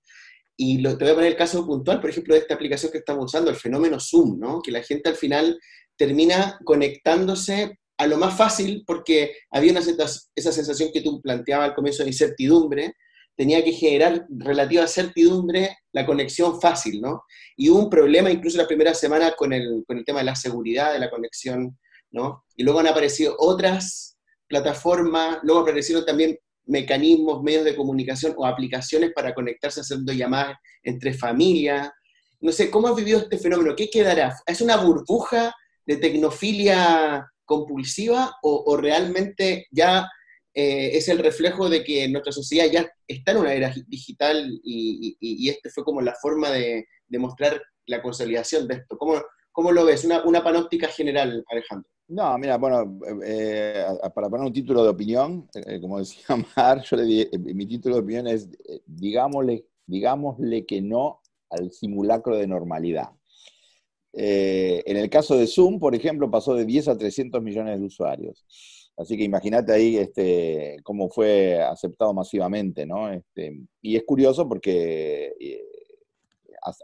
Y 0.56 0.78
lo, 0.78 0.96
te 0.96 1.06
voy 1.06 1.14
a 1.14 1.16
poner 1.16 1.32
el 1.32 1.38
caso 1.38 1.66
puntual, 1.66 2.00
por 2.00 2.12
ejemplo, 2.12 2.36
de 2.36 2.42
esta 2.42 2.54
aplicación 2.54 2.92
que 2.92 3.00
estamos 3.00 3.26
usando, 3.26 3.50
el 3.50 3.56
fenómeno 3.56 4.00
Zoom, 4.00 4.38
¿no? 4.38 4.62
Que 4.62 4.70
la 4.70 4.84
gente 4.84 5.10
al 5.10 5.16
final 5.16 5.58
termina 6.02 6.58
conectándose 6.64 7.78
a 7.96 8.08
lo 8.08 8.18
más 8.18 8.36
fácil 8.36 8.84
porque 8.88 9.36
había 9.52 9.72
una, 9.72 9.82
esa 9.82 10.52
sensación 10.52 10.90
que 10.92 11.02
tú 11.02 11.22
planteabas 11.22 11.70
al 11.70 11.76
comienzo 11.76 12.02
de 12.02 12.10
incertidumbre, 12.10 12.96
tenía 13.36 13.64
que 13.64 13.72
generar 13.72 14.26
relativa 14.28 14.88
certidumbre 14.88 15.78
la 15.92 16.08
conexión 16.08 16.60
fácil, 16.60 17.02
¿no? 17.02 17.22
Y 17.56 17.70
hubo 17.70 17.78
un 17.78 17.90
problema 17.92 18.32
incluso 18.32 18.58
la 18.58 18.66
primera 18.66 18.96
semana 18.96 19.34
con 19.38 19.54
el, 19.54 19.84
con 19.86 20.00
el 20.00 20.04
tema 20.04 20.22
de 20.22 20.26
la 20.26 20.36
seguridad 20.36 20.92
de 20.92 20.98
la 20.98 21.12
conexión, 21.12 21.78
¿no? 22.10 22.46
Y 22.56 22.64
luego 22.64 22.80
han 22.80 22.88
aparecido 22.88 23.36
otras 23.38 24.18
plataformas, 24.48 25.38
luego 25.44 25.62
aparecieron 25.62 26.04
también 26.04 26.36
mecanismos, 26.66 27.44
medios 27.44 27.64
de 27.64 27.76
comunicación 27.76 28.34
o 28.38 28.48
aplicaciones 28.48 29.12
para 29.14 29.36
conectarse 29.36 29.82
haciendo 29.82 30.14
llamadas 30.14 30.58
entre 30.82 31.14
familias. 31.14 31.92
No 32.40 32.52
sé, 32.52 32.72
¿cómo 32.72 32.88
has 32.88 32.96
vivido 32.96 33.20
este 33.20 33.38
fenómeno? 33.38 33.76
¿Qué 33.76 33.88
quedará? 33.88 34.36
¿Es 34.48 34.62
una 34.62 34.78
burbuja 34.78 35.54
de 35.92 35.98
tecnofilia 35.98 37.30
compulsiva 37.46 38.38
o, 38.44 38.78
realmente 38.78 39.68
ya 39.72 40.08
eh, 40.54 40.92
es 40.94 41.10
el 41.10 41.18
reflejo 41.18 41.70
de 41.70 41.84
que 41.84 42.08
nuestra 42.08 42.32
sociedad 42.32 42.68
ya 42.72 42.90
está 43.08 43.34
en 43.34 43.38
una 43.38 43.54
era 43.54 43.74
digital 43.88 44.50
y, 44.64 45.50
este 45.50 45.70
fue 45.70 45.84
como 45.84 46.02
la 46.02 46.16
forma 46.22 46.50
de, 46.50 46.86
demostrar 47.08 47.62
la 47.88 48.02
consolidación 48.02 48.68
de 48.70 48.76
esto? 48.76 48.98
¿Cómo, 48.98 49.22
cómo 49.52 49.74
lo 49.74 49.84
ves? 49.84 50.06
Una, 50.06 50.24
una, 50.24 50.42
panóptica 50.42 50.88
general, 50.88 51.44
Alejandro. 51.50 51.90
No, 52.08 52.38
mira, 52.38 52.58
bueno, 52.58 53.00
eh, 53.26 53.86
para 54.16 54.30
poner 54.30 54.46
un 54.46 54.54
título 54.54 54.84
de 54.84 54.90
opinión, 54.90 55.50
eh, 55.54 55.80
como 55.82 56.00
decía 56.00 56.24
Mar, 56.56 56.82
yo 56.84 56.96
le 56.96 57.30
mi 57.38 57.66
título 57.66 57.96
de 57.96 58.02
opinión 58.02 58.28
es, 58.28 58.50
digámosle, 58.86 59.66
digámosle 59.86 60.66
que 60.66 60.82
no 60.82 61.22
al 61.50 61.70
simulacro 61.72 62.38
de 62.38 62.48
normalidad. 62.48 63.10
Eh, 64.14 64.84
en 64.86 64.98
el 64.98 65.10
caso 65.10 65.38
de 65.38 65.48
Zoom, 65.48 65.80
por 65.80 65.96
ejemplo, 65.96 66.30
pasó 66.30 66.54
de 66.54 66.66
10 66.66 66.90
a 66.90 66.98
300 66.98 67.42
millones 67.42 67.80
de 67.80 67.86
usuarios. 67.86 68.46
Así 68.98 69.18
que 69.18 69.24
imagínate 69.24 69.72
ahí 69.72 69.98
este, 69.98 70.78
cómo 70.84 71.10
fue 71.10 71.62
aceptado 71.62 72.14
masivamente, 72.14 72.86
¿no? 72.86 73.12
Este, 73.12 73.62
y 73.82 73.96
es 73.96 74.04
curioso 74.04 74.48
porque 74.48 75.34
eh, 75.40 75.64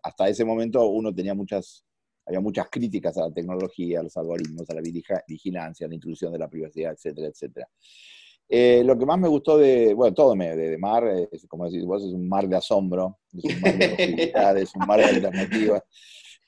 hasta 0.03 0.27
ese 0.29 0.45
momento 0.45 0.85
uno 0.87 1.13
tenía 1.13 1.35
muchas, 1.35 1.85
había 2.25 2.39
muchas 2.39 2.69
críticas 2.69 3.17
a 3.17 3.27
la 3.27 3.31
tecnología, 3.31 3.99
a 3.99 4.03
los 4.03 4.15
algoritmos, 4.17 4.69
a 4.69 4.73
la 4.73 4.81
vigilancia, 5.27 5.85
a 5.85 5.89
la 5.89 5.95
intrusión 5.95 6.31
de 6.31 6.39
la 6.39 6.49
privacidad, 6.49 6.93
etcétera, 6.93 7.27
etcétera. 7.27 7.69
Eh, 8.49 8.81
lo 8.85 8.97
que 8.97 9.05
más 9.05 9.19
me 9.19 9.27
gustó 9.27 9.57
de, 9.57 9.93
bueno, 9.93 10.13
todo 10.13 10.33
me, 10.35 10.55
de, 10.55 10.77
Mar, 10.77 11.05
es, 11.31 11.45
como 11.47 11.65
decís 11.65 11.85
vos, 11.85 12.01
es 12.01 12.13
un 12.13 12.27
mar 12.27 12.47
de 12.47 12.55
asombro, 12.55 13.19
es 13.33 13.43
un 13.43 13.61
mar 13.61 13.77
de 13.77 13.89
posibilidades, 13.89 14.63
es 14.63 14.75
un 14.75 14.87
mar 14.87 14.99
de 14.99 15.05
alternativas. 15.05 15.83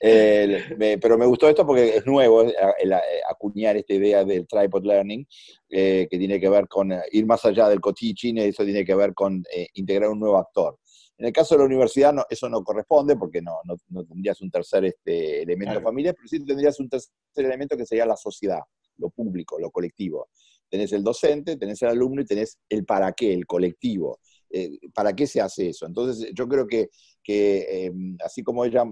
Eh, 0.02 0.98
pero 1.00 1.18
me 1.18 1.26
gustó 1.26 1.46
esto 1.48 1.66
porque 1.66 1.96
es 1.96 2.06
nuevo 2.06 2.42
el, 2.42 2.92
acuñar 3.28 3.76
esta 3.76 3.92
idea 3.92 4.24
del 4.24 4.46
tripod 4.46 4.84
learning, 4.84 5.26
eh, 5.68 6.08
que 6.10 6.18
tiene 6.18 6.40
que 6.40 6.48
ver 6.48 6.66
con 6.68 6.90
eh, 6.90 7.02
ir 7.12 7.26
más 7.26 7.44
allá 7.44 7.68
del 7.68 7.80
co-teaching, 7.80 8.38
eso 8.38 8.64
tiene 8.64 8.84
que 8.84 8.94
ver 8.94 9.12
con 9.12 9.42
integrar 9.74 10.10
un 10.10 10.20
nuevo 10.20 10.38
actor. 10.38 10.78
En 11.18 11.26
el 11.26 11.32
caso 11.34 11.54
de 11.54 11.58
la 11.58 11.66
universidad 11.66 12.14
eso 12.30 12.48
no 12.48 12.64
corresponde 12.64 13.14
porque 13.14 13.42
no, 13.42 13.58
no, 13.64 14.04
tendrías 14.06 14.40
un 14.40 14.50
tercer 14.50 14.86
este, 14.86 15.42
elemento 15.42 15.78
familiar, 15.82 16.14
pero 16.14 16.26
sí 16.26 16.42
tendrías 16.42 16.80
un 16.80 16.88
tercer 16.88 17.12
elemento 17.36 17.76
que 17.76 17.84
sería 17.84 18.06
la 18.06 18.16
sociedad, 18.16 18.60
lo 18.96 19.10
público, 19.10 19.58
lo 19.58 19.70
colectivo. 19.70 20.30
Tenés 20.66 20.92
el 20.94 21.04
docente, 21.04 21.58
tenés 21.58 21.82
el 21.82 21.90
alumno 21.90 22.22
y 22.22 22.24
tenés 22.24 22.58
el 22.70 22.86
para 22.86 23.12
qué, 23.12 23.34
el 23.34 23.44
colectivo. 23.44 24.18
Eh, 24.48 24.78
¿Para 24.94 25.14
qué 25.14 25.26
se 25.26 25.42
hace 25.42 25.68
eso? 25.68 25.84
Entonces 25.84 26.30
yo 26.32 26.48
creo 26.48 26.66
que, 26.66 26.88
que 27.22 27.84
em, 27.84 28.16
así 28.24 28.42
como 28.42 28.64
ella 28.64 28.84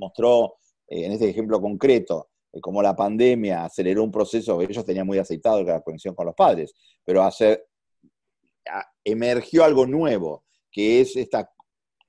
mostró 0.00 0.56
eh, 0.88 1.04
en 1.04 1.12
este 1.12 1.28
ejemplo 1.28 1.60
concreto, 1.60 2.30
eh, 2.52 2.60
como 2.60 2.82
la 2.82 2.96
pandemia 2.96 3.64
aceleró 3.64 4.02
un 4.02 4.10
proceso 4.10 4.58
que 4.58 4.64
ellos 4.64 4.84
tenían 4.84 5.06
muy 5.06 5.18
aceitado, 5.18 5.62
la 5.62 5.82
conexión 5.82 6.14
con 6.14 6.26
los 6.26 6.34
padres, 6.34 6.74
pero 7.04 7.22
hace, 7.22 7.64
emergió 9.04 9.62
algo 9.62 9.86
nuevo, 9.86 10.44
que 10.72 11.00
es 11.00 11.16
esta 11.16 11.48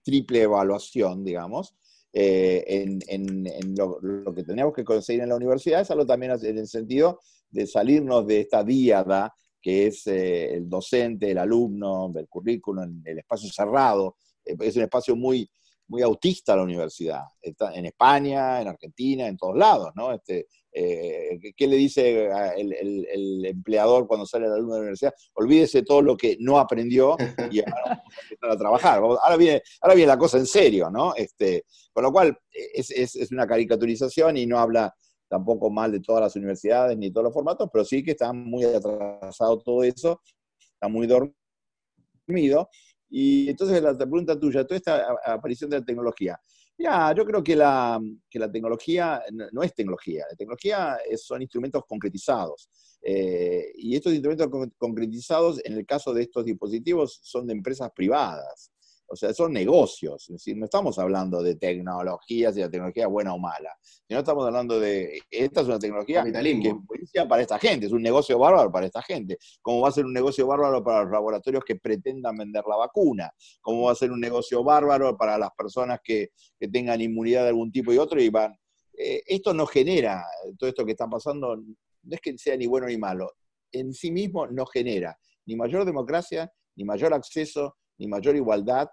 triple 0.04 0.42
evaluación, 0.42 1.24
digamos, 1.24 1.76
eh, 2.14 2.86
en, 3.08 3.76
lo, 3.78 4.34
que 4.34 4.44
teníamos 4.44 4.74
que 4.74 4.84
conseguir 4.84 5.22
en 5.22 5.30
la 5.30 5.36
universidad, 5.36 5.82
es 5.82 5.92
algo 5.92 6.06
también 6.06 6.34
en 6.42 6.58
el 6.58 6.68
sentido 6.68 7.20
de 7.50 7.68
salirnos 7.68 8.26
de 8.26 8.42
esta 8.42 8.64
díada 8.64 9.34
que 9.62 9.88
es 9.88 10.08
el 10.08 10.68
docente, 10.68 11.30
el 11.30 11.38
alumno, 11.38 12.12
el 12.16 12.28
currículum, 12.28 13.04
el 13.06 13.20
espacio 13.20 13.48
cerrado. 13.52 14.18
es 14.44 14.76
un 14.76 14.82
espacio 14.82 15.16
muy, 15.16 15.48
muy 15.92 16.02
autista 16.04 16.56
la 16.56 16.64
universidad, 16.64 17.24
en 17.42 17.86
España, 17.86 18.62
en 18.62 18.70
Argentina, 18.70 19.28
en 19.28 19.36
todos 19.36 19.58
lados, 19.58 19.92
¿no? 19.94 20.14
Este, 20.14 20.48
eh, 20.72 21.38
¿Qué 21.54 21.68
le 21.68 21.76
dice 21.76 22.30
el, 22.56 23.46
empleador 23.46 24.08
cuando 24.08 24.26
sale 24.26 24.46
el 24.46 24.54
alumno 24.54 24.76
de 24.76 24.80
la 24.80 24.84
universidad? 24.84 25.14
Olvídese 25.34 25.84
todo 25.84 26.02
lo 26.02 26.16
que 26.16 26.38
no 26.40 26.60
aprendió 26.60 27.18
y 27.52 27.60
ahora 27.60 27.84
a 27.86 28.04
empezar 28.24 28.52
a 28.52 28.58
trabajar. 28.58 29.00
Ahora 29.00 29.36
viene, 29.36 29.62
ahora 29.82 29.96
viene 29.96 30.08
la 30.08 30.18
cosa 30.18 30.38
en 30.38 30.46
serio, 30.46 30.90
¿no? 30.90 31.14
Este, 31.14 31.66
con 31.92 32.04
lo 32.04 32.12
cual 32.14 32.40
es, 32.74 32.90
es, 32.90 33.30
una 33.34 33.46
caricaturización 33.46 34.38
y 34.38 34.46
no 34.46 34.60
habla 34.60 34.96
tampoco 35.28 35.70
mal 35.70 35.92
de 35.92 36.00
todas 36.00 36.22
las 36.22 36.36
universidades 36.38 36.98
ni 36.98 37.08
de 37.08 37.12
todos 37.12 37.26
los 37.26 37.34
formatos, 37.34 37.70
pero 37.72 37.84
sí 37.84 38.02
que 38.02 38.12
está 38.12 38.32
muy 38.32 38.64
atrasado 38.64 39.60
todo 39.60 39.84
eso, 39.84 40.22
está 40.58 40.88
muy 40.88 41.06
dormido. 41.06 42.70
Y 43.12 43.50
entonces 43.50 43.82
la, 43.84 43.96
pregunta 43.98 44.40
tuya, 44.40 44.66
toda 44.66 44.78
esta 44.78 45.16
aparición 45.26 45.70
de 45.70 45.80
la 45.80 45.86
tecnología. 45.86 46.40
Ya, 46.78 47.14
yo 47.14 47.26
creo 47.26 47.44
que 47.44 47.56
la, 47.56 48.00
que 48.30 48.40
la 48.40 48.50
tecnología 48.50 49.22
no, 49.52 49.62
es 49.62 49.76
tecnología, 49.76 50.26
la 50.30 50.36
tecnología 50.36 50.98
son 51.18 51.42
instrumentos 51.42 51.84
concretizados. 51.86 52.70
Eh, 53.04 53.74
y 53.76 53.96
estos 53.96 54.14
instrumentos 54.14 54.48
concretizados, 54.78 55.60
en 55.66 55.74
el 55.74 55.86
caso 55.86 56.14
de 56.14 56.24
estos 56.24 56.46
dispositivos, 56.46 57.20
son 57.22 57.46
de 57.46 57.54
empresas 57.54 57.92
privadas. 57.94 58.72
O 59.12 59.16
sea, 59.16 59.34
son 59.34 59.52
negocios, 59.52 60.30
es 60.30 60.36
decir, 60.36 60.56
no 60.56 60.66
estamos 60.66 60.98
hablando 60.98 61.44
de 61.44 61.56
tecnologías 61.56 62.56
y 62.56 62.62
la 62.62 62.70
tecnología 62.70 63.08
buena 63.08 63.34
o 63.34 63.38
mala, 63.38 63.76
sino 64.08 64.20
estamos 64.20 64.46
hablando 64.46 64.80
de, 64.80 65.20
esta 65.30 65.62
es 65.62 65.68
una 65.68 65.80
tecnología 65.80 66.24
que 66.24 66.74
es 67.14 67.26
para 67.28 67.42
esta 67.42 67.60
gente, 67.60 67.88
es 67.88 67.92
un 67.92 68.02
negocio 68.02 68.40
bárbaro 68.40 68.72
para 68.72 68.86
esta 68.86 69.02
gente, 69.02 69.38
como 69.62 69.82
va 69.82 69.90
a 69.90 69.92
ser 69.92 70.06
un 70.06 70.14
negocio 70.14 70.48
bárbaro 70.48 70.82
para 70.82 71.04
los 71.04 71.12
laboratorios 71.12 71.66
que 71.66 71.76
pretendan 71.76 72.38
vender 72.38 72.64
la 72.66 72.78
vacuna, 72.78 73.30
como 73.60 73.84
va 73.84 73.92
a 73.92 73.96
ser 73.96 74.14
un 74.14 74.22
negocio 74.22 74.64
bárbaro 74.64 75.18
para 75.18 75.38
las 75.38 75.50
personas 75.58 76.00
que, 76.02 76.30
tengan 76.72 77.02
inmunidad 77.02 77.44
de 77.44 77.50
algún 77.50 77.72
tipo 77.72 77.92
y 77.92 77.98
otro 77.98 78.22
y 78.22 78.30
van... 78.30 78.56
Eh, 78.98 79.24
esto 79.26 79.54
no 79.54 79.66
genera, 79.66 80.24
todo 80.58 80.70
esto 80.70 80.86
que 80.86 80.92
está 80.92 81.08
pasando, 81.08 81.58
no 81.58 81.76
es 82.10 82.22
que 82.22 82.38
sea 82.38 82.56
ni 82.56 82.66
bueno 82.66 82.88
ni 82.88 82.98
malo, 82.98 83.32
en 83.74 83.94
sí 83.94 84.10
mismo 84.12 84.48
no 84.48 84.66
genera 84.66 85.18
ni 85.46 85.56
mayor 85.56 85.84
democracia, 85.86 86.52
ni 86.76 86.86
mayor 86.86 87.14
acceso, 87.14 87.78
ni 87.98 88.08
mayor 88.08 88.36
igualdad, 88.36 88.90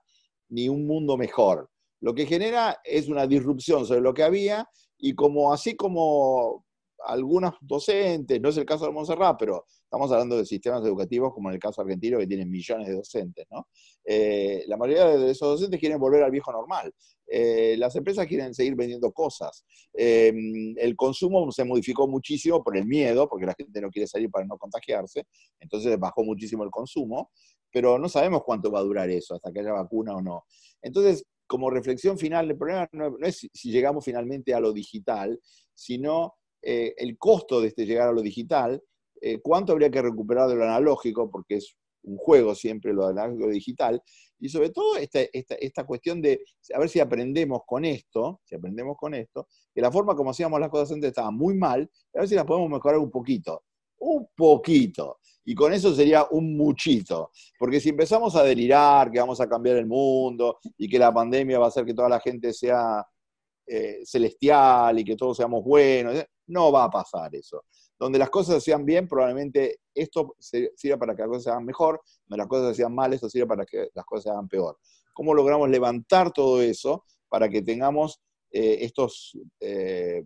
ni 0.48 0.68
un 0.68 0.86
mundo 0.86 1.16
mejor. 1.16 1.70
Lo 2.00 2.14
que 2.14 2.26
genera 2.26 2.80
es 2.84 3.08
una 3.08 3.26
disrupción 3.26 3.86
sobre 3.86 4.00
lo 4.00 4.14
que 4.14 4.22
había 4.22 4.68
y 4.98 5.14
como 5.14 5.52
así 5.52 5.76
como 5.76 6.64
algunos 7.06 7.54
docentes, 7.60 8.40
no 8.40 8.48
es 8.48 8.56
el 8.56 8.64
caso 8.64 8.86
de 8.86 8.92
Montserrat, 8.92 9.36
pero 9.38 9.64
estamos 9.68 10.10
hablando 10.12 10.36
de 10.36 10.44
sistemas 10.44 10.84
educativos 10.84 11.32
como 11.32 11.48
en 11.48 11.54
el 11.54 11.60
caso 11.60 11.80
argentino 11.80 12.18
que 12.18 12.26
tienen 12.26 12.50
millones 12.50 12.88
de 12.88 12.94
docentes, 12.94 13.46
¿no? 13.50 13.68
Eh, 14.04 14.64
la 14.66 14.76
mayoría 14.76 15.06
de 15.06 15.30
esos 15.30 15.48
docentes 15.48 15.80
quieren 15.80 15.98
volver 15.98 16.22
al 16.22 16.30
viejo 16.30 16.52
normal. 16.52 16.92
Eh, 17.26 17.76
las 17.78 17.94
empresas 17.96 18.26
quieren 18.26 18.54
seguir 18.54 18.74
vendiendo 18.74 19.12
cosas. 19.12 19.64
Eh, 19.94 20.32
el 20.76 20.96
consumo 20.96 21.50
se 21.52 21.64
modificó 21.64 22.08
muchísimo 22.08 22.62
por 22.62 22.76
el 22.76 22.86
miedo, 22.86 23.28
porque 23.28 23.46
la 23.46 23.54
gente 23.54 23.80
no 23.80 23.90
quiere 23.90 24.06
salir 24.06 24.30
para 24.30 24.46
no 24.46 24.56
contagiarse, 24.56 25.26
entonces 25.60 25.98
bajó 25.98 26.24
muchísimo 26.24 26.64
el 26.64 26.70
consumo 26.70 27.30
pero 27.70 27.98
no 27.98 28.08
sabemos 28.08 28.42
cuánto 28.44 28.70
va 28.70 28.80
a 28.80 28.82
durar 28.82 29.10
eso, 29.10 29.34
hasta 29.34 29.52
que 29.52 29.60
haya 29.60 29.72
vacuna 29.72 30.14
o 30.14 30.22
no. 30.22 30.44
Entonces, 30.82 31.24
como 31.46 31.70
reflexión 31.70 32.18
final, 32.18 32.50
el 32.50 32.56
problema 32.56 32.88
no, 32.92 33.16
es 33.22 33.48
si 33.52 33.70
llegamos 33.70 34.04
finalmente 34.04 34.54
a 34.54 34.60
lo 34.60 34.72
digital, 34.72 35.40
sino 35.74 36.34
eh, 36.62 36.94
el 36.96 37.16
costo 37.18 37.60
de 37.60 37.68
este 37.68 37.86
llegar 37.86 38.08
a 38.08 38.12
lo 38.12 38.22
digital, 38.22 38.82
eh, 39.20 39.38
cuánto 39.40 39.72
habría 39.72 39.90
que 39.90 40.02
recuperar 40.02 40.48
de 40.48 40.56
lo 40.56 40.64
analógico, 40.64 41.30
porque 41.30 41.56
es 41.56 41.76
un 42.02 42.16
juego 42.16 42.54
siempre 42.54 42.92
lo 42.92 43.06
analógico 43.06 43.48
digital, 43.48 44.02
y 44.40 44.48
sobre 44.48 44.70
todo 44.70 44.96
esta, 44.96 45.20
esta, 45.32 45.56
esta, 45.56 45.84
cuestión 45.84 46.22
de 46.22 46.40
a 46.72 46.78
ver 46.78 46.88
si 46.88 47.00
aprendemos 47.00 47.62
con 47.66 47.84
esto, 47.84 48.40
si 48.44 48.54
aprendemos 48.54 48.96
con 48.96 49.14
esto, 49.14 49.48
que 49.74 49.80
la 49.80 49.90
forma 49.90 50.14
como 50.14 50.30
hacíamos 50.30 50.60
las 50.60 50.70
cosas 50.70 50.92
antes 50.92 51.08
estaba 51.08 51.30
muy 51.30 51.54
mal, 51.54 51.90
a 52.14 52.20
ver 52.20 52.28
si 52.28 52.36
las 52.36 52.44
podemos 52.44 52.70
mejorar 52.70 52.98
un 52.98 53.10
poquito, 53.10 53.64
un 53.98 54.28
poquito 54.36 55.18
y 55.48 55.54
con 55.54 55.72
eso 55.72 55.94
sería 55.94 56.26
un 56.30 56.58
muchito. 56.58 57.30
Porque 57.58 57.80
si 57.80 57.88
empezamos 57.88 58.36
a 58.36 58.44
delirar 58.44 59.10
que 59.10 59.18
vamos 59.18 59.40
a 59.40 59.48
cambiar 59.48 59.78
el 59.78 59.86
mundo 59.86 60.58
y 60.76 60.86
que 60.86 60.98
la 60.98 61.10
pandemia 61.10 61.58
va 61.58 61.64
a 61.64 61.68
hacer 61.68 61.86
que 61.86 61.94
toda 61.94 62.10
la 62.10 62.20
gente 62.20 62.52
sea 62.52 63.02
eh, 63.66 64.00
celestial 64.04 64.98
y 64.98 65.04
que 65.04 65.16
todos 65.16 65.38
seamos 65.38 65.64
buenos, 65.64 66.22
no 66.48 66.72
va 66.72 66.84
a 66.84 66.90
pasar 66.90 67.34
eso. 67.34 67.64
Donde 67.98 68.18
las 68.18 68.30
cosas 68.30 68.62
sean 68.62 68.84
bien, 68.84 69.08
probablemente 69.08 69.80
esto 69.94 70.36
sirva 70.38 70.98
para 70.98 71.14
que 71.14 71.22
las 71.22 71.28
cosas 71.28 71.44
se 71.44 71.50
hagan 71.50 71.64
mejor, 71.64 72.00
donde 72.26 72.38
las 72.38 72.46
cosas 72.46 72.76
sean 72.76 72.94
mal, 72.94 73.12
esto 73.12 73.28
sirve 73.28 73.46
para 73.46 73.64
que 73.64 73.88
las 73.94 74.04
cosas 74.04 74.24
se 74.24 74.30
hagan 74.30 74.48
peor. 74.48 74.78
¿Cómo 75.12 75.34
logramos 75.34 75.68
levantar 75.68 76.32
todo 76.32 76.60
eso 76.62 77.04
para 77.28 77.48
que 77.48 77.62
tengamos 77.62 78.20
eh, 78.50 78.78
estos 78.80 79.36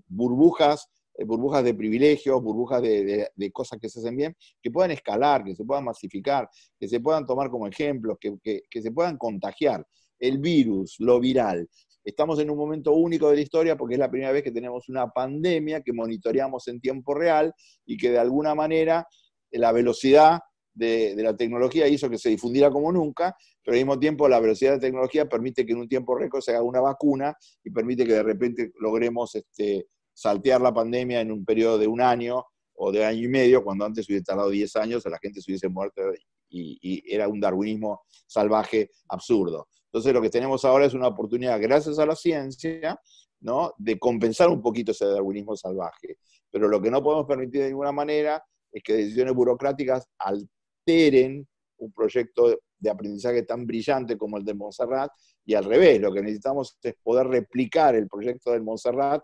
burbujas 0.06 0.88
eh, 1.14 1.24
burbujas 1.24 1.62
de 1.62 1.74
privilegios, 1.74 2.42
burbujas 2.42 2.80
de, 2.80 3.50
cosas 3.52 3.78
que 3.78 3.88
se 3.88 4.00
hacen 4.00 4.16
bien, 4.16 4.36
que 4.62 4.70
puedan 4.70 4.92
escalar, 4.92 5.44
que 5.44 5.54
se 5.54 5.64
puedan 5.64 5.84
masificar, 5.84 6.48
que 6.78 6.88
se 6.88 7.00
puedan 7.00 7.26
tomar 7.26 7.50
como 7.50 7.66
ejemplos, 7.66 8.16
que, 8.18 8.62
se 8.82 8.90
puedan 8.90 9.18
contagiar. 9.18 9.86
El 10.18 10.38
virus, 10.38 10.96
lo 11.00 11.20
viral. 11.20 11.68
Estamos 12.04 12.38
en 12.40 12.50
un 12.50 12.58
momento 12.58 12.92
único 12.92 13.30
de 13.30 13.36
la 13.36 13.42
historia 13.42 13.76
porque 13.76 13.94
es 13.94 14.00
la 14.00 14.10
primera 14.10 14.32
vez 14.32 14.42
que 14.42 14.50
tenemos 14.50 14.88
una 14.88 15.08
pandemia 15.08 15.82
que 15.82 15.92
monitoreamos 15.92 16.66
en 16.68 16.80
tiempo 16.80 17.14
real 17.14 17.54
y 17.86 17.96
que 17.96 18.10
de 18.10 18.18
alguna 18.18 18.54
manera 18.54 19.06
la 19.50 19.72
velocidad 19.72 20.40
de, 20.74 21.14
la 21.16 21.36
tecnología 21.36 21.86
hizo 21.86 22.08
que 22.08 22.18
se 22.18 22.30
difundiera 22.30 22.70
como 22.70 22.90
nunca, 22.90 23.36
pero 23.62 23.74
al 23.74 23.80
mismo 23.80 23.98
tiempo 23.98 24.28
la 24.28 24.40
velocidad 24.40 24.72
de 24.72 24.76
la 24.76 24.80
tecnología 24.80 25.28
permite 25.28 25.64
que 25.66 25.72
en 25.72 25.78
un 25.78 25.88
tiempo 25.88 26.16
récord 26.16 26.42
se 26.42 26.52
haga 26.52 26.62
una 26.62 26.80
vacuna 26.80 27.36
y 27.62 27.70
permite 27.70 28.04
que 28.04 28.14
de 28.14 28.22
repente 28.22 28.72
logremos 28.80 29.34
este, 29.34 29.86
saltear 30.12 30.60
la 30.60 30.72
pandemia 30.72 31.20
en 31.20 31.30
un 31.30 31.44
periodo 31.44 31.78
de 31.78 31.86
un 31.86 32.00
año 32.00 32.44
o 32.74 32.90
de 32.90 33.04
año 33.04 33.24
y 33.24 33.28
medio, 33.28 33.62
cuando 33.62 33.84
antes 33.84 34.08
hubiese 34.08 34.24
tardado 34.24 34.50
10 34.50 34.76
años, 34.76 35.04
la 35.04 35.18
gente 35.18 35.40
se 35.40 35.50
hubiese 35.50 35.68
muerto 35.68 36.02
y, 36.48 37.02
era 37.06 37.28
un 37.28 37.40
darwinismo 37.40 38.02
salvaje 38.26 38.90
absurdo. 39.08 39.68
Entonces 39.92 40.14
lo 40.14 40.22
que 40.22 40.30
tenemos 40.30 40.64
ahora 40.64 40.86
es 40.86 40.94
una 40.94 41.08
oportunidad, 41.08 41.60
gracias 41.60 41.98
a 41.98 42.06
la 42.06 42.16
ciencia, 42.16 42.98
¿no? 43.40 43.74
de 43.76 43.98
compensar 43.98 44.48
un 44.48 44.62
poquito 44.62 44.92
ese 44.92 45.04
darwinismo 45.04 45.54
salvaje. 45.54 46.16
Pero 46.50 46.66
lo 46.68 46.80
que 46.80 46.90
no 46.90 47.02
podemos 47.02 47.26
permitir 47.26 47.60
de 47.62 47.68
ninguna 47.68 47.92
manera 47.92 48.42
es 48.72 48.82
que 48.82 48.94
decisiones 48.94 49.34
burocráticas 49.34 50.08
alteren 50.18 51.46
un 51.76 51.92
proyecto 51.92 52.58
de 52.78 52.90
aprendizaje 52.90 53.42
tan 53.42 53.66
brillante 53.66 54.16
como 54.16 54.38
el 54.38 54.44
de 54.44 54.54
Montserrat 54.54 55.10
y 55.44 55.54
al 55.54 55.64
revés, 55.64 56.00
lo 56.00 56.12
que 56.12 56.22
necesitamos 56.22 56.78
es 56.82 56.94
poder 57.02 57.26
replicar 57.26 57.94
el 57.94 58.08
proyecto 58.08 58.52
del 58.52 58.62
Montserrat 58.62 59.22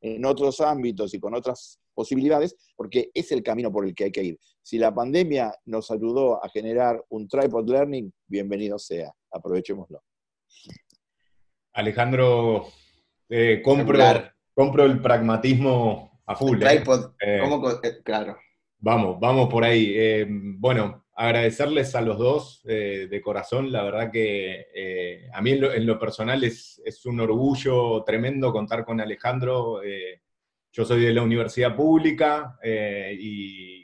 en 0.00 0.24
otros 0.24 0.60
ámbitos 0.60 1.12
y 1.12 1.20
con 1.20 1.34
otras 1.34 1.79
posibilidades, 1.94 2.56
porque 2.76 3.10
es 3.14 3.32
el 3.32 3.42
camino 3.42 3.70
por 3.72 3.86
el 3.86 3.94
que 3.94 4.04
hay 4.04 4.12
que 4.12 4.22
ir. 4.22 4.38
Si 4.62 4.78
la 4.78 4.94
pandemia 4.94 5.52
nos 5.64 5.90
ayudó 5.90 6.44
a 6.44 6.48
generar 6.48 7.02
un 7.08 7.28
tripod 7.28 7.68
learning, 7.68 8.12
bienvenido 8.26 8.78
sea, 8.78 9.12
aprovechémoslo. 9.30 10.02
Alejandro, 11.72 12.66
eh, 13.28 13.60
compro, 13.62 13.98
compro, 14.54 14.84
el 14.84 15.00
pragmatismo 15.00 16.20
a 16.26 16.34
full. 16.34 16.62
¿eh? 16.62 16.66
tripod, 16.66 17.12
eh, 17.20 18.02
claro. 18.04 18.36
Vamos, 18.78 19.20
vamos 19.20 19.48
por 19.48 19.62
ahí. 19.64 20.24
bueno, 20.58 21.04
agradecerles 21.20 21.94
a 21.94 22.00
los 22.00 22.16
dos 22.16 22.62
eh, 22.64 23.06
de 23.10 23.20
corazón. 23.20 23.70
La 23.70 23.82
verdad 23.82 24.10
que 24.10 24.68
eh, 24.74 25.28
a 25.34 25.42
mí 25.42 25.50
en 25.50 25.86
lo, 25.86 25.98
personal 25.98 26.42
es, 26.42 26.80
un 27.04 27.20
orgullo 27.20 28.02
tremendo 28.04 28.52
contar 28.52 28.86
con 28.86 29.02
Alejandro. 29.02 29.82
Eh, 29.82 30.22
yo 30.72 30.84
soy 30.84 31.02
de 31.04 31.12
la 31.12 31.22
universidad 31.22 31.74
pública 31.74 32.58
y, 32.62 33.78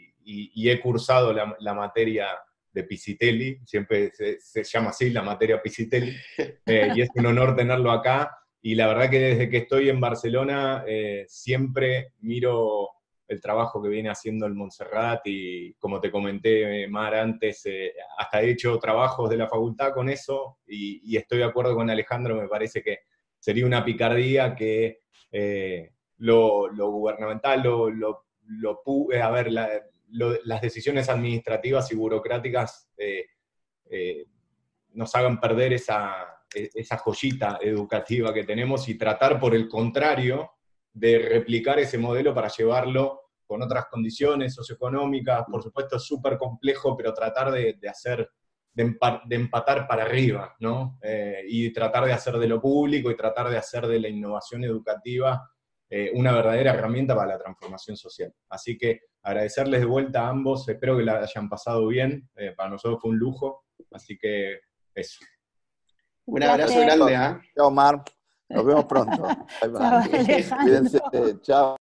he 0.69 0.81
cursado 0.81 1.33
la, 1.33 1.75
materia 1.75 2.29
de 2.77 2.85
Pisitelli, 2.85 3.59
siempre 3.65 4.13
se, 4.39 4.63
llama 4.63 4.91
así 4.91 5.09
la 5.09 5.23
materia 5.23 5.63
Pisitelli, 5.63 6.15
eh, 6.67 6.93
y 6.95 7.01
es 7.01 7.09
un 7.15 7.27
honor 7.27 7.57
tenerlo 7.57 7.91
acá. 7.91 8.39
Y 8.61 8.75
la 8.75 8.87
verdad 8.87 9.09
que 9.09 9.19
desde 9.19 9.49
que 9.49 9.59
estoy 9.59 9.89
en 9.89 9.99
Barcelona 9.99 10.85
eh, 10.87 11.25
siempre 11.27 12.13
miro 12.19 12.91
el 13.29 13.41
trabajo 13.41 13.83
que 13.83 13.89
viene 13.89 14.11
haciendo 14.11 14.45
el 14.45 14.55
Montserrat 14.55 15.23
y 15.25 15.73
como 15.75 16.01
te 16.01 16.11
comenté, 16.11 16.87
Mar, 16.89 17.15
antes, 17.15 17.65
eh, 17.65 17.95
hasta 18.19 18.43
he 18.43 18.51
hecho 18.51 18.79
trabajos 18.79 19.31
de 19.31 19.39
la 19.39 19.49
facultad 19.49 19.95
con 19.95 20.11
eso 20.11 20.59
y, 20.67 21.17
estoy 21.17 21.39
de 21.39 21.45
acuerdo 21.45 21.75
con 21.75 21.89
Alejandro, 21.89 22.37
me 22.37 22.49
parece 22.49 22.83
que 22.83 23.01
sería 23.39 23.65
una 23.65 23.85
picardía 23.85 24.55
que 24.55 25.01
lo, 26.19 26.71
gubernamental, 26.91 27.63
lo, 27.63 27.91
lo, 27.91 28.27
lo, 28.47 28.83
a 29.23 29.31
ver, 29.31 29.53
la, 29.53 29.69
las 30.11 30.61
decisiones 30.61 31.09
administrativas 31.09 31.91
y 31.93 31.97
burocráticas 31.97 32.91
eh, 32.97 33.27
eh, 33.91 34.27
nos 34.93 35.15
hagan 35.15 35.41
perder 35.41 35.75
esa, 35.75 36.45
e, 36.55 36.71
esa 36.75 36.99
joyita 36.99 37.59
educativa 37.61 38.33
que 38.33 38.45
tenemos 38.45 38.89
y 38.89 38.97
tratar, 38.97 39.39
por 39.39 39.55
el 39.55 39.69
contrario, 39.69 40.53
de 40.93 41.19
replicar 41.19 41.79
ese 41.79 41.99
modelo 41.99 42.35
para 42.35 42.49
llevarlo 42.49 43.21
con 43.47 43.63
otras 43.63 43.87
condiciones 43.87 44.55
socioeconómicas, 44.55 45.45
por 45.51 45.63
supuesto 45.63 45.97
es 45.97 46.03
súper 46.03 46.37
complejo, 46.39 46.97
pero 46.97 47.13
tratar 47.13 47.53
de, 47.53 47.79
hacer, 47.89 48.29
de, 48.73 48.97
empatar 49.31 49.87
para 49.87 50.03
arriba, 50.03 50.57
¿no? 50.59 50.99
Eh, 51.03 51.43
y 51.47 51.73
tratar 51.73 52.07
de 52.07 52.13
hacer 52.13 52.39
de 52.39 52.49
lo 52.49 52.61
público 52.61 53.11
y 53.11 53.17
tratar 53.17 53.49
de 53.51 53.59
hacer 53.59 53.87
de 53.87 54.01
la 54.01 54.09
innovación 54.09 54.65
educativa 54.65 55.49
una 56.15 56.33
verdadera 56.33 56.75
herramienta 56.75 57.15
para 57.15 57.35
la 57.35 57.39
transformación 57.39 57.97
social. 57.97 58.33
Así 58.49 58.77
que 58.77 59.01
agradecerles 59.23 59.81
de 59.81 59.87
vuelta 59.87 60.23
a 60.23 60.29
ambos, 60.29 60.69
espero 60.69 60.97
que 60.97 61.03
la 61.03 61.19
hayan 61.19 61.49
pasado 61.49 61.87
bien, 61.89 62.29
eh, 62.37 62.53
para 62.57 62.71
nosotros 62.71 63.01
fue 63.01 63.11
un 63.11 63.19
lujo, 63.19 63.65
así 63.91 64.17
que 64.17 64.61
eso. 64.95 65.19
Un 66.27 66.43
abrazo 66.43 66.81
grande. 66.81 67.15
¿eh? 67.15 67.51
Chao, 67.57 67.71
Mar. 67.71 68.03
Nos 68.49 68.65
vemos 68.65 68.85
pronto. 68.89 69.23
Bye, 69.61 69.71
bye. 69.71 70.45
Chao, 70.45 70.59
Cuídense. 70.59 71.01
Chao. 71.43 71.77